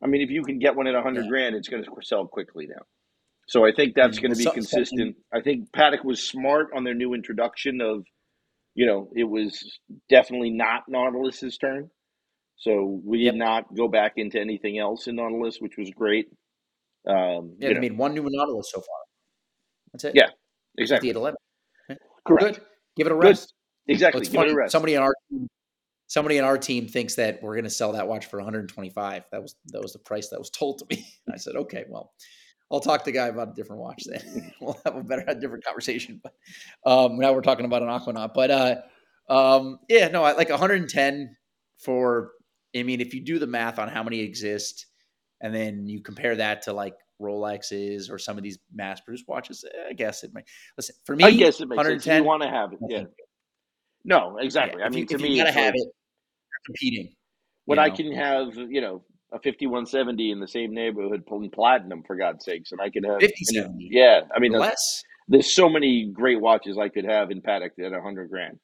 I 0.02 0.06
mean, 0.06 0.20
if 0.20 0.28
you 0.30 0.42
can 0.42 0.58
get 0.58 0.76
one 0.76 0.86
at 0.86 0.94
100 0.94 1.22
Yeah. 1.22 1.28
grand, 1.30 1.54
it's 1.54 1.68
going 1.68 1.82
to 1.82 1.90
sell 2.02 2.26
quickly 2.26 2.66
now. 2.66 2.82
So 3.46 3.64
I 3.64 3.72
think 3.72 3.94
that's 3.94 4.18
Mhm. 4.18 4.22
going 4.22 4.32
to 4.32 4.38
be 4.38 4.50
consistent. 4.50 5.16
I 5.32 5.40
think 5.40 5.70
Patek 5.72 6.04
was 6.04 6.22
smart 6.22 6.68
on 6.74 6.84
their 6.84 6.94
new 6.94 7.14
introduction 7.14 7.80
of, 7.80 8.04
you 8.74 8.86
know, 8.86 9.08
it 9.14 9.24
was 9.24 9.78
definitely 10.10 10.50
not 10.50 10.82
Nautilus's 10.88 11.56
turn. 11.58 11.90
So 12.56 13.00
we 13.04 13.18
did 13.18 13.26
Yep. 13.26 13.34
not 13.34 13.74
go 13.74 13.88
back 13.88 14.12
into 14.16 14.40
anything 14.40 14.78
else 14.78 15.06
in 15.06 15.16
Nautilus, 15.16 15.58
which 15.60 15.76
was 15.76 15.90
great. 15.90 16.26
Um, 17.06 17.56
Yeah, 17.58 17.68
they 17.68 17.74
know, 17.74 17.80
made 17.80 17.98
one 17.98 18.14
new 18.14 18.26
Nautilus 18.28 18.70
so 18.70 18.80
far. 18.80 18.98
That's 19.92 20.04
it. 20.04 20.12
Yeah, 20.14 20.30
exactly. 20.78 21.08
58 21.10 21.16
11. 21.16 21.36
Correct. 22.26 22.56
Good. 22.58 22.64
Give 22.96 23.06
it 23.06 23.12
a 23.12 23.16
Good. 23.16 23.24
rest. 23.24 23.54
Exactly. 23.86 24.20
What's 24.20 24.30
Give 24.30 24.40
it 24.42 24.50
a 24.52 24.54
rest. 24.54 24.72
somebody 24.72 24.96
on 24.96 25.02
our 25.02 25.14
team, 25.30 25.48
somebody 26.06 26.38
in 26.38 26.44
our 26.44 26.56
team 26.56 26.88
thinks 26.88 27.16
that 27.16 27.42
we're 27.42 27.54
going 27.54 27.64
to 27.64 27.70
sell 27.70 27.92
that 27.92 28.08
watch 28.08 28.26
for 28.26 28.38
125. 28.38 29.24
That 29.30 29.42
was 29.42 29.56
that 29.66 29.82
was 29.82 29.92
the 29.92 29.98
price 29.98 30.28
that 30.30 30.38
was 30.38 30.50
told 30.50 30.78
to 30.78 30.86
me. 30.90 31.06
I 31.32 31.36
said, 31.36 31.56
okay, 31.56 31.84
well, 31.88 32.12
I'll 32.70 32.80
talk 32.80 33.00
to 33.00 33.04
the 33.04 33.12
guy 33.12 33.26
about 33.26 33.50
a 33.50 33.54
different 33.54 33.82
watch 33.82 34.04
then. 34.06 34.52
we'll 34.60 34.78
have 34.84 34.96
a 34.96 35.02
better, 35.02 35.24
a 35.26 35.34
different 35.34 35.64
conversation. 35.64 36.20
But 36.22 36.34
um, 36.90 37.18
now 37.18 37.32
we're 37.32 37.42
talking 37.42 37.66
about 37.66 37.82
an 37.82 37.88
Aquanaut. 37.88 38.34
But 38.34 38.50
uh, 38.50 38.76
um, 39.28 39.78
yeah, 39.88 40.08
no, 40.08 40.24
I, 40.24 40.32
like 40.32 40.50
110 40.50 41.36
for. 41.78 42.32
I 42.76 42.82
mean, 42.82 43.00
if 43.00 43.14
you 43.14 43.20
do 43.24 43.38
the 43.38 43.46
math 43.46 43.78
on 43.78 43.88
how 43.88 44.02
many 44.02 44.20
exist, 44.20 44.86
and 45.40 45.54
then 45.54 45.86
you 45.86 46.00
compare 46.00 46.34
that 46.36 46.62
to 46.62 46.72
like 46.72 46.94
Rolexes 47.20 48.10
or 48.10 48.18
some 48.18 48.36
of 48.36 48.42
these 48.42 48.58
mass-produced 48.74 49.28
watches, 49.28 49.64
eh, 49.64 49.90
I 49.90 49.92
guess 49.92 50.24
it 50.24 50.32
might. 50.34 50.44
Listen, 50.76 50.96
for 51.04 51.14
me, 51.14 51.24
I 51.24 51.30
guess 51.30 51.60
it 51.60 51.68
makes 51.68 51.82
sense. 51.82 52.06
110. 52.06 52.22
You 52.22 52.26
want 52.26 52.42
to 52.42 52.48
have 52.48 52.72
it. 52.72 52.78
Yeah. 52.88 53.04
No, 54.04 54.36
exactly. 54.38 54.80
Yeah, 54.80 54.86
I 54.86 54.88
mean, 54.90 55.00
you, 55.00 55.06
to 55.06 55.18
me, 55.18 55.30
you 55.30 55.36
gotta 55.36 55.52
have 55.52 55.72
like 55.72 55.74
it, 55.74 55.86
you're 55.86 56.64
competing. 56.66 57.14
when 57.64 57.78
you 57.78 57.84
I 57.84 57.90
can 57.90 58.12
have, 58.12 58.54
you 58.56 58.80
know, 58.80 59.02
a 59.34 59.38
5170 59.40 60.30
in 60.30 60.38
the 60.40 60.46
same 60.48 60.72
neighborhood 60.72 61.26
pulling 61.26 61.50
platinum, 61.50 62.02
for 62.06 62.14
God's 62.16 62.44
sakes, 62.44 62.70
and 62.72 62.80
I 62.80 62.88
could 62.88 63.04
have. 63.04 63.20
5070. 63.20 63.88
Yeah. 63.90 64.20
I 64.34 64.38
mean, 64.38 64.52
less. 64.52 65.02
there's 65.28 65.52
so 65.54 65.68
many 65.68 66.06
great 66.12 66.40
watches 66.40 66.78
I 66.78 66.88
could 66.88 67.04
have 67.04 67.30
in 67.30 67.42
Patek 67.42 67.70
at 67.84 67.92
a 67.92 68.00
hundred 68.00 68.30
grand 68.30 68.58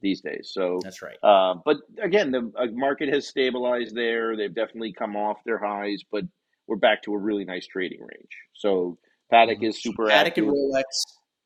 these 0.00 0.20
days. 0.22 0.50
So, 0.52 0.80
That's 0.82 1.02
right. 1.02 1.16
uh, 1.22 1.56
but 1.64 1.76
again, 2.02 2.30
the 2.30 2.50
uh, 2.58 2.66
market 2.72 3.12
has 3.12 3.28
stabilized 3.28 3.94
there. 3.94 4.36
They've 4.36 4.54
definitely 4.54 4.92
come 4.92 5.14
off 5.16 5.38
their 5.44 5.58
highs, 5.58 6.02
but 6.10 6.24
we're 6.66 6.76
back 6.76 7.02
to 7.02 7.12
a 7.14 7.18
really 7.18 7.44
nice 7.44 7.66
trading 7.66 8.00
range. 8.00 8.30
So 8.54 8.98
Patek 9.32 9.58
Mhm. 9.58 9.68
is 9.68 9.82
super 9.82 10.04
Patek 10.06 10.12
active. 10.28 10.48
and 10.48 10.54
Rolex, 10.56 10.84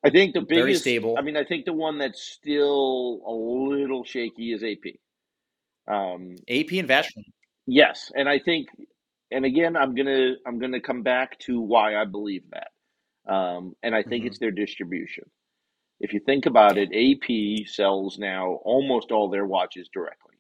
I 0.05 0.11
think 0.11 0.35
the 0.35 0.41
biggest. 0.41 0.55
very 0.55 0.75
stable. 0.75 1.17
I 1.19 1.23
mean, 1.23 1.37
I 1.37 1.45
think 1.45 1.65
the 1.65 1.73
one 1.73 1.99
that's 1.99 2.23
still 2.23 3.23
a 3.27 3.33
little 3.33 4.05
shaky 4.05 4.53
is 4.53 4.63
AP. 4.63 4.99
Um, 5.89 6.37
AP 6.49 6.79
and 6.79 6.89
Vacheron. 6.89 7.25
Yes, 7.69 8.13
and 8.17 8.29
I 8.31 8.41
think, 8.41 8.69
and 9.33 9.47
again, 9.47 9.77
I'm 9.77 9.95
gonna 9.97 10.35
I'm 10.47 10.61
gonna 10.61 10.81
come 10.83 11.05
back 11.05 11.39
to 11.41 11.61
why 11.63 11.97
I 11.97 12.07
believe 12.07 12.45
that, 12.53 13.33
um, 13.33 13.77
and 13.83 13.95
I 13.95 14.05
think 14.05 14.25
Mhm. 14.25 14.27
it's 14.27 14.41
their 14.41 14.53
distribution. 14.53 15.25
If 16.01 16.13
you 16.15 16.21
think 16.21 16.47
about 16.47 16.79
it, 16.79 16.91
AP 16.95 17.67
sells 17.67 18.19
now 18.19 18.61
almost 18.65 19.13
all 19.13 19.31
their 19.31 19.47
watches 19.47 19.89
directly. 19.93 20.37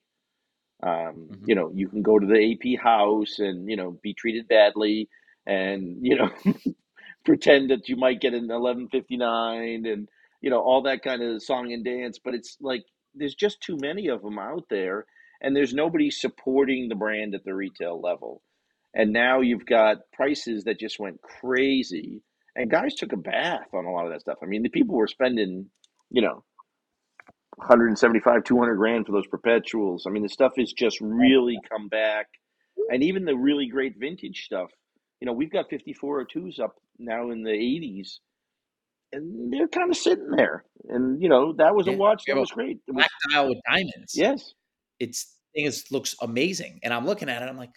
Um, 0.82 1.30
Mhm. 1.30 1.46
You 1.46 1.56
know, 1.56 1.72
you 1.74 1.88
can 1.88 2.02
go 2.02 2.18
to 2.18 2.26
the 2.26 2.52
AP 2.54 2.76
house 2.82 3.38
and 3.40 3.68
you 3.70 3.76
know 3.76 3.98
be 4.02 4.14
treated 4.14 4.48
badly, 4.48 5.08
and 5.46 5.98
you 6.02 6.16
know 6.16 6.30
pretend 7.24 7.70
that 7.70 7.88
you 7.88 7.96
might 7.96 8.20
get 8.20 8.34
an 8.34 8.48
1159 8.50 9.86
and 9.86 10.08
you 10.40 10.50
know 10.50 10.60
all 10.60 10.82
that 10.82 11.02
kind 11.02 11.22
of 11.22 11.42
song 11.42 11.72
and 11.72 11.84
dance 11.84 12.18
but 12.22 12.34
it's 12.34 12.56
like 12.60 12.84
there's 13.14 13.34
just 13.34 13.60
too 13.60 13.76
many 13.76 14.08
of 14.08 14.22
them 14.22 14.38
out 14.38 14.64
there 14.70 15.04
and 15.40 15.54
there's 15.56 15.74
nobody 15.74 16.10
supporting 16.10 16.88
the 16.88 16.94
brand 16.94 17.34
at 17.34 17.44
the 17.44 17.54
retail 17.54 18.00
level 18.00 18.42
and 18.94 19.12
now 19.12 19.40
you've 19.40 19.66
got 19.66 19.98
prices 20.12 20.64
that 20.64 20.78
just 20.80 20.98
went 20.98 21.20
crazy 21.22 22.22
and 22.56 22.70
guys 22.70 22.94
took 22.94 23.12
a 23.12 23.16
bath 23.16 23.68
on 23.74 23.84
a 23.84 23.90
lot 23.92 24.06
of 24.06 24.12
that 24.12 24.20
stuff 24.20 24.38
i 24.42 24.46
mean 24.46 24.62
the 24.62 24.68
people 24.70 24.96
were 24.96 25.06
spending 25.08 25.66
you 26.10 26.22
know 26.22 26.44
175 27.56 28.44
200 28.44 28.76
grand 28.76 29.06
for 29.06 29.12
those 29.12 29.26
perpetuals 29.26 30.04
i 30.06 30.10
mean 30.10 30.22
the 30.22 30.28
stuff 30.28 30.52
has 30.56 30.72
just 30.72 30.98
really 31.00 31.58
come 31.70 31.88
back 31.88 32.26
and 32.88 33.02
even 33.02 33.24
the 33.24 33.36
really 33.36 33.66
great 33.68 33.94
vintage 33.98 34.44
stuff. 34.44 34.70
You 35.20 35.26
know, 35.26 35.32
we've 35.32 35.50
got 35.52 35.70
5402s 35.70 36.60
up 36.60 36.76
now 36.98 37.30
in 37.30 37.42
the 37.42 37.50
80s, 37.50 38.18
and 39.12 39.52
they're 39.52 39.68
kind 39.68 39.90
of 39.90 39.96
sitting 39.96 40.30
there. 40.30 40.64
And 40.88 41.22
you 41.22 41.28
know, 41.28 41.54
that 41.54 41.74
was 41.74 41.86
Yeah, 41.86 41.92
a 41.92 41.92
watch 41.92 42.24
that 42.26 42.36
was 42.38 42.50
great. 42.52 42.78
It 42.86 42.92
was 42.94 43.06
black 43.06 43.10
dial 43.30 43.48
with 43.48 43.58
diamonds. 43.68 44.14
yes, 44.14 44.54
It's 45.00 45.36
thing 45.54 45.64
is 45.66 45.86
looks 45.90 46.14
amazing, 46.22 46.80
and 46.82 46.92
I'm 46.94 47.06
looking 47.06 47.28
at 47.28 47.42
it. 47.42 47.48
I'm 47.48 47.56
like, 47.56 47.74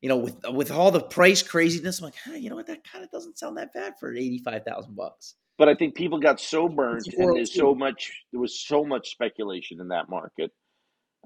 you 0.00 0.08
know, 0.08 0.16
with 0.18 0.36
with 0.50 0.70
all 0.70 0.90
the 0.90 1.00
price 1.02 1.42
craziness, 1.42 1.98
I'm 2.00 2.06
like, 2.06 2.14
huh, 2.24 2.34
you 2.34 2.50
know 2.50 2.56
what? 2.56 2.66
That 2.66 2.84
kind 2.90 3.04
of 3.04 3.10
doesn't 3.10 3.38
sound 3.38 3.56
that 3.58 3.72
bad 3.74 3.94
for 4.00 4.12
eighty 4.14 4.38
five 4.44 4.64
thousand 4.64 4.94
bucks. 4.96 5.34
but 5.58 5.68
I 5.68 5.74
think 5.74 5.94
people 5.94 6.20
got 6.20 6.40
so 6.40 6.68
burnt, 6.68 7.08
and 7.16 7.34
there's 7.34 7.54
so 7.54 7.74
much. 7.74 8.12
There 8.32 8.40
was 8.40 8.60
so 8.66 8.84
much 8.84 9.10
speculation 9.10 9.80
in 9.80 9.88
that 9.88 10.08
market 10.08 10.52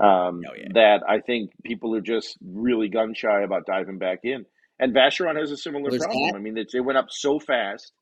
um, 0.01 0.43
Oh 0.49 0.55
yeah, 0.57 0.69
that 0.75 1.03
I 1.09 1.21
think 1.21 1.51
people 1.65 1.95
are 1.95 2.01
just 2.01 2.39
really 2.45 2.89
gun 2.89 3.15
shy 3.15 3.43
about 3.43 3.67
diving 3.67 3.99
back 3.99 4.21
in. 4.25 4.47
And 4.79 4.95
Vacheron 4.95 5.39
has 5.39 5.51
a 5.51 5.57
similar 5.59 5.91
there's 5.91 6.03
problem. 6.03 6.33
that. 6.33 6.37
I 6.39 6.41
mean, 6.41 6.57
it 6.57 6.69
went 6.81 6.97
up 6.99 7.09
so 7.11 7.39
fast, 7.39 7.93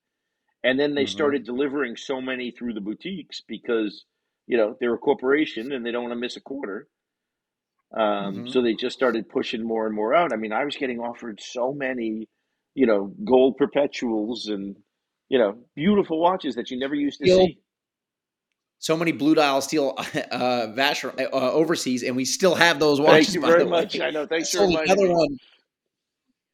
and 0.62 0.78
then 0.78 0.94
they 0.94 1.04
Mhm. 1.04 1.08
started 1.08 1.44
delivering 1.44 1.96
so 1.96 2.20
many 2.20 2.50
through 2.52 2.74
the 2.74 2.80
boutiques 2.80 3.40
because 3.48 4.04
you 4.46 4.56
know 4.56 4.76
they're 4.80 4.94
a 4.94 4.98
corporation 4.98 5.72
and 5.72 5.84
they 5.84 5.90
don't 5.90 6.04
want 6.04 6.12
to 6.12 6.20
miss 6.20 6.36
a 6.36 6.40
quarter. 6.40 6.88
Um, 7.94 8.44
Mhm. 8.44 8.50
so 8.52 8.60
they 8.60 8.74
just 8.74 8.94
started 8.96 9.28
pushing 9.28 9.62
more 9.62 9.86
and 9.86 9.94
more 9.94 10.14
out. 10.14 10.32
I 10.32 10.36
mean, 10.36 10.52
I 10.52 10.64
was 10.64 10.76
getting 10.76 11.00
offered 11.00 11.40
so 11.40 11.72
many, 11.72 12.28
you 12.74 12.86
know, 12.86 13.14
gold 13.24 13.56
perpetuals 13.56 14.48
and 14.48 14.76
you 15.30 15.38
know 15.38 15.58
beautiful 15.74 16.18
watches 16.20 16.54
that 16.54 16.70
you 16.70 16.78
never 16.78 16.94
used 16.94 17.18
to 17.20 17.26
see. 17.26 17.58
so 18.78 18.96
many 18.96 19.10
blue 19.12 19.34
dial 19.34 19.60
steel 19.60 19.94
uh, 19.98 20.68
Vacheron 20.76 21.20
uh, 21.32 21.52
overseas, 21.52 22.02
and 22.02 22.14
we 22.16 22.24
still 22.24 22.54
have 22.54 22.78
those 22.78 23.00
watches. 23.00 23.26
Thank 23.28 23.34
you 23.34 23.40
very 23.50 23.64
much. 23.64 23.98
I 24.00 24.10
know. 24.10 24.26
Thanks 24.26 24.50
for 24.50 24.58
sold 24.58 24.74
another 24.78 25.08
me. 25.08 25.14
one. 25.14 25.38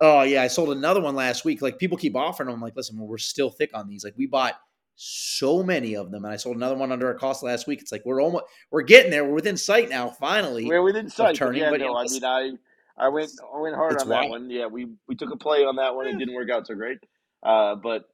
Oh 0.00 0.22
yeah, 0.22 0.42
I 0.42 0.48
sold 0.48 0.70
another 0.70 1.00
one 1.00 1.14
last 1.14 1.44
week. 1.44 1.62
Like 1.62 1.78
people 1.78 1.96
keep 1.96 2.14
offering 2.16 2.46
them. 2.48 2.56
I'm 2.56 2.60
like, 2.62 2.76
listen, 2.76 2.96
we're 2.98 3.18
still 3.18 3.50
thick 3.50 3.70
on 3.74 3.88
these. 3.88 4.04
Like 4.04 4.14
we 4.16 4.26
bought 4.26 4.54
so 4.96 5.62
many 5.62 5.96
of 5.96 6.10
them, 6.10 6.24
and 6.24 6.32
I 6.32 6.36
sold 6.36 6.56
another 6.56 6.76
one 6.76 6.92
under 6.92 7.10
a 7.10 7.18
cost 7.18 7.42
last 7.42 7.66
week. 7.66 7.80
It's 7.82 7.92
like 7.92 8.02
we're 8.06 8.22
almost 8.22 8.44
we're 8.70 8.82
getting 8.82 9.10
there. 9.10 9.24
We're 9.24 9.34
within 9.34 9.56
sight 9.56 9.88
now, 9.90 10.10
finally, 10.10 10.76
We're 10.76 10.82
within 10.82 11.08
sight, 11.08 11.40
turning. 11.40 11.52
yeah, 11.52 11.70
But 11.70 11.80
no, 11.80 11.94
I 11.96 12.04
mean, 12.08 12.24
I 12.24 12.52
I 12.98 13.08
went 13.08 13.32
I 13.54 13.60
went 13.60 13.76
hard 13.76 13.98
on 13.98 14.08
that 14.08 14.28
one. 14.28 14.50
Yeah, 14.50 14.66
we 14.66 14.86
we 15.08 15.14
took 15.16 15.32
a 15.32 15.36
play 15.36 15.64
on 15.64 15.76
that 15.76 15.94
one. 15.94 16.06
It 16.06 16.18
didn't 16.18 16.34
work 16.34 16.50
out 16.50 16.66
so 16.66 16.74
great, 16.74 16.98
uh, 17.44 17.76
but 17.76 18.04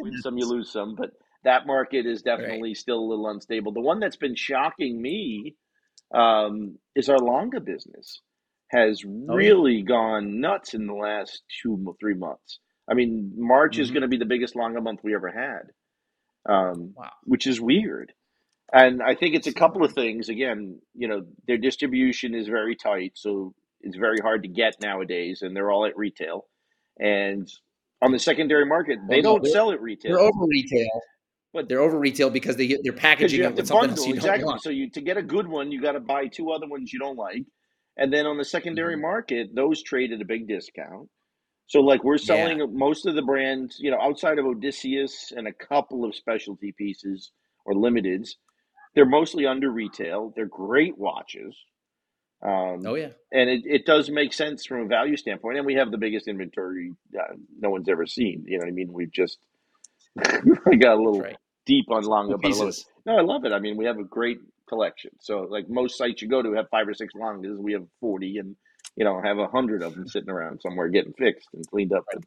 win 0.00 0.16
some, 0.18 0.38
you 0.38 0.46
lose 0.46 0.72
some. 0.72 0.94
But 0.96 1.12
that 1.44 1.66
market 1.66 2.06
is 2.06 2.22
Right. 2.36 2.64
definitely 2.64 2.74
still 2.74 2.98
a 3.00 3.08
little 3.10 3.28
unstable. 3.28 3.72
The 3.72 3.80
one 3.80 4.00
that's 4.00 4.16
been 4.16 4.34
shocking 4.36 5.00
me 5.02 5.56
um, 6.14 6.78
is 6.96 7.08
our 7.08 7.20
Lange 7.20 7.60
business 7.64 8.20
has 8.68 9.04
Oh 9.28 9.38
yeah. 9.38 9.54
really 9.54 9.82
gone 9.82 10.40
nuts 10.40 10.74
in 10.74 10.86
the 10.86 10.94
last 10.94 11.42
two 11.62 11.96
three 12.00 12.14
months. 12.14 12.60
I 12.90 12.94
mean, 12.94 13.32
March 13.36 13.78
is 13.78 13.90
hmm 13.90 13.92
going 13.92 14.02
to 14.02 14.08
be 14.08 14.18
the 14.18 14.24
biggest 14.24 14.56
Lange 14.56 14.80
month 14.82 15.00
we 15.04 15.14
ever 15.14 15.30
had, 15.30 15.62
um, 16.48 16.96
Wow. 16.96 17.10
which 17.24 17.46
is 17.46 17.60
weird. 17.60 18.12
And 18.72 19.02
I 19.02 19.14
think 19.14 19.34
it's 19.34 19.46
a 19.48 19.54
couple 19.54 19.84
of 19.84 19.92
things. 19.94 20.28
Again, 20.28 20.80
you 20.94 21.08
know, 21.08 21.22
their 21.46 21.58
distribution 21.58 22.34
is 22.34 22.48
very 22.48 22.76
tight, 22.76 23.12
so 23.16 23.54
it's 23.80 23.96
very 23.96 24.18
hard 24.20 24.42
to 24.44 24.48
get 24.48 24.74
nowadays, 24.80 25.42
and 25.42 25.56
they're 25.56 25.70
all 25.70 25.86
at 25.86 25.96
retail. 25.96 26.46
And 26.98 27.48
on 28.02 28.12
the 28.12 28.18
secondary 28.18 28.66
market, 28.66 28.98
Well, 29.08 29.08
they 29.10 29.22
no, 29.22 29.38
don't 29.38 29.46
sell 29.46 29.72
at 29.72 29.80
retail. 29.80 30.12
they're 30.12 30.20
over 30.20 30.46
retail. 30.48 31.02
but 31.52 31.68
They're 31.68 31.80
over 31.80 31.98
retail 31.98 32.30
because 32.30 32.56
they 32.56 32.68
get 32.68 32.80
they're 32.84 32.92
packaging 32.92 33.38
you 33.38 33.44
it 33.44 33.46
have 33.46 33.56
to 33.56 33.62
with 33.62 33.68
something 33.68 33.90
else 33.90 34.00
bundle 34.00 34.06
you 34.06 34.14
don't 34.14 34.26
exactly. 34.26 34.44
want. 34.44 34.62
So 34.62 34.70
you 34.70 34.90
to 34.90 35.00
get 35.00 35.16
a 35.16 35.22
good 35.22 35.48
one, 35.48 35.72
you 35.72 35.80
got 35.82 35.92
to 35.92 36.00
buy 36.00 36.26
two 36.28 36.52
other 36.52 36.68
ones 36.68 36.92
you 36.92 36.98
don't 37.00 37.16
like, 37.18 37.44
and 37.96 38.12
then 38.12 38.26
on 38.26 38.38
the 38.38 38.44
secondary 38.44 38.96
hmm 38.96 39.02
market, 39.02 39.54
those 39.54 39.82
trade 39.82 40.12
at 40.12 40.20
a 40.20 40.26
big 40.26 40.48
discount. 40.48 41.08
So 41.70 41.80
like 41.82 42.04
we're 42.04 42.18
Yeah. 42.18 42.56
selling 42.58 42.78
most 42.78 43.06
of 43.06 43.16
the 43.16 43.22
brands, 43.22 43.78
you 43.80 43.92
know, 43.92 44.00
outside 44.00 44.40
of 44.40 44.46
Odysseus 44.46 45.32
and 45.36 45.48
a 45.48 45.54
couple 45.54 46.04
of 46.04 46.16
specialty 46.16 46.72
pieces 46.72 47.32
or 47.64 47.74
limiteds, 47.74 48.30
they're 48.94 49.06
mostly 49.06 49.46
under 49.46 49.70
retail. 49.70 50.32
They're 50.36 50.46
great 50.46 50.98
watches. 50.98 51.56
Um, 52.42 52.82
Oh 52.86 52.96
yeah. 52.96 53.10
and 53.32 53.50
it, 53.50 53.62
it 53.66 53.86
does 53.86 54.10
make 54.10 54.32
sense 54.34 54.66
from 54.66 54.82
a 54.82 54.86
value 54.86 55.16
standpoint. 55.16 55.58
And 55.58 55.66
we 55.66 55.74
have 55.76 55.92
the 55.92 55.98
biggest 55.98 56.28
inventory 56.28 56.92
uh, 57.18 57.34
no 57.60 57.70
one's 57.70 57.88
ever 57.88 58.06
seen. 58.06 58.44
You 58.48 58.58
know 58.58 58.64
what 58.64 58.70
I 58.70 58.74
mean? 58.74 58.92
We've 58.92 59.12
just, 59.12 59.38
I 60.18 60.76
got 60.76 60.94
a 60.96 61.02
little 61.02 61.20
right. 61.20 61.36
deep 61.66 61.86
on 61.90 62.04
Lange, 62.04 62.38
but 62.40 62.52
I. 62.52 62.72
No, 63.06 63.16
I 63.18 63.22
love 63.22 63.44
it. 63.46 63.52
I 63.52 63.60
mean, 63.60 63.76
we 63.76 63.86
have 63.86 63.98
a 63.98 64.04
great 64.04 64.40
collection. 64.68 65.10
So, 65.20 65.42
like 65.50 65.68
most 65.68 65.98
sites 65.98 66.22
you 66.22 66.28
go 66.28 66.42
to 66.42 66.54
have 66.54 66.68
five 66.70 66.88
or 66.88 66.94
six 66.94 67.14
Langes. 67.14 67.58
We 67.58 67.74
have 67.74 67.86
40 68.00 68.38
and, 68.38 68.56
you 68.96 69.04
know, 69.04 69.20
have 69.22 69.38
a 69.38 69.46
hundred 69.48 69.82
of 69.82 69.94
them 69.94 70.06
sitting 70.08 70.30
around 70.30 70.60
somewhere 70.60 70.88
getting 70.88 71.12
fixed 71.14 71.48
and 71.54 71.66
cleaned 71.68 71.92
up. 71.92 72.04
But 72.12 72.22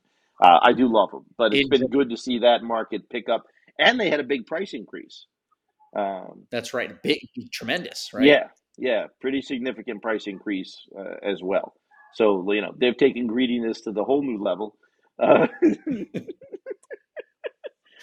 uh, 0.47 0.59
I 0.63 0.73
do 0.73 0.91
love 0.91 1.11
them. 1.11 1.25
But 1.37 1.53
it's 1.53 1.69
been 1.69 1.87
good 1.87 2.09
to 2.09 2.17
see 2.17 2.39
that 2.39 2.63
market 2.63 3.09
pick 3.09 3.29
up. 3.29 3.43
And 3.79 3.99
they 3.99 4.09
had 4.09 4.19
a 4.19 4.23
big 4.23 4.45
price 4.45 4.73
increase. 4.73 5.25
Um, 5.95 6.45
That's 6.51 6.73
right. 6.73 6.91
Big, 7.03 7.19
tremendous, 7.51 8.09
right? 8.13 8.25
yeah, 8.25 8.47
yeah, 8.77 9.05
pretty 9.21 9.41
significant 9.41 10.01
price 10.01 10.25
increase 10.27 10.75
uh, 10.97 11.15
as 11.23 11.39
well. 11.43 11.73
So 12.15 12.51
you 12.51 12.61
know 12.61 12.73
they've 12.79 12.97
taken 12.97 13.27
greediness 13.27 13.81
to 13.81 13.91
the 13.91 14.03
whole 14.03 14.23
new 14.23 14.41
level. 14.43 14.75
Uh, 15.21 15.47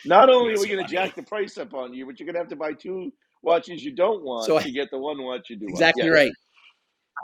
not 0.05 0.31
only 0.31 0.55
are 0.55 0.55
That's 0.55 0.59
we 0.59 0.69
going 0.69 0.85
to 0.85 0.85
funny. 0.85 0.89
jack 0.89 1.15
the 1.17 1.23
price 1.23 1.59
up 1.59 1.75
on 1.75 1.93
you, 1.95 2.07
but 2.07 2.19
you're 2.19 2.27
going 2.27 2.35
to 2.35 2.41
have 2.41 2.49
to 2.49 2.57
buy 2.57 2.73
two 2.73 3.13
watches 3.43 3.85
you 3.85 3.95
don't 3.95 4.23
want 4.23 4.47
So 4.47 4.59
to 4.59 4.71
get 4.71 4.91
the 4.91 4.99
one 4.99 5.23
watch 5.23 5.51
you 5.51 5.57
do 5.57 5.67
want. 5.71 5.71
exactly 5.71 5.97
Yes, 5.97 6.11
right. 6.11 6.33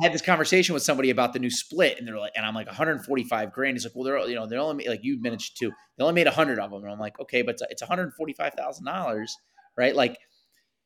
I 0.00 0.04
had 0.04 0.12
this 0.12 0.22
conversation 0.22 0.74
with 0.74 0.82
somebody 0.82 1.10
about 1.10 1.32
the 1.32 1.38
new 1.38 1.50
split, 1.50 1.98
and 1.98 2.06
they're 2.06 2.18
like, 2.18 2.32
and 2.36 2.44
I'm 2.44 2.54
like, 2.54 2.66
145 2.66 3.52
grand. 3.52 3.76
He's 3.76 3.84
like, 3.84 3.94
well, 3.94 4.04
they're 4.04 4.18
you 4.28 4.34
know 4.34 4.46
they're 4.46 4.60
only 4.60 4.86
like 4.86 5.00
you 5.02 5.20
mentioned 5.20 5.56
too. 5.58 5.72
They 5.96 6.04
only 6.04 6.14
made 6.14 6.26
a 6.26 6.30
100 6.30 6.58
of 6.58 6.70
them, 6.70 6.82
and 6.82 6.92
I'm 6.92 6.98
like, 6.98 7.18
okay, 7.20 7.42
but 7.42 7.52
it's, 7.52 7.62
it's 7.70 7.82
145 7.82 8.54
thousand 8.54 8.84
dollars, 8.84 9.36
right? 9.76 9.94
Like, 9.94 10.18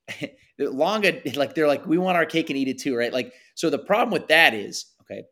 Lange, 0.59 1.23
like 1.35 1.55
they're 1.55 1.67
like, 1.67 1.87
we 1.87 1.99
want 1.99 2.17
our 2.17 2.27
cake 2.27 2.51
and 2.51 2.59
eat 2.59 2.69
it 2.69 2.79
too, 2.79 2.97
right? 2.97 3.13
Like, 3.13 3.33
so 3.55 3.71
the 3.71 3.79
problem 3.79 4.13
with 4.13 4.29
that 4.29 4.55
is, 4.55 4.87
okay, 5.03 5.23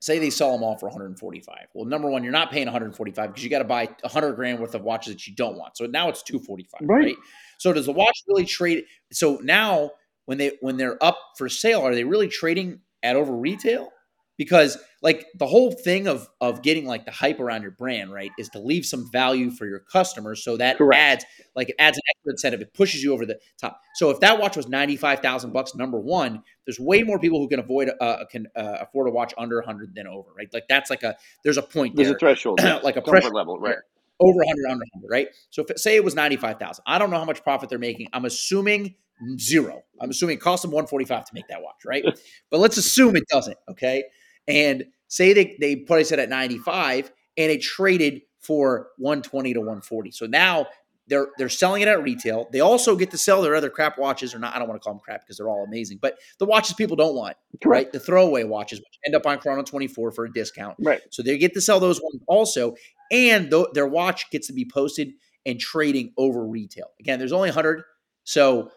say 0.00 0.18
they 0.18 0.30
sell 0.30 0.52
them 0.52 0.62
all 0.62 0.76
for 0.76 0.86
145. 0.86 1.56
Well, 1.74 1.86
number 1.86 2.08
one, 2.10 2.22
you're 2.22 2.32
not 2.32 2.50
paying 2.50 2.66
145 2.66 3.28
because 3.28 3.42
you 3.42 3.50
got 3.50 3.60
to 3.60 3.64
buy 3.64 3.86
100 4.02 4.34
grand 4.34 4.60
worth 4.60 4.74
of 4.74 4.82
watches 4.82 5.14
that 5.14 5.26
you 5.26 5.34
don't 5.34 5.56
want. 5.56 5.76
So 5.76 5.86
now 5.86 6.08
it's 6.08 6.22
245, 6.22 6.88
right. 6.88 7.04
right? 7.04 7.16
So 7.58 7.72
does 7.72 7.86
the 7.86 7.92
watch 7.92 8.16
really 8.28 8.44
trade? 8.44 8.84
So 9.12 9.40
now 9.42 9.90
when 10.26 10.38
they 10.38 10.52
when 10.60 10.76
they're 10.76 11.02
up 11.02 11.18
for 11.36 11.48
sale, 11.48 11.80
are 11.80 11.94
they 11.94 12.04
really 12.04 12.28
trading 12.28 12.80
at 13.04 13.16
over 13.16 13.32
retail? 13.32 13.90
Because 14.36 14.78
like 15.00 15.26
the 15.38 15.46
whole 15.46 15.70
thing 15.70 16.08
of 16.08 16.28
of 16.40 16.62
getting 16.62 16.86
like 16.86 17.04
the 17.04 17.12
hype 17.12 17.38
around 17.38 17.62
your 17.62 17.70
brand, 17.70 18.12
right, 18.12 18.32
is 18.36 18.48
to 18.48 18.58
leave 18.58 18.84
some 18.84 19.08
value 19.12 19.52
for 19.52 19.64
your 19.64 19.78
customers. 19.78 20.42
So 20.42 20.56
that 20.56 20.76
Correct. 20.76 21.00
adds 21.00 21.24
like 21.54 21.68
it 21.68 21.76
adds 21.78 21.96
an 21.98 22.02
extra 22.10 22.32
incentive. 22.32 22.60
It 22.60 22.74
pushes 22.74 23.04
you 23.04 23.12
over 23.12 23.24
the 23.24 23.38
top. 23.60 23.80
So 23.94 24.10
if 24.10 24.18
that 24.20 24.40
watch 24.40 24.56
was 24.56 24.66
ninety 24.66 24.96
five 24.96 25.20
thousand 25.20 25.52
bucks, 25.52 25.76
number 25.76 26.00
one, 26.00 26.42
there's 26.66 26.80
way 26.80 27.04
more 27.04 27.20
people 27.20 27.38
who 27.38 27.48
can 27.48 27.60
avoid 27.60 27.92
uh, 28.00 28.24
can 28.28 28.48
uh, 28.56 28.78
afford 28.80 29.06
a 29.06 29.12
watch 29.12 29.32
under 29.38 29.62
hundred 29.62 29.94
than 29.94 30.08
over, 30.08 30.30
right? 30.36 30.48
Like 30.52 30.64
that's 30.68 30.90
like 30.90 31.04
a 31.04 31.16
there's 31.44 31.58
a 31.58 31.62
point 31.62 31.94
There's 31.94 32.10
a 32.10 32.18
threshold, 32.18 32.60
like 32.82 32.96
a 32.96 33.02
Comfort 33.02 33.10
pressure 33.10 33.30
level, 33.30 33.60
right? 33.60 33.76
Over 34.20 34.38
100 34.38 34.70
under 34.70 34.84
100 34.94 35.08
right? 35.10 35.28
So 35.50 35.62
if 35.62 35.70
it, 35.70 35.78
say 35.78 35.96
it 35.96 36.04
was 36.04 36.14
95000 36.14 36.82
i 36.86 36.98
don't 36.98 37.10
know 37.10 37.18
how 37.18 37.24
much 37.24 37.42
profit 37.42 37.68
they're 37.68 37.78
making. 37.78 38.08
I'm 38.12 38.24
assuming 38.24 38.94
zero. 39.38 39.82
I'm 40.00 40.10
assuming 40.10 40.36
it 40.36 40.40
cost 40.40 40.62
them 40.62 40.70
145 40.70 41.24
to 41.26 41.30
make 41.34 41.48
that 41.48 41.62
watch 41.62 41.84
right? 41.84 42.04
But 42.50 42.60
let's 42.60 42.76
assume 42.76 43.16
it 43.16 43.28
doesn't 43.28 43.56
okay? 43.70 44.04
And 44.48 44.84
say 45.08 45.32
they 45.32 45.56
they 45.60 45.76
price 45.76 46.12
it 46.12 46.18
at 46.18 46.28
95 46.28 47.12
and 47.36 47.50
it 47.50 47.62
traded 47.62 48.22
for 48.40 48.88
120 48.98 49.54
to 49.54 49.60
140 49.60 50.10
so 50.10 50.26
now 50.26 50.66
they're 51.06 51.28
they're 51.36 51.50
selling 51.50 51.82
it 51.82 51.88
at 51.88 52.02
retail. 52.02 52.48
They 52.50 52.60
also 52.60 52.96
get 52.96 53.10
to 53.10 53.18
sell 53.18 53.42
their 53.42 53.54
other 53.54 53.68
crap 53.68 53.98
watches 53.98 54.34
or 54.34 54.38
not 54.38 54.54
i 54.54 54.58
don't 54.58 54.68
want 54.68 54.80
to 54.80 54.84
call 54.84 54.94
them 54.94 55.00
crap 55.04 55.20
because 55.22 55.36
they're 55.36 55.48
all 55.48 55.64
amazing 55.64 55.98
but 56.00 56.18
the 56.38 56.46
watches 56.46 56.74
people 56.74 56.96
don't 56.96 57.14
want 57.14 57.36
right? 57.64 57.90
The 57.92 58.00
throwaway 58.00 58.44
watches 58.44 58.78
which 58.80 58.98
end 59.06 59.14
up 59.14 59.26
on 59.26 59.38
chrono 59.38 59.62
24 59.62 60.12
for 60.12 60.24
a 60.24 60.32
discount. 60.32 60.76
Right. 60.80 61.00
so 61.10 61.22
they 61.22 61.38
get 61.38 61.54
to 61.54 61.60
sell 61.60 61.80
those 61.80 62.00
ones 62.02 62.22
also, 62.26 62.74
and 63.14 63.50
th- 63.50 63.68
their 63.72 63.86
watch 63.86 64.30
gets 64.30 64.48
to 64.48 64.52
be 64.52 64.68
posted 64.70 65.12
and 65.46 65.60
trading 65.60 66.12
over 66.16 66.46
retail. 66.46 66.86
Again, 67.00 67.18
there's 67.18 67.32
only 67.32 67.48
100, 67.48 67.82
so 68.24 68.70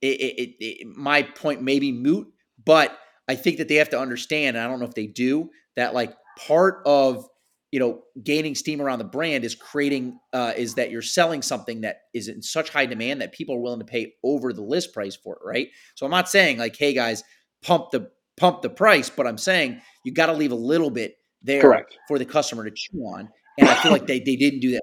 it, 0.00 0.20
it, 0.20 0.54
it, 0.60 0.86
my 0.96 1.22
point 1.22 1.62
may 1.62 1.78
be 1.78 1.92
moot, 1.92 2.28
but 2.64 2.96
I 3.28 3.34
think 3.34 3.58
that 3.58 3.68
they 3.68 3.76
have 3.76 3.90
to 3.90 4.00
understand, 4.00 4.56
and 4.56 4.64
I 4.64 4.68
don't 4.68 4.80
know 4.80 4.86
if 4.86 4.94
they 4.94 5.06
do, 5.06 5.50
that 5.76 5.94
like 5.94 6.14
part 6.38 6.82
of 6.86 7.26
you 7.70 7.78
know 7.78 8.00
gaining 8.22 8.54
steam 8.54 8.80
around 8.80 8.98
the 8.98 9.04
brand 9.04 9.44
is 9.44 9.54
creating 9.54 10.18
uh, 10.32 10.52
is 10.56 10.74
that 10.74 10.90
you're 10.90 11.02
selling 11.02 11.42
something 11.42 11.82
that 11.82 12.02
is 12.14 12.28
in 12.28 12.42
such 12.42 12.70
high 12.70 12.86
demand 12.86 13.20
that 13.20 13.32
people 13.32 13.54
are 13.54 13.60
willing 13.60 13.80
to 13.80 13.84
pay 13.84 14.14
over 14.24 14.52
the 14.52 14.62
list 14.62 14.94
price 14.94 15.16
for 15.16 15.34
it, 15.34 15.40
right? 15.44 15.68
So 15.94 16.06
I'm 16.06 16.12
not 16.12 16.28
saying 16.28 16.58
like, 16.58 16.76
hey 16.76 16.94
guys, 16.94 17.22
pump 17.62 17.90
the 17.90 18.10
pump 18.36 18.62
the 18.62 18.70
price, 18.70 19.10
but 19.10 19.26
I'm 19.26 19.38
saying 19.38 19.80
you 20.04 20.12
got 20.12 20.26
to 20.26 20.32
leave 20.32 20.52
a 20.52 20.56
little 20.56 20.90
bit 20.90 21.16
there 21.42 21.60
Correct. 21.60 21.98
for 22.08 22.18
the 22.18 22.24
customer 22.24 22.64
to 22.64 22.70
chew 22.74 22.98
on. 23.00 23.28
And 23.58 23.68
I 23.68 23.74
feel 23.74 23.92
like 23.92 24.06
they, 24.06 24.20
they 24.20 24.36
didn't 24.36 24.60
do 24.60 24.72
that. 24.72 24.82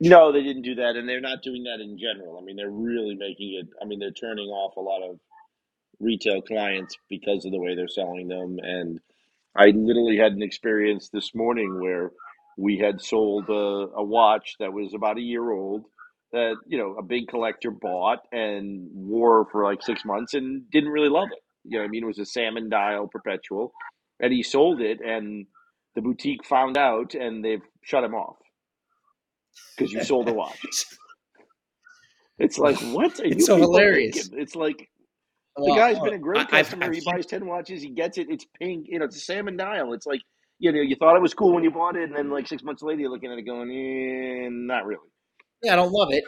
No, 0.00 0.32
they 0.32 0.42
didn't 0.42 0.62
do 0.62 0.74
that, 0.76 0.96
and 0.96 1.08
they're 1.08 1.20
not 1.20 1.42
doing 1.42 1.64
that 1.64 1.80
in 1.80 1.98
general. 1.98 2.38
I 2.38 2.44
mean, 2.44 2.56
they're 2.56 2.70
really 2.70 3.14
making 3.14 3.54
it. 3.60 3.68
I 3.80 3.86
mean, 3.86 4.00
they're 4.00 4.10
turning 4.10 4.48
off 4.48 4.76
a 4.76 4.80
lot 4.80 5.02
of 5.02 5.18
retail 6.00 6.42
clients 6.42 6.96
because 7.08 7.44
of 7.44 7.52
the 7.52 7.60
way 7.60 7.74
they're 7.74 7.88
selling 7.88 8.28
them, 8.28 8.58
and 8.60 9.00
I 9.56 9.66
literally 9.66 10.16
had 10.16 10.32
an 10.32 10.42
experience 10.42 11.10
this 11.10 11.34
morning 11.34 11.80
where 11.80 12.10
we 12.58 12.78
had 12.78 13.00
sold 13.00 13.48
a, 13.48 13.88
a 13.96 14.02
watch 14.02 14.56
that 14.58 14.72
was 14.72 14.94
about 14.94 15.18
a 15.18 15.22
year 15.22 15.50
old 15.52 15.84
that 16.32 16.56
you 16.66 16.78
know 16.78 16.96
a 16.98 17.02
big 17.02 17.28
collector 17.28 17.70
bought 17.70 18.20
and 18.32 18.88
wore 18.92 19.46
for 19.52 19.64
like 19.64 19.82
six 19.82 20.04
months 20.04 20.34
and 20.34 20.68
didn't 20.70 20.90
really 20.90 21.08
love 21.08 21.28
it. 21.32 21.42
You 21.64 21.78
know, 21.78 21.84
I 21.84 21.88
mean, 21.88 22.02
it 22.02 22.06
was 22.06 22.18
a 22.18 22.26
salmon 22.26 22.68
dial 22.68 23.06
perpetual, 23.06 23.72
and 24.20 24.32
he 24.32 24.42
sold 24.42 24.80
it, 24.80 25.00
and 25.00 25.46
the 25.94 26.02
boutique 26.02 26.44
found 26.44 26.76
out, 26.76 27.14
and 27.14 27.44
they've 27.44 27.62
shut 27.84 28.02
him 28.04 28.14
off 28.14 28.36
because 29.76 29.92
you 29.92 30.02
sold 30.04 30.28
a 30.28 30.32
watch. 30.32 30.58
It's 32.38 32.58
like 32.58 32.76
what 32.92 33.20
are 33.20 33.24
It's 33.26 33.36
you 33.36 33.40
so 33.46 33.56
hilarious. 33.56 34.22
thinking? 34.22 34.40
It's 34.40 34.56
like 34.56 34.88
the 35.56 35.62
Well, 35.66 35.76
guy's 35.76 35.98
uh, 35.98 36.02
been 36.02 36.14
a 36.14 36.18
great 36.18 36.38
I- 36.38 36.42
I've- 36.42 36.50
customer. 36.50 36.86
I've 36.86 36.94
he 36.94 37.00
buys 37.04 37.26
ten 37.26 37.46
watches. 37.46 37.80
He 37.80 37.90
gets 37.90 38.18
it. 38.18 38.26
It's 38.28 38.44
pink. 38.60 38.86
You 38.88 38.98
know, 38.98 39.04
it's 39.04 39.16
a 39.16 39.20
salmon 39.20 39.56
dial. 39.56 39.92
It's 39.92 40.04
like 40.06 40.20
you 40.58 40.72
know, 40.72 40.80
you 40.80 40.96
thought 40.96 41.14
it 41.16 41.22
was 41.22 41.32
cool 41.34 41.52
when 41.54 41.62
you 41.62 41.70
bought 41.70 41.94
it, 41.96 42.04
and 42.04 42.16
then 42.16 42.30
like 42.30 42.48
six 42.48 42.62
months 42.64 42.82
later, 42.82 43.02
you're 43.02 43.10
looking 43.10 43.30
at 43.30 43.38
it 43.38 43.42
going, 43.42 43.70
eh, 43.70 44.48
not 44.50 44.84
really. 44.86 45.06
yeah, 45.62 45.74
I 45.74 45.76
don't 45.76 45.92
love 45.92 46.08
it, 46.12 46.24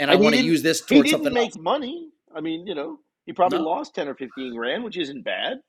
and 0.00 0.10
I 0.10 0.14
And 0.14 0.20
he 0.20 0.24
want 0.24 0.34
to 0.34 0.38
didn't- 0.42 0.50
use 0.50 0.62
this 0.62 0.84
He 0.86 0.96
didn't 0.96 1.10
something 1.12 1.32
make 1.32 1.52
else. 1.52 1.58
money. 1.58 2.10
I 2.34 2.40
mean, 2.42 2.66
you 2.66 2.74
know, 2.74 3.00
he 3.24 3.32
probably 3.32 3.58
No. 3.58 3.64
lost 3.64 3.94
ten 3.94 4.06
or 4.08 4.14
fifteen 4.14 4.54
grand, 4.54 4.84
which 4.84 4.98
isn't 4.98 5.22
bad. 5.22 5.60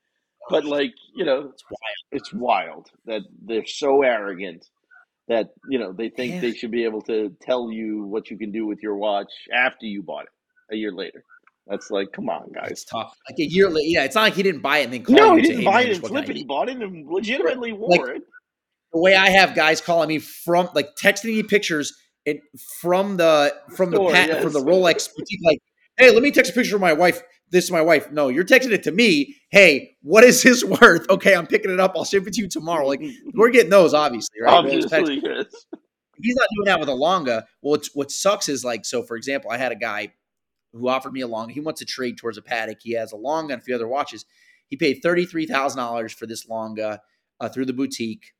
But 0.49 0.65
like, 0.65 0.93
you 1.15 1.23
know, 1.23 1.51
It's 1.53 1.63
wild. 1.69 1.97
it's 2.11 2.33
wild 2.33 2.89
that 3.05 3.21
they're 3.43 3.65
so 3.65 4.01
arrogant 4.01 4.65
that 5.29 5.51
you 5.69 5.79
know 5.79 5.93
they 5.93 6.09
think 6.09 6.33
Yeah. 6.35 6.41
they 6.41 6.53
should 6.53 6.71
be 6.71 6.83
able 6.83 7.01
to 7.03 7.33
tell 7.41 7.71
you 7.71 8.03
what 8.03 8.29
you 8.29 8.37
can 8.37 8.51
do 8.51 8.65
with 8.67 8.79
your 8.83 8.97
watch 8.97 9.31
after 9.53 9.85
you 9.85 10.03
bought 10.03 10.23
it 10.23 10.73
a 10.73 10.75
year 10.75 10.91
later. 10.91 11.23
That's 11.67 11.91
like, 11.91 12.11
come 12.11 12.29
on, 12.29 12.51
guys. 12.51 12.71
It's 12.71 12.83
tough. 12.83 13.15
Like 13.29 13.37
a 13.39 13.43
year 13.43 13.69
later, 13.69 13.85
yeah, 13.87 14.03
it's 14.03 14.15
not 14.15 14.23
like 14.23 14.33
he 14.33 14.41
didn't 14.43 14.61
buy 14.61 14.79
it 14.79 14.85
and 14.85 14.93
then 14.93 15.03
call 15.03 15.15
No, 15.15 15.35
he 15.35 15.39
and 15.41 15.43
didn't 15.47 15.65
buy 15.65 15.83
it 15.83 15.91
and 15.95 16.03
flip 16.05 16.27
it. 16.29 16.35
He 16.35 16.43
bought 16.43 16.67
it 16.67 16.77
and 16.77 17.07
legitimately 17.07 17.73
wore 17.73 17.89
Like- 17.91 18.15
it. 18.17 18.23
the 18.91 18.99
way 18.99 19.15
I 19.15 19.29
have 19.29 19.53
guys 19.55 19.79
calling 19.79 20.09
me 20.09 20.17
from 20.17 20.69
like 20.73 20.95
texting 20.95 21.25
me 21.35 21.43
pictures 21.43 21.93
it, 22.25 22.41
from 22.81 23.17
the 23.17 23.55
from 23.77 23.91
the 23.91 23.99
Patek 23.99 24.41
from 24.41 24.51
the 24.53 24.59
Rolex 24.61 25.09
boutique, 25.15 25.39
like, 25.45 25.59
hey, 25.97 26.11
let 26.11 26.23
me 26.23 26.31
text 26.31 26.51
a 26.51 26.55
picture 26.55 26.75
of 26.75 26.81
my 26.81 26.93
wife. 26.93 27.21
This 27.51 27.65
is 27.65 27.71
my 27.71 27.81
wife. 27.81 28.11
No, 28.11 28.27
you're 28.27 28.43
texting 28.43 28.71
it 28.71 28.83
to 28.83 28.91
me. 28.91 29.35
Hey, 29.49 29.97
what 30.01 30.23
is 30.23 30.43
his 30.43 30.63
worth? 30.81 31.09
Okay, 31.09 31.35
I'm 31.35 31.47
picking 31.47 31.71
it 31.71 31.79
up. 31.79 31.93
I'll 31.95 32.05
ship 32.05 32.27
it 32.27 32.33
to 32.33 32.41
you 32.41 32.47
tomorrow. 32.47 32.87
Like 32.87 33.01
we're 33.33 33.49
getting 33.49 33.69
those, 33.69 33.93
obviously, 33.93 34.41
right? 34.41 34.53
Obviously, 34.53 35.21
yes. 35.23 35.45
He's 36.21 36.35
not 36.35 36.47
doing 36.55 36.65
that 36.65 36.79
with 36.79 36.89
a 36.89 36.93
Lange. 36.93 37.43
Well, 37.61 37.75
it's, 37.75 37.95
what 37.95 38.11
sucks 38.11 38.49
is 38.49 38.65
like, 38.65 38.85
so 38.85 39.03
for 39.03 39.15
example, 39.15 39.51
I 39.51 39.57
had 39.57 39.71
a 39.71 39.75
guy 39.75 40.11
who 40.73 40.87
offered 40.87 41.13
me 41.13 41.21
a 41.21 41.27
Lange. 41.27 41.49
He 41.49 41.61
wants 41.61 41.79
to 41.79 41.85
trade 41.85 42.17
towards 42.17 42.37
a 42.37 42.41
Patek. 42.41 42.77
He 42.81 42.91
has 42.93 43.11
a 43.11 43.17
Lange 43.17 43.51
and 43.51 43.61
a 43.61 43.63
few 43.63 43.73
other 43.73 43.87
watches. 43.87 44.25
He 44.67 44.75
paid 44.75 44.99
thirty 45.01 45.25
three 45.25 45.45
thousand 45.45 45.79
dollars 45.79 46.13
for 46.13 46.27
this 46.27 46.47
Lange 46.47 46.79
uh, 46.79 47.49
through 47.49 47.65
the 47.65 47.73
boutique, 47.73 48.33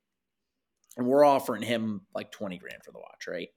and 0.96 1.06
we're 1.06 1.24
offering 1.24 1.62
him 1.62 2.02
like 2.14 2.30
twenty 2.30 2.58
grand 2.58 2.84
for 2.84 2.92
the 2.92 2.98
watch, 3.00 3.26
right? 3.26 3.48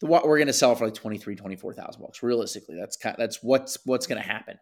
The 0.00 0.06
we're 0.06 0.22
going 0.22 0.46
to 0.46 0.52
sell 0.52 0.74
for 0.74 0.84
like 0.84 0.94
23, 0.94 1.34
24,000 1.34 2.00
bucks. 2.00 2.22
Realistically, 2.22 2.76
that's 2.76 2.96
kind 2.96 3.16
that's 3.18 3.42
what's 3.42 3.78
what's 3.84 4.06
going 4.06 4.20
to 4.20 4.26
happen. 4.26 4.58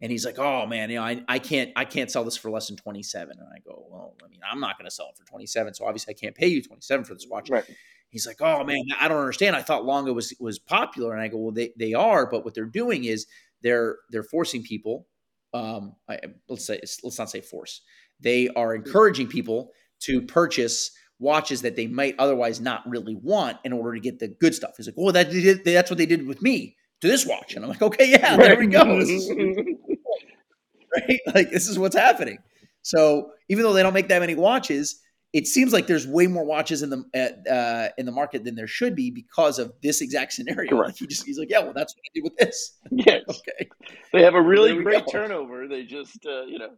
And 0.00 0.10
he's 0.10 0.24
like, 0.26 0.38
"Oh 0.38 0.66
man, 0.66 0.90
you 0.90 0.96
know, 0.96 1.02
I, 1.02 1.22
I 1.28 1.38
can't 1.38 1.70
I 1.76 1.84
can't 1.84 2.10
sell 2.10 2.24
this 2.24 2.36
for 2.36 2.50
less 2.50 2.68
than 2.68 2.76
27." 2.76 3.36
And 3.38 3.48
I 3.48 3.60
go, 3.60 3.86
"Well, 3.90 4.16
I 4.24 4.28
mean, 4.28 4.40
I'm 4.50 4.60
not 4.60 4.78
going 4.78 4.86
to 4.86 4.90
sell 4.90 5.08
it 5.10 5.16
for 5.16 5.24
27, 5.24 5.74
so 5.74 5.86
obviously 5.86 6.14
I 6.14 6.18
can't 6.18 6.34
pay 6.34 6.48
you 6.48 6.62
27 6.62 7.04
for 7.04 7.14
this 7.14 7.26
watch." 7.30 7.50
Right. 7.50 7.64
He's 8.08 8.26
like, 8.26 8.40
"Oh 8.40 8.64
man, 8.64 8.82
I 8.98 9.08
don't 9.08 9.20
understand. 9.20 9.54
I 9.54 9.62
thought 9.62 9.84
Lange 9.84 10.12
was 10.12 10.34
was 10.40 10.58
popular." 10.58 11.12
And 11.12 11.22
I 11.22 11.28
go, 11.28 11.38
"Well, 11.38 11.52
they 11.52 11.72
they 11.78 11.94
are, 11.94 12.26
but 12.26 12.44
what 12.44 12.54
they're 12.54 12.64
doing 12.64 13.04
is 13.04 13.26
they're 13.62 13.98
they're 14.10 14.24
forcing 14.24 14.62
people. 14.62 15.06
Um, 15.54 15.96
I, 16.08 16.18
let's 16.48 16.66
say 16.66 16.80
let's 17.02 17.18
not 17.18 17.30
say 17.30 17.40
force. 17.40 17.82
They 18.20 18.48
are 18.48 18.74
encouraging 18.74 19.28
people 19.28 19.70
to 20.00 20.22
purchase 20.22 20.90
watches 21.22 21.62
that 21.62 21.76
they 21.76 21.86
might 21.86 22.14
otherwise 22.18 22.60
not 22.60 22.82
really 22.88 23.16
want 23.16 23.56
in 23.64 23.72
order 23.72 23.94
to 23.94 24.00
get 24.00 24.18
the 24.18 24.28
good 24.28 24.54
stuff." 24.54 24.72
He's 24.76 24.86
like, 24.86 24.96
"Well, 24.98 25.12
that 25.12 25.30
did, 25.30 25.64
that's 25.64 25.90
what 25.90 25.96
they 25.98 26.06
did 26.06 26.26
with 26.26 26.42
me 26.42 26.76
to 27.00 27.08
this 27.08 27.24
watch." 27.24 27.54
And 27.54 27.64
I'm 27.64 27.70
like, 27.70 27.80
"Okay, 27.82 28.10
yeah, 28.10 28.36
there 28.36 28.58
we 28.58 28.66
go." 28.66 28.98
Is- 28.98 29.30
right? 30.96 31.20
Like 31.34 31.50
this 31.50 31.68
is 31.68 31.78
what's 31.78 31.96
happening. 31.96 32.38
So 32.82 33.30
even 33.48 33.62
though 33.64 33.72
they 33.72 33.82
don't 33.82 33.94
make 33.94 34.08
that 34.08 34.20
many 34.20 34.34
watches, 34.34 35.00
it 35.32 35.46
seems 35.46 35.72
like 35.72 35.86
there's 35.86 36.06
way 36.06 36.26
more 36.26 36.44
watches 36.44 36.82
in 36.82 36.90
the 36.90 37.04
uh, 37.50 37.88
in 37.96 38.06
the 38.06 38.12
market 38.12 38.44
than 38.44 38.54
there 38.54 38.66
should 38.66 38.94
be 38.94 39.10
because 39.10 39.58
of 39.58 39.72
this 39.82 40.00
exact 40.00 40.32
scenario. 40.32 40.76
Like 40.76 40.96
he 40.96 41.06
just 41.06 41.24
he's 41.24 41.38
like, 41.38 41.48
yeah, 41.50 41.60
well, 41.60 41.72
that's 41.74 41.94
what 41.94 42.02
I 42.04 42.10
did 42.14 42.24
with 42.24 42.36
this. 42.36 42.76
yes. 42.90 43.22
Okay, 43.28 43.68
They 44.12 44.22
have 44.22 44.34
a 44.34 44.42
really 44.42 44.74
great 44.82 45.06
go. 45.06 45.12
turnover. 45.12 45.68
They 45.68 45.84
just, 45.84 46.26
uh, 46.26 46.42
you 46.42 46.58
know, 46.58 46.70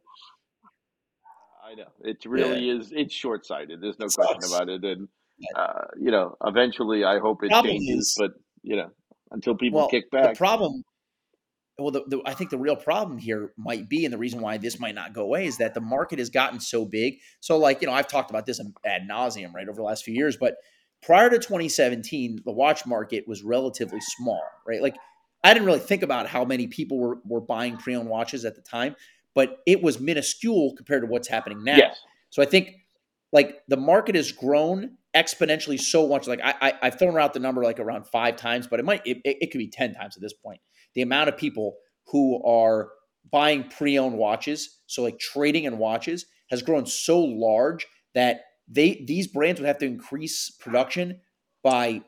I 1.65 1.75
know 1.75 1.87
it 2.01 2.25
really 2.27 2.69
is. 2.69 2.93
It's 2.93 3.15
short 3.15 3.47
sighted. 3.47 3.81
There's 3.81 3.99
no 3.99 4.07
It 4.07 4.13
question 4.15 4.43
sucks. 4.43 4.55
about 4.55 4.69
it. 4.69 4.85
And 4.85 5.09
uh, 5.57 5.87
you 5.99 6.11
know, 6.11 6.37
eventually, 6.45 7.05
I 7.05 7.19
hope 7.19 7.43
it 7.43 7.51
Problem 7.51 7.73
changes. 7.77 8.09
is- 8.09 8.17
but 8.19 8.33
you 8.63 8.77
know, 8.77 8.91
until 9.31 9.55
people 9.55 9.81
well, 9.81 9.89
kick 9.89 10.11
back, 10.11 10.35
the 10.35 10.39
problem. 10.39 10.83
Well, 11.77 11.91
the, 11.91 12.05
the, 12.07 12.23
I 12.25 12.35
think 12.35 12.51
the 12.51 12.59
real 12.59 12.77
problem 12.77 13.19
here 13.19 13.53
might 13.57 13.89
be, 13.89 14.05
and 14.05 14.15
the 14.15 14.19
reason 14.19 14.41
why 14.41 14.59
this 14.59 14.79
might 14.79 14.95
not 14.95 15.13
go 15.13 15.23
away 15.23 15.47
is 15.47 15.59
that 15.59 15.75
the 15.75 15.81
market 15.81 16.21
has 16.21 16.31
gotten 16.31 16.61
so 16.61 16.85
big. 16.85 17.17
So, 17.41 17.59
like 17.59 17.81
you 17.81 17.89
know, 17.89 17.93
I've 17.93 18.07
talked 18.09 18.31
about 18.31 18.47
this 18.47 18.61
ad 18.85 19.09
nauseum, 19.11 19.53
right, 19.53 19.69
over 19.69 19.77
the 19.77 19.83
last 19.83 20.05
few 20.05 20.15
years. 20.15 20.37
But 20.37 20.55
prior 21.03 21.29
to 21.31 21.39
2017, 21.39 22.43
the 22.45 22.53
watch 22.53 22.87
market 22.87 23.27
was 23.27 23.43
relatively 23.43 24.01
small, 24.01 24.43
right? 24.67 24.81
Like 24.81 24.97
I 25.43 25.53
didn't 25.53 25.67
really 25.67 25.81
think 25.81 26.03
about 26.03 26.27
how 26.29 26.45
many 26.45 26.69
people 26.69 26.99
were 26.99 27.19
were 27.25 27.41
buying 27.41 27.77
pre-owned 27.77 28.09
watches 28.09 28.45
at 28.45 28.55
the 28.55 28.63
time, 28.63 28.95
but 29.35 29.59
it 29.67 29.83
was 29.83 30.01
minuscule 30.01 30.75
compared 30.77 31.03
to 31.03 31.07
what's 31.07 31.29
happening 31.29 31.63
now. 31.63 31.77
yes, 31.77 32.01
So 32.31 32.43
I 32.43 32.47
think 32.47 32.77
like 33.33 33.61
the 33.69 33.77
market 33.77 34.15
has 34.15 34.33
grown 34.33 34.97
exponentially 35.15 35.79
so 35.79 36.09
much. 36.09 36.27
Like 36.27 36.41
I, 36.43 36.55
I 36.61 36.73
I've 36.83 36.99
thrown 36.99 37.19
out 37.19 37.35
the 37.35 37.41
number 37.41 37.63
like 37.63 37.81
around 37.81 38.07
five 38.07 38.37
times, 38.37 38.67
but 38.67 38.81
it 38.81 38.85
might 38.85 39.03
it, 39.05 39.19
it, 39.25 39.37
it 39.41 39.51
could 39.51 39.59
be 39.59 39.69
ten 39.69 39.95
times 39.95 40.17
at 40.17 40.23
this 40.23 40.33
point. 40.33 40.61
The 40.95 41.03
amount 41.03 41.29
of 41.29 41.37
people 41.37 41.77
who 42.07 42.43
are 42.45 42.91
buying 43.31 43.65
pre-owned 43.65 44.17
watches, 44.17 44.81
so 44.87 45.03
like 45.03 45.19
trading 45.19 45.65
in 45.65 45.79
watches, 45.79 46.27
has 46.51 46.63
grown 46.63 46.87
so 46.87 47.19
large 47.21 47.87
that 48.15 48.43
they 48.69 49.05
these 49.07 49.27
brands 49.27 49.61
would 49.61 49.67
have 49.67 49.79
to 49.79 49.87
increase 49.87 50.51
production 50.51 51.21
by 51.63 52.03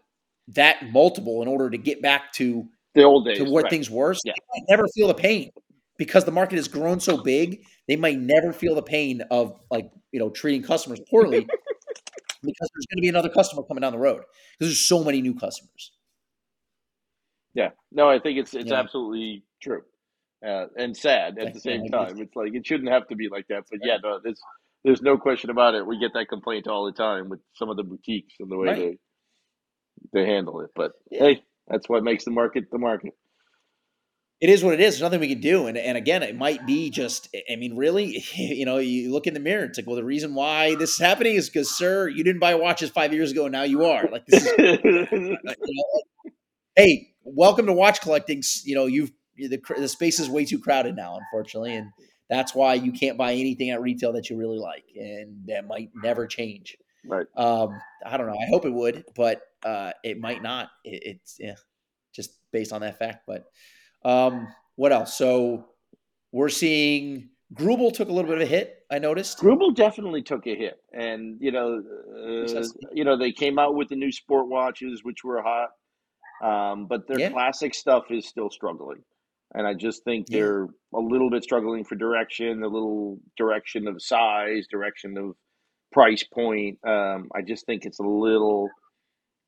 that 0.49 0.91
multiple 0.93 1.43
in 1.43 1.49
order 1.49 1.71
to 1.71 1.79
get 1.79 2.01
back 2.01 2.33
to 2.35 2.67
the 2.95 3.03
old 3.03 3.27
days. 3.27 3.39
to 3.39 3.45
what 3.45 3.65
right. 3.65 3.71
things 3.71 3.91
were. 3.91 4.15
So 4.15 4.21
Yeah. 4.25 4.35
Never 4.69 4.87
feel 4.89 5.09
the 5.09 5.15
pain 5.15 5.51
because 5.99 6.25
the 6.25 6.31
market 6.33 6.57
has 6.57 6.69
grown 6.69 7.01
so 7.01 7.17
big. 7.19 7.65
They 7.89 7.97
might 7.97 8.19
never 8.19 8.53
feel 8.53 8.75
the 8.75 8.83
pain 8.83 9.23
of 9.31 9.59
like 9.71 9.91
you 10.13 10.19
know 10.21 10.31
treating 10.31 10.63
customers 10.63 11.01
poorly 11.11 11.41
because 12.43 12.69
there's 12.75 12.87
going 12.87 12.97
to 12.99 13.03
be 13.03 13.09
another 13.09 13.29
customer 13.29 13.63
coming 13.63 13.83
down 13.83 13.93
the 13.93 13.99
road 13.99 14.23
because 14.59 14.69
there's 14.71 14.87
so 14.87 15.03
many 15.05 15.23
new 15.23 15.35
customers. 15.35 15.93
Yeah, 17.55 17.71
no, 17.93 18.09
I 18.09 18.19
think 18.19 18.39
it's 18.39 18.55
it's 18.55 18.71
Yeah. 18.71 18.79
absolutely 18.81 19.45
true, 19.63 19.83
uh, 20.47 20.67
and 20.77 20.97
sad 20.97 21.39
at 21.39 21.55
the 21.55 21.61
same 21.61 21.85
you 21.85 21.91
time. 21.91 22.19
It's 22.21 22.37
like 22.37 22.55
it 22.55 22.67
shouldn't 22.67 22.91
have 22.91 23.09
to 23.09 23.17
be 23.17 23.29
like 23.29 23.47
that, 23.49 23.65
but 23.71 23.81
yeah, 23.83 23.97
no, 24.03 24.21
there's 24.23 24.41
there's 24.85 25.03
no 25.03 25.17
question 25.17 25.51
about 25.51 25.75
it. 25.75 25.87
We 25.87 25.99
get 25.99 26.13
that 26.15 26.29
complaint 26.29 26.69
all 26.69 26.85
the 26.85 26.93
time 26.93 27.29
with 27.31 27.41
some 27.55 27.71
of 27.71 27.77
the 27.77 27.83
boutiques 27.83 28.35
and 28.39 28.51
the 28.51 28.57
way 28.57 28.67
Right. 28.69 28.77
they 28.77 28.99
they 30.13 30.27
handle 30.27 30.61
it. 30.61 30.71
But 30.75 30.93
Yeah. 31.11 31.25
hey, 31.25 31.45
that's 31.67 31.89
what 31.89 32.05
makes 32.05 32.25
the 32.25 32.31
market 32.31 32.71
the 32.71 32.79
market. 32.79 33.15
It 34.41 34.51
is 34.51 34.63
what 34.63 34.75
it 34.75 34.81
is. 34.81 34.95
There's 34.95 35.03
nothing 35.03 35.21
we 35.21 35.29
can 35.29 35.41
do. 35.41 35.67
And 35.67 35.79
and 35.79 35.97
again, 35.97 36.23
it 36.23 36.37
might 36.37 36.67
be 36.67 36.91
just. 36.91 37.35
I 37.51 37.57
mean, 37.57 37.77
really, 37.77 38.23
you 38.35 38.67
know, 38.67 38.79
you 38.79 39.13
look 39.13 39.27
in 39.27 39.35
the 39.35 39.41
mirror. 39.41 39.65
It's 39.65 39.79
like, 39.79 39.87
well, 39.87 39.97
the 39.97 40.05
reason 40.05 40.35
why 40.35 40.75
this 40.75 40.93
is 40.93 40.99
happening 40.99 41.37
is 41.37 41.49
because, 41.49 41.75
sir, 41.77 42.09
you 42.09 42.23
didn't 42.23 42.41
buy 42.41 42.55
watches 42.55 42.91
five 42.91 43.13
years 43.13 43.33
ago, 43.33 43.45
and 43.45 43.53
now 43.53 43.63
you 43.63 43.85
are. 43.85 44.09
Like 44.11 44.27
this 44.27 44.47
is 44.47 44.53
you 44.59 45.39
know, 45.45 45.47
hey, 46.77 47.15
welcome 47.25 47.67
to 47.67 47.73
watch 47.73 48.01
collecting. 48.01 48.43
You 48.65 48.75
know, 48.75 48.87
you've 48.87 49.11
the, 49.37 49.61
the 49.79 49.89
space 49.89 50.21
is 50.21 50.29
way 50.29 50.45
too 50.45 50.59
crowded 50.59 50.97
now, 50.97 51.17
unfortunately, 51.17 51.75
and 51.75 51.91
that's 52.29 52.55
why 52.55 52.75
you 52.75 52.93
can't 52.93 53.17
buy 53.17 53.33
anything 53.33 53.71
at 53.71 53.81
retail 53.81 54.13
that 54.15 54.29
you 54.29 54.37
really 54.37 54.59
like, 54.59 54.85
and 54.95 55.47
that 55.47 55.67
might 55.67 55.91
never 56.03 56.27
change. 56.27 56.77
right. 57.07 57.27
Um, 57.37 57.81
I 58.05 58.17
don't 58.17 58.27
know. 58.27 58.37
I 58.39 58.47
hope 58.51 58.67
it 58.67 58.73
would, 58.73 59.05
but 59.15 59.41
uh, 59.65 59.93
it 60.05 60.19
might 60.19 60.43
not. 60.43 60.69
It, 60.85 61.03
it's 61.05 61.37
yeah, 61.39 61.55
just 62.15 62.31
based 62.53 62.73
on 62.73 62.83
that 62.83 62.99
fact. 62.99 63.25
But 63.27 63.45
um, 64.07 64.49
what 64.77 64.93
else? 64.93 65.17
So 65.17 65.67
we're 66.33 66.49
seeing 66.49 67.31
Greubel 67.55 67.93
took 67.93 68.09
a 68.09 68.13
little 68.13 68.29
bit 68.29 68.41
of 68.41 68.43
a 68.43 68.51
hit. 68.51 68.75
I 68.91 68.99
noticed. 68.99 69.39
Greubel 69.39 69.75
definitely 69.75 70.23
took 70.23 70.47
a 70.47 70.55
hit, 70.55 70.79
and 70.93 71.39
you 71.41 71.51
know, 71.51 71.83
uh, 72.17 72.63
you 72.93 73.05
know, 73.05 73.17
they 73.17 73.33
came 73.33 73.59
out 73.59 73.75
with 73.75 73.89
the 73.89 73.97
new 73.97 74.13
sport 74.13 74.49
watches, 74.49 75.01
which 75.03 75.25
were 75.25 75.43
hot, 75.43 75.71
um, 76.43 76.87
but 76.87 77.07
their 77.09 77.19
Yeah. 77.19 77.31
classic 77.31 77.75
stuff 77.75 78.05
is 78.11 78.27
still 78.29 78.51
struggling, 78.51 79.03
and 79.55 79.67
I 79.67 79.75
just 79.75 80.05
think 80.05 80.27
Yeah. 80.29 80.39
they're 80.39 80.69
a 80.95 81.01
little 81.01 81.31
bit 81.31 81.43
struggling 81.43 81.85
for 81.85 81.97
direction, 81.97 82.63
a 82.63 82.69
little 82.69 83.19
direction 83.37 83.89
of 83.89 84.01
size, 84.01 84.67
direction 84.69 85.17
of 85.19 85.35
price 85.93 86.23
point. 86.23 86.79
Um, 86.87 87.29
I 87.35 87.43
just 87.43 87.67
think 87.67 87.85
it's 87.87 87.99
a 87.99 88.05
little 88.05 88.69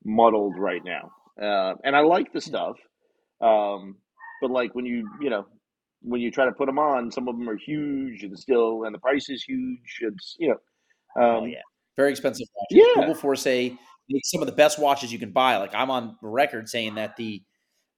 muddled 0.03 0.57
right 0.57 0.83
now, 0.83 1.11
uh, 1.41 1.75
and 1.83 1.95
I 1.95 1.99
like 2.01 2.33
the 2.33 2.41
stuff, 2.41 2.77
um, 3.41 3.97
but 4.41 4.51
like 4.51 4.75
when 4.75 4.85
you 4.85 5.09
you 5.21 5.29
know 5.29 5.45
when 6.01 6.21
you 6.21 6.31
try 6.31 6.45
to 6.45 6.51
put 6.51 6.67
them 6.67 6.79
on, 6.79 7.11
some 7.11 7.27
of 7.27 7.37
them 7.37 7.49
are 7.49 7.57
huge 7.57 8.23
and 8.23 8.37
still, 8.37 8.83
and 8.85 8.95
the 8.95 8.99
price 8.99 9.29
is 9.29 9.43
huge. 9.43 9.99
It's 10.01 10.35
you 10.39 10.49
know, 10.49 10.57
oh, 11.17 11.21
um, 11.21 11.43
oh 11.43 11.45
yeah, 11.45 11.61
very 11.97 12.11
expensive 12.11 12.47
watches. 12.55 12.87
Yeah. 12.95 13.03
Greubel 13.03 13.17
Forsey 13.17 13.77
some 14.23 14.41
of 14.41 14.47
the 14.47 14.53
best 14.53 14.79
watches 14.79 15.11
you 15.11 15.19
can 15.19 15.31
buy. 15.31 15.57
Like 15.57 15.75
I'm 15.75 15.91
on 15.91 16.17
record 16.21 16.69
saying 16.69 16.95
that 16.95 17.15
the 17.17 17.41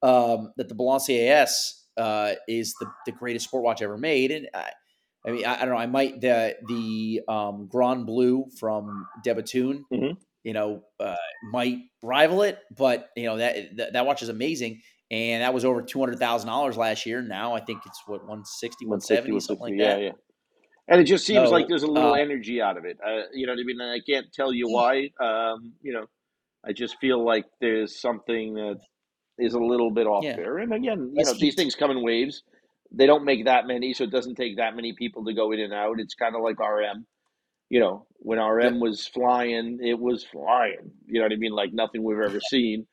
um, 0.01 0.51
that 0.57 0.67
the 0.67 0.75
Balancier 0.75 1.29
S 1.29 1.85
uh, 1.97 2.33
is 2.47 2.73
the, 2.79 2.87
the 3.05 3.11
greatest 3.11 3.45
sport 3.45 3.63
watch 3.63 3.81
ever 3.81 3.97
made, 3.97 4.31
and 4.31 4.47
I, 4.53 4.71
I 5.25 5.31
mean 5.31 5.45
I, 5.45 5.55
I, 5.55 5.59
don't 5.59 5.69
know. 5.69 5.77
I 5.77 5.85
might 5.85 6.21
the 6.21 6.55
the 6.67 7.21
um, 7.27 7.67
Grand 7.71 8.05
Blue 8.05 8.45
from 8.59 9.07
De 9.23 9.33
Bethune, 9.33 9.85
mm-hmm. 9.93 10.13
you 10.43 10.53
know, 10.53 10.83
uh, 10.99 11.15
might 11.51 11.79
rival 12.01 12.41
it, 12.41 12.59
but 12.75 13.09
you 13.15 13.25
know 13.25 13.37
that, 13.37 13.77
that 13.77 13.93
that 13.93 14.05
watch 14.05 14.21
is 14.21 14.29
amazing 14.29 14.81
and 15.11 15.43
that 15.43 15.53
was 15.53 15.65
over 15.65 15.81
two 15.81 15.99
hundred 15.99 16.17
thousand 16.17 16.47
dollars 16.47 16.77
last 16.77 17.05
year. 17.05 17.21
Now 17.21 17.53
I 17.53 17.59
think 17.59 17.81
it's 17.85 18.01
what 18.07 18.21
160, 18.21 18.85
170, 18.85 19.39
something 19.41 19.61
like 19.61 19.73
yeah, 19.75 19.95
that. 19.95 20.01
Yeah, 20.01 20.11
And 20.87 21.01
it 21.01 21.03
just 21.03 21.25
seems 21.25 21.49
so, 21.49 21.51
like 21.51 21.67
there's 21.67 21.83
a 21.83 21.87
little 21.87 22.13
uh, 22.13 22.17
energy 22.17 22.61
out 22.61 22.77
of 22.77 22.85
it. 22.85 22.97
Uh, 23.05 23.23
you 23.33 23.45
know 23.45 23.51
what 23.53 23.59
I 23.59 23.63
mean? 23.63 23.81
I 23.81 23.99
can't 24.09 24.31
tell 24.33 24.53
you 24.53 24.69
why. 24.69 25.09
Um, 25.21 25.73
you 25.81 25.91
know, 25.91 26.05
I 26.65 26.71
just 26.71 26.97
feel 26.99 27.23
like 27.23 27.45
there's 27.59 27.99
something 27.99 28.53
that 28.53 28.79
is 29.37 29.53
a 29.53 29.59
little 29.59 29.91
bit 29.91 30.07
off 30.07 30.23
yeah. 30.23 30.37
there. 30.37 30.59
And 30.59 30.73
again, 30.73 31.11
you 31.13 31.25
know, 31.25 31.33
these 31.33 31.55
things 31.55 31.75
come 31.75 31.91
in 31.91 32.03
waves. 32.03 32.43
They 32.93 33.05
don't 33.05 33.25
make 33.25 33.45
that 33.45 33.67
many, 33.67 33.93
so 33.93 34.05
it 34.05 34.11
doesn't 34.11 34.35
take 34.35 34.57
that 34.57 34.75
many 34.75 34.93
people 34.93 35.25
to 35.25 35.33
go 35.33 35.51
in 35.51 35.59
and 35.59 35.73
out. 35.73 35.99
It's 35.99 36.15
kind 36.15 36.35
of 36.35 36.41
like 36.41 36.59
RM. 36.59 37.05
You 37.69 37.79
know, 37.79 38.05
when 38.17 38.37
RM 38.37 38.81
was 38.81 39.07
flying, 39.07 39.79
it 39.81 39.97
was 39.97 40.25
flying. 40.25 40.91
You 41.05 41.19
know 41.19 41.25
what 41.25 41.31
I 41.31 41.37
mean? 41.37 41.53
Like 41.53 41.71
nothing 41.73 42.03
we've 42.03 42.19
ever 42.19 42.41
seen 42.49 42.85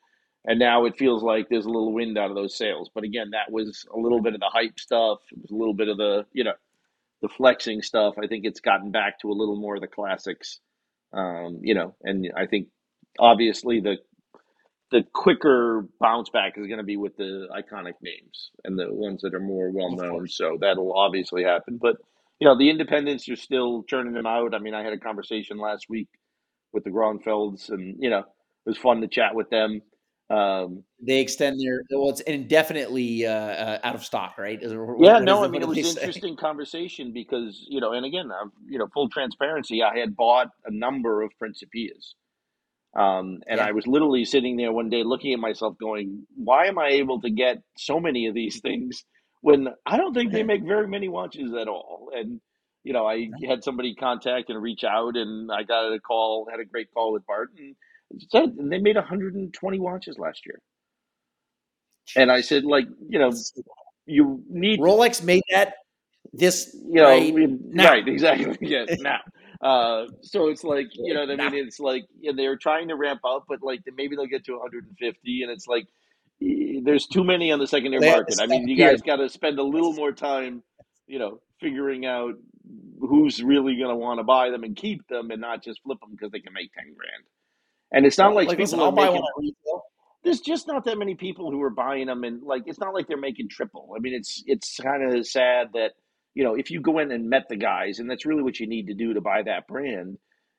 and 0.46 0.58
now 0.58 0.86
it 0.86 0.98
feels 0.98 1.22
like 1.22 1.48
there's 1.48 1.66
a 1.66 1.70
little 1.70 1.92
wind 1.92 2.18
out 2.18 2.30
of 2.30 2.36
those 2.36 2.56
sails. 2.56 2.90
But 2.94 3.04
again, 3.04 3.30
that 3.32 3.52
was 3.52 3.84
a 3.94 3.98
little 3.98 4.22
bit 4.22 4.34
of 4.34 4.40
the 4.40 4.50
hype 4.52 4.80
stuff. 4.80 5.18
It 5.32 5.38
was 5.42 5.50
a 5.50 5.56
little 5.56 5.74
bit 5.74 5.88
of 5.88 5.96
the 5.98 6.26
you 6.32 6.44
know 6.44 6.54
the 7.22 7.28
flexing 7.28 7.82
stuff. 7.82 8.14
I 8.22 8.26
think 8.26 8.44
it's 8.44 8.60
gotten 8.60 8.90
back 8.92 9.20
to 9.20 9.30
a 9.30 9.34
little 9.34 9.56
more 9.56 9.76
of 9.76 9.80
the 9.82 9.88
classics. 9.88 10.60
Um, 11.12 11.60
you 11.62 11.74
know, 11.74 11.94
and 12.02 12.32
I 12.36 12.46
think 12.46 12.68
obviously 13.18 13.80
the 13.80 13.98
the 14.92 15.04
quicker 15.14 15.86
bounce 16.00 16.30
back 16.30 16.54
is 16.56 16.66
going 16.66 16.78
to 16.78 16.84
be 16.84 16.96
with 16.96 17.16
the 17.16 17.48
iconic 17.52 17.94
names 18.02 18.50
and 18.64 18.78
the 18.78 18.86
ones 18.92 19.22
that 19.22 19.34
are 19.34 19.40
more 19.40 19.70
well 19.70 19.90
known. 19.90 20.28
So 20.28 20.58
that'll 20.60 20.94
obviously 20.96 21.44
happen. 21.44 21.78
But 21.80 21.96
you 22.40 22.46
know, 22.48 22.56
the 22.58 22.70
independents 22.70 23.28
are 23.28 23.36
still 23.36 23.84
churning 23.84 24.14
them 24.14 24.26
out. 24.26 24.54
I 24.54 24.60
mean, 24.60 24.74
I 24.74 24.84
had 24.84 24.92
a 24.92 24.98
conversation 24.98 25.58
last 25.58 25.86
week 25.90 26.08
with 26.72 26.84
the 26.84 26.90
Grönefelds, 26.90 27.70
and 27.70 27.96
you 28.00 28.10
know, 28.10 28.20
it 28.20 28.26
was 28.66 28.78
fun 28.78 29.00
to 29.00 29.08
chat 29.08 29.34
with 29.34 29.50
them. 29.50 29.82
Um, 30.30 30.84
they 31.00 31.20
extend 31.20 31.58
their 31.58 31.80
well, 31.90 32.10
it's 32.10 32.20
indefinitely 32.20 33.26
uh, 33.26 33.32
uh, 33.32 33.78
out 33.82 33.94
of 33.94 34.04
stock, 34.04 34.36
right? 34.36 34.62
Is, 34.62 34.72
yeah, 34.98 35.20
no, 35.20 35.42
I 35.42 35.48
mean 35.48 35.62
it 35.62 35.68
was 35.68 35.78
an 35.78 36.02
interesting 36.02 36.36
conversation 36.36 37.12
because 37.14 37.64
you 37.68 37.80
know, 37.80 37.92
and 37.92 38.04
again, 38.04 38.30
uh, 38.30 38.48
you 38.68 38.78
know, 38.78 38.88
full 38.92 39.08
transparency, 39.08 39.82
I 39.82 39.98
had 39.98 40.14
bought 40.14 40.48
a 40.66 40.70
number 40.70 41.22
of 41.22 41.30
Principias, 41.42 42.12
um, 42.94 43.40
and 43.46 43.56
yeah. 43.56 43.66
I 43.66 43.72
was 43.72 43.86
literally 43.86 44.26
sitting 44.26 44.58
there 44.58 44.70
one 44.70 44.90
day 44.90 45.02
looking 45.02 45.32
at 45.32 45.40
myself, 45.40 45.78
going, 45.78 46.26
"Why 46.36 46.66
am 46.66 46.78
I 46.78 46.88
able 46.88 47.22
to 47.22 47.30
get 47.30 47.62
so 47.78 47.98
many 47.98 48.26
of 48.26 48.34
these 48.34 48.60
things 48.60 49.04
when 49.40 49.68
I 49.86 49.96
don't 49.96 50.12
think 50.12 50.32
they 50.32 50.42
make 50.42 50.62
very 50.62 50.88
many 50.88 51.08
watches 51.08 51.54
at 51.54 51.68
all?" 51.68 52.10
And 52.14 52.42
you 52.84 52.92
know, 52.92 53.06
I 53.06 53.30
had 53.46 53.64
somebody 53.64 53.94
contact 53.94 54.50
and 54.50 54.60
reach 54.60 54.84
out, 54.84 55.16
and 55.16 55.50
I 55.50 55.62
got 55.62 55.90
a 55.90 56.00
call, 56.00 56.48
had 56.50 56.60
a 56.60 56.66
great 56.66 56.92
call 56.92 57.14
with 57.14 57.24
Barton 57.24 57.76
said 58.30 58.56
they 58.58 58.78
made 58.78 58.96
120 58.96 59.78
watches 59.78 60.18
last 60.18 60.46
year. 60.46 60.60
And 62.16 62.32
I 62.32 62.40
said, 62.40 62.64
like, 62.64 62.86
you 63.08 63.18
know, 63.18 63.30
you 64.06 64.42
need 64.48 64.80
Rolex 64.80 65.22
made 65.22 65.42
that 65.50 65.74
this 66.32 66.76
you 66.86 67.00
know 67.00 67.08
right, 67.08 67.34
right 67.74 68.08
exactly 68.08 68.56
yeah 68.68 68.84
now. 68.98 69.20
Uh 69.60 70.06
so 70.22 70.48
it's 70.48 70.64
like 70.64 70.86
you 70.92 71.14
know 71.14 71.22
i 71.22 71.50
mean? 71.50 71.66
It's 71.66 71.80
like 71.80 72.04
yeah, 72.20 72.32
they're 72.34 72.56
trying 72.56 72.88
to 72.88 72.96
ramp 72.96 73.20
up 73.24 73.44
but 73.48 73.62
like 73.62 73.80
maybe 73.96 74.16
they'll 74.16 74.26
get 74.26 74.44
to 74.44 74.52
150 74.52 75.42
and 75.42 75.50
it's 75.50 75.66
like 75.66 75.86
there's 76.84 77.06
too 77.06 77.24
many 77.24 77.50
on 77.50 77.58
the 77.58 77.66
secondary 77.66 78.08
market. 78.10 78.36
I 78.40 78.46
mean 78.46 78.68
you 78.68 78.76
guys 78.76 79.02
got 79.02 79.16
to 79.16 79.28
spend 79.28 79.58
a 79.58 79.62
little 79.62 79.92
more 79.92 80.12
time 80.12 80.62
you 81.06 81.18
know 81.18 81.40
figuring 81.60 82.06
out 82.06 82.34
who's 83.00 83.42
really 83.42 83.76
going 83.76 83.88
to 83.88 83.96
want 83.96 84.18
to 84.18 84.24
buy 84.24 84.50
them 84.50 84.64
and 84.64 84.76
keep 84.76 85.06
them 85.08 85.30
and 85.30 85.40
not 85.40 85.62
just 85.62 85.82
flip 85.82 85.98
them 86.00 86.10
because 86.12 86.30
they 86.30 86.40
can 86.40 86.52
make 86.52 86.72
10 86.74 86.94
grand 86.94 87.24
and 87.92 88.04
it's 88.06 88.18
not 88.18 88.34
like, 88.34 88.48
like 88.48 88.58
people 88.58 88.82
are 88.82 88.92
making, 88.92 89.22
There's 90.22 90.40
just 90.40 90.66
not 90.66 90.84
that 90.84 90.98
many 90.98 91.14
people 91.14 91.50
who 91.50 91.62
are 91.62 91.70
buying 91.70 92.06
them, 92.06 92.24
and 92.24 92.42
like 92.42 92.64
it's 92.66 92.78
not 92.78 92.94
like 92.94 93.08
they're 93.08 93.16
making 93.16 93.48
triple. 93.48 93.90
I 93.96 94.00
mean, 94.00 94.14
it's 94.14 94.42
it's 94.46 94.76
kind 94.76 95.02
of 95.02 95.26
sad 95.26 95.68
that 95.72 95.92
you 96.34 96.44
know 96.44 96.54
if 96.54 96.70
you 96.70 96.80
go 96.80 96.98
in 96.98 97.10
and 97.10 97.30
met 97.30 97.48
the 97.48 97.56
guys, 97.56 97.98
and 97.98 98.10
that's 98.10 98.26
really 98.26 98.42
what 98.42 98.60
you 98.60 98.66
need 98.66 98.88
to 98.88 98.94
do 98.94 99.14
to 99.14 99.20
buy 99.20 99.42
that 99.42 99.66
brand, 99.66 100.18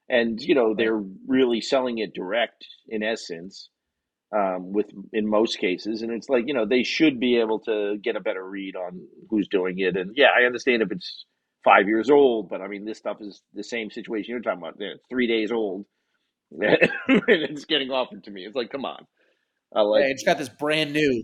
and 0.10 0.42
you 0.42 0.56
know 0.56 0.74
they're 0.74 1.02
really 1.28 1.62
selling 1.62 2.00
it 2.00 2.14
direct 2.14 2.66
in 2.88 3.04
essence. 3.04 3.70
Um, 4.32 4.74
with 4.74 4.86
in 5.12 5.28
most 5.28 5.58
cases, 5.58 6.04
and 6.04 6.12
it's 6.12 6.30
like 6.30 6.44
you 6.46 6.54
know 6.54 6.64
they 6.64 6.84
should 6.84 7.20
be 7.20 7.40
able 7.40 7.62
to 7.62 7.98
get 7.98 8.16
a 8.16 8.20
better 8.20 8.48
read 8.48 8.76
on 8.76 9.02
who's 9.28 9.48
doing 9.48 9.80
it. 9.80 9.98
And 9.98 10.12
yeah, 10.16 10.28
I 10.40 10.46
understand 10.46 10.84
if 10.84 10.92
it's 10.92 11.26
five 11.64 11.88
years 11.88 12.12
old, 12.12 12.48
but 12.48 12.62
I 12.62 12.68
mean 12.68 12.86
this 12.86 13.00
stuff 13.00 13.18
is 13.22 13.42
the 13.56 13.64
same 13.64 13.90
situation 13.90 14.30
you're 14.30 14.42
talking 14.42 14.60
about. 14.60 14.76
It's 14.78 15.04
three 15.10 15.26
days 15.26 15.52
old 15.52 15.88
and 16.52 16.90
it's 17.28 17.66
getting 17.66 17.92
offered 17.92 18.24
to 18.26 18.32
me. 18.32 18.46
It's 18.46 18.56
like, 18.56 18.72
come 18.72 18.86
on. 18.86 19.06
I 19.76 19.82
like. 19.82 20.02
Yeah, 20.02 20.08
it's 20.08 20.24
got 20.24 20.38
this 20.38 20.50
brand 20.50 20.94
new. 20.94 21.24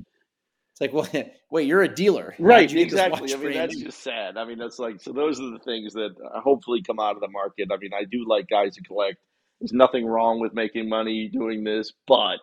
It's 0.71 0.81
like, 0.81 0.93
well, 0.93 1.07
wait, 1.51 1.67
you're 1.67 1.83
a 1.83 1.93
dealer, 1.93 2.35
right? 2.37 2.71
Exactly. 2.71 3.33
I 3.33 3.37
mean, 3.37 3.53
that's 3.53 3.75
new? 3.75 3.85
just 3.85 4.03
sad. 4.03 4.37
I 4.37 4.45
mean, 4.45 4.57
that's 4.57 4.79
like 4.79 5.01
so. 5.01 5.13
Those 5.13 5.39
are 5.39 5.49
the 5.51 5.59
things 5.59 5.93
that 5.93 6.11
uh, 6.23 6.41
hopefully 6.41 6.81
come 6.85 6.99
out 6.99 7.15
of 7.15 7.21
the 7.21 7.29
market. 7.29 7.69
I 7.71 7.77
mean, 7.77 7.91
I 7.93 8.03
do 8.03 8.25
like 8.27 8.47
guys 8.49 8.75
who 8.75 8.83
collect. 8.83 9.17
There's 9.61 9.73
nothing 9.73 10.05
wrong 10.05 10.41
with 10.41 10.53
making 10.53 10.89
money 10.89 11.29
doing 11.31 11.63
this, 11.63 11.93
but 12.07 12.39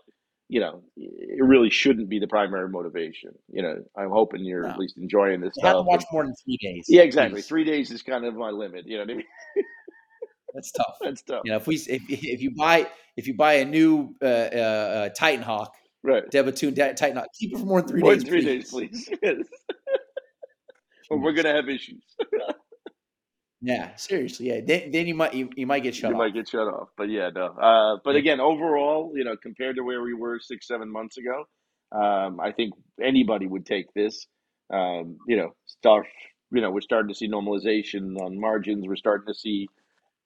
you 0.48 0.60
know, 0.60 0.82
it 0.96 1.42
really 1.42 1.70
shouldn't 1.70 2.08
be 2.08 2.18
the 2.18 2.26
primary 2.26 2.68
motivation. 2.68 3.30
You 3.50 3.62
know, 3.62 3.76
I'm 3.96 4.10
hoping 4.10 4.44
you're 4.44 4.62
no. 4.62 4.70
at 4.70 4.78
least 4.78 4.98
enjoying 4.98 5.40
this. 5.40 5.52
You 5.56 5.60
stuff. 5.60 5.76
have 5.76 5.76
to 5.76 5.82
watch 5.82 6.04
more 6.12 6.24
than 6.24 6.34
three 6.44 6.58
days. 6.60 6.86
Yeah, 6.88 7.02
exactly. 7.02 7.36
Please. 7.36 7.46
Three 7.46 7.64
days 7.64 7.90
is 7.90 8.02
kind 8.02 8.24
of 8.24 8.34
my 8.34 8.50
limit. 8.50 8.86
You 8.86 8.98
know 8.98 9.04
what 9.04 9.10
I 9.12 9.14
mean? 9.14 9.24
That's 10.54 10.72
tough. 10.72 10.96
That's 11.00 11.22
tough. 11.22 11.42
You 11.44 11.52
know, 11.52 11.56
if 11.56 11.66
we 11.66 11.76
if, 11.76 12.02
if 12.08 12.42
you 12.42 12.50
buy 12.54 12.88
if 13.16 13.26
you 13.26 13.34
buy 13.34 13.54
a 13.54 13.64
new 13.64 14.14
uh, 14.22 14.24
uh, 14.24 14.28
uh 14.28 15.08
Titan 15.10 15.42
Hawk, 15.42 15.74
right? 16.02 16.28
De 16.30 16.42
Bethune 16.42 16.74
Titan 16.74 17.16
Hawk, 17.16 17.26
keep 17.38 17.52
it 17.54 17.58
for 17.58 17.64
more 17.64 17.80
than 17.80 17.90
three 17.90 18.00
more 18.00 18.14
days. 18.14 18.22
Than 18.22 18.30
three 18.30 18.42
please. 18.42 19.06
days, 19.06 19.08
please. 19.08 19.18
Yes. 19.22 19.36
or 21.10 21.18
we're 21.18 21.32
gonna 21.32 21.54
have 21.54 21.68
issues. 21.68 22.02
yeah, 23.60 23.94
seriously. 23.96 24.48
Yeah, 24.48 24.60
then, 24.66 24.90
then 24.90 25.06
you 25.06 25.14
might 25.14 25.34
you, 25.34 25.50
you 25.56 25.66
might 25.66 25.82
get 25.82 25.94
shut. 25.94 26.06
Off. 26.06 26.10
You 26.10 26.16
off. 26.16 26.26
might 26.26 26.34
get 26.34 26.48
shut 26.48 26.66
off. 26.66 26.88
But 26.96 27.10
yeah, 27.10 27.30
no. 27.34 27.46
Uh, 27.46 27.98
but 28.04 28.16
again, 28.16 28.40
overall, 28.40 29.12
you 29.14 29.24
know, 29.24 29.36
compared 29.36 29.76
to 29.76 29.82
where 29.82 30.02
we 30.02 30.14
were 30.14 30.40
six 30.40 30.66
seven 30.66 30.90
months 30.90 31.18
ago, 31.18 31.44
um, 31.92 32.40
I 32.40 32.52
think 32.52 32.72
anybody 33.02 33.46
would 33.46 33.66
take 33.66 33.92
this. 33.94 34.26
Um, 34.72 35.18
you 35.28 35.36
know, 35.36 35.50
stuff. 35.66 36.04
You 36.50 36.60
know, 36.60 36.70
we're 36.70 36.80
starting 36.80 37.08
to 37.08 37.14
see 37.14 37.28
normalization 37.28 38.20
on 38.20 38.38
margins. 38.38 38.86
We're 38.86 38.96
starting 38.96 39.26
to 39.26 39.38
see 39.38 39.68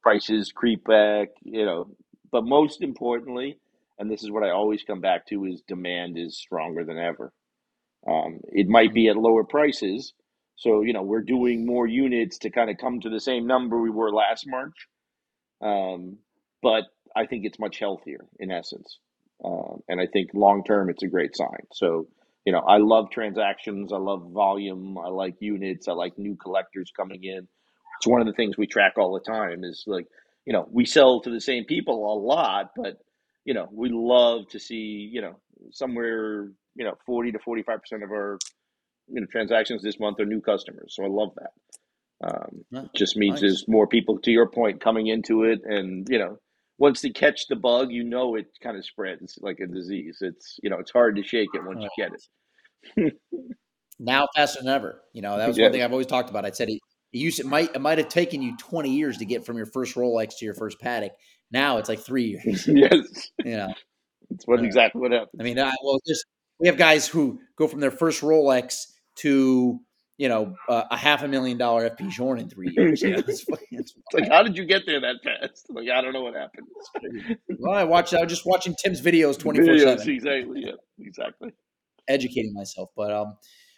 prices 0.03 0.53
creep 0.55 0.85
back, 0.85 1.29
you 1.43 1.65
know. 1.65 1.89
But 2.33 2.45
most 2.45 2.83
importantly, 2.83 3.59
and 3.99 4.11
this 4.11 4.23
is 4.23 4.31
what 4.31 4.45
I 4.45 4.51
always 4.51 4.83
come 4.85 5.01
back 5.01 5.27
to, 5.29 5.47
is 5.47 5.63
demand 5.69 6.19
is 6.19 6.39
stronger 6.39 6.85
than 6.85 6.99
ever. 6.99 7.33
Um, 8.09 8.41
it 8.45 8.69
might 8.69 8.95
be 8.95 9.09
at 9.09 9.17
lower 9.17 9.45
prices, 9.45 10.15
so 10.57 10.83
you 10.83 10.93
know 10.93 11.03
we're 11.03 11.23
doing 11.23 11.67
more 11.67 11.87
units 11.87 12.39
to 12.41 12.51
kind 12.51 12.71
of 12.71 12.79
come 12.79 13.01
to 13.01 13.11
the 13.11 13.21
same 13.21 13.47
number 13.47 13.81
we 13.81 13.91
were 13.91 14.13
last 14.13 14.47
March. 14.49 14.89
Um, 15.63 16.19
but 16.63 16.85
I 17.17 17.27
think 17.27 17.45
it's 17.47 17.59
much 17.59 17.79
healthier 17.79 18.27
in 18.41 18.51
essence, 18.53 18.99
um, 19.45 19.83
and 19.89 20.01
I 20.01 20.07
think 20.07 20.31
long 20.35 20.65
term 20.65 20.91
it's 20.91 21.03
a 21.05 21.09
great 21.09 21.37
sign. 21.37 21.67
So 21.73 22.09
you 22.47 22.53
know 22.53 22.61
I 22.61 22.79
love 22.79 23.11
transactions, 23.11 23.93
I 23.93 23.99
love 23.99 24.31
volume, 24.33 24.99
I 24.99 25.09
like 25.09 25.37
units, 25.41 25.89
I 25.89 25.93
like 25.93 26.19
new 26.19 26.37
collectors 26.37 26.93
coming 26.97 27.25
in 27.25 27.49
it's 27.99 28.07
one 28.07 28.21
of 28.21 28.27
the 28.27 28.33
things 28.33 28.57
we 28.57 28.67
track 28.67 28.95
all 28.97 29.13
the 29.13 29.21
time 29.21 29.65
is 29.65 29.85
like 29.87 30.07
you 30.45 30.53
know 30.53 30.67
we 30.71 30.85
sell 30.85 31.21
to 31.21 31.31
the 31.31 31.41
same 31.41 31.65
people 31.65 32.13
a 32.13 32.17
lot 32.19 32.71
but 32.77 32.99
you 33.45 33.55
know 33.55 33.69
we 33.73 33.89
love 33.91 34.49
to 34.49 34.59
see 34.59 35.09
you 35.13 35.21
know 35.21 35.39
somewhere 35.73 36.51
you 36.75 36.85
know 36.85 36.95
40 37.07 37.33
to 37.33 37.39
45 37.39 37.81
percent 37.81 38.03
of 38.03 38.11
our 38.11 38.39
you 39.09 39.21
know 39.21 39.27
transactions 39.31 39.83
this 39.83 40.01
month 40.01 40.21
are 40.21 40.27
new 40.27 40.41
customers. 40.41 40.95
So 40.95 41.05
i 41.05 41.09
love 41.09 41.31
that. 41.37 41.53
Um, 42.19 42.65
yeah, 42.71 42.85
just 42.95 43.17
means 43.17 43.35
nice. 43.35 43.41
there's 43.43 43.69
more 43.69 43.87
people 43.87 44.19
to 44.21 44.31
your 44.31 44.49
point 44.49 44.81
coming 44.81 45.07
into 45.07 45.45
it 45.45 45.61
and 45.65 46.09
you 46.09 46.19
know 46.19 46.39
once 46.79 47.03
they 47.03 47.11
catch 47.11 47.47
the 47.49 47.57
bug 47.57 47.91
you 47.91 48.05
know 48.05 48.37
it 48.37 48.47
kind 48.63 48.77
of 48.77 48.85
spreads 48.85 49.39
like 49.41 49.61
a 49.61 49.67
disease. 49.67 50.19
It's 50.21 50.59
you 50.63 50.71
know 50.71 50.79
it's 50.79 50.91
hard 50.91 51.17
to 51.17 51.23
shake 51.23 51.51
it 51.55 51.65
once 51.65 51.83
you 51.83 51.91
get 51.97 52.13
it. 52.13 53.15
Now 53.99 54.29
faster 54.37 54.61
than 54.63 54.69
ever. 54.69 55.01
You 55.15 55.23
know 55.23 55.39
that 55.39 55.49
was 55.49 55.57
yeah. 55.57 55.65
one 55.65 55.73
thing 55.73 55.83
i've 55.83 55.93
always 55.93 56.07
talked 56.07 56.29
about. 56.29 56.45
I 56.45 56.51
said 56.51 56.69
it 57.17 57.21
used 57.21 57.41
it 57.41 57.47
might 57.47 57.75
it 57.75 57.81
might 57.81 57.99
have 57.99 58.09
taken 58.09 58.43
you 58.43 58.57
20 58.57 58.91
years 58.91 59.19
to 59.19 59.25
get 59.25 59.47
from 59.47 59.57
your 59.57 59.67
first 59.67 59.95
Rolex 59.95 60.39
to 60.39 60.45
your 60.45 60.55
first 60.55 60.79
Patek. 60.81 61.11
Now 61.51 61.79
it's 61.79 61.89
like 61.89 62.01
three 62.01 62.25
years. 62.25 62.67
yes. 62.69 63.31
You 63.45 63.57
know. 63.57 63.75
That's 64.31 64.47
what 64.47 64.61
uh, 64.61 64.65
exactly 64.65 65.01
what 65.01 65.13
happened. 65.13 65.41
I 65.41 65.45
mean, 65.45 65.59
I, 65.59 65.73
well, 65.83 66.01
just 66.07 66.27
we 66.59 66.67
have 66.69 66.77
guys 66.77 67.07
who 67.07 67.41
go 67.57 67.69
from 67.69 67.81
their 67.81 67.91
first 67.91 68.23
Rolex 68.23 68.87
to 69.17 69.81
you 70.19 70.31
know, 70.31 70.55
uh, 70.69 70.85
a 70.91 70.97
half 70.97 71.23
a 71.23 71.29
million 71.29 71.59
dollar 71.59 71.91
FP 71.91 72.09
Journe 72.09 72.39
in 72.39 72.49
three 72.49 72.73
years. 72.75 73.03
You 73.03 73.11
know, 73.11 73.19
it's, 73.29 73.45
it's 73.71 73.95
like, 74.15 74.29
how 74.31 74.43
did 74.43 74.57
you 74.57 74.65
get 74.65 74.85
there 74.87 75.01
that 75.01 75.17
fast? 75.23 75.67
Like, 75.69 75.91
I 75.91 76.01
don't 76.01 76.15
know 76.15 76.23
what 76.23 76.35
happened. 76.35 77.39
well, 77.59 77.75
I 77.75 77.85
watched. 77.85 78.15
I 78.15 78.23
was 78.23 78.33
just 78.33 78.47
watching 78.47 78.75
Tim's 78.83 79.03
videos 79.03 79.39
twenty 79.39 79.65
four 79.65 79.79
seven. 79.79 80.09
Exactly. 80.09 80.63
Yeah. 80.65 80.73
Exactly. 80.99 81.53
Educating 82.09 82.55
myself, 82.55 82.89
but 82.97 83.13
um, 83.13 83.37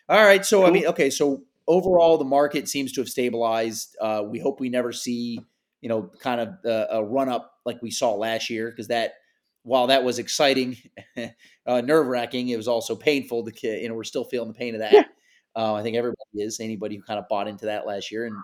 all 0.08 0.24
right. 0.24 0.44
So 0.46 0.58
cool. 0.58 0.66
I 0.68 0.70
mean, 0.70 0.86
okay. 0.86 1.10
So 1.10 1.42
overall, 1.68 2.18
the 2.18 2.24
market 2.24 2.68
seems 2.68 2.92
to 2.92 3.00
have 3.00 3.08
stabilized. 3.08 3.96
Uh, 4.00 4.24
we 4.26 4.40
hope 4.40 4.58
we 4.58 4.70
never 4.70 4.90
see, 4.90 5.38
you 5.80 5.88
know, 5.88 6.10
kind 6.20 6.40
of 6.40 6.54
a 6.64 7.04
run 7.04 7.28
up 7.28 7.52
like 7.64 7.80
we 7.82 7.90
saw 7.90 8.14
last 8.14 8.50
year 8.50 8.70
because 8.70 8.88
that 8.88 9.14
while 9.62 9.88
that 9.88 10.02
was 10.02 10.18
exciting, 10.18 10.76
uh, 11.66 11.80
nerve 11.82 12.06
wracking, 12.06 12.48
it 12.48 12.56
was 12.56 12.66
also 12.66 12.96
painful. 12.96 13.44
To 13.44 13.52
you 13.62 13.88
know, 13.88 13.94
we're 13.94 14.04
still 14.04 14.24
feeling 14.24 14.48
the 14.48 14.58
pain 14.58 14.74
of 14.74 14.80
that. 14.80 14.92
Yeah. 14.92 15.04
Uh, 15.54 15.74
I 15.74 15.82
think 15.82 15.96
everybody 15.96 16.16
is. 16.34 16.58
Anybody 16.58 16.96
who 16.96 17.02
kind 17.02 17.18
of 17.18 17.28
bought 17.28 17.46
into 17.46 17.66
that 17.66 17.86
last 17.86 18.10
year, 18.10 18.26
and, 18.26 18.36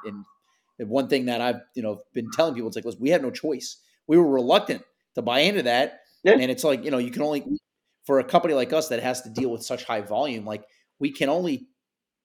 and 0.78 0.88
one 0.88 1.08
thing 1.08 1.26
that 1.26 1.40
I've 1.40 1.60
you 1.74 1.82
know 1.82 2.02
been 2.12 2.30
telling 2.30 2.54
people, 2.54 2.68
it's 2.68 2.76
like, 2.76 2.84
listen, 2.84 3.00
we 3.00 3.10
had 3.10 3.22
no 3.22 3.30
choice. 3.30 3.78
We 4.06 4.18
were 4.18 4.30
reluctant 4.30 4.82
to 5.14 5.22
buy 5.22 5.40
into 5.40 5.62
that, 5.62 6.00
yeah. 6.22 6.32
and 6.32 6.50
it's 6.50 6.64
like 6.64 6.84
you 6.84 6.90
know, 6.90 6.98
you 6.98 7.10
can 7.10 7.22
only 7.22 7.44
for 8.04 8.18
a 8.18 8.24
company 8.24 8.52
like 8.52 8.72
us 8.72 8.88
that 8.88 9.02
has 9.02 9.22
to 9.22 9.30
deal 9.30 9.50
with 9.50 9.62
such 9.62 9.84
high 9.84 10.02
volume, 10.02 10.44
like 10.44 10.64
we 10.98 11.10
can 11.10 11.28
only 11.28 11.68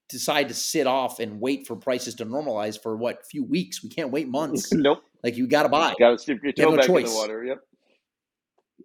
decide 0.10 0.48
to 0.50 0.54
sit 0.54 0.88
off 0.88 1.20
and 1.20 1.40
wait 1.40 1.68
for 1.68 1.76
prices 1.76 2.16
to 2.16 2.26
normalize 2.26 2.82
for 2.82 2.96
what 2.98 3.26
few 3.26 3.44
weeks. 3.44 3.84
We 3.84 3.90
can't 3.90 4.12
wait 4.12 4.28
months. 4.28 4.72
nope. 4.74 5.04
Like 5.24 5.38
you 5.38 5.48
got 5.48 5.64
to 5.64 5.70
buy. 5.70 5.94
Got 6.00 6.12
to 6.12 6.18
stick 6.18 6.40
your 6.44 6.52
toe 6.52 6.72
no 6.72 6.78
back 6.78 6.88
choice. 6.88 7.08
in 7.08 7.12
the 7.12 7.18
water. 7.18 7.44
Yep. 7.44 7.60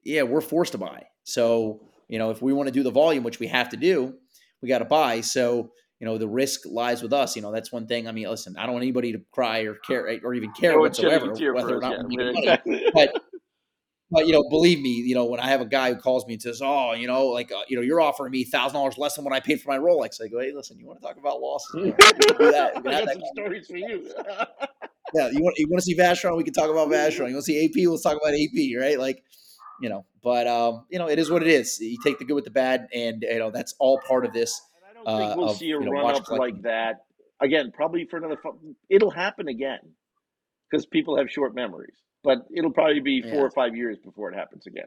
Yeah, 0.04 0.22
we're 0.22 0.40
forced 0.40 0.72
to 0.72 0.78
buy. 0.78 1.04
So 1.24 1.80
you 2.08 2.18
know, 2.18 2.30
if 2.30 2.42
we 2.42 2.52
want 2.52 2.68
to 2.68 2.72
do 2.72 2.82
the 2.82 2.90
volume, 2.90 3.24
which 3.24 3.40
we 3.40 3.46
have 3.48 3.70
to 3.70 3.76
do, 3.76 4.14
we 4.60 4.68
got 4.68 4.78
to 4.78 4.84
buy. 4.84 5.22
So 5.22 5.72
you 6.00 6.06
know, 6.06 6.18
the 6.18 6.28
risk 6.28 6.66
lies 6.66 7.02
with 7.02 7.12
us. 7.12 7.36
You 7.36 7.42
know, 7.42 7.52
that's 7.52 7.72
one 7.72 7.86
thing. 7.86 8.06
I 8.06 8.12
mean, 8.12 8.28
listen, 8.28 8.56
I 8.58 8.64
don't 8.64 8.74
want 8.74 8.82
anybody 8.82 9.12
to 9.12 9.22
cry 9.32 9.60
or 9.60 9.74
care 9.74 10.20
or 10.22 10.34
even 10.34 10.52
care 10.52 10.72
no, 10.72 10.80
whatsoever 10.80 11.32
whether 11.32 11.76
or 11.76 11.80
not 11.80 11.92
yeah, 11.92 12.02
we 12.02 12.16
need 12.16 12.34
money. 12.66 12.90
But 12.94 13.22
but 14.14 14.28
you 14.28 14.32
know, 14.32 14.48
believe 14.48 14.80
me, 14.80 14.90
you 14.90 15.14
know, 15.14 15.24
when 15.24 15.40
I 15.40 15.48
have 15.48 15.60
a 15.60 15.66
guy 15.66 15.92
who 15.92 16.00
calls 16.00 16.24
me 16.24 16.34
and 16.34 16.42
says, 16.42 16.62
"Oh, 16.62 16.92
you 16.92 17.08
know, 17.08 17.26
like 17.26 17.50
uh, 17.50 17.62
you 17.66 17.76
know, 17.76 17.82
you're 17.82 18.00
offering 18.00 18.30
me 18.30 18.44
thousand 18.44 18.74
dollars 18.74 18.96
less 18.96 19.16
than 19.16 19.24
what 19.24 19.34
I 19.34 19.40
paid 19.40 19.60
for 19.60 19.68
my 19.68 19.78
Rolex," 19.78 20.22
I 20.22 20.28
go, 20.28 20.38
"Hey, 20.38 20.52
listen, 20.54 20.78
you 20.78 20.86
want 20.86 21.00
to 21.00 21.06
talk 21.06 21.16
about 21.16 21.40
losses? 21.40 21.74
You 21.74 21.86
know, 21.86 22.36
do 22.38 22.50
that. 22.52 22.76
I 22.76 22.80
got 22.80 23.08
some 23.12 23.22
stories 23.34 23.66
for 23.66 23.76
you." 23.76 24.08
yeah, 25.14 25.30
you 25.30 25.42
want 25.42 25.58
you 25.58 25.66
want 25.68 25.80
to 25.80 25.82
see 25.82 25.96
Vacheron? 25.96 26.36
We 26.36 26.44
can 26.44 26.54
talk 26.54 26.70
about 26.70 26.88
Vacheron. 26.88 27.28
You 27.28 27.34
want 27.34 27.44
to 27.44 27.52
see 27.52 27.64
AP? 27.64 27.88
Let's 27.90 28.02
talk 28.02 28.16
about 28.16 28.34
AP, 28.34 28.80
right? 28.80 29.00
Like, 29.00 29.24
you 29.80 29.88
know, 29.88 30.06
but 30.22 30.46
um, 30.46 30.86
you 30.90 31.00
know, 31.00 31.08
it 31.08 31.18
is 31.18 31.28
what 31.28 31.42
it 31.42 31.48
is. 31.48 31.80
You 31.80 31.98
take 32.04 32.20
the 32.20 32.24
good 32.24 32.34
with 32.34 32.44
the 32.44 32.52
bad, 32.52 32.86
and 32.94 33.22
you 33.22 33.38
know, 33.40 33.50
that's 33.50 33.74
all 33.80 34.00
part 34.06 34.24
of 34.24 34.32
this. 34.32 34.62
I 34.88 34.94
don't 34.94 35.18
think 35.18 35.32
uh, 35.32 35.34
we'll 35.36 35.50
of, 35.50 35.56
see 35.56 35.72
a 35.72 35.80
you 35.80 35.80
know, 35.80 35.90
run 35.90 36.14
up 36.14 36.30
like 36.30 36.62
that 36.62 37.06
again. 37.40 37.72
Probably 37.74 38.06
for 38.06 38.18
another. 38.18 38.38
It'll 38.88 39.10
happen 39.10 39.48
again 39.48 39.80
because 40.70 40.86
people 40.86 41.16
have 41.16 41.28
short 41.28 41.52
memories 41.52 41.96
but 42.24 42.38
it'll 42.56 42.72
probably 42.72 43.00
be 43.00 43.22
four 43.22 43.32
yeah. 43.32 43.40
or 43.42 43.50
five 43.50 43.76
years 43.76 43.98
before 44.02 44.32
it 44.32 44.34
happens 44.34 44.66
again. 44.66 44.86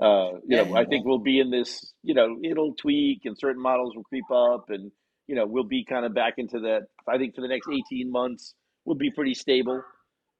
Uh, 0.00 0.34
you 0.46 0.56
yeah, 0.56 0.62
know, 0.62 0.76
I 0.76 0.84
think 0.84 1.04
we'll 1.04 1.18
be 1.18 1.40
in 1.40 1.50
this. 1.50 1.92
You 2.04 2.14
know, 2.14 2.36
it'll 2.44 2.74
tweak, 2.74 3.22
and 3.24 3.36
certain 3.36 3.60
models 3.60 3.96
will 3.96 4.04
creep 4.04 4.30
up, 4.30 4.66
and 4.68 4.92
you 5.26 5.34
know, 5.34 5.46
we'll 5.46 5.64
be 5.64 5.84
kind 5.84 6.04
of 6.04 6.14
back 6.14 6.34
into 6.36 6.60
that. 6.60 6.82
I 7.08 7.18
think 7.18 7.34
for 7.34 7.40
the 7.40 7.48
next 7.48 7.68
eighteen 7.68 8.12
months, 8.12 8.54
we'll 8.84 8.96
be 8.96 9.10
pretty 9.10 9.34
stable, 9.34 9.82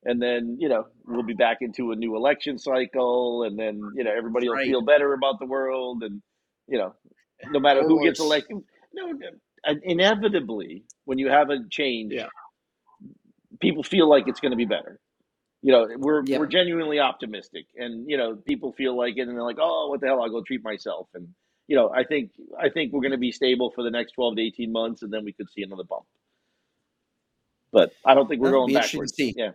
and 0.05 0.23
then 0.23 0.59
you 0.61 0.69
know, 0.69 0.85
we'll 1.07 1.25
be 1.25 1.35
back 1.35 1.59
into 1.61 1.91
a 1.91 1.97
new 1.97 2.15
election 2.15 2.59
cycle, 2.59 3.43
and 3.43 3.59
then 3.59 3.81
you 3.97 4.05
know, 4.05 4.13
everybody 4.17 4.49
will 4.49 4.57
right. 4.57 4.67
feel 4.67 4.83
better 4.83 5.13
about 5.13 5.41
the 5.41 5.47
world, 5.47 6.05
and 6.05 6.23
you 6.69 6.79
know, 6.79 6.95
no 7.51 7.59
matter 7.59 7.83
who 7.83 8.05
gets 8.05 8.21
elected, 8.21 8.59
no, 8.95 9.13
inevitably, 9.83 10.85
when 11.05 11.19
you 11.19 11.31
have 11.31 11.51
a 11.51 11.57
change, 11.69 12.13
yeah. 12.13 12.29
people 13.61 13.83
feel 13.83 14.09
like 14.09 14.29
it's 14.29 14.39
going 14.39 14.53
to 14.53 14.57
be 14.57 14.67
better 14.67 15.01
you 15.63 15.73
know 15.73 15.89
we're 15.97 16.23
yep. 16.25 16.41
we're 16.41 16.47
genuinely 16.47 16.99
optimistic. 17.01 17.67
And 17.77 18.09
you 18.09 18.17
know 18.17 18.37
people 18.37 18.73
feel 18.73 18.97
like 18.97 19.17
it 19.17 19.23
and 19.23 19.31
they're 19.31 19.43
like 19.43 19.59
oh 19.61 19.89
what 19.89 20.01
the 20.01 20.07
hell 20.07 20.23
i'll 20.23 20.31
go 20.31 20.43
treat 20.43 20.63
myself. 20.63 21.09
And 21.15 21.29
you 21.67 21.77
know 21.77 21.91
i 21.95 22.05
think 22.05 22.31
i 22.61 22.69
think 22.69 22.93
we're 22.93 23.01
going 23.01 23.13
to 23.13 23.19
be 23.19 23.33
stable 23.33 23.73
for 23.75 23.83
the 23.83 23.91
next 23.91 24.13
12 24.13 24.37
to 24.37 24.43
18 24.43 24.73
months 24.73 25.03
and 25.03 25.13
then 25.13 25.25
we 25.25 25.33
could 25.33 25.51
see 25.51 25.63
another 25.63 25.85
bump. 25.85 26.05
But 27.73 27.93
i 28.05 28.15
don't 28.15 28.29
think 28.29 28.41
we're 28.41 28.49
That'll 28.49 28.67
going 28.67 28.75
backwards. 28.75 29.15
yeah. 29.19 29.51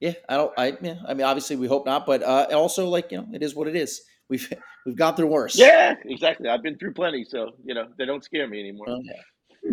Yeah 0.00 0.12
i 0.28 0.36
don't 0.36 0.52
i 0.56 0.76
yeah 0.80 0.94
i 1.06 1.14
mean 1.14 1.26
obviously 1.26 1.56
we 1.56 1.66
hope 1.66 1.84
not 1.84 2.06
but 2.06 2.22
uh 2.22 2.46
also 2.52 2.88
like 2.88 3.10
you 3.10 3.18
know 3.18 3.26
it 3.32 3.42
is 3.42 3.54
what 3.54 3.66
it 3.68 3.76
is. 3.76 4.02
We've 4.28 4.50
we've 4.86 4.96
gone 4.96 5.16
through 5.16 5.26
worse. 5.28 5.58
Yeah 5.58 5.96
exactly. 6.04 6.48
I've 6.48 6.62
been 6.62 6.78
through 6.78 6.94
plenty 6.94 7.24
so 7.24 7.50
you 7.64 7.74
know 7.74 7.88
they 7.98 8.06
don't 8.06 8.22
scare 8.22 8.46
me 8.46 8.60
anymore. 8.60 8.86
Oh, 8.88 9.02
yeah. 9.02 9.72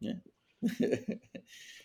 Yeah 0.00 0.14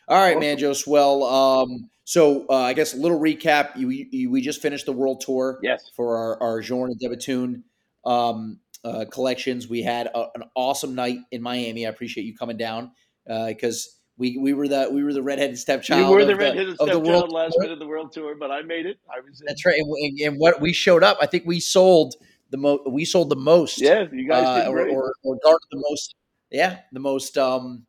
All 0.09 0.17
right, 0.17 0.37
Manjos. 0.37 0.87
Well, 0.87 1.23
um, 1.23 1.89
so 2.03 2.47
uh, 2.49 2.55
I 2.55 2.73
guess 2.73 2.95
a 2.95 2.97
little 2.97 3.19
recap. 3.19 3.77
You, 3.77 3.89
you, 3.89 4.31
we 4.31 4.41
just 4.41 4.59
finished 4.59 4.87
the 4.87 4.91
world 4.91 5.21
tour. 5.21 5.59
Yes. 5.61 5.91
For 5.95 6.17
our 6.17 6.41
our 6.41 6.61
Journe 6.61 6.89
and 6.89 6.99
De 6.99 7.07
Bethune 7.07 7.63
um, 8.03 8.59
uh, 8.83 9.05
collections, 9.11 9.69
we 9.69 9.83
had 9.83 10.07
a, 10.07 10.25
an 10.33 10.43
awesome 10.55 10.95
night 10.95 11.19
in 11.31 11.43
Miami. 11.43 11.85
I 11.85 11.89
appreciate 11.89 12.25
you 12.25 12.35
coming 12.35 12.57
down 12.57 12.91
because. 13.25 13.87
Uh, 13.87 13.95
we, 14.19 14.37
we 14.37 14.51
were 14.51 14.67
the 14.67 14.89
we 14.91 15.01
were 15.01 15.13
the 15.13 15.23
redheaded 15.23 15.57
stepchild. 15.57 16.05
You 16.05 16.13
were 16.13 16.25
the 16.25 16.35
redheaded 16.35 16.77
the, 16.77 16.87
stepchild 16.87 17.31
last 17.31 17.55
minute 17.57 17.71
of 17.71 17.79
the 17.79 17.87
world 17.87 18.11
tour, 18.11 18.35
but 18.35 18.51
I 18.51 18.61
made 18.61 18.85
it. 18.85 18.99
I 19.09 19.21
was. 19.21 19.39
In. 19.39 19.45
That's 19.47 19.65
right. 19.65 19.79
And, 19.79 20.19
and, 20.19 20.37
what 20.37 20.59
we 20.59 20.73
showed 20.73 21.05
up, 21.05 21.17
I 21.21 21.25
think 21.25 21.45
we 21.45 21.61
sold 21.61 22.15
the 22.49 22.57
most. 22.57 22.81
We 22.85 23.05
sold 23.05 23.29
the 23.29 23.37
most. 23.37 23.79
Yeah, 23.79 24.07
you 24.11 24.27
guys 24.27 24.57
did 24.57 24.67
uh, 24.67 24.71
great. 24.73 24.91
Or, 24.91 25.03
or, 25.03 25.13
or 25.23 25.39
garnered 25.41 25.61
the 25.71 25.81
most. 25.89 26.15
Yeah, 26.51 26.79
the 26.91 26.99
most 26.99 27.37
um, 27.37 27.85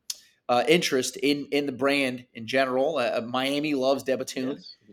uh, 0.51 0.65
interest 0.67 1.17
in 1.17 1.47
in 1.53 1.65
the 1.65 1.73
brand 1.73 2.27
in 2.35 2.47
general. 2.47 2.99
Uh, 2.99 3.19
uh 3.19 3.21
Miami 3.27 3.75
loves 3.75 4.03
De 4.03 4.11
Yes, 4.11 4.27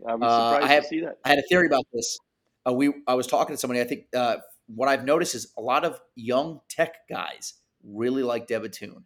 I 0.08 0.14
was 0.14 0.22
uh, 0.22 0.64
I 0.64 0.68
have, 0.68 0.84
to 0.84 0.88
see 0.88 1.00
that. 1.00 1.18
I 1.24 1.30
had 1.30 1.38
a 1.38 1.42
theory 1.42 1.66
about 1.66 1.84
this. 1.92 2.16
Uh, 2.66 2.72
we 2.72 2.94
I 3.08 3.14
was 3.14 3.26
talking 3.26 3.54
to 3.54 3.58
somebody. 3.58 3.80
I 3.80 3.84
think 3.84 4.06
uh, 4.14 4.36
what 4.66 4.88
I've 4.88 5.04
noticed 5.04 5.34
is 5.34 5.52
a 5.58 5.60
lot 5.60 5.84
of 5.84 6.00
young 6.14 6.60
tech 6.68 7.08
guys 7.08 7.54
really 7.82 8.22
like 8.22 8.46
De 8.46 8.58
Bethune. 8.58 9.04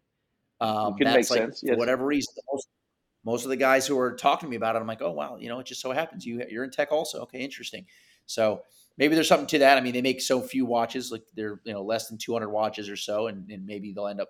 Um, 0.61 0.95
that's 1.01 1.31
like 1.31 1.41
sense, 1.41 1.63
yes. 1.65 1.73
for 1.73 1.79
whatever 1.79 2.05
reason. 2.05 2.35
Most, 2.53 2.69
most 3.25 3.45
of 3.45 3.49
the 3.49 3.57
guys 3.57 3.87
who 3.87 3.99
are 3.99 4.15
talking 4.15 4.47
to 4.47 4.51
me 4.51 4.57
about 4.57 4.77
it, 4.77 4.81
I'm 4.81 4.87
like, 4.87 5.01
oh 5.01 5.13
wow, 5.13 5.39
you 5.41 5.49
know, 5.49 5.59
it 5.59 5.67
just 5.67 5.81
so 5.81 5.91
happens 5.91 6.27
you 6.27 6.45
you're 6.51 6.65
in 6.65 6.71
tech 6.71 6.93
also. 6.93 7.23
Okay, 7.23 7.41
interesting. 7.41 7.87
So 8.27 8.61
maybe 8.99 9.15
there's 9.15 9.27
something 9.27 9.49
to 9.49 9.59
that. 9.61 9.79
I 9.79 9.81
mean, 9.81 9.95
they 9.95 10.03
make 10.03 10.21
so 10.21 10.43
few 10.43 10.67
watches, 10.67 11.11
like 11.11 11.25
they're 11.35 11.63
you 11.65 11.73
know 11.73 11.83
less 11.83 12.09
than 12.09 12.19
200 12.19 12.51
watches 12.51 12.91
or 12.91 12.97
so, 12.97 13.29
and, 13.29 13.51
and 13.51 13.65
maybe 13.65 13.95
they'll 13.95 14.09
end 14.09 14.21
up 14.21 14.29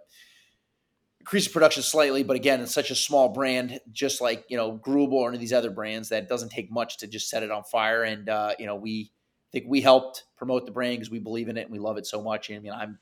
increase 1.23 1.47
production 1.47 1.85
slightly, 1.85 2.25
but 2.25 2.35
again, 2.35 2.61
it's 2.61 2.75
such 2.75 2.91
a 2.91 2.97
small 2.97 3.29
brand, 3.29 3.79
just 3.93 4.21
like 4.21 4.45
you 4.49 4.57
know 4.57 4.77
Greubel 4.77 5.13
or 5.13 5.29
any 5.29 5.37
of 5.37 5.41
these 5.41 5.53
other 5.53 5.71
brands, 5.71 6.09
that 6.09 6.29
doesn't 6.29 6.49
take 6.49 6.69
much 6.71 6.99
to 6.99 7.07
just 7.07 7.31
set 7.31 7.45
it 7.45 7.51
on 7.53 7.63
fire. 7.63 8.03
And 8.03 8.29
uh, 8.29 8.55
you 8.59 8.67
know, 8.67 8.75
we 8.75 9.13
think 9.53 9.67
we 9.69 9.81
helped 9.81 10.25
promote 10.37 10.67
the 10.67 10.73
brand 10.73 10.97
because 10.97 11.13
we 11.13 11.21
believe 11.21 11.49
in 11.49 11.57
it 11.57 11.63
and 11.63 11.71
we 11.71 11.79
love 11.79 11.97
it 11.97 12.07
so 12.07 12.21
much. 12.21 12.51
And 12.51 12.59
I 12.59 12.61
mean, 12.61 12.73
I'm 12.73 12.99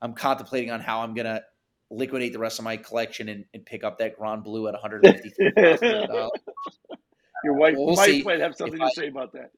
I'm 0.00 0.14
contemplating 0.14 0.70
on 0.70 0.80
how 0.80 1.02
I'm 1.02 1.12
gonna 1.12 1.42
liquidate 1.90 2.32
the 2.32 2.38
rest 2.38 2.58
of 2.58 2.64
my 2.64 2.78
collection 2.78 3.28
and, 3.28 3.44
and 3.52 3.66
pick 3.66 3.84
up 3.84 3.98
that 3.98 4.16
Grand 4.16 4.42
Blue 4.42 4.66
at 4.66 4.72
150. 4.72 5.34
Your 7.44 7.52
wife, 7.52 7.74
we'll 7.76 7.94
wife 7.94 8.24
might 8.24 8.40
have 8.40 8.56
something 8.56 8.78
to 8.78 8.86
I, 8.86 8.90
say 8.94 9.08
about 9.08 9.34
that. 9.34 9.50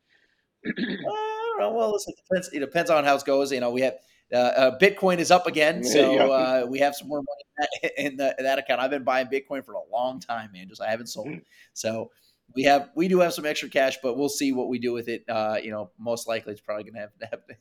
I. 0.76 1.68
Well, 1.68 1.92
listen, 1.92 2.14
it 2.16 2.22
depends, 2.28 2.48
it 2.52 2.58
depends 2.58 2.90
on 2.90 3.04
how 3.04 3.14
it 3.14 3.24
goes. 3.24 3.52
You 3.52 3.60
know, 3.60 3.70
we 3.70 3.82
have 3.82 3.94
uh, 4.32 4.36
uh, 4.36 4.78
Bitcoin 4.78 5.18
is 5.18 5.30
up 5.30 5.46
again, 5.46 5.84
so 5.84 6.32
uh, 6.32 6.66
we 6.68 6.78
have 6.78 6.94
some 6.94 7.08
more 7.08 7.22
money 7.22 7.44
in 7.46 7.54
that, 7.58 7.92
in, 7.98 8.16
the, 8.16 8.34
in 8.38 8.44
that, 8.44 8.58
account. 8.58 8.80
I've 8.80 8.90
been 8.90 9.04
buying 9.04 9.26
Bitcoin 9.26 9.64
for 9.64 9.74
a 9.74 9.88
long 9.90 10.20
time, 10.20 10.50
man. 10.52 10.68
Just 10.68 10.82
I 10.82 10.90
haven't 10.90 11.08
sold, 11.08 11.28
mm. 11.28 11.42
so 11.72 12.10
we 12.54 12.62
have 12.64 12.90
we 12.94 13.08
do 13.08 13.20
have 13.20 13.32
some 13.32 13.46
extra 13.46 13.68
cash, 13.68 13.98
but 14.02 14.16
we'll 14.16 14.28
see 14.28 14.52
what 14.52 14.68
we 14.68 14.78
do 14.78 14.92
with 14.92 15.08
it. 15.08 15.24
Uh, 15.28 15.58
you 15.62 15.70
know, 15.70 15.90
most 15.98 16.28
likely 16.28 16.52
it's 16.52 16.60
probably 16.60 16.84
going 16.84 16.94
to 16.94 17.00
have 17.30 17.46
to 17.46 17.56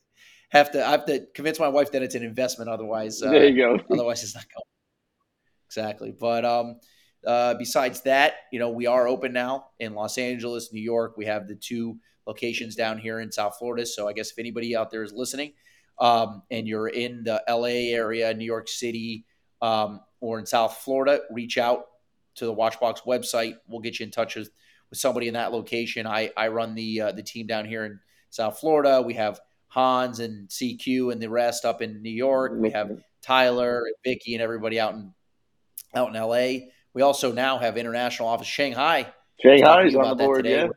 have 0.50 0.72
to 0.72 0.86
I 0.86 0.92
have 0.92 1.06
to 1.06 1.26
convince 1.34 1.60
my 1.60 1.68
wife 1.68 1.92
that 1.92 2.02
it's 2.02 2.16
an 2.16 2.24
investment. 2.24 2.70
Otherwise, 2.70 3.22
uh, 3.22 3.32
there 3.32 3.48
you 3.48 3.58
go. 3.58 3.80
otherwise, 3.92 4.24
it's 4.24 4.36
not 4.36 4.46
going. 4.54 4.64
Exactly, 5.68 6.16
but 6.18 6.46
um, 6.46 6.80
uh, 7.26 7.56
besides 7.56 8.02
that, 8.02 8.34
you 8.52 8.60
know, 8.60 8.70
we 8.70 8.88
are 8.88 9.08
open 9.08 9.34
now 9.34 9.68
in 9.80 9.94
Los 9.94 10.18
Angeles, 10.18 10.72
New 10.72 10.82
York. 10.82 11.18
We 11.18 11.26
have 11.26 11.48
the 11.48 11.56
two 11.56 11.98
locations 12.28 12.76
down 12.76 12.98
here 12.98 13.20
in 13.20 13.32
South 13.32 13.58
Florida. 13.58 13.86
So 13.86 14.08
I 14.08 14.14
guess 14.14 14.32
if 14.32 14.40
anybody 14.40 14.76
out 14.76 14.92
there 14.92 15.04
is 15.04 15.14
listening 15.14 15.54
um, 16.00 16.44
and 16.52 16.68
you're 16.68 16.88
in 16.88 17.24
the 17.24 17.42
LA 17.50 17.94
area, 17.96 18.34
New 18.34 18.46
York 18.46 18.68
City, 18.68 19.26
um, 19.62 20.02
or 20.20 20.40
in 20.40 20.46
South 20.46 20.78
Florida, 20.78 21.22
reach 21.32 21.58
out 21.58 21.86
to 22.36 22.46
the 22.46 22.54
Watchbox 22.54 23.04
website. 23.08 23.56
We'll 23.68 23.82
get 23.82 24.00
you 24.00 24.06
in 24.06 24.12
touch 24.12 24.36
with, 24.36 24.50
with 24.90 25.00
somebody 25.00 25.28
in 25.28 25.34
that 25.36 25.52
location. 25.52 26.06
I, 26.06 26.32
I 26.36 26.50
run 26.50 26.76
the 26.76 27.02
uh, 27.02 27.12
the 27.12 27.24
team 27.24 27.48
down 27.48 27.66
here 27.66 27.86
in 27.86 28.00
South 28.30 28.60
Florida. 28.60 29.02
We 29.02 29.14
have 29.14 29.40
Hans 29.68 30.20
and 30.20 30.50
CQ 30.50 31.12
and 31.12 31.22
the 31.22 31.30
rest 31.30 31.66
up 31.66 31.82
in 31.82 32.02
New 32.02 32.10
York. 32.10 32.54
We 32.56 32.72
have 32.72 32.92
Tyler 33.22 33.80
and 33.80 33.96
Vicky 34.04 34.36
and 34.36 34.42
everybody 34.42 34.80
out 34.80 34.94
in 34.94 35.14
out 35.96 36.14
in 36.14 36.22
LA. 36.22 36.68
We 36.94 37.02
also 37.02 37.32
now 37.32 37.58
have 37.58 37.78
international 37.78 38.28
office 38.28 38.48
Shanghai. 38.48 39.08
Shanghai 39.42 39.86
is 39.86 39.96
on 39.96 40.18
the 40.18 40.24
board, 40.24 40.46
yeah 40.46 40.68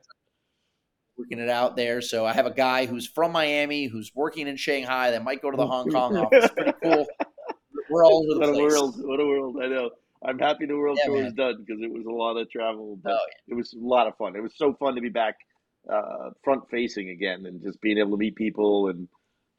working 1.18 1.38
it 1.38 1.48
out 1.48 1.76
there. 1.76 2.00
So 2.00 2.24
I 2.24 2.32
have 2.32 2.46
a 2.46 2.52
guy 2.54 2.86
who's 2.86 3.06
from 3.06 3.32
Miami 3.32 3.86
who's 3.86 4.12
working 4.14 4.46
in 4.46 4.56
Shanghai 4.56 5.10
that 5.10 5.24
might 5.24 5.42
go 5.42 5.50
to 5.50 5.56
the 5.56 5.66
Hong 5.66 5.88
Kong 5.90 6.16
office. 6.16 6.48
Pretty 6.54 6.72
cool. 6.82 7.06
we're 7.90 8.04
all 8.04 8.24
over 8.24 8.34
the 8.46 8.52
what 8.52 8.54
place. 8.54 8.72
a 8.72 8.80
world! 8.80 8.94
What 8.98 9.20
a 9.20 9.26
world! 9.26 9.56
I 9.62 9.66
know. 9.66 9.90
I'm 10.24 10.38
happy 10.38 10.66
the 10.66 10.76
world 10.76 10.98
Yeah, 11.00 11.06
tour 11.06 11.16
man. 11.18 11.26
is 11.26 11.32
done 11.34 11.64
because 11.64 11.80
it 11.82 11.92
was 11.92 12.04
a 12.06 12.10
lot 12.10 12.36
of 12.36 12.50
travel, 12.50 12.98
but 13.02 13.12
Oh, 13.12 13.18
it 13.48 13.54
was 13.54 13.72
a 13.72 13.78
lot 13.78 14.06
of 14.08 14.16
fun. 14.16 14.34
It 14.36 14.42
was 14.42 14.52
so 14.56 14.74
fun 14.74 14.94
to 14.96 15.00
be 15.00 15.10
back 15.10 15.36
uh, 15.92 16.30
front 16.42 16.64
facing 16.70 17.10
again 17.10 17.46
and 17.46 17.62
just 17.62 17.80
being 17.80 17.98
able 17.98 18.10
to 18.12 18.16
meet 18.16 18.34
people 18.34 18.88
and 18.88 19.08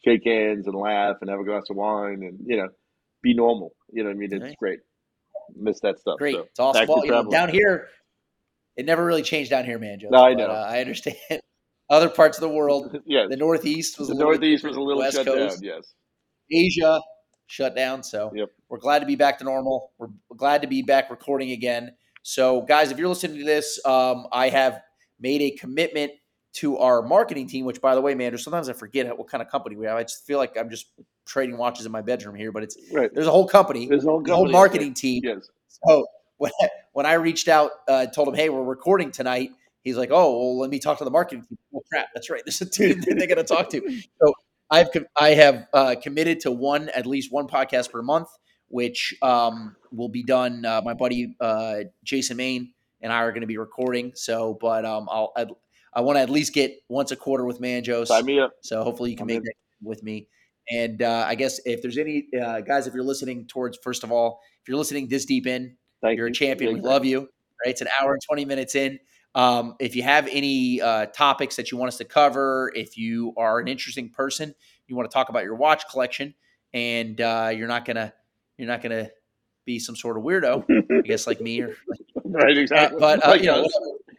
shake 0.03 0.23
hands 0.25 0.67
and 0.67 0.75
laugh 0.75 1.15
and 1.21 1.29
have 1.29 1.39
a 1.39 1.43
glass 1.45 1.63
of 1.69 1.75
wine 1.77 2.23
and 2.23 2.39
you 2.45 2.57
know 2.57 2.67
be 3.21 3.33
normal. 3.33 3.73
You 3.91 4.03
know 4.03 4.09
what 4.09 4.15
I 4.15 4.19
mean? 4.19 4.33
It's 4.33 4.43
Right. 4.43 4.57
great. 4.57 4.79
Miss 5.55 5.79
that 5.81 5.97
stuff. 5.99 6.17
Great. 6.19 6.35
So, 6.35 6.41
it's 6.41 6.59
awesome. 6.59 6.87
Well, 6.87 7.05
you 7.05 7.11
know, 7.11 7.29
down 7.29 7.49
here, 7.49 7.87
it 8.75 8.85
never 8.85 9.03
really 9.03 9.23
changed 9.23 9.49
down 9.49 9.65
here, 9.65 9.79
man, 9.79 9.99
Joe. 9.99 10.09
No, 10.11 10.19
I 10.23 10.33
but, 10.33 10.39
know. 10.39 10.51
uh, 10.51 10.67
I 10.69 10.79
understand. 10.81 11.15
Other 11.89 12.09
parts 12.09 12.37
of 12.37 12.41
the 12.41 12.49
world, 12.49 12.99
yeah, 13.05 13.25
the 13.29 13.37
Northeast 13.37 13.97
was 13.97 14.09
the 14.09 14.13
a 14.13 14.15
little 14.15 14.31
Northeast 14.31 14.63
was 14.63 14.75
a 14.77 14.81
little 14.81 15.01
West 15.01 15.17
shut 15.17 15.25
Coast, 15.25 15.61
down. 15.61 15.63
Yes. 15.77 15.93
Asia 16.51 17.01
shut 17.47 17.75
down. 17.75 18.03
So 18.03 18.31
Yep. 18.35 18.49
we're 18.69 18.77
glad 18.77 18.99
to 18.99 19.05
be 19.05 19.15
back 19.15 19.37
to 19.39 19.43
normal. 19.43 19.91
We're 19.97 20.09
glad 20.37 20.61
to 20.61 20.67
be 20.67 20.81
back 20.83 21.09
recording 21.09 21.51
again. 21.51 21.95
So, 22.21 22.61
guys, 22.61 22.91
if 22.91 22.97
you're 22.99 23.07
listening 23.07 23.37
to 23.39 23.43
this, 23.45 23.79
um, 23.85 24.27
I 24.31 24.49
have 24.49 24.81
made 25.19 25.41
a 25.41 25.51
commitment 25.51 26.11
to 26.51 26.77
our 26.77 27.01
marketing 27.01 27.47
team. 27.47 27.65
Which, 27.65 27.81
by 27.81 27.95
the 27.95 28.01
way, 28.01 28.13
man, 28.13 28.37
sometimes 28.37 28.69
I 28.69 28.73
forget 28.73 29.17
what 29.17 29.27
kind 29.27 29.41
of 29.41 29.49
company 29.49 29.75
we 29.75 29.85
have. 29.85 29.97
I 29.97 30.03
just 30.03 30.25
feel 30.27 30.37
like 30.37 30.57
I'm 30.57 30.69
just 30.69 30.87
trading 31.25 31.57
watches 31.57 31.85
in 31.85 31.91
my 31.91 32.01
bedroom 32.01 32.35
here, 32.35 32.51
but 32.51 32.61
it's 32.63 32.77
Right. 32.91 33.11
there's 33.13 33.27
a 33.27 33.31
whole 33.31 33.47
company, 33.47 33.87
There's 33.87 34.03
a 34.03 34.07
whole, 34.09 34.21
the 34.21 34.35
whole 34.35 34.49
marketing 34.49 34.93
team. 34.93 35.21
Yes. 35.23 35.49
So 35.87 36.05
when 36.37 36.51
when 36.93 37.05
I 37.05 37.13
reached 37.13 37.47
out, 37.47 37.71
uh, 37.87 38.07
told 38.07 38.27
him, 38.27 38.33
"Hey, 38.35 38.49
we're 38.49 38.63
recording 38.63 39.11
tonight," 39.11 39.51
he's 39.83 39.97
like, 39.97 40.09
"Oh, 40.11 40.31
well, 40.37 40.59
let 40.59 40.69
me 40.69 40.79
talk 40.79 40.97
to 40.99 41.03
the 41.03 41.11
marketing 41.11 41.45
team." 41.47 41.57
Oh 41.75 41.81
crap, 41.91 42.07
that's 42.13 42.29
right. 42.29 42.41
There's 42.45 42.61
a 42.61 42.65
team 42.65 42.99
that 43.01 43.15
they're 43.17 43.27
going 43.27 43.37
to 43.37 43.43
talk 43.43 43.69
to. 43.71 44.01
So 44.21 44.33
I've 44.69 44.87
I 45.19 45.29
have 45.29 45.67
uh, 45.73 45.95
committed 46.01 46.41
to 46.41 46.51
one 46.51 46.89
at 46.89 47.05
least 47.05 47.31
one 47.31 47.47
podcast 47.47 47.91
per 47.91 48.01
month, 48.01 48.29
which 48.67 49.15
um, 49.21 49.75
will 49.91 50.09
be 50.09 50.23
done. 50.23 50.65
Uh, 50.65 50.81
my 50.83 50.93
buddy 50.93 51.35
uh, 51.39 51.81
Jason 52.03 52.37
Main 52.37 52.73
and 53.01 53.11
I 53.11 53.23
are 53.23 53.31
going 53.31 53.41
to 53.41 53.47
be 53.47 53.57
recording. 53.57 54.11
So, 54.15 54.57
but 54.59 54.85
um, 54.85 55.07
I'll 55.09 55.31
I'd, 55.35 55.49
I 55.93 56.01
want 56.01 56.17
to 56.17 56.21
at 56.21 56.29
least 56.29 56.53
get 56.53 56.73
once 56.87 57.11
a 57.11 57.15
quarter 57.15 57.45
with 57.45 57.59
Manjos. 57.59 58.07
Sign 58.07 58.25
me 58.25 58.39
up. 58.39 58.51
So 58.61 58.83
hopefully 58.83 59.11
you 59.11 59.15
can 59.15 59.23
I'm 59.23 59.27
make 59.27 59.37
in. 59.37 59.43
that 59.43 59.53
with 59.81 60.03
me. 60.03 60.27
And 60.71 61.01
uh, 61.01 61.25
I 61.27 61.33
guess 61.35 61.59
if 61.65 61.81
there's 61.81 61.97
any 61.97 62.27
uh, 62.39 62.61
guys, 62.61 62.85
if 62.85 62.93
you're 62.93 63.03
listening 63.03 63.47
towards, 63.47 63.79
first 63.83 64.03
of 64.03 64.11
all, 64.11 64.39
if 64.61 64.67
you're 64.67 64.77
listening 64.77 65.07
this 65.07 65.25
deep 65.25 65.47
in, 65.47 65.75
Thank 66.01 66.17
you're 66.17 66.27
a 66.27 66.31
champion. 66.31 66.73
We 66.73 66.81
love 66.81 67.05
you. 67.05 67.21
Right? 67.21 67.71
It's 67.71 67.81
an 67.81 67.87
hour 67.99 68.13
and 68.13 68.21
20 68.21 68.45
minutes 68.45 68.75
in. 68.75 68.99
Um, 69.35 69.75
if 69.79 69.95
you 69.95 70.03
have 70.03 70.27
any 70.27 70.81
uh, 70.81 71.05
topics 71.07 71.55
that 71.57 71.71
you 71.71 71.77
want 71.77 71.89
us 71.89 71.97
to 71.97 72.05
cover, 72.05 72.71
if 72.75 72.97
you 72.97 73.33
are 73.37 73.59
an 73.59 73.67
interesting 73.67 74.09
person, 74.09 74.55
you 74.87 74.95
want 74.95 75.09
to 75.09 75.13
talk 75.13 75.29
about 75.29 75.43
your 75.43 75.55
watch 75.55 75.83
collection, 75.89 76.33
and 76.73 77.19
uh, 77.21 77.51
you're 77.55 77.67
not 77.67 77.85
gonna 77.85 78.13
you're 78.57 78.67
not 78.67 78.81
gonna 78.81 79.09
be 79.65 79.77
some 79.79 79.95
sort 79.95 80.17
of 80.17 80.23
weirdo, 80.23 80.65
I 80.91 81.01
guess 81.01 81.27
like 81.27 81.41
me 81.41 81.61
or 81.61 81.75
right. 82.23 82.57
Exactly. 82.57 82.99
but 82.99 83.23
uh, 83.25 83.29
Like 83.31 83.41
you 83.41 83.47
know, 83.47 83.67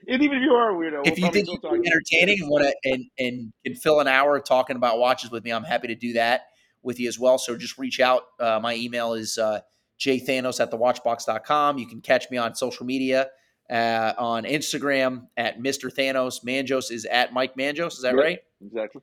and 0.06 0.22
even 0.22 0.38
if 0.38 0.42
you 0.42 0.52
are 0.52 0.70
a 0.70 0.74
weirdo, 0.74 1.06
if 1.06 1.18
we'll 1.18 1.26
you 1.26 1.32
think 1.32 1.46
still 1.46 1.54
you 1.54 1.60
talk 1.60 1.70
can 1.72 1.80
be 1.82 1.88
to 1.88 1.90
you. 1.90 1.92
entertaining 1.92 2.42
and 2.42 2.50
want 2.50 2.64
to 2.64 2.90
and, 2.92 3.04
and 3.18 3.52
can 3.64 3.74
fill 3.74 4.00
an 4.00 4.06
hour 4.08 4.38
talking 4.40 4.76
about 4.76 4.98
watches 4.98 5.30
with 5.30 5.44
me, 5.44 5.50
I'm 5.50 5.64
happy 5.64 5.88
to 5.88 5.94
do 5.96 6.12
that 6.14 6.46
with 6.82 7.00
you 7.00 7.08
as 7.08 7.18
well. 7.18 7.36
So 7.36 7.56
just 7.56 7.78
reach 7.78 7.98
out. 8.00 8.22
Uh, 8.38 8.60
my 8.62 8.74
email 8.76 9.14
is 9.14 9.38
uh, 9.38 9.60
jthanos 9.98 10.60
at 10.60 10.70
thewatchbox.com. 10.70 11.78
You 11.78 11.86
can 11.86 12.00
catch 12.00 12.30
me 12.30 12.36
on 12.38 12.54
social 12.54 12.86
media 12.86 13.28
uh, 13.70 14.12
on 14.18 14.44
Instagram 14.44 15.26
at 15.36 15.60
Mr. 15.60 15.92
Thanos. 15.94 16.44
Manjos 16.44 16.90
is 16.90 17.04
at 17.06 17.32
Mike 17.32 17.54
Manjos. 17.56 17.92
Is 17.92 18.02
that 18.02 18.14
Yep. 18.14 18.24
right? 18.24 18.38
Exactly. 18.64 19.02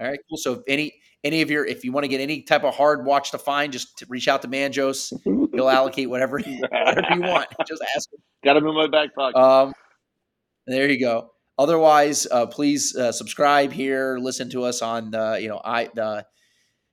All 0.00 0.06
right, 0.08 0.20
cool. 0.28 0.38
So 0.38 0.52
if 0.54 0.60
any 0.66 0.94
any 1.24 1.42
of 1.42 1.50
your 1.50 1.66
if 1.66 1.84
you 1.84 1.92
want 1.92 2.04
to 2.04 2.08
get 2.08 2.20
any 2.22 2.40
type 2.42 2.64
of 2.64 2.74
hard 2.74 3.04
watch 3.04 3.32
to 3.32 3.38
find, 3.38 3.70
just 3.72 3.98
to 3.98 4.06
reach 4.08 4.28
out 4.28 4.40
to 4.42 4.48
Manjos. 4.48 5.12
He'll 5.52 5.68
allocate 5.68 6.08
whatever 6.08 6.38
whatever 6.40 7.14
you 7.14 7.20
want. 7.20 7.48
Just 7.66 7.82
ask 7.94 8.10
him. 8.10 8.20
Got 8.42 8.56
him 8.56 8.66
in 8.66 8.74
my 8.74 8.86
back 8.86 9.14
pocket. 9.14 9.38
Um, 9.38 9.74
there 10.66 10.88
you 10.88 10.98
go. 10.98 11.32
Otherwise, 11.58 12.26
uh, 12.30 12.46
please 12.46 12.96
uh, 12.96 13.12
subscribe 13.12 13.70
here. 13.72 14.16
Listen 14.18 14.48
to 14.50 14.62
us 14.64 14.80
on 14.80 15.10
the 15.10 15.38
you 15.42 15.48
know 15.48 15.60
I 15.62 15.90
the 15.94 16.24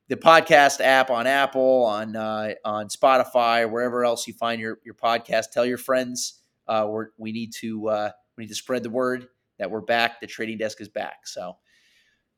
the 0.09 0.17
podcast 0.17 0.81
app 0.81 1.09
on 1.09 1.27
Apple 1.27 1.85
on 1.85 2.17
uh, 2.17 2.55
on 2.65 2.89
Spotify 2.89 3.69
wherever 3.71 4.03
else 4.03 4.27
you 4.27 4.33
find 4.33 4.59
your 4.59 4.79
your 4.83 4.95
podcast. 4.95 5.51
Tell 5.51 5.65
your 5.65 5.77
friends 5.77 6.41
uh, 6.67 6.87
we're, 6.89 7.07
we 7.17 7.31
need 7.31 7.53
to 7.59 7.87
uh, 7.89 8.11
we 8.37 8.43
need 8.43 8.49
to 8.49 8.55
spread 8.55 8.83
the 8.83 8.89
word 8.89 9.27
that 9.59 9.69
we're 9.69 9.81
back. 9.81 10.19
The 10.21 10.27
trading 10.27 10.57
desk 10.57 10.81
is 10.81 10.89
back. 10.89 11.25
So 11.25 11.57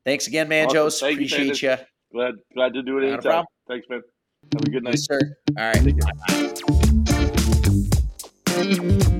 thanks 0.04 0.26
again, 0.26 0.48
man, 0.48 0.66
awesome. 0.66 1.12
Appreciate 1.12 1.62
you. 1.62 1.76
Glad 2.12 2.34
glad 2.54 2.74
to 2.74 2.82
do 2.82 2.98
it 2.98 3.02
Not 3.02 3.12
anytime. 3.24 3.44
Thanks, 3.68 3.86
man. 3.88 4.02
Have 4.54 4.62
a 4.62 4.70
good 4.70 4.82
night, 4.82 4.94
yes, 4.94 5.06
sir. 5.06 5.20
All 5.58 5.72
right. 9.06 9.19